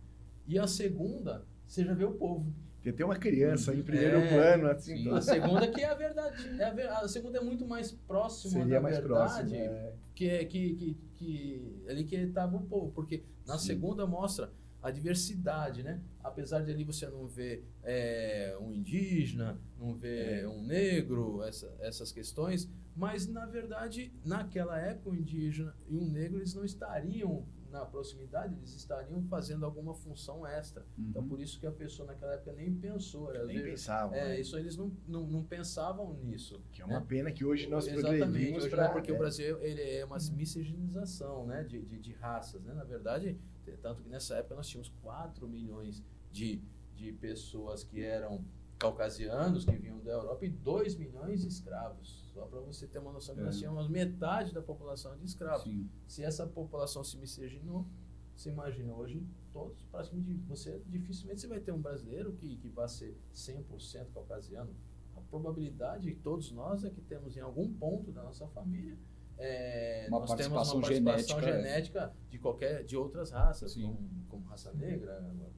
E 0.48 0.58
a 0.58 0.68
segunda, 0.68 1.46
você 1.68 1.84
já 1.84 1.94
vê 1.94 2.06
o 2.06 2.14
povo. 2.14 2.54
Tem 2.86 2.94
até 2.94 3.04
uma 3.04 3.16
criança 3.16 3.74
em 3.74 3.82
primeiro 3.82 4.18
é, 4.18 4.28
plano, 4.28 4.68
assim. 4.70 4.96
Sim, 4.96 5.10
a 5.10 5.20
segunda 5.20 5.68
que 5.68 5.82
é 5.82 5.86
a 5.86 5.96
verdade. 5.98 6.50
É 6.60 6.88
a, 6.88 7.00
a, 7.00 7.08
segunda 7.08 7.40
é 7.40 7.42
muito 7.42 7.68
mais 7.68 7.92
próxima 7.92 8.52
Seria 8.52 8.76
da 8.76 8.82
mais 8.82 9.00
verdade. 9.00 9.34
Próximo, 9.34 9.56
é. 9.56 9.94
que, 10.14 10.46
que, 10.46 10.76
que, 10.76 10.98
que 11.16 11.86
ali 11.90 12.04
que 12.04 12.16
estava 12.16 12.56
o 12.56 12.62
povo. 12.62 12.92
Porque 12.92 13.24
na 13.44 13.58
sim. 13.58 13.66
segunda 13.66 14.06
mostra 14.06 14.52
a 14.84 14.92
diversidade, 14.92 15.82
né? 15.82 16.00
Apesar 16.24 16.64
de 16.64 16.70
ali 16.70 16.84
você 16.84 17.08
não 17.08 17.26
ver 17.26 17.66
é, 17.82 18.56
um 18.62 18.72
indígena, 18.72 19.60
não 19.80 19.96
ver 19.96 20.44
é. 20.44 20.48
um 20.48 20.62
negro, 20.62 21.42
essa, 21.42 21.76
essas 21.80 22.12
questões, 22.12 22.70
mas 22.96 23.28
na 23.28 23.48
verdade, 23.48 24.14
naquela 24.24 24.80
época, 24.80 25.10
o 25.10 25.16
indígena 25.16 25.76
e 25.90 25.98
o 25.98 26.06
negro 26.06 26.38
eles 26.38 26.54
não 26.54 26.64
estariam 26.64 27.48
na 27.76 27.86
proximidade, 27.86 28.56
eles 28.56 28.74
estariam 28.74 29.22
fazendo 29.24 29.66
alguma 29.66 29.94
função 29.94 30.46
extra. 30.46 30.86
Então, 30.94 31.04
uhum. 31.04 31.10
Então, 31.10 31.28
por 31.28 31.40
isso 31.40 31.60
que 31.60 31.68
a 31.68 31.72
pessoa 31.72 32.08
naquela 32.08 32.34
época 32.34 32.54
nem 32.54 32.74
pensou. 32.74 33.32
nem 33.34 33.58
vezes, 33.58 33.64
pensavam. 33.64 34.16
É, 34.16 34.30
né? 34.30 34.40
isso 34.40 34.58
eles 34.58 34.76
não, 34.76 34.92
não, 35.08 35.26
não, 35.28 35.44
pensavam 35.44 36.14
nisso. 36.14 36.62
Que 36.72 36.82
é 36.82 36.86
uma 36.86 37.00
né? 37.00 37.06
pena 37.08 37.32
que 37.32 37.44
hoje 37.44 37.68
nós 37.68 37.88
Exatamente, 37.88 38.58
hoje 38.58 38.70
pra, 38.70 38.90
porque 38.90 39.12
é. 39.12 39.14
o 39.14 39.18
Brasil 39.18 39.62
ele 39.62 39.82
é 39.82 40.06
uma 40.06 40.18
miscigenação 40.34 41.46
né, 41.46 41.64
de, 41.64 41.82
de, 41.84 42.00
de, 42.00 42.14
raças. 42.14 42.64
Né? 42.64 42.74
Na 42.74 42.84
verdade, 42.84 43.38
tanto 43.82 44.02
que 44.02 44.10
nessa 44.10 44.36
época 44.36 44.56
nós 44.56 44.68
tínhamos 44.68 44.90
4 45.02 45.48
milhões 45.48 46.04
de, 46.32 46.62
de 46.96 47.12
pessoas 47.14 47.84
que 47.84 48.02
eram 48.02 48.44
caucasianos 48.78 49.66
que 49.66 49.76
vinham 49.78 50.00
da 50.00 50.12
Europa 50.12 50.46
e 50.46 50.50
2 50.50 50.96
milhões 50.96 51.42
de 51.42 51.48
escravos. 51.48 52.25
Só 52.36 52.46
para 52.48 52.60
você 52.60 52.86
ter 52.86 53.00
uma 53.00 53.14
noção 53.14 53.34
que 53.34 53.40
é. 53.40 53.46
nós 53.46 53.58
tínhamos 53.58 53.88
metade 53.88 54.54
da 54.54 54.62
população 54.62 55.16
de 55.16 55.24
escravos. 55.24 55.64
Sim. 55.64 55.90
Se 56.06 56.22
essa 56.22 56.46
população 56.46 57.02
se 57.02 57.18
miscigenou, 57.18 57.88
você 58.36 58.50
imagina 58.50 58.94
hoje 58.94 59.26
todos 59.54 59.82
praticamente 59.84 60.34
você 60.46 60.82
dificilmente 60.86 61.40
você 61.40 61.48
vai 61.48 61.62
ter 61.62 61.72
um 61.72 61.82
brasileiro 61.82 62.34
que, 62.34 62.58
que 62.58 62.68
vai 62.68 62.90
ser 62.90 63.18
100% 63.34 64.08
caucasiano. 64.14 64.76
A 65.16 65.22
probabilidade 65.22 66.10
de 66.10 66.16
todos 66.16 66.52
nós 66.52 66.84
é 66.84 66.90
que 66.90 67.00
temos 67.00 67.38
em 67.38 67.40
algum 67.40 67.72
ponto 67.72 68.12
da 68.12 68.22
nossa 68.22 68.46
família 68.48 68.98
é, 69.38 70.08
uma 70.10 70.20
nós 70.20 70.34
temos 70.34 70.48
uma 70.48 70.82
participação 70.82 70.84
genética, 70.84 71.42
genética 71.42 72.14
de 72.30 72.40
qualquer 72.40 72.84
de 72.86 72.96
outras 72.96 73.32
raças, 73.32 73.76
como, 73.76 74.10
como, 74.30 74.46
raça 74.46 74.74
negra, 74.74 75.12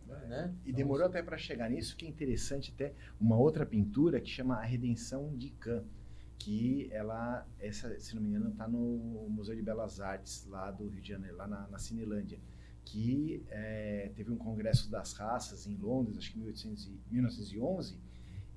é. 0.09 0.27
né? 0.27 0.55
E 0.65 0.69
então, 0.69 0.77
demorou 0.77 1.05
até 1.05 1.21
para 1.21 1.37
chegar 1.37 1.69
nisso, 1.69 1.95
que 1.95 2.05
é 2.05 2.09
interessante 2.09 2.73
até 2.73 2.93
uma 3.19 3.37
outra 3.37 3.65
pintura 3.65 4.19
que 4.19 4.29
chama 4.29 4.55
A 4.55 4.63
Redenção 4.63 5.35
de 5.37 5.51
Can, 5.51 5.83
que 6.39 6.87
ela, 6.91 7.45
essa, 7.59 7.99
se 7.99 8.15
não 8.15 8.21
me 8.21 8.29
engano, 8.29 8.49
está 8.49 8.67
no 8.67 9.27
Museu 9.29 9.55
de 9.55 9.61
Belas 9.61 9.99
Artes 9.99 10.45
lá 10.47 10.71
do 10.71 10.87
Rio 10.87 11.01
de 11.01 11.07
Janeiro, 11.07 11.35
lá 11.35 11.47
na, 11.47 11.67
na 11.67 11.79
Cinelândia, 11.79 12.39
que 12.85 13.43
é, 13.49 14.11
teve 14.15 14.31
um 14.31 14.37
congresso 14.37 14.89
das 14.89 15.13
raças 15.13 15.67
em 15.67 15.75
Londres, 15.75 16.17
acho 16.17 16.31
que 16.31 16.37
em 16.37 16.41
1800 16.41 16.89
1911, 17.11 17.97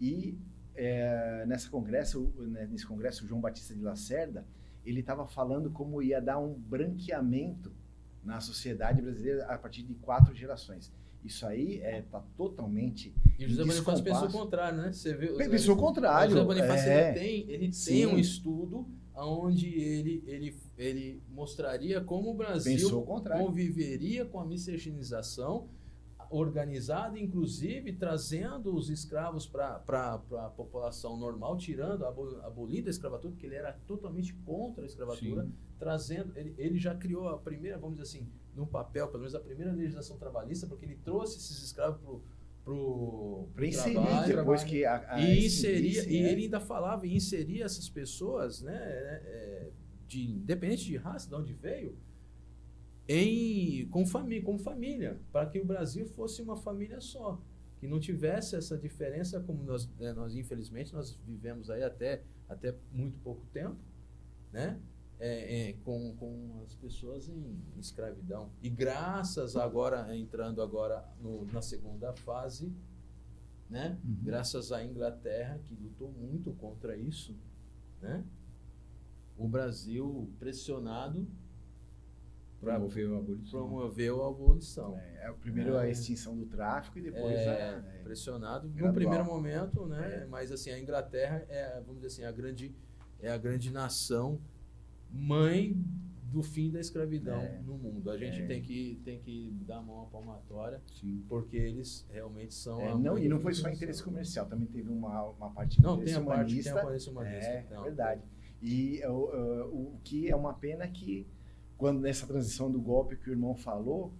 e 0.00 0.38
é, 0.74 1.44
nessa 1.46 1.68
congresso, 1.68 2.32
né, 2.38 2.66
nesse 2.66 2.86
congresso, 2.86 3.24
o 3.24 3.28
João 3.28 3.40
Batista 3.40 3.74
de 3.74 3.82
Lacerda 3.82 4.46
ele 4.84 5.00
estava 5.00 5.26
falando 5.26 5.70
como 5.70 6.00
ia 6.02 6.20
dar 6.20 6.38
um 6.38 6.54
branqueamento 6.54 7.72
na 8.24 8.40
sociedade 8.40 9.02
brasileira 9.02 9.46
a 9.46 9.58
partir 9.58 9.82
de 9.82 9.94
quatro 9.94 10.34
gerações. 10.34 10.92
Isso 11.24 11.46
aí 11.46 11.76
está 11.76 11.88
é, 11.88 12.02
tá 12.02 12.24
totalmente. 12.36 13.14
E 13.38 13.44
o 13.44 13.48
José 13.48 13.64
Bonifácio 13.64 14.04
pensou 14.04 14.28
o 14.28 14.32
contrário, 14.32 14.78
né? 14.78 14.92
Você 14.92 15.14
viu, 15.14 15.36
pensou 15.36 15.74
o 15.74 15.78
contrário. 15.78 16.28
O 16.28 16.32
José 16.32 16.44
Bonifácio 16.44 16.90
é, 16.90 17.10
ele 17.10 17.18
tem, 17.18 17.50
ele 17.50 17.70
tem 17.70 18.06
um 18.06 18.18
estudo 18.18 18.86
onde 19.14 19.66
ele, 19.68 20.22
ele, 20.26 20.56
ele 20.78 21.22
mostraria 21.28 22.00
como 22.00 22.30
o 22.30 22.34
Brasil 22.34 23.02
conviveria 23.02 24.24
com 24.24 24.40
a 24.40 24.46
miscigenação 24.46 25.68
organizada, 26.30 27.18
inclusive 27.18 27.92
trazendo 27.92 28.74
os 28.74 28.88
escravos 28.88 29.46
para 29.46 29.82
a 29.84 30.50
população 30.56 31.16
normal, 31.16 31.56
tirando, 31.58 32.04
abolindo 32.06 32.86
a 32.86 32.90
escravatura, 32.90 33.32
porque 33.32 33.46
ele 33.46 33.56
era 33.56 33.72
totalmente 33.86 34.32
contra 34.46 34.84
a 34.84 34.86
escravatura, 34.86 35.44
Sim. 35.44 35.52
trazendo, 35.76 36.32
ele, 36.36 36.54
ele 36.56 36.78
já 36.78 36.94
criou 36.94 37.28
a 37.28 37.36
primeira, 37.36 37.76
vamos 37.78 37.98
dizer 37.98 38.18
assim, 38.18 38.28
no 38.60 38.66
papel, 38.66 39.08
pelo 39.08 39.20
menos 39.20 39.34
a 39.34 39.40
primeira 39.40 39.72
legislação 39.72 40.16
trabalhista, 40.18 40.66
porque 40.66 40.84
ele 40.84 40.96
trouxe 40.96 41.38
esses 41.38 41.62
escravos 41.62 42.00
para 42.00 42.20
pro 42.62 43.66
inserir 43.66 43.94
trabalho, 43.94 44.36
depois 44.36 44.62
que 44.62 44.84
a, 44.84 45.14
a 45.14 45.20
e 45.20 45.46
inseria 45.46 46.04
e 46.04 46.18
é. 46.18 46.30
ele 46.30 46.42
ainda 46.44 46.60
falava 46.60 47.06
em 47.06 47.16
inserir 47.16 47.62
essas 47.62 47.88
pessoas 47.88 48.60
né 48.60 48.76
é, 48.76 49.70
de 50.06 50.30
independente 50.32 50.84
de 50.84 50.96
raça 50.96 51.26
de 51.26 51.34
onde 51.34 51.54
veio 51.54 51.96
em, 53.12 53.88
com 53.88 54.06
família, 54.06 54.44
como 54.44 54.58
família, 54.58 55.20
para 55.32 55.44
que 55.46 55.58
o 55.58 55.64
Brasil 55.64 56.06
fosse 56.06 56.40
uma 56.40 56.56
família 56.56 57.00
só, 57.00 57.42
que 57.80 57.88
não 57.88 57.98
tivesse 57.98 58.54
essa 58.54 58.78
diferença 58.78 59.40
como 59.40 59.64
nós, 59.64 59.90
né, 59.98 60.12
nós 60.12 60.36
infelizmente 60.36 60.92
nós 60.92 61.18
vivemos 61.26 61.70
aí 61.70 61.82
até, 61.82 62.22
até 62.48 62.72
muito 62.92 63.18
pouco 63.18 63.44
tempo, 63.52 63.80
né? 64.52 64.78
É, 65.20 65.68
é, 65.68 65.72
com, 65.84 66.16
com 66.16 66.62
as 66.64 66.74
pessoas 66.74 67.28
em 67.28 67.62
escravidão. 67.78 68.50
E 68.62 68.68
graças 68.68 69.54
agora, 69.54 70.16
entrando 70.16 70.60
agora 70.62 71.06
no, 71.20 71.44
na 71.52 71.62
segunda 71.62 72.12
fase, 72.12 72.72
né? 73.68 73.96
Uhum. 74.04 74.16
graças 74.22 74.72
à 74.72 74.84
Inglaterra, 74.84 75.60
que 75.66 75.74
lutou 75.74 76.10
muito 76.10 76.52
contra 76.54 76.96
isso, 76.96 77.36
né? 78.02 78.24
o 79.40 79.48
Brasil 79.48 80.30
pressionado 80.38 81.26
promoveu 82.60 83.14
a 83.14 83.18
abolição. 83.18 83.60
Promoveu 83.66 84.22
a 84.22 84.28
abolição. 84.28 84.98
É, 84.98 85.28
é 85.28 85.32
primeiro 85.32 85.76
é, 85.76 85.84
a 85.84 85.88
extinção 85.88 86.36
do 86.36 86.44
tráfico 86.44 86.98
e 86.98 87.02
depois 87.02 87.32
é, 87.32 87.48
a, 87.48 87.94
é, 87.94 88.02
pressionado 88.02 88.68
no 88.68 88.92
primeiro 88.92 89.24
momento, 89.24 89.86
né? 89.86 90.24
É. 90.24 90.26
Mas 90.26 90.52
assim 90.52 90.70
a 90.70 90.78
Inglaterra 90.78 91.42
é, 91.48 91.80
vamos 91.80 92.02
dizer 92.02 92.08
assim, 92.08 92.24
a 92.24 92.30
grande 92.30 92.74
é 93.18 93.32
a 93.32 93.38
grande 93.38 93.72
nação 93.72 94.38
mãe 95.12 95.76
do 96.30 96.42
fim 96.42 96.70
da 96.70 96.78
escravidão 96.80 97.40
é. 97.40 97.60
no 97.64 97.76
mundo. 97.76 98.10
A 98.10 98.16
gente 98.16 98.42
é. 98.42 98.46
tem, 98.46 98.62
que, 98.62 99.00
tem 99.04 99.18
que 99.18 99.52
dar 99.66 99.78
a 99.78 99.82
mão 99.82 100.02
à 100.02 100.06
palmatória, 100.06 100.80
Sim. 101.00 101.24
porque 101.28 101.56
eles 101.56 102.06
realmente 102.10 102.54
são. 102.54 102.80
É, 102.80 102.96
não, 102.96 103.18
e 103.18 103.28
não 103.28 103.40
foi 103.40 103.52
só 103.52 103.68
interesse 103.68 104.02
comercial, 104.02 104.46
também 104.46 104.68
teve 104.68 104.88
uma, 104.88 105.24
uma 105.30 105.50
parte 105.50 105.82
não, 105.82 105.98
tem 105.98 106.14
a 106.14 106.20
parte, 106.20 106.62
tem 106.62 106.72
a 106.72 106.82
parte 106.82 107.10
humanista. 107.10 107.50
É, 107.50 107.66
não, 107.70 107.82
verdade. 107.82 108.22
E 108.62 109.02
uh, 109.04 109.10
uh, 109.10 109.94
o 109.94 110.00
que 110.04 110.30
é 110.30 110.36
uma 110.36 110.54
pena 110.54 110.86
que, 110.86 111.26
quando 111.76 112.00
nessa 112.00 112.26
transição 112.26 112.70
do 112.70 112.80
golpe 112.80 113.16
que 113.16 113.28
o 113.28 113.32
irmão 113.32 113.54
falou, 113.56 114.12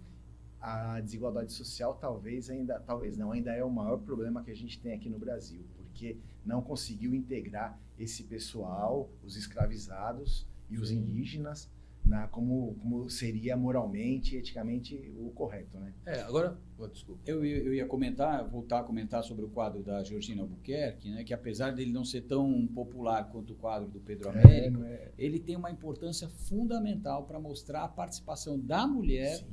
a 0.61 1.01
desigualdade 1.01 1.53
social 1.53 1.95
talvez 1.95 2.51
ainda, 2.51 2.81
talvez 2.81 3.17
não, 3.17 3.33
ainda 3.33 3.53
é 3.53 3.65
o 3.65 3.71
maior 3.71 3.99
problema 3.99 4.43
que 4.43 4.51
a 4.51 4.57
gente 4.57 4.81
tem 4.81 4.93
aqui 4.93 5.09
no 5.09 5.19
Brasil, 5.19 5.65
porque 5.77 6.19
não 6.45 6.61
conseguiu 6.61 7.15
integrar 7.15 7.79
esse 7.99 8.25
pessoal, 8.25 9.11
os 9.23 9.37
escravizados, 9.37 10.47
e 10.71 10.79
os 10.79 10.91
indígenas 10.91 11.69
na, 12.05 12.27
como, 12.27 12.75
como 12.81 13.09
seria 13.09 13.57
moralmente 13.57 14.35
e 14.35 14.39
eticamente 14.39 15.13
o 15.19 15.31
correto, 15.31 15.79
né? 15.79 15.93
É, 16.07 16.21
agora, 16.23 16.59
oh, 16.79 16.89
desculpa. 16.89 17.21
Eu, 17.27 17.45
eu 17.45 17.73
ia 17.75 17.87
comentar, 17.87 18.47
voltar 18.49 18.81
a 18.81 18.83
comentar 18.83 19.23
sobre 19.23 19.45
o 19.45 19.49
quadro 19.49 19.83
da 19.83 20.03
Georgina 20.03 20.43
Albuquerque, 20.43 21.11
né, 21.11 21.25
que 21.25 21.33
apesar 21.33 21.71
dele 21.71 21.93
não 21.93 22.05
ser 22.05 22.23
tão 22.23 22.67
popular 22.69 23.31
quanto 23.31 23.53
o 23.53 23.57
quadro 23.57 23.89
do 23.89 24.01
Pedro 24.01 24.29
é, 24.29 24.33
Américo, 24.33 24.83
é, 24.83 25.13
ele 25.19 25.39
tem 25.39 25.57
uma 25.57 25.71
importância 25.71 26.29
fundamental 26.29 27.25
para 27.25 27.39
mostrar 27.39 27.85
a 27.85 27.89
participação 27.89 28.59
da 28.59 28.87
mulher, 28.87 29.45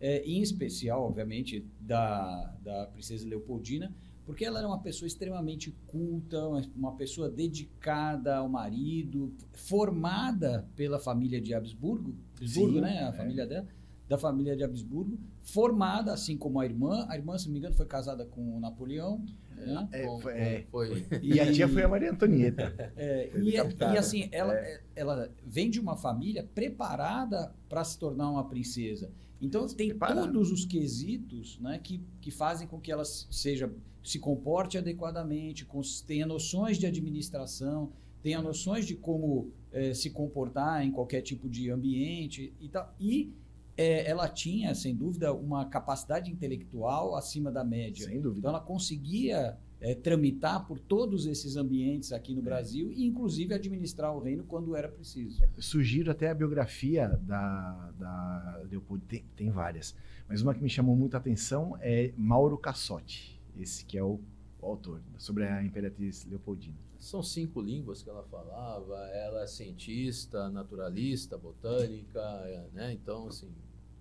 é, 0.00 0.22
em 0.24 0.42
especial, 0.42 1.04
obviamente, 1.04 1.66
da, 1.80 2.54
da 2.62 2.86
princesa 2.86 3.26
Leopoldina, 3.26 3.94
porque 4.24 4.44
ela 4.44 4.58
era 4.58 4.68
uma 4.68 4.80
pessoa 4.80 5.06
extremamente 5.06 5.76
culta, 5.86 6.38
uma 6.76 6.94
pessoa 6.94 7.28
dedicada 7.28 8.36
ao 8.36 8.48
marido, 8.48 9.34
formada 9.52 10.68
pela 10.76 10.98
família 10.98 11.40
de 11.40 11.52
Habsburgo, 11.52 12.14
Habsburgo 12.36 12.74
Sim, 12.74 12.80
né? 12.80 13.04
A 13.04 13.08
é. 13.08 13.12
família 13.12 13.46
dela, 13.46 13.66
da 14.08 14.18
família 14.18 14.56
de 14.56 14.62
Habsburgo, 14.62 15.18
formada 15.42 16.12
assim 16.12 16.36
como 16.36 16.60
a 16.60 16.64
irmã. 16.64 17.06
A 17.08 17.16
irmã, 17.16 17.36
se 17.36 17.46
não 17.46 17.52
me 17.52 17.58
engano, 17.58 17.74
foi 17.74 17.86
casada 17.86 18.24
com 18.24 18.56
o 18.56 18.60
Napoleão. 18.60 19.24
Né? 19.56 19.88
É, 19.92 20.20
foi, 20.20 20.32
é, 20.32 20.66
foi. 20.70 21.06
E 21.22 21.40
a 21.40 21.52
tia 21.52 21.68
foi 21.68 21.82
a 21.82 21.88
Maria 21.88 22.10
Antonieta. 22.10 22.92
É, 22.96 23.30
e, 23.36 23.50
e, 23.50 23.98
assim, 23.98 24.28
ela, 24.32 24.54
é. 24.54 24.82
ela 24.94 25.30
vem 25.44 25.70
de 25.70 25.80
uma 25.80 25.96
família 25.96 26.48
preparada 26.54 27.54
para 27.68 27.82
se 27.84 27.98
tornar 27.98 28.30
uma 28.30 28.48
princesa. 28.48 29.10
Então, 29.40 29.66
tem 29.66 29.88
preparada. 29.88 30.22
todos 30.22 30.52
os 30.52 30.64
quesitos 30.64 31.58
né, 31.58 31.80
que, 31.82 32.00
que 32.20 32.30
fazem 32.30 32.68
com 32.68 32.80
que 32.80 32.92
ela 32.92 33.04
seja 33.04 33.72
se 34.02 34.18
comporte 34.18 34.76
adequadamente, 34.76 35.66
tenha 36.06 36.26
noções 36.26 36.78
de 36.78 36.86
administração, 36.86 37.92
tenha 38.22 38.40
noções 38.40 38.86
de 38.86 38.94
como 38.94 39.50
é, 39.72 39.94
se 39.94 40.10
comportar 40.10 40.84
em 40.84 40.90
qualquer 40.90 41.22
tipo 41.22 41.48
de 41.48 41.70
ambiente 41.70 42.52
e 42.60 42.68
tal. 42.68 42.94
E 43.00 43.32
é, 43.76 44.08
ela 44.08 44.28
tinha, 44.28 44.74
sem 44.74 44.94
dúvida, 44.94 45.32
uma 45.32 45.64
capacidade 45.66 46.30
intelectual 46.30 47.16
acima 47.16 47.50
da 47.50 47.64
média. 47.64 48.06
Sem 48.06 48.20
dúvida. 48.20 48.40
Então, 48.40 48.50
ela 48.50 48.60
conseguia 48.60 49.56
é, 49.80 49.94
tramitar 49.94 50.66
por 50.66 50.78
todos 50.78 51.26
esses 51.26 51.56
ambientes 51.56 52.12
aqui 52.12 52.34
no 52.34 52.40
é. 52.40 52.44
Brasil 52.44 52.92
e, 52.92 53.04
inclusive, 53.04 53.54
administrar 53.54 54.14
o 54.14 54.20
reino 54.20 54.44
quando 54.44 54.76
era 54.76 54.88
preciso. 54.88 55.42
Sugiro 55.58 56.10
até 56.10 56.30
a 56.30 56.34
biografia 56.34 57.08
da, 57.22 57.92
da 57.98 58.62
Leopoldo, 58.70 59.04
tem, 59.06 59.24
tem 59.34 59.50
várias, 59.50 59.94
mas 60.28 60.42
uma 60.42 60.54
que 60.54 60.62
me 60.62 60.68
chamou 60.68 60.94
muita 60.94 61.16
atenção 61.16 61.76
é 61.80 62.12
Mauro 62.16 62.58
Cassotti 62.58 63.41
esse 63.58 63.84
que 63.84 63.98
é 63.98 64.02
o, 64.02 64.20
o 64.60 64.66
autor, 64.66 65.00
sobre 65.18 65.44
a 65.44 65.64
Imperatriz 65.64 66.24
Leopoldina. 66.26 66.76
São 66.98 67.22
cinco 67.22 67.60
línguas 67.60 68.02
que 68.02 68.08
ela 68.08 68.22
falava, 68.24 68.96
ela 69.08 69.42
é 69.42 69.46
cientista, 69.46 70.48
naturalista, 70.50 71.36
botânica, 71.36 72.20
é, 72.20 72.68
né? 72.72 72.92
Então, 72.92 73.26
assim, 73.26 73.50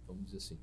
vamos 0.06 0.26
dizer 0.26 0.38
assim, 0.38 0.58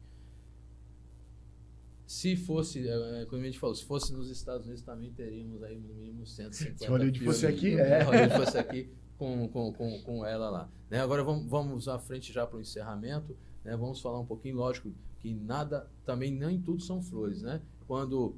se 2.08 2.36
fosse, 2.36 2.88
é, 2.88 3.20
é, 3.20 3.26
como 3.26 3.42
a 3.42 3.44
gente 3.44 3.58
falou, 3.58 3.74
se 3.74 3.84
fosse 3.84 4.14
nos 4.14 4.30
Estados 4.30 4.64
Unidos 4.64 4.82
também 4.82 5.12
teríamos 5.12 5.62
aí 5.62 5.78
no 5.78 5.92
mínimo 5.92 6.26
150 6.26 6.78
Se 6.78 6.86
Hollywood 6.86 7.22
fosse 7.22 7.46
aqui, 7.46 7.78
é. 7.78 8.02
Hollywood 8.02 8.34
fosse 8.34 8.56
aqui 8.56 8.88
com, 9.18 9.46
com, 9.48 9.72
com, 9.74 10.00
com 10.00 10.24
ela 10.24 10.48
lá. 10.48 10.70
Né? 10.88 11.00
Agora 11.00 11.22
vamos, 11.22 11.44
vamos 11.44 11.86
à 11.86 11.98
frente 11.98 12.32
já 12.32 12.46
para 12.46 12.56
o 12.56 12.60
encerramento, 12.62 13.36
né? 13.62 13.76
vamos 13.76 14.00
falar 14.00 14.18
um 14.18 14.24
pouquinho, 14.24 14.56
lógico, 14.56 14.90
que 15.20 15.34
nada, 15.34 15.86
também 16.06 16.30
nem 16.32 16.58
tudo 16.58 16.80
são 16.80 17.02
flores, 17.02 17.42
né? 17.42 17.60
Quando 17.86 18.36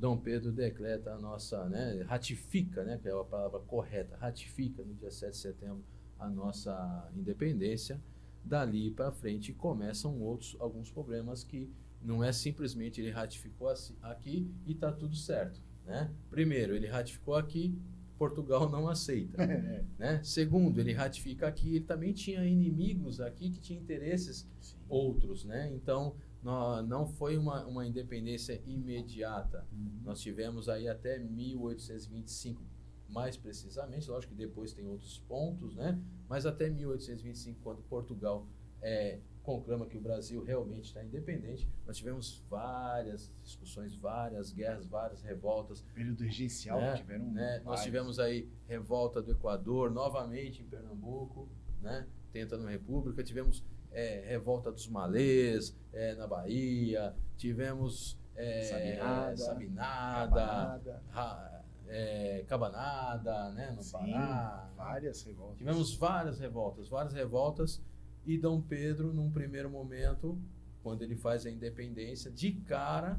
Dom 0.00 0.16
Pedro 0.16 0.50
decreta 0.50 1.12
a 1.12 1.18
nossa, 1.18 1.68
né, 1.68 2.00
ratifica, 2.08 2.82
né, 2.82 2.98
que 2.98 3.06
é 3.06 3.12
a 3.12 3.22
palavra 3.22 3.60
correta, 3.60 4.16
ratifica 4.16 4.82
no 4.82 4.94
dia 4.94 5.10
7 5.10 5.32
de 5.32 5.36
setembro 5.36 5.84
a 6.18 6.26
nossa 6.26 7.10
independência. 7.14 8.00
Dali 8.42 8.90
para 8.90 9.12
frente 9.12 9.52
começam 9.52 10.18
outros 10.22 10.56
alguns 10.58 10.90
problemas 10.90 11.44
que 11.44 11.70
não 12.00 12.24
é 12.24 12.32
simplesmente 12.32 12.98
ele 12.98 13.10
ratificou 13.10 13.68
aqui 14.00 14.50
e 14.64 14.72
está 14.72 14.90
tudo 14.90 15.14
certo, 15.14 15.60
né? 15.84 16.10
Primeiro, 16.30 16.74
ele 16.74 16.86
ratificou 16.86 17.34
aqui, 17.34 17.78
Portugal 18.16 18.70
não 18.70 18.88
aceita, 18.88 19.36
né? 19.98 20.22
Segundo, 20.24 20.80
ele 20.80 20.94
ratifica 20.94 21.46
aqui, 21.46 21.76
ele 21.76 21.84
também 21.84 22.14
tinha 22.14 22.42
inimigos 22.46 23.20
aqui 23.20 23.50
que 23.50 23.60
tinham 23.60 23.82
interesses 23.82 24.48
Sim. 24.60 24.78
outros, 24.88 25.44
né? 25.44 25.70
Então, 25.74 26.16
não 26.42 27.06
foi 27.06 27.36
uma, 27.36 27.64
uma 27.66 27.86
independência 27.86 28.60
imediata. 28.66 29.66
Uhum. 29.72 30.00
Nós 30.04 30.20
tivemos 30.20 30.68
aí 30.68 30.88
até 30.88 31.18
1825, 31.18 32.62
mais 33.08 33.36
precisamente, 33.36 34.08
lógico 34.08 34.32
que 34.32 34.38
depois 34.38 34.72
tem 34.72 34.86
outros 34.86 35.18
pontos, 35.18 35.74
né? 35.74 36.00
mas 36.28 36.46
até 36.46 36.70
1825, 36.70 37.60
quando 37.60 37.82
Portugal 37.82 38.46
é, 38.80 39.20
conclama 39.42 39.84
que 39.86 39.98
o 39.98 40.00
Brasil 40.00 40.42
realmente 40.42 40.84
está 40.84 41.02
independente, 41.04 41.68
nós 41.86 41.96
tivemos 41.96 42.42
várias 42.48 43.32
discussões, 43.42 43.94
várias 43.96 44.52
guerras, 44.52 44.86
várias 44.86 45.22
revoltas. 45.22 45.82
Período 45.94 46.22
regencial, 46.22 46.80
né? 46.80 46.96
tiveram 46.96 47.30
né? 47.32 47.60
Nós 47.64 47.82
tivemos 47.82 48.18
aí 48.18 48.48
revolta 48.66 49.20
do 49.20 49.32
Equador, 49.32 49.90
novamente 49.90 50.62
em 50.62 50.66
Pernambuco, 50.66 51.48
né? 51.82 52.06
tentando 52.32 52.62
uma 52.62 52.70
república, 52.70 53.22
tivemos 53.22 53.64
é, 53.92 54.24
Revolta 54.28 54.70
dos 54.70 54.88
Malês, 54.88 55.76
é, 55.92 56.14
na 56.14 56.26
Bahia, 56.26 57.14
tivemos 57.36 58.18
é, 58.36 58.62
Sabinada, 58.62 59.36
Sabinada 59.36 61.02
Cabanada, 61.12 61.64
é, 61.88 62.44
Cabanada 62.46 63.50
né, 63.50 63.70
no 63.72 63.82
Sim, 63.82 63.92
Pará. 63.92 64.70
Várias 64.76 65.22
revoltas. 65.22 65.58
Tivemos 65.58 65.94
várias 65.96 66.38
revoltas, 66.38 66.88
várias 66.88 67.12
revoltas. 67.12 67.82
E 68.24 68.38
Dom 68.38 68.60
Pedro, 68.60 69.12
num 69.12 69.30
primeiro 69.30 69.70
momento, 69.70 70.38
quando 70.82 71.02
ele 71.02 71.16
faz 71.16 71.46
a 71.46 71.50
independência, 71.50 72.30
de 72.30 72.52
cara, 72.52 73.18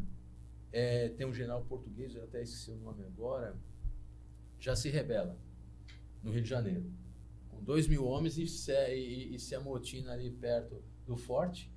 é, 0.72 1.10
tem 1.10 1.28
um 1.28 1.34
general 1.34 1.64
português, 1.66 2.16
eu 2.16 2.24
até 2.24 2.42
esqueci 2.42 2.72
o 2.72 2.78
nome 2.78 3.04
agora, 3.04 3.56
já 4.60 4.76
se 4.76 4.90
rebela 4.90 5.38
no 6.24 6.32
Rio 6.32 6.44
de 6.44 6.50
Janeiro 6.50 7.01
dois 7.62 7.88
mil 7.88 8.06
homens 8.06 8.38
e 8.38 8.48
se, 8.48 8.72
e, 8.94 9.36
e 9.36 9.40
se 9.40 9.56
amotina 9.56 10.12
ali 10.14 10.30
perto 10.30 10.84
do 11.06 11.16
forte. 11.16 11.72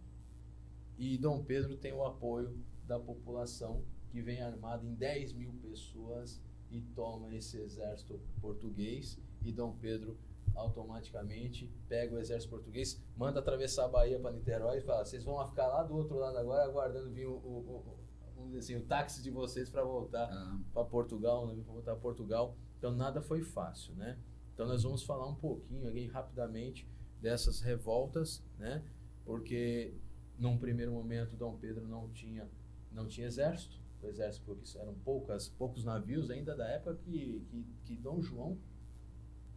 E 0.97 1.19
Dom 1.19 1.43
Pedro 1.45 1.77
tem 1.77 1.93
o 1.93 2.05
apoio 2.05 2.57
da 2.87 2.99
população 2.99 3.85
que 4.11 4.23
vem 4.23 4.41
armada 4.41 4.87
em 4.87 4.95
10 4.95 5.33
mil 5.33 5.53
pessoas 5.55 6.41
e 6.71 6.81
toma 6.81 7.35
esse 7.35 7.59
exército 7.59 8.21
português. 8.41 9.19
E 9.43 9.53
Dom 9.53 9.77
Pedro 9.77 10.17
automaticamente 10.55 11.71
pega 11.89 12.15
o 12.15 12.19
exército 12.19 12.51
português, 12.51 13.03
manda 13.17 13.41
atravessar 13.41 13.87
a 13.87 13.89
Bahia 13.89 14.19
para 14.19 14.33
Niterói 14.33 14.79
e 14.79 14.83
fala: 14.83 15.05
vocês 15.05 15.25
vão 15.25 15.45
ficar 15.49 15.67
lá 15.67 15.83
do 15.83 15.97
outro 15.97 16.17
lado 16.17 16.39
agora, 16.39 16.65
aguardando 16.65 17.11
vir 17.11 17.27
o, 17.27 17.33
o, 17.33 17.99
o, 18.37 18.57
assim, 18.57 18.77
o 18.77 18.85
táxi 18.85 19.23
de 19.23 19.31
vocês 19.31 19.69
para 19.69 19.83
voltar 19.83 20.31
ah. 20.31 20.59
para 20.73 20.85
Portugal, 20.85 21.47
né, 21.47 21.55
para 21.55 21.73
voltar 21.73 21.97
Portugal. 21.97 22.57
Então 22.79 22.93
nada 22.95 23.21
foi 23.21 23.43
fácil, 23.43 23.95
né? 23.95 24.19
Então 24.55 24.67
nós 24.67 24.85
vamos 24.85 25.03
falar 25.03 25.29
um 25.29 25.35
pouquinho 25.35 25.89
aqui 25.89 26.07
rapidamente 26.07 26.89
dessas 27.21 27.61
revoltas, 27.61 28.43
né? 28.59 28.83
Porque 29.25 29.95
num 30.39 30.57
primeiro 30.57 30.93
momento 30.93 31.37
Dom 31.37 31.57
Pedro 31.57 31.87
não 31.87 32.09
tinha 32.11 32.49
não 32.91 33.09
tinha 33.09 33.27
exército, 33.27 33.77
o 34.01 34.07
exército 34.07 34.45
porque 34.47 34.79
eram 34.79 34.95
poucas 35.05 35.49
poucos 35.49 35.85
navios 35.85 36.31
ainda 36.31 36.55
da 36.55 36.69
época 36.69 36.97
que, 36.97 37.45
que, 37.51 37.67
que 37.85 37.97
Dom 37.97 38.23
João 38.23 38.59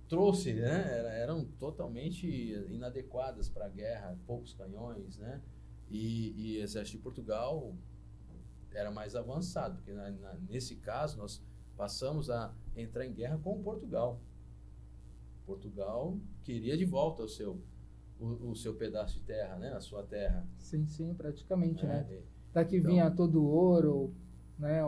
trouxe, 0.08 0.54
né? 0.54 0.98
Era, 0.98 1.10
eram 1.10 1.46
totalmente 1.46 2.28
inadequadas 2.70 3.50
para 3.50 3.66
a 3.66 3.70
guerra, 3.70 4.18
poucos 4.26 4.54
canhões, 4.54 5.18
né? 5.18 5.42
E, 5.90 6.32
e 6.32 6.58
exército 6.58 6.98
de 6.98 7.04
Portugal 7.04 7.76
era 8.74 8.92
mais 8.92 9.16
avançado, 9.16 9.76
porque 9.76 9.94
na, 9.94 10.10
na, 10.12 10.34
nesse 10.50 10.76
caso 10.76 11.18
nós 11.18 11.44
passamos 11.76 12.30
a 12.30 12.54
entrar 12.76 13.06
em 13.06 13.14
guerra 13.14 13.38
com 13.38 13.62
Portugal. 13.62 14.22
Portugal 15.48 16.20
queria 16.44 16.78
de 16.78 16.84
volta 16.84 17.24
o 17.24 17.30
seu 17.30 17.60
o, 18.20 18.50
o, 18.50 18.56
seu 18.56 18.74
pedaço 18.74 19.14
de 19.14 19.22
terra, 19.22 19.56
né? 19.58 19.74
A 19.74 19.80
sua 19.80 20.04
terra. 20.04 20.46
Sim, 20.58 20.86
sim, 20.88 21.14
praticamente, 21.14 21.86
é, 21.86 21.88
né? 21.88 22.22
Daqui 22.52 22.78
então, 22.78 22.92
vinha 22.92 23.12
todo 23.12 23.42
o 23.42 23.48
ouro, 23.48 24.14
né? 24.58 24.82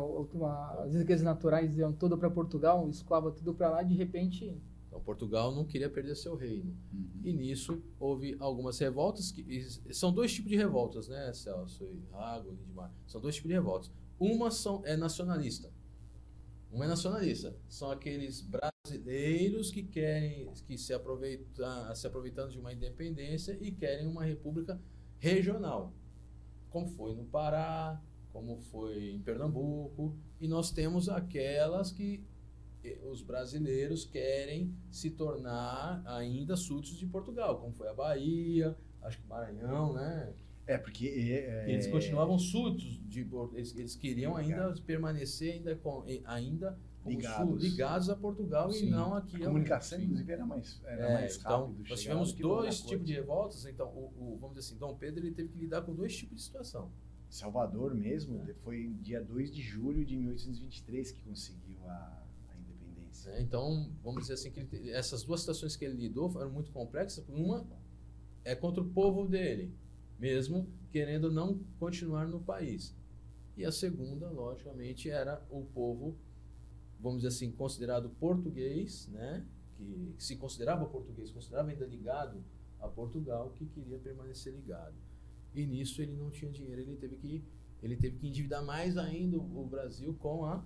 As 0.83 0.95
riquezas 0.95 1.23
naturais 1.23 1.77
iam 1.77 1.93
todo 1.93 2.17
para 2.17 2.29
Portugal, 2.29 2.89
escoava 2.89 3.31
tudo 3.31 3.53
para 3.53 3.69
lá, 3.69 3.83
de 3.83 3.95
repente. 3.95 4.59
Então 4.87 4.99
Portugal 4.99 5.53
não 5.53 5.63
queria 5.63 5.89
perder 5.89 6.15
seu 6.15 6.35
reino. 6.35 6.75
Uhum. 6.91 7.21
E 7.23 7.31
nisso 7.31 7.81
houve 7.99 8.35
algumas 8.39 8.79
revoltas 8.79 9.31
que 9.31 9.61
são 9.93 10.11
dois 10.11 10.33
tipos 10.33 10.49
de 10.49 10.57
revoltas, 10.57 11.07
né, 11.07 11.31
Celso 11.31 11.85
e 11.85 12.03
Rago, 12.11 12.49
Lindmar? 12.51 12.91
São 13.05 13.21
dois 13.21 13.35
tipos 13.35 13.49
de 13.49 13.53
revoltas. 13.53 13.91
Uma 14.19 14.49
são 14.49 14.81
é 14.83 14.97
nacionalista. 14.97 15.71
Uma 16.71 16.85
é 16.85 16.87
nacionalista. 16.87 17.55
São 17.67 17.91
aqueles 17.91 18.41
brasileiros 18.89 19.71
que 19.71 19.83
querem 19.83 20.51
que 20.65 20.77
se 20.77 20.93
aproveitar, 20.93 21.95
se 21.95 22.07
aproveitando 22.07 22.51
de 22.51 22.59
uma 22.59 22.73
independência 22.73 23.57
e 23.61 23.71
querem 23.71 24.07
uma 24.07 24.23
república 24.23 24.79
regional, 25.19 25.93
como 26.69 26.87
foi 26.87 27.13
no 27.13 27.25
Pará, 27.25 28.01
como 28.31 28.59
foi 28.59 29.11
em 29.11 29.21
Pernambuco, 29.21 30.15
e 30.39 30.47
nós 30.47 30.71
temos 30.71 31.09
aquelas 31.09 31.91
que 31.91 32.23
eh, 32.83 32.99
os 33.11 33.21
brasileiros 33.21 34.05
querem 34.05 34.73
se 34.89 35.11
tornar 35.11 36.01
ainda 36.05 36.55
súditos 36.55 36.97
de 36.97 37.05
Portugal, 37.05 37.59
como 37.59 37.73
foi 37.73 37.87
a 37.89 37.93
Bahia, 37.93 38.77
acho 39.01 39.19
que 39.19 39.27
Maranhão, 39.27 39.93
né? 39.93 40.33
É, 40.65 40.77
porque... 40.77 41.07
É, 41.07 41.71
eles 41.71 41.87
continuavam 41.87 42.37
súditos, 42.37 43.01
de, 43.07 43.27
eles, 43.53 43.75
eles 43.75 43.95
queriam 43.95 44.35
ainda 44.35 44.73
permanecer 44.85 45.53
ainda, 45.53 45.75
com, 45.75 46.05
ainda 46.25 46.77
ligados. 47.05 47.63
ligados 47.63 48.09
a 48.09 48.15
Portugal 48.15 48.71
Sim. 48.71 48.87
e 48.87 48.89
não 48.89 49.13
aqui. 49.13 49.37
A 49.37 49.45
comunicação, 49.45 50.01
inclusive, 50.01 50.31
era 50.31 50.45
mais, 50.45 50.81
era 50.83 51.05
é, 51.05 51.13
mais 51.13 51.37
então, 51.37 51.67
rápido. 51.67 51.89
Nós 51.89 52.01
tivemos 52.01 52.33
dois 52.33 52.81
tipos 52.81 53.05
de 53.05 53.13
revoltas, 53.13 53.65
então, 53.65 53.87
o, 53.87 54.13
o, 54.17 54.37
vamos 54.39 54.55
dizer 54.55 54.67
assim, 54.67 54.79
Dom 54.79 54.95
Pedro 54.95 55.25
ele 55.25 55.33
teve 55.33 55.49
que 55.49 55.59
lidar 55.59 55.81
com 55.81 55.93
dois 55.93 56.15
tipos 56.15 56.37
de 56.37 56.43
situação. 56.43 56.91
Salvador 57.29 57.93
mesmo, 57.93 58.43
é. 58.49 58.53
foi 58.55 58.95
dia 59.01 59.23
2 59.23 59.51
de 59.51 59.61
julho 59.61 60.03
de 60.03 60.17
1823 60.17 61.11
que 61.11 61.21
conseguiu 61.21 61.77
a, 61.87 62.23
a 62.49 62.57
independência. 62.57 63.29
É, 63.31 63.41
então, 63.41 63.91
vamos 64.03 64.23
dizer 64.23 64.33
assim, 64.33 64.51
que 64.51 64.59
ele, 64.59 64.89
essas 64.89 65.23
duas 65.23 65.41
situações 65.41 65.75
que 65.75 65.85
ele 65.85 65.95
lidou 65.95 66.29
foram 66.29 66.51
muito 66.51 66.71
complexas. 66.71 67.23
Uma 67.29 67.67
é 68.43 68.55
contra 68.55 68.81
o 68.81 68.89
povo 68.89 69.27
dele, 69.27 69.71
mesmo 70.17 70.67
querendo 70.91 71.31
não 71.31 71.59
continuar 71.79 72.27
no 72.27 72.39
país. 72.39 72.95
E 73.55 73.65
a 73.65 73.71
segunda, 73.71 74.29
logicamente, 74.29 75.09
era 75.09 75.45
o 75.49 75.63
povo, 75.65 76.17
vamos 76.99 77.21
dizer 77.21 77.29
assim, 77.29 77.51
considerado 77.51 78.09
português, 78.09 79.07
né? 79.07 79.45
que, 79.79 80.13
que 80.17 80.23
se 80.23 80.35
considerava 80.35 80.85
português, 80.85 81.31
considerava 81.31 81.69
ainda 81.69 81.85
ligado 81.85 82.43
a 82.79 82.87
Portugal, 82.87 83.51
que 83.51 83.65
queria 83.65 83.97
permanecer 83.97 84.53
ligado. 84.53 84.95
E 85.53 85.65
nisso 85.65 86.01
ele 86.01 86.13
não 86.13 86.29
tinha 86.29 86.51
dinheiro, 86.51 86.81
ele 86.81 86.97
teve 86.97 87.15
que 87.15 87.43
ele 87.81 87.95
teve 87.95 88.17
que 88.17 88.27
endividar 88.27 88.63
mais 88.63 88.97
ainda 88.97 89.37
o 89.37 89.65
Brasil 89.65 90.13
com 90.15 90.43
a 90.43 90.65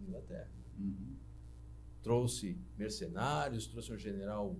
Inglaterra. 0.00 0.50
Uhum. 0.76 1.14
Trouxe 2.02 2.58
mercenários, 2.76 3.68
trouxe 3.68 3.92
um 3.92 3.98
general 3.98 4.58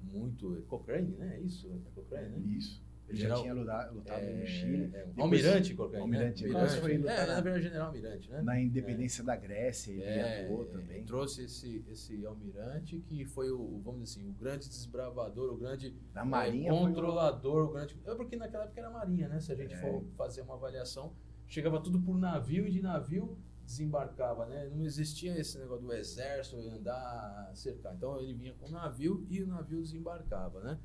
muito 0.00 0.62
Cochrane, 0.68 1.16
né? 1.16 1.36
É 1.36 1.40
isso, 1.40 1.68
é 1.68 1.90
Cochrane, 1.90 2.28
né? 2.28 2.56
Isso. 2.56 2.80
Ele 3.08 3.18
General, 3.18 3.36
já 3.36 3.42
tinha 3.42 3.54
lutado, 3.54 3.94
lutado 3.94 4.24
é, 4.24 4.32
no 4.32 4.46
Chile. 4.46 4.84
É, 4.84 5.04
Depois, 5.04 5.18
Almirante 5.18 5.74
Cochrane. 5.74 6.02
Almirante, 6.02 6.44
né? 6.44 6.54
Almirante. 6.54 6.80
Foi 6.80 6.94
é, 6.94 7.26
na 7.26 7.40
verdade, 7.40 7.62
General 7.62 7.86
Almirante, 7.88 8.30
né? 8.30 8.42
Na 8.42 8.60
independência 8.60 9.22
é. 9.22 9.24
da 9.24 9.36
Grécia, 9.36 9.92
ele 9.92 10.02
é, 10.02 10.44
atuou 10.44 10.64
também. 10.66 11.04
Trouxe 11.04 11.44
esse, 11.44 11.84
esse 11.90 12.24
almirante 12.24 12.98
que 13.00 13.24
foi 13.26 13.50
o, 13.50 13.80
vamos 13.84 14.02
dizer 14.02 14.20
assim, 14.20 14.30
o 14.30 14.32
grande 14.32 14.68
desbravador, 14.68 15.52
o 15.52 15.56
grande 15.56 15.94
na 16.14 16.24
marinha 16.24 16.70
controlador, 16.70 17.64
o... 17.64 17.68
o... 17.68 17.72
grande. 17.72 18.00
É 18.04 18.14
porque 18.14 18.36
naquela 18.36 18.64
época 18.64 18.80
era 18.80 18.90
marinha, 18.90 19.28
né? 19.28 19.38
Se 19.38 19.52
a 19.52 19.54
gente 19.54 19.76
for 19.76 20.02
fazer 20.16 20.40
uma 20.40 20.54
avaliação, 20.54 21.14
chegava 21.46 21.80
tudo 21.80 22.00
por 22.00 22.18
navio 22.18 22.66
e 22.66 22.70
de 22.70 22.80
navio 22.80 23.38
desembarcava, 23.64 24.46
né? 24.46 24.70
Não 24.74 24.84
existia 24.84 25.38
esse 25.38 25.58
negócio 25.58 25.84
do 25.84 25.92
exército 25.92 26.56
andar 26.56 27.50
cercar. 27.54 27.94
Então 27.94 28.18
ele 28.20 28.34
vinha 28.34 28.54
com 28.54 28.66
o 28.66 28.70
navio 28.70 29.26
e 29.28 29.42
o 29.42 29.46
navio 29.46 29.80
desembarcava, 29.80 30.60
né? 30.60 30.78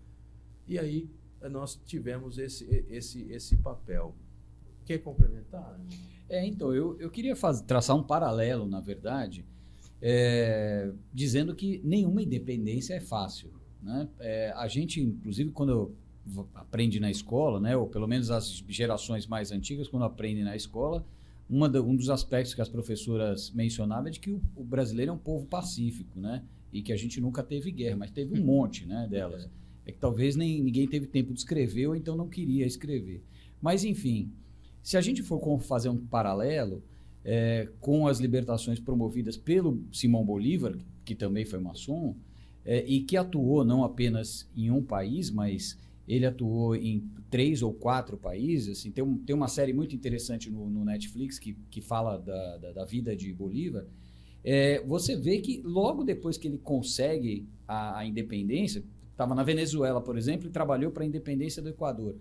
E 0.67 0.77
aí 0.77 1.09
nós 1.49 1.79
tivemos 1.85 2.37
esse, 2.37 2.65
esse, 2.89 3.23
esse 3.31 3.55
papel. 3.57 4.15
Quer 4.85 4.97
complementar? 4.99 5.79
É, 6.27 6.45
então, 6.45 6.73
eu, 6.73 6.99
eu 6.99 7.09
queria 7.09 7.35
fazer, 7.35 7.63
traçar 7.65 7.95
um 7.95 8.03
paralelo, 8.03 8.65
na 8.65 8.79
verdade, 8.79 9.45
é, 10.01 10.91
dizendo 11.13 11.55
que 11.55 11.81
nenhuma 11.83 12.21
independência 12.21 12.93
é 12.95 12.99
fácil. 12.99 13.51
Né? 13.81 14.07
É, 14.19 14.51
a 14.55 14.67
gente, 14.67 15.01
inclusive, 15.01 15.51
quando 15.51 15.95
aprende 16.53 16.99
na 16.99 17.09
escola, 17.09 17.59
né, 17.59 17.75
ou 17.75 17.87
pelo 17.87 18.07
menos 18.07 18.29
as 18.29 18.63
gerações 18.67 19.25
mais 19.25 19.51
antigas, 19.51 19.87
quando 19.87 20.03
aprendem 20.03 20.43
na 20.43 20.55
escola, 20.55 21.05
da, 21.71 21.81
um 21.81 21.95
dos 21.95 22.09
aspectos 22.09 22.53
que 22.53 22.61
as 22.61 22.69
professoras 22.69 23.49
mencionavam 23.51 24.07
é 24.07 24.11
de 24.11 24.19
que 24.19 24.29
o, 24.29 24.41
o, 24.55 24.63
brasileiro 24.63 25.11
é 25.11 25.13
um 25.13 25.17
povo 25.17 25.47
pacífico, 25.47 26.19
né? 26.19 26.43
E 26.71 26.83
que 26.83 26.93
a 26.93 26.95
gente 26.95 27.19
nunca 27.19 27.41
teve 27.41 27.71
guerra, 27.71 27.97
mas 27.97 28.11
teve 28.11 28.39
um 28.39 28.45
monte 28.45 28.85
né, 28.85 29.07
delas. 29.09 29.45
É 29.45 29.49
é 29.89 29.91
que 29.91 29.97
talvez 29.97 30.35
nem 30.35 30.61
ninguém 30.61 30.87
teve 30.87 31.07
tempo 31.07 31.33
de 31.33 31.39
escrever 31.39 31.87
ou 31.87 31.95
então 31.95 32.15
não 32.15 32.29
queria 32.29 32.65
escrever. 32.65 33.23
Mas, 33.61 33.83
enfim, 33.83 34.31
se 34.81 34.95
a 34.95 35.01
gente 35.01 35.21
for 35.21 35.59
fazer 35.59 35.89
um 35.89 35.97
paralelo 35.97 36.83
é, 37.25 37.67
com 37.81 38.07
as 38.07 38.19
libertações 38.19 38.79
promovidas 38.79 39.35
pelo 39.35 39.83
Simão 39.91 40.23
Bolívar, 40.23 40.77
que 41.03 41.15
também 41.15 41.43
foi 41.43 41.59
maçom, 41.59 42.15
é, 42.63 42.85
e 42.87 43.01
que 43.01 43.17
atuou 43.17 43.65
não 43.65 43.83
apenas 43.83 44.47
em 44.55 44.69
um 44.69 44.81
país, 44.81 45.31
mas 45.31 45.77
ele 46.07 46.25
atuou 46.25 46.75
em 46.75 47.03
três 47.29 47.61
ou 47.63 47.73
quatro 47.73 48.15
países. 48.15 48.79
Assim, 48.79 48.91
tem, 48.91 49.03
um, 49.03 49.17
tem 49.17 49.35
uma 49.35 49.47
série 49.47 49.73
muito 49.73 49.95
interessante 49.95 50.49
no, 50.49 50.69
no 50.69 50.85
Netflix 50.85 51.39
que, 51.39 51.57
que 51.71 51.81
fala 51.81 52.17
da, 52.17 52.57
da, 52.57 52.71
da 52.73 52.85
vida 52.85 53.15
de 53.15 53.33
Bolívar. 53.33 53.85
É, 54.43 54.81
você 54.85 55.17
vê 55.17 55.39
que 55.39 55.61
logo 55.63 56.03
depois 56.03 56.37
que 56.37 56.47
ele 56.47 56.59
consegue 56.59 57.45
a, 57.67 57.99
a 57.99 58.05
independência, 58.05 58.83
estava 59.19 59.35
na 59.35 59.43
Venezuela, 59.43 59.99
por 59.99 60.17
exemplo, 60.17 60.47
e 60.47 60.49
trabalhou 60.49 60.91
para 60.91 61.03
a 61.03 61.05
independência 61.05 61.61
do 61.61 61.67
Equador. 61.67 62.15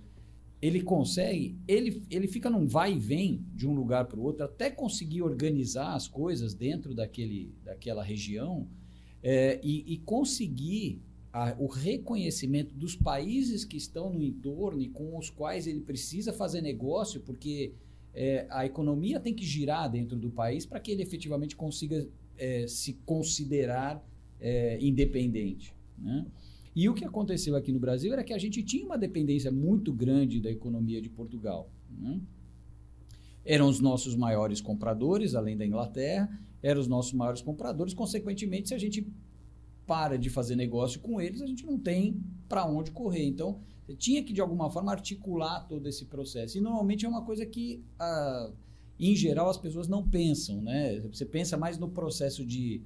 Ele 0.60 0.82
consegue, 0.82 1.56
ele, 1.68 2.02
ele 2.10 2.26
fica 2.26 2.50
num 2.50 2.66
vai 2.66 2.94
e 2.94 2.98
vem 2.98 3.46
de 3.54 3.68
um 3.68 3.72
lugar 3.72 4.06
para 4.06 4.18
o 4.18 4.24
outro, 4.24 4.44
até 4.44 4.68
conseguir 4.68 5.22
organizar 5.22 5.94
as 5.94 6.08
coisas 6.08 6.54
dentro 6.54 6.92
daquele, 6.92 7.54
daquela 7.64 8.02
região 8.02 8.66
é, 9.22 9.60
e, 9.62 9.94
e, 9.94 9.98
conseguir 9.98 11.00
a, 11.32 11.54
o 11.56 11.68
reconhecimento 11.68 12.74
dos 12.74 12.96
países 12.96 13.64
que 13.64 13.76
estão 13.76 14.12
no 14.12 14.20
entorno 14.20 14.82
e 14.82 14.88
com 14.88 15.16
os 15.16 15.30
quais 15.30 15.68
ele 15.68 15.80
precisa 15.80 16.32
fazer 16.32 16.60
negócio, 16.60 17.20
porque 17.20 17.74
é, 18.12 18.44
a 18.50 18.66
economia 18.66 19.20
tem 19.20 19.32
que 19.32 19.46
girar 19.46 19.88
dentro 19.88 20.18
do 20.18 20.30
país 20.30 20.66
para 20.66 20.80
que 20.80 20.90
ele 20.90 21.02
efetivamente 21.02 21.54
consiga 21.54 22.08
é, 22.36 22.66
se 22.66 22.94
considerar 23.06 24.04
independente. 24.80 25.74
Né? 25.98 26.24
E 26.78 26.88
o 26.88 26.94
que 26.94 27.04
aconteceu 27.04 27.56
aqui 27.56 27.72
no 27.72 27.80
Brasil 27.80 28.12
era 28.12 28.22
que 28.22 28.32
a 28.32 28.38
gente 28.38 28.62
tinha 28.62 28.86
uma 28.86 28.96
dependência 28.96 29.50
muito 29.50 29.92
grande 29.92 30.40
da 30.40 30.48
economia 30.48 31.02
de 31.02 31.10
Portugal. 31.10 31.72
Né? 31.90 32.20
Eram 33.44 33.68
os 33.68 33.80
nossos 33.80 34.14
maiores 34.14 34.60
compradores, 34.60 35.34
além 35.34 35.56
da 35.56 35.66
Inglaterra, 35.66 36.30
eram 36.62 36.80
os 36.80 36.86
nossos 36.86 37.12
maiores 37.14 37.42
compradores. 37.42 37.92
Consequentemente, 37.94 38.68
se 38.68 38.74
a 38.74 38.78
gente 38.78 39.12
para 39.88 40.16
de 40.16 40.30
fazer 40.30 40.54
negócio 40.54 41.00
com 41.00 41.20
eles, 41.20 41.42
a 41.42 41.46
gente 41.48 41.66
não 41.66 41.80
tem 41.80 42.22
para 42.48 42.64
onde 42.64 42.92
correr. 42.92 43.24
Então, 43.24 43.58
você 43.84 43.96
tinha 43.96 44.22
que, 44.22 44.32
de 44.32 44.40
alguma 44.40 44.70
forma, 44.70 44.92
articular 44.92 45.66
todo 45.66 45.88
esse 45.88 46.04
processo. 46.04 46.58
E 46.58 46.60
normalmente 46.60 47.04
é 47.04 47.08
uma 47.08 47.24
coisa 47.24 47.44
que, 47.44 47.82
ah, 47.98 48.52
em 49.00 49.16
geral, 49.16 49.50
as 49.50 49.58
pessoas 49.58 49.88
não 49.88 50.08
pensam. 50.08 50.62
Né? 50.62 51.00
Você 51.12 51.26
pensa 51.26 51.56
mais 51.56 51.76
no 51.76 51.88
processo 51.88 52.46
de 52.46 52.84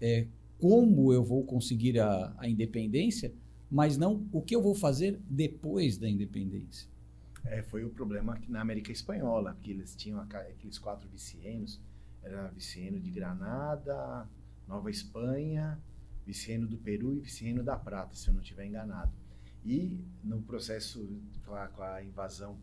é, 0.00 0.26
como 0.60 1.12
eu 1.12 1.24
vou 1.24 1.44
conseguir 1.44 1.98
a, 1.98 2.34
a 2.36 2.48
independência, 2.48 3.32
mas 3.70 3.96
não 3.96 4.26
o 4.32 4.42
que 4.42 4.54
eu 4.54 4.62
vou 4.62 4.74
fazer 4.74 5.20
depois 5.28 5.96
da 5.96 6.08
independência. 6.08 6.88
É, 7.44 7.62
foi 7.62 7.84
o 7.84 7.90
problema 7.90 8.38
na 8.48 8.60
América 8.60 8.92
Espanhola, 8.92 9.56
que 9.62 9.70
eles 9.70 9.94
tinham 9.96 10.20
aqueles 10.20 10.78
quatro 10.78 11.08
vicienos, 11.08 11.80
era 12.22 12.48
viceno 12.48 13.00
de 13.00 13.10
Granada, 13.10 14.28
Nova 14.68 14.90
Espanha, 14.90 15.80
viceno 16.26 16.66
do 16.66 16.76
Peru 16.76 17.14
e 17.14 17.20
viceno 17.20 17.62
da 17.62 17.76
Prata, 17.76 18.14
se 18.14 18.28
eu 18.28 18.34
não 18.34 18.42
estiver 18.42 18.66
enganado. 18.66 19.12
E 19.64 19.98
no 20.22 20.42
processo 20.42 21.08
com 21.44 21.82
a, 21.82 22.04
invasão 22.04 22.58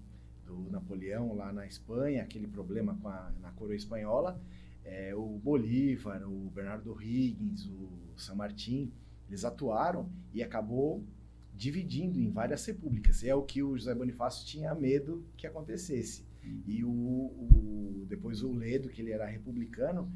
do 0.46 0.70
Napoleão 0.70 1.36
lá 1.36 1.52
na 1.52 1.66
Espanha, 1.66 2.24
aquele 2.24 2.48
problema 2.48 2.98
a, 3.04 3.32
na 3.42 3.52
coroa 3.52 3.76
espanhola, 3.76 4.40
é, 4.88 5.14
o 5.14 5.38
Bolívar, 5.38 6.24
o 6.28 6.50
Bernardo 6.50 7.00
Higgins, 7.02 7.66
o 7.68 8.14
San 8.16 8.36
Martín, 8.36 8.92
Eles 9.28 9.44
atuaram 9.44 10.10
e 10.34 10.42
acabou 10.42 11.04
dividindo 11.54 12.18
em 12.20 12.32
várias 12.32 12.66
repúblicas. 12.66 13.24
É 13.24 13.36
o 13.36 13.44
que 13.44 13.62
o 13.62 13.78
José 13.78 13.94
Bonifácio 13.94 14.46
tinha 14.46 14.74
medo 14.74 15.26
que 15.36 15.46
acontecesse. 15.46 16.26
E 16.66 16.84
o, 16.86 16.90
o 16.90 18.06
depois 18.08 18.42
o 18.42 18.54
Ledo, 18.54 18.88
que 18.88 19.02
ele 19.02 19.12
era 19.12 19.26
republicano, 19.26 20.10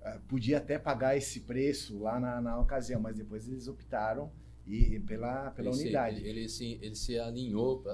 uh, 0.00 0.18
podia 0.26 0.56
até 0.56 0.78
pagar 0.78 1.16
esse 1.16 1.40
preço 1.40 1.98
lá 1.98 2.18
na, 2.18 2.40
na 2.40 2.58
ocasião, 2.58 2.98
mas 2.98 3.16
depois 3.16 3.46
eles 3.46 3.68
optaram 3.68 4.32
e, 4.66 4.98
pela, 5.00 5.50
pela 5.50 5.68
ele 5.68 5.80
unidade. 5.82 6.20
Se, 6.20 6.26
ele, 6.26 6.38
ele, 6.40 6.48
se, 6.48 6.78
ele 6.80 6.94
se 6.94 7.18
alinhou 7.18 7.84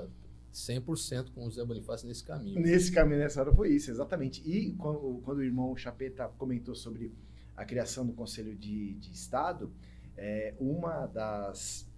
100% 0.52 1.32
com 1.32 1.46
o 1.46 1.50
José 1.50 1.64
Bonifácio 1.64 2.06
nesse 2.06 2.22
caminho. 2.22 2.60
Nesse 2.60 2.92
caminho, 2.92 3.20
nessa 3.20 3.40
hora 3.40 3.52
foi 3.52 3.70
isso, 3.70 3.90
exatamente. 3.90 4.42
E 4.48 4.72
quando, 4.74 5.20
quando 5.24 5.38
o 5.38 5.42
irmão 5.42 5.74
Chapeta 5.76 6.28
comentou 6.36 6.74
sobre 6.74 7.12
a 7.56 7.64
criação 7.64 8.06
do 8.06 8.12
Conselho 8.12 8.54
de, 8.54 8.94
de 8.94 9.12
Estado, 9.12 9.72
é, 10.16 10.54
uma 10.60 11.06
das, 11.06 11.88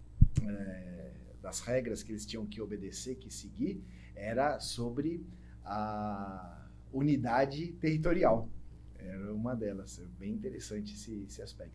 é, 0.42 1.12
das 1.42 1.60
regras 1.60 2.02
que 2.02 2.12
eles 2.12 2.24
tinham 2.24 2.46
que 2.46 2.60
obedecer, 2.60 3.16
que 3.16 3.32
seguir, 3.32 3.82
era 4.14 4.60
sobre 4.60 5.26
a 5.64 6.68
unidade 6.92 7.72
territorial. 7.72 8.48
Era 8.96 9.34
uma 9.34 9.54
delas. 9.56 9.98
É 9.98 10.04
bem 10.18 10.32
interessante 10.32 10.94
esse, 10.94 11.24
esse 11.24 11.42
aspecto. 11.42 11.74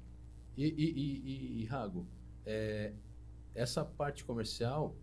E, 0.56 0.66
e, 0.66 1.60
e, 1.60 1.62
e 1.62 1.66
Rago, 1.66 2.08
é, 2.46 2.94
essa 3.54 3.84
parte 3.84 4.24
comercial, 4.24 4.96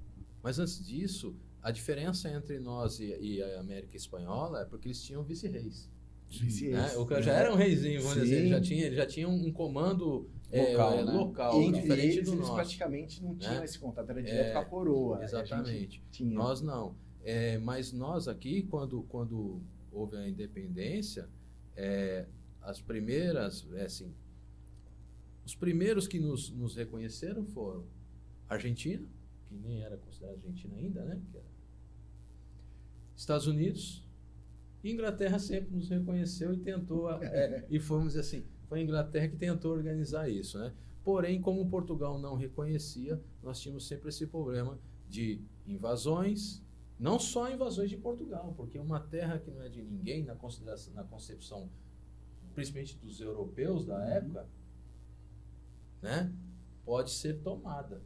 mas 0.42 0.58
antes 0.58 0.84
disso, 0.84 1.36
a 1.66 1.72
diferença 1.72 2.30
entre 2.30 2.60
nós 2.60 3.00
e, 3.00 3.06
e 3.20 3.42
a 3.42 3.58
América 3.58 3.96
Espanhola 3.96 4.60
é 4.60 4.64
porque 4.64 4.86
eles 4.86 5.02
tinham 5.02 5.24
vice-reis. 5.24 5.90
Vice 6.30 6.68
né? 6.68 6.96
O 6.96 7.04
que 7.04 7.20
já 7.20 7.32
era 7.32 7.52
um 7.52 7.56
reizinho, 7.56 8.02
vamos 8.02 8.22
dizer, 8.22 8.36
ele 8.36 8.48
já 8.50 8.60
tinha, 8.60 8.86
ele 8.86 8.94
já 8.94 9.04
tinha 9.04 9.28
um 9.28 9.50
comando 9.50 10.30
local, 10.48 10.92
é, 10.92 11.04
né? 11.04 11.12
local 11.12 11.60
e, 11.60 11.72
diferente 11.72 12.18
eles, 12.18 12.26
do 12.26 12.34
eles 12.34 12.40
nosso. 12.40 12.54
praticamente 12.54 13.20
não 13.20 13.34
tinham 13.34 13.58
né? 13.58 13.64
esse 13.64 13.80
contato, 13.80 14.08
era 14.08 14.22
direto 14.22 14.46
é, 14.46 14.52
com 14.52 14.58
a 14.60 14.64
coroa. 14.64 15.24
Exatamente. 15.24 16.04
A 16.06 16.12
tinha. 16.12 16.32
Nós 16.32 16.62
não. 16.62 16.94
É, 17.24 17.58
mas 17.58 17.92
nós 17.92 18.28
aqui, 18.28 18.62
quando, 18.62 19.02
quando 19.08 19.60
houve 19.90 20.16
a 20.16 20.28
independência, 20.28 21.28
é, 21.74 22.26
as 22.62 22.80
primeiras, 22.80 23.66
é 23.74 23.86
assim, 23.86 24.14
os 25.44 25.56
primeiros 25.56 26.06
que 26.06 26.20
nos, 26.20 26.48
nos 26.48 26.76
reconheceram 26.76 27.44
foram 27.44 27.84
Argentina, 28.48 29.04
que 29.48 29.56
nem 29.56 29.82
era 29.82 29.96
considerada 29.96 30.38
Argentina 30.38 30.76
ainda, 30.76 31.04
né? 31.04 31.20
Estados 33.16 33.46
Unidos, 33.46 34.06
Inglaterra 34.84 35.38
sempre 35.38 35.74
nos 35.74 35.88
reconheceu 35.88 36.52
e 36.52 36.58
tentou, 36.58 37.10
é, 37.10 37.64
e 37.70 37.80
fomos 37.80 38.16
assim, 38.16 38.44
foi 38.68 38.80
a 38.80 38.82
Inglaterra 38.82 39.28
que 39.28 39.36
tentou 39.36 39.72
organizar 39.72 40.28
isso, 40.28 40.58
né? 40.58 40.72
Porém, 41.02 41.40
como 41.40 41.68
Portugal 41.68 42.18
não 42.18 42.34
reconhecia, 42.34 43.20
nós 43.42 43.60
tínhamos 43.60 43.86
sempre 43.86 44.08
esse 44.08 44.26
problema 44.26 44.78
de 45.08 45.40
invasões, 45.66 46.62
não 46.98 47.18
só 47.18 47.50
invasões 47.50 47.90
de 47.90 47.96
Portugal, 47.96 48.52
porque 48.56 48.78
uma 48.78 48.98
terra 48.98 49.38
que 49.38 49.50
não 49.50 49.62
é 49.62 49.68
de 49.68 49.82
ninguém, 49.82 50.24
na, 50.24 50.34
consideração, 50.34 50.92
na 50.94 51.04
concepção, 51.04 51.70
principalmente 52.54 52.98
dos 52.98 53.20
europeus 53.20 53.86
da 53.86 54.04
época, 54.04 54.48
né, 56.02 56.32
pode 56.84 57.12
ser 57.12 57.40
tomada. 57.40 58.02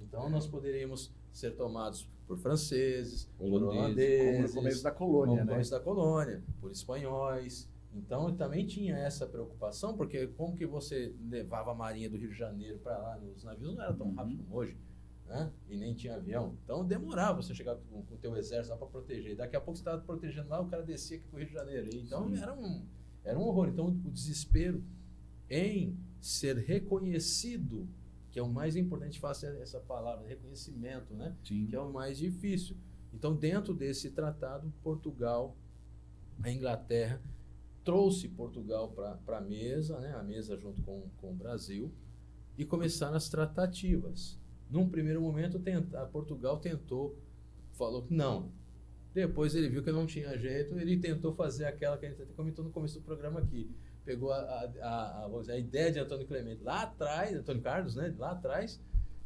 Então, 0.00 0.30
nós 0.30 0.46
poderíamos 0.46 1.12
ser 1.36 1.54
tomados 1.54 2.08
por 2.26 2.38
franceses, 2.38 3.30
por 3.38 3.62
holandeses, 3.62 4.24
como 4.24 4.48
no 4.48 4.54
começo 4.54 4.82
da 4.82 4.90
colônia, 4.90 5.36
no 5.36 5.44
né? 5.44 5.52
começo 5.52 5.70
da 5.70 5.80
colônia, 5.80 6.42
por 6.60 6.70
espanhóis. 6.70 7.68
Então 7.94 8.34
também 8.34 8.66
tinha 8.66 8.96
essa 8.96 9.26
preocupação, 9.26 9.96
porque 9.96 10.26
como 10.28 10.56
que 10.56 10.66
você 10.66 11.14
levava 11.28 11.72
a 11.72 11.74
marinha 11.74 12.08
do 12.08 12.16
Rio 12.16 12.30
de 12.30 12.38
Janeiro 12.38 12.78
para 12.78 12.96
lá, 12.98 13.20
os 13.36 13.44
navios 13.44 13.74
não 13.74 13.82
eram 13.82 13.96
tão 13.96 14.14
rápidos 14.14 14.44
como 14.44 14.56
hoje, 14.58 14.76
né? 15.26 15.52
E 15.68 15.76
nem 15.76 15.94
tinha 15.94 16.16
avião. 16.16 16.56
Então 16.64 16.84
demorava 16.84 17.42
você 17.42 17.54
chegar 17.54 17.76
com 17.76 18.00
o 18.00 18.18
teu 18.18 18.34
exército 18.36 18.72
lá 18.72 18.78
para 18.78 18.88
proteger. 18.88 19.32
E 19.32 19.36
daqui 19.36 19.56
a 19.56 19.60
pouco 19.60 19.76
você 19.76 19.82
estava 19.82 20.00
protegendo 20.02 20.48
lá, 20.48 20.60
o 20.60 20.68
cara 20.68 20.82
descia 20.82 21.18
aqui 21.18 21.28
para 21.28 21.36
o 21.36 21.38
Rio 21.38 21.48
de 21.48 21.54
Janeiro. 21.54 21.88
Então 21.92 22.34
era 22.34 22.54
um, 22.54 22.86
era 23.22 23.38
um 23.38 23.42
horror. 23.42 23.68
Então 23.68 23.86
o 23.86 24.10
desespero 24.10 24.82
em 25.48 25.96
ser 26.20 26.56
reconhecido 26.56 27.88
que 28.36 28.40
é 28.40 28.42
o 28.42 28.52
mais 28.52 28.76
importante, 28.76 29.18
faça 29.18 29.46
essa 29.62 29.80
palavra, 29.80 30.28
reconhecimento, 30.28 31.14
né? 31.14 31.34
Sim. 31.42 31.68
Que 31.68 31.74
é 31.74 31.80
o 31.80 31.90
mais 31.90 32.18
difícil. 32.18 32.76
Então, 33.14 33.34
dentro 33.34 33.72
desse 33.72 34.10
tratado, 34.10 34.70
Portugal, 34.82 35.56
a 36.42 36.50
Inglaterra, 36.50 37.18
trouxe 37.82 38.28
Portugal 38.28 38.92
para 39.24 39.38
a 39.38 39.40
mesa, 39.40 39.98
né? 40.00 40.14
a 40.14 40.22
mesa 40.22 40.54
junto 40.58 40.82
com, 40.82 41.08
com 41.16 41.30
o 41.30 41.34
Brasil, 41.34 41.90
e 42.58 42.64
começaram 42.66 43.16
as 43.16 43.30
tratativas. 43.30 44.38
Num 44.68 44.86
primeiro 44.86 45.22
momento, 45.22 45.58
tenta, 45.58 46.04
Portugal 46.04 46.58
tentou, 46.58 47.18
falou 47.72 48.02
que 48.02 48.12
não. 48.12 48.52
Depois 49.14 49.54
ele 49.54 49.70
viu 49.70 49.82
que 49.82 49.90
não 49.90 50.04
tinha 50.04 50.36
jeito, 50.36 50.78
ele 50.78 50.98
tentou 50.98 51.34
fazer 51.34 51.64
aquela 51.64 51.96
que 51.96 52.04
a 52.04 52.10
gente 52.10 52.34
comentou 52.34 52.62
no 52.62 52.70
começo 52.70 53.00
do 53.00 53.02
programa 53.02 53.40
aqui 53.40 53.74
pegou 54.06 54.32
a, 54.32 54.38
a, 54.38 55.24
a, 55.24 55.40
dizer, 55.40 55.52
a, 55.52 55.58
ideia 55.58 55.92
de 55.92 55.98
Antônio 55.98 56.26
Clemente 56.26 56.62
lá 56.62 56.82
atrás, 56.82 57.34
Antônio 57.34 57.60
Carlos, 57.60 57.96
né, 57.96 58.14
lá 58.16 58.30
atrás, 58.30 58.80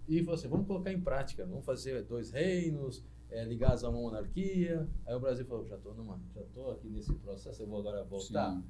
e 0.09 0.21
falou 0.21 0.35
assim, 0.35 0.49
vamos 0.49 0.67
colocar 0.67 0.91
em 0.91 1.01
prática, 1.01 1.45
vamos 1.45 1.67
fazer 1.67 2.03
dois 2.05 2.31
reinos, 2.31 3.05
é, 3.31 3.45
ligados 3.45 3.85
a 3.85 3.91
uma 3.91 4.01
monarquia. 4.01 4.89
Aí 5.07 5.15
o 5.15 5.21
Brasil 5.21 5.45
falou, 5.45 5.67
já 5.67 5.77
estou 5.77 5.95
numa, 5.95 6.19
já 6.35 6.41
estou 6.41 6.73
aqui 6.73 6.89
nesse 6.89 7.13
processo, 7.13 7.63
eu 7.63 7.67
vou 7.67 7.79
agora 7.79 8.03
voltar. 8.03 8.57
Sim. 8.57 8.65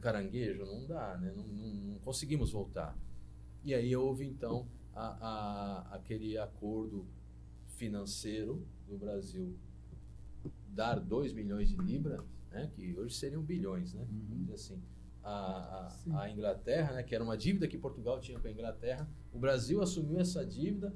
Caranguejo 0.00 0.64
não 0.64 0.86
dá, 0.86 1.18
né? 1.18 1.32
Não, 1.36 1.42
não, 1.42 1.74
não, 1.74 1.98
conseguimos 1.98 2.52
voltar. 2.52 2.96
E 3.64 3.74
aí 3.74 3.94
houve 3.96 4.24
então 4.24 4.68
a, 4.94 5.88
a, 5.90 5.96
aquele 5.96 6.38
acordo 6.38 7.04
financeiro 7.76 8.64
do 8.86 8.96
Brasil 8.96 9.58
dar 10.68 11.00
2 11.00 11.32
milhões 11.32 11.68
de 11.68 11.76
libras, 11.76 12.24
né? 12.52 12.70
Que 12.76 12.96
hoje 12.96 13.16
seriam 13.16 13.42
bilhões, 13.42 13.92
né? 13.94 14.06
Vamos 14.08 14.46
dizer 14.46 14.54
assim 14.54 14.80
a, 15.22 15.92
a, 16.12 16.22
a, 16.22 16.30
Inglaterra, 16.30 16.94
né, 16.94 17.02
que 17.02 17.14
era 17.14 17.22
uma 17.22 17.36
dívida 17.36 17.68
que 17.68 17.78
Portugal 17.78 18.20
tinha 18.20 18.38
com 18.38 18.48
a 18.48 18.50
Inglaterra. 18.50 19.08
O 19.32 19.38
Brasil 19.38 19.80
assumiu 19.82 20.18
essa 20.18 20.44
dívida 20.44 20.94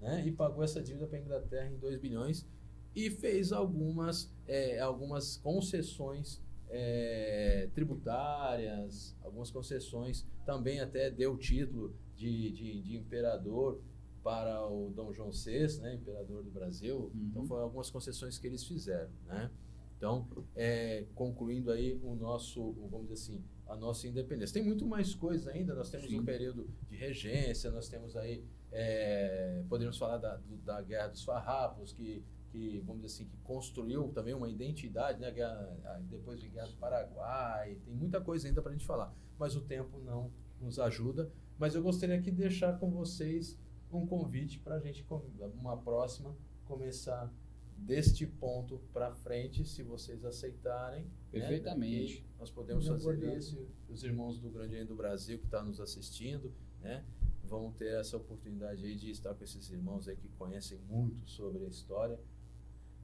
né, 0.00 0.26
e 0.26 0.32
pagou 0.32 0.64
essa 0.64 0.82
dívida 0.82 1.06
para 1.06 1.18
a 1.18 1.20
Inglaterra 1.20 1.70
em 1.70 1.78
2 1.78 1.98
bilhões 2.00 2.46
e 2.94 3.10
fez 3.10 3.52
algumas, 3.52 4.34
é, 4.46 4.80
algumas 4.80 5.36
concessões 5.36 6.42
é, 6.68 7.68
tributárias, 7.74 9.16
algumas 9.22 9.50
concessões, 9.50 10.26
também 10.44 10.80
até 10.80 11.10
deu 11.10 11.36
título 11.36 11.94
de, 12.16 12.50
de, 12.52 12.80
de 12.80 12.96
imperador 12.96 13.80
para 14.22 14.66
o 14.66 14.90
Dom 14.90 15.12
João 15.12 15.30
VI, 15.30 15.80
né, 15.80 15.94
imperador 15.94 16.42
do 16.42 16.50
Brasil. 16.50 17.10
Uhum. 17.14 17.28
Então, 17.30 17.46
foram 17.46 17.64
algumas 17.64 17.90
concessões 17.90 18.38
que 18.38 18.46
eles 18.46 18.64
fizeram. 18.64 19.10
Né? 19.26 19.50
Então, 19.96 20.26
é, 20.54 21.06
concluindo 21.14 21.70
aí 21.70 21.98
o 22.02 22.14
nosso, 22.14 22.72
vamos 22.90 23.08
dizer 23.08 23.14
assim, 23.14 23.44
a 23.70 23.76
nossa 23.76 24.08
independência. 24.08 24.54
Tem 24.54 24.64
muito 24.64 24.84
mais 24.84 25.14
coisas 25.14 25.46
ainda, 25.46 25.74
nós 25.74 25.90
temos 25.90 26.10
Sim. 26.10 26.20
um 26.20 26.24
período 26.24 26.68
de 26.88 26.96
regência, 26.96 27.70
nós 27.70 27.88
temos 27.88 28.16
aí, 28.16 28.44
é, 28.72 29.62
poderíamos 29.68 29.96
falar 29.96 30.18
da, 30.18 30.36
do, 30.36 30.56
da 30.56 30.82
Guerra 30.82 31.06
dos 31.06 31.22
Farrapos, 31.22 31.92
que, 31.92 32.24
que, 32.50 32.80
vamos 32.80 33.02
dizer 33.02 33.14
assim, 33.14 33.24
que 33.30 33.36
construiu 33.44 34.08
também 34.08 34.34
uma 34.34 34.48
identidade, 34.48 35.20
né? 35.20 35.30
Guerra, 35.30 36.02
depois 36.10 36.40
de 36.40 36.48
Guerra 36.48 36.66
do 36.66 36.76
Paraguai, 36.76 37.78
tem 37.84 37.94
muita 37.94 38.20
coisa 38.20 38.48
ainda 38.48 38.60
para 38.60 38.72
a 38.72 38.74
gente 38.74 38.84
falar, 38.84 39.14
mas 39.38 39.54
o 39.54 39.60
tempo 39.60 40.00
não 40.00 40.32
nos 40.60 40.80
ajuda. 40.80 41.30
Mas 41.56 41.74
eu 41.74 41.82
gostaria 41.82 42.16
aqui 42.16 42.30
de 42.30 42.38
deixar 42.38 42.78
com 42.78 42.90
vocês 42.90 43.56
um 43.92 44.04
convite 44.04 44.58
para 44.58 44.76
a 44.76 44.80
gente, 44.80 45.06
uma 45.54 45.76
próxima, 45.76 46.36
começar 46.64 47.32
deste 47.80 48.26
ponto 48.26 48.78
para 48.92 49.12
frente, 49.14 49.64
se 49.64 49.82
vocês 49.82 50.24
aceitarem. 50.24 51.04
Né, 51.04 51.10
Perfeitamente. 51.32 52.20
Né? 52.20 52.28
Nós 52.38 52.50
podemos 52.50 52.86
fazer 52.86 53.36
isso. 53.36 53.66
Os 53.88 54.04
irmãos 54.04 54.38
do 54.38 54.50
Grande 54.50 54.84
do 54.84 54.94
Brasil 54.94 55.38
que 55.38 55.44
estão 55.44 55.60
tá 55.60 55.66
nos 55.66 55.80
assistindo, 55.80 56.52
né? 56.80 57.04
Vão 57.44 57.72
ter 57.72 57.98
essa 57.98 58.16
oportunidade 58.16 58.84
aí 58.84 58.94
de 58.94 59.10
estar 59.10 59.34
com 59.34 59.42
esses 59.42 59.70
irmãos 59.70 60.06
aí 60.06 60.16
que 60.16 60.28
conhecem 60.30 60.78
muito 60.88 61.28
sobre 61.28 61.64
a 61.64 61.68
história, 61.68 62.20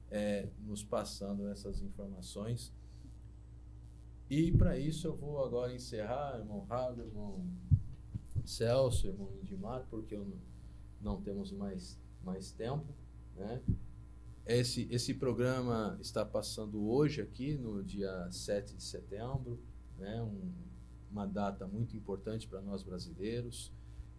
é, 0.09 0.47
nos 0.59 0.83
passando 0.83 1.47
essas 1.47 1.81
informações. 1.81 2.73
E 4.29 4.51
para 4.51 4.77
isso 4.77 5.07
eu 5.07 5.15
vou 5.15 5.43
agora 5.43 5.73
encerrar, 5.73 6.39
irmão 6.39 6.61
Rago, 6.65 7.01
irmão 7.01 7.45
Celso, 8.45 9.07
irmão 9.07 9.29
Indimar, 9.41 9.85
porque 9.89 10.15
eu 10.15 10.23
não, 10.23 10.37
não 11.01 11.21
temos 11.21 11.51
mais, 11.51 11.99
mais 12.23 12.51
tempo, 12.51 12.85
né? 13.35 13.61
Esse, 14.47 14.87
esse 14.89 15.13
programa 15.13 15.97
está 16.01 16.25
passando 16.25 16.89
hoje 16.89 17.21
aqui, 17.21 17.57
no 17.57 17.83
dia 17.83 18.31
7 18.31 18.75
de 18.75 18.83
setembro, 18.83 19.59
né? 19.97 20.21
Um, 20.23 20.53
uma 21.11 21.25
data 21.25 21.67
muito 21.67 21.97
importante 21.97 22.47
para 22.47 22.61
nós 22.61 22.81
brasileiros, 22.81 23.73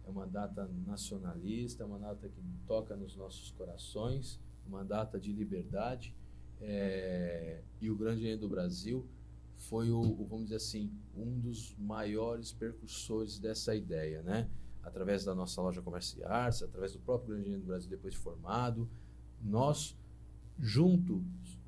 é 0.05 0.09
uma 0.09 0.27
data 0.27 0.69
nacionalista, 0.85 1.83
é 1.83 1.85
uma 1.85 1.97
data 1.97 2.29
que 2.29 2.41
toca 2.67 2.95
nos 2.95 3.15
nossos 3.15 3.51
corações, 3.51 4.39
uma 4.67 4.83
data 4.83 5.19
de 5.19 5.31
liberdade. 5.31 6.15
É, 6.61 7.63
e 7.81 7.89
o 7.89 7.95
Grande 7.95 8.21
Engenho 8.21 8.39
do 8.39 8.49
Brasil 8.49 9.07
foi 9.55 9.89
o, 9.89 9.99
o, 9.99 10.25
vamos 10.27 10.45
dizer 10.45 10.57
assim, 10.57 10.91
um 11.15 11.39
dos 11.39 11.75
maiores 11.77 12.51
percursores 12.51 13.39
dessa 13.39 13.75
ideia, 13.75 14.21
né? 14.21 14.47
através 14.83 15.23
da 15.23 15.35
nossa 15.35 15.61
loja 15.61 15.81
Comércio 15.81 16.19
e 16.19 16.23
através 16.23 16.93
do 16.93 16.99
próprio 16.99 17.29
Grande 17.29 17.47
Engenho 17.47 17.61
do 17.61 17.67
Brasil 17.67 17.89
depois 17.89 18.13
de 18.13 18.19
formado, 18.19 18.89
nós, 19.41 19.97
junto 20.59 21.23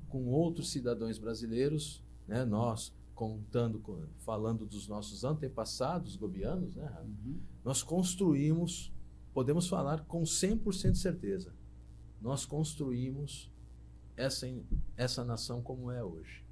com 0.08 0.26
outros 0.26 0.70
cidadãos 0.70 1.18
brasileiros, 1.18 2.02
né, 2.28 2.44
nós 2.44 2.92
contando, 3.14 3.82
falando 4.18 4.66
dos 4.66 4.88
nossos 4.88 5.24
antepassados 5.24 6.16
gobianos, 6.16 6.74
né, 6.74 6.94
Uhum. 7.02 7.38
nós 7.64 7.82
construímos, 7.82 8.92
podemos 9.32 9.66
falar 9.68 10.04
com 10.04 10.22
100% 10.22 10.92
de 10.92 10.98
certeza, 10.98 11.54
nós 12.20 12.44
construímos 12.44 13.50
essa, 14.16 14.46
essa 14.96 15.24
nação 15.24 15.62
como 15.62 15.90
é 15.90 16.04
hoje. 16.04 16.44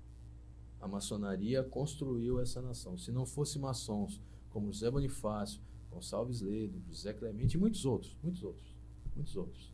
A 0.81 0.89
maçonaria 0.89 1.63
construiu 1.63 2.41
essa 2.41 2.63
nação. 2.63 2.97
Se 2.97 3.13
não 3.13 3.27
fosse 3.27 3.59
maçons 3.59 4.21
como 4.49 4.73
José 4.73 4.91
Bonifácio, 4.91 5.61
Gonçalves 5.91 6.41
Ledo, 6.41 6.81
José 6.89 7.13
Clemente 7.13 7.57
e 7.57 7.61
muitos 7.61 7.85
outros, 7.85 8.17
muitos 8.23 8.43
outros, 8.43 8.75
muitos 9.15 9.37
outros, 9.37 9.73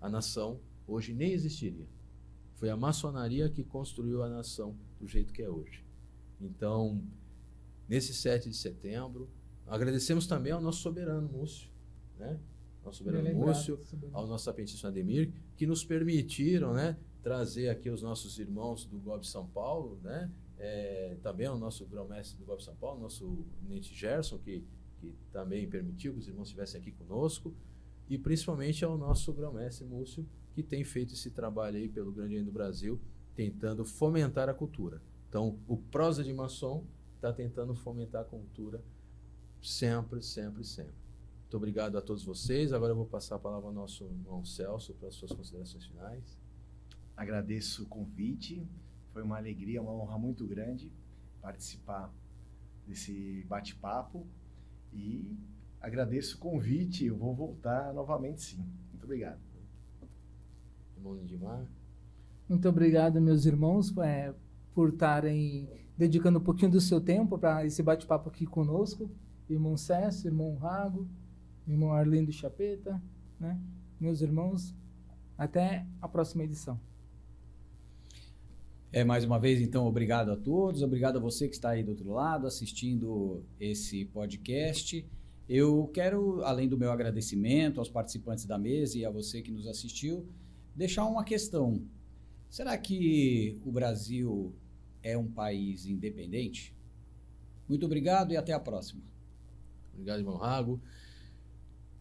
a 0.00 0.08
nação 0.08 0.60
hoje 0.88 1.12
nem 1.12 1.32
existiria. 1.32 1.86
Foi 2.56 2.70
a 2.70 2.76
maçonaria 2.76 3.48
que 3.48 3.62
construiu 3.62 4.22
a 4.22 4.28
nação 4.28 4.74
do 4.98 5.06
jeito 5.06 5.32
que 5.32 5.42
é 5.42 5.48
hoje. 5.48 5.84
Então, 6.40 7.00
nesse 7.88 8.12
7 8.14 8.48
de 8.48 8.56
setembro, 8.56 9.28
agradecemos 9.66 10.26
também 10.26 10.50
ao 10.50 10.60
nosso 10.60 10.80
soberano 10.80 11.28
Múcio, 11.28 11.70
né? 12.18 12.40
Nosso 12.84 12.98
soberano 12.98 13.24
Bem 13.24 13.34
lembrado, 13.34 13.56
Múcio, 13.56 13.78
soberano. 13.84 14.16
ao 14.16 14.26
nosso 14.26 14.48
apentício 14.48 14.88
Ademir, 14.88 15.32
que 15.56 15.66
nos 15.66 15.84
permitiram, 15.84 16.72
né, 16.72 16.96
trazer 17.22 17.68
aqui 17.68 17.90
os 17.90 18.02
nossos 18.02 18.38
irmãos 18.38 18.84
do 18.86 18.98
GOB 18.98 19.26
São 19.26 19.46
Paulo, 19.46 20.00
né? 20.02 20.30
É, 20.60 21.16
também 21.22 21.46
ao 21.46 21.56
nosso 21.56 21.86
grão-mestre 21.86 22.36
do 22.38 22.44
GOB 22.44 22.62
São 22.62 22.74
Paulo, 22.74 23.00
nosso 23.00 23.44
Nente 23.62 23.94
Gerson, 23.94 24.38
que, 24.38 24.64
que 25.00 25.14
também 25.30 25.68
permitiu 25.68 26.12
que 26.12 26.18
os 26.18 26.26
irmãos 26.26 26.48
estivessem 26.48 26.80
aqui 26.80 26.90
conosco, 26.90 27.54
e 28.08 28.18
principalmente 28.18 28.84
ao 28.84 28.98
nosso 28.98 29.32
grão-mestre 29.32 29.84
Múcio, 29.86 30.26
que 30.58 30.62
tem 30.64 30.82
feito 30.82 31.14
esse 31.14 31.30
trabalho 31.30 31.76
aí 31.76 31.88
pelo 31.88 32.10
Grande 32.10 32.42
do 32.42 32.50
Brasil, 32.50 33.00
tentando 33.36 33.84
fomentar 33.84 34.48
a 34.48 34.54
cultura. 34.54 35.00
Então, 35.28 35.56
o 35.68 35.76
Prosa 35.76 36.24
de 36.24 36.34
Maçom 36.34 36.84
está 37.14 37.32
tentando 37.32 37.76
fomentar 37.76 38.22
a 38.22 38.24
cultura 38.24 38.82
sempre, 39.62 40.20
sempre, 40.20 40.64
sempre. 40.64 40.96
Muito 41.42 41.56
obrigado 41.56 41.96
a 41.96 42.02
todos 42.02 42.24
vocês. 42.24 42.72
Agora 42.72 42.90
eu 42.90 42.96
vou 42.96 43.06
passar 43.06 43.36
a 43.36 43.38
palavra 43.38 43.68
ao 43.68 43.72
nosso 43.72 44.02
irmão 44.02 44.44
Celso 44.44 44.94
para 44.94 45.06
as 45.06 45.14
suas 45.14 45.30
considerações 45.30 45.84
finais. 45.86 46.36
Agradeço 47.16 47.84
o 47.84 47.86
convite. 47.86 48.66
Foi 49.12 49.22
uma 49.22 49.36
alegria, 49.36 49.80
uma 49.80 49.92
honra 49.92 50.18
muito 50.18 50.44
grande 50.44 50.90
participar 51.40 52.12
desse 52.84 53.44
bate-papo 53.48 54.26
e 54.92 55.38
agradeço 55.80 56.36
o 56.36 56.40
convite. 56.40 57.04
Eu 57.06 57.16
vou 57.16 57.32
voltar 57.32 57.94
novamente, 57.94 58.42
sim. 58.42 58.66
Muito 58.90 59.04
obrigado. 59.04 59.47
Irmão 60.98 61.14
Lindimar. 61.14 61.64
Muito 62.48 62.68
obrigado, 62.68 63.20
meus 63.20 63.46
irmãos, 63.46 63.96
é, 63.98 64.34
por 64.74 64.88
estarem 64.88 65.68
dedicando 65.96 66.38
um 66.38 66.42
pouquinho 66.42 66.72
do 66.72 66.80
seu 66.80 67.00
tempo 67.00 67.38
para 67.38 67.64
esse 67.64 67.82
bate-papo 67.82 68.28
aqui 68.28 68.44
conosco. 68.44 69.10
Irmão 69.48 69.76
César, 69.76 70.28
irmão 70.28 70.56
Rago, 70.56 71.08
irmão 71.66 71.92
Arlindo 71.92 72.32
Chapeta, 72.32 73.00
né? 73.38 73.58
Meus 74.00 74.20
irmãos, 74.20 74.74
até 75.36 75.86
a 76.02 76.08
próxima 76.08 76.44
edição. 76.44 76.78
É, 78.90 79.04
mais 79.04 79.24
uma 79.24 79.38
vez, 79.38 79.60
então, 79.60 79.86
obrigado 79.86 80.32
a 80.32 80.36
todos, 80.36 80.82
obrigado 80.82 81.16
a 81.16 81.20
você 81.20 81.46
que 81.46 81.54
está 81.54 81.70
aí 81.70 81.82
do 81.82 81.90
outro 81.90 82.10
lado 82.10 82.46
assistindo 82.46 83.44
esse 83.60 84.04
podcast. 84.06 85.06
Eu 85.48 85.90
quero, 85.94 86.42
além 86.42 86.68
do 86.68 86.76
meu 86.76 86.90
agradecimento 86.90 87.78
aos 87.78 87.88
participantes 87.88 88.46
da 88.46 88.58
mesa 88.58 88.98
e 88.98 89.04
a 89.04 89.10
você 89.10 89.42
que 89.42 89.50
nos 89.50 89.66
assistiu, 89.66 90.26
deixar 90.78 91.04
uma 91.06 91.24
questão. 91.24 91.82
Será 92.48 92.78
que 92.78 93.58
o 93.66 93.72
Brasil 93.72 94.54
é 95.02 95.18
um 95.18 95.26
país 95.26 95.86
independente? 95.86 96.72
Muito 97.68 97.84
obrigado 97.84 98.32
e 98.32 98.36
até 98.36 98.52
a 98.52 98.60
próxima. 98.60 99.02
Obrigado, 99.92 100.20
irmão 100.20 100.36
Rago. 100.36 100.80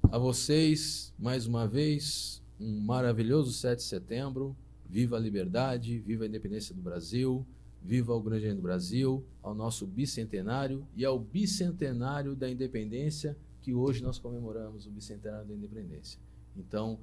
A 0.04 0.20
vocês, 0.20 1.12
mais 1.18 1.48
uma 1.48 1.68
vez, 1.68 2.44
um 2.60 2.80
maravilhoso 2.80 3.52
7 3.52 3.80
de 3.80 3.84
setembro. 3.84 4.56
Viva 4.88 5.18
a 5.18 5.20
liberdade, 5.20 5.98
viva 5.98 6.26
a 6.26 6.28
independência 6.28 6.74
do 6.74 6.82
Brasil, 6.82 7.46
viva 7.82 8.14
o 8.14 8.22
Grande 8.22 8.54
do 8.54 8.62
Brasil, 8.62 9.26
ao 9.42 9.56
nosso 9.56 9.88
bicentenário 9.88 10.88
e 10.96 11.04
ao 11.04 11.20
bicentenário 11.20 12.36
da 12.36 12.50
independência, 12.50 13.36
que 13.60 13.74
hoje 13.74 14.04
nós 14.04 14.20
comemoramos 14.20 14.86
o 14.86 14.92
bicentenário 14.92 15.48
da 15.48 15.56
independência. 15.56 16.22
Então, 16.56 17.00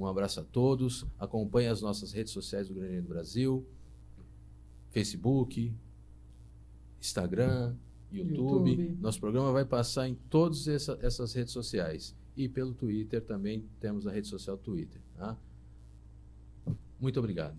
um 0.00 0.06
abraço 0.06 0.40
a 0.40 0.44
todos. 0.44 1.04
Acompanhe 1.18 1.68
as 1.68 1.80
nossas 1.82 2.12
redes 2.12 2.32
sociais 2.32 2.68
do 2.68 2.74
Grande 2.74 3.00
do 3.02 3.08
Brasil, 3.08 3.66
Facebook, 4.90 5.72
Instagram, 7.00 7.74
YouTube. 8.10 8.70
YouTube. 8.70 8.96
Nosso 9.00 9.20
programa 9.20 9.52
vai 9.52 9.64
passar 9.64 10.08
em 10.08 10.14
todas 10.28 10.66
essa- 10.66 10.98
essas 11.02 11.32
redes 11.32 11.52
sociais. 11.52 12.14
E 12.36 12.48
pelo 12.48 12.72
Twitter 12.74 13.20
também 13.22 13.68
temos 13.80 14.06
a 14.06 14.10
rede 14.12 14.26
social 14.28 14.56
Twitter. 14.56 15.00
Tá? 15.16 15.36
Muito 16.98 17.18
obrigado. 17.18 17.56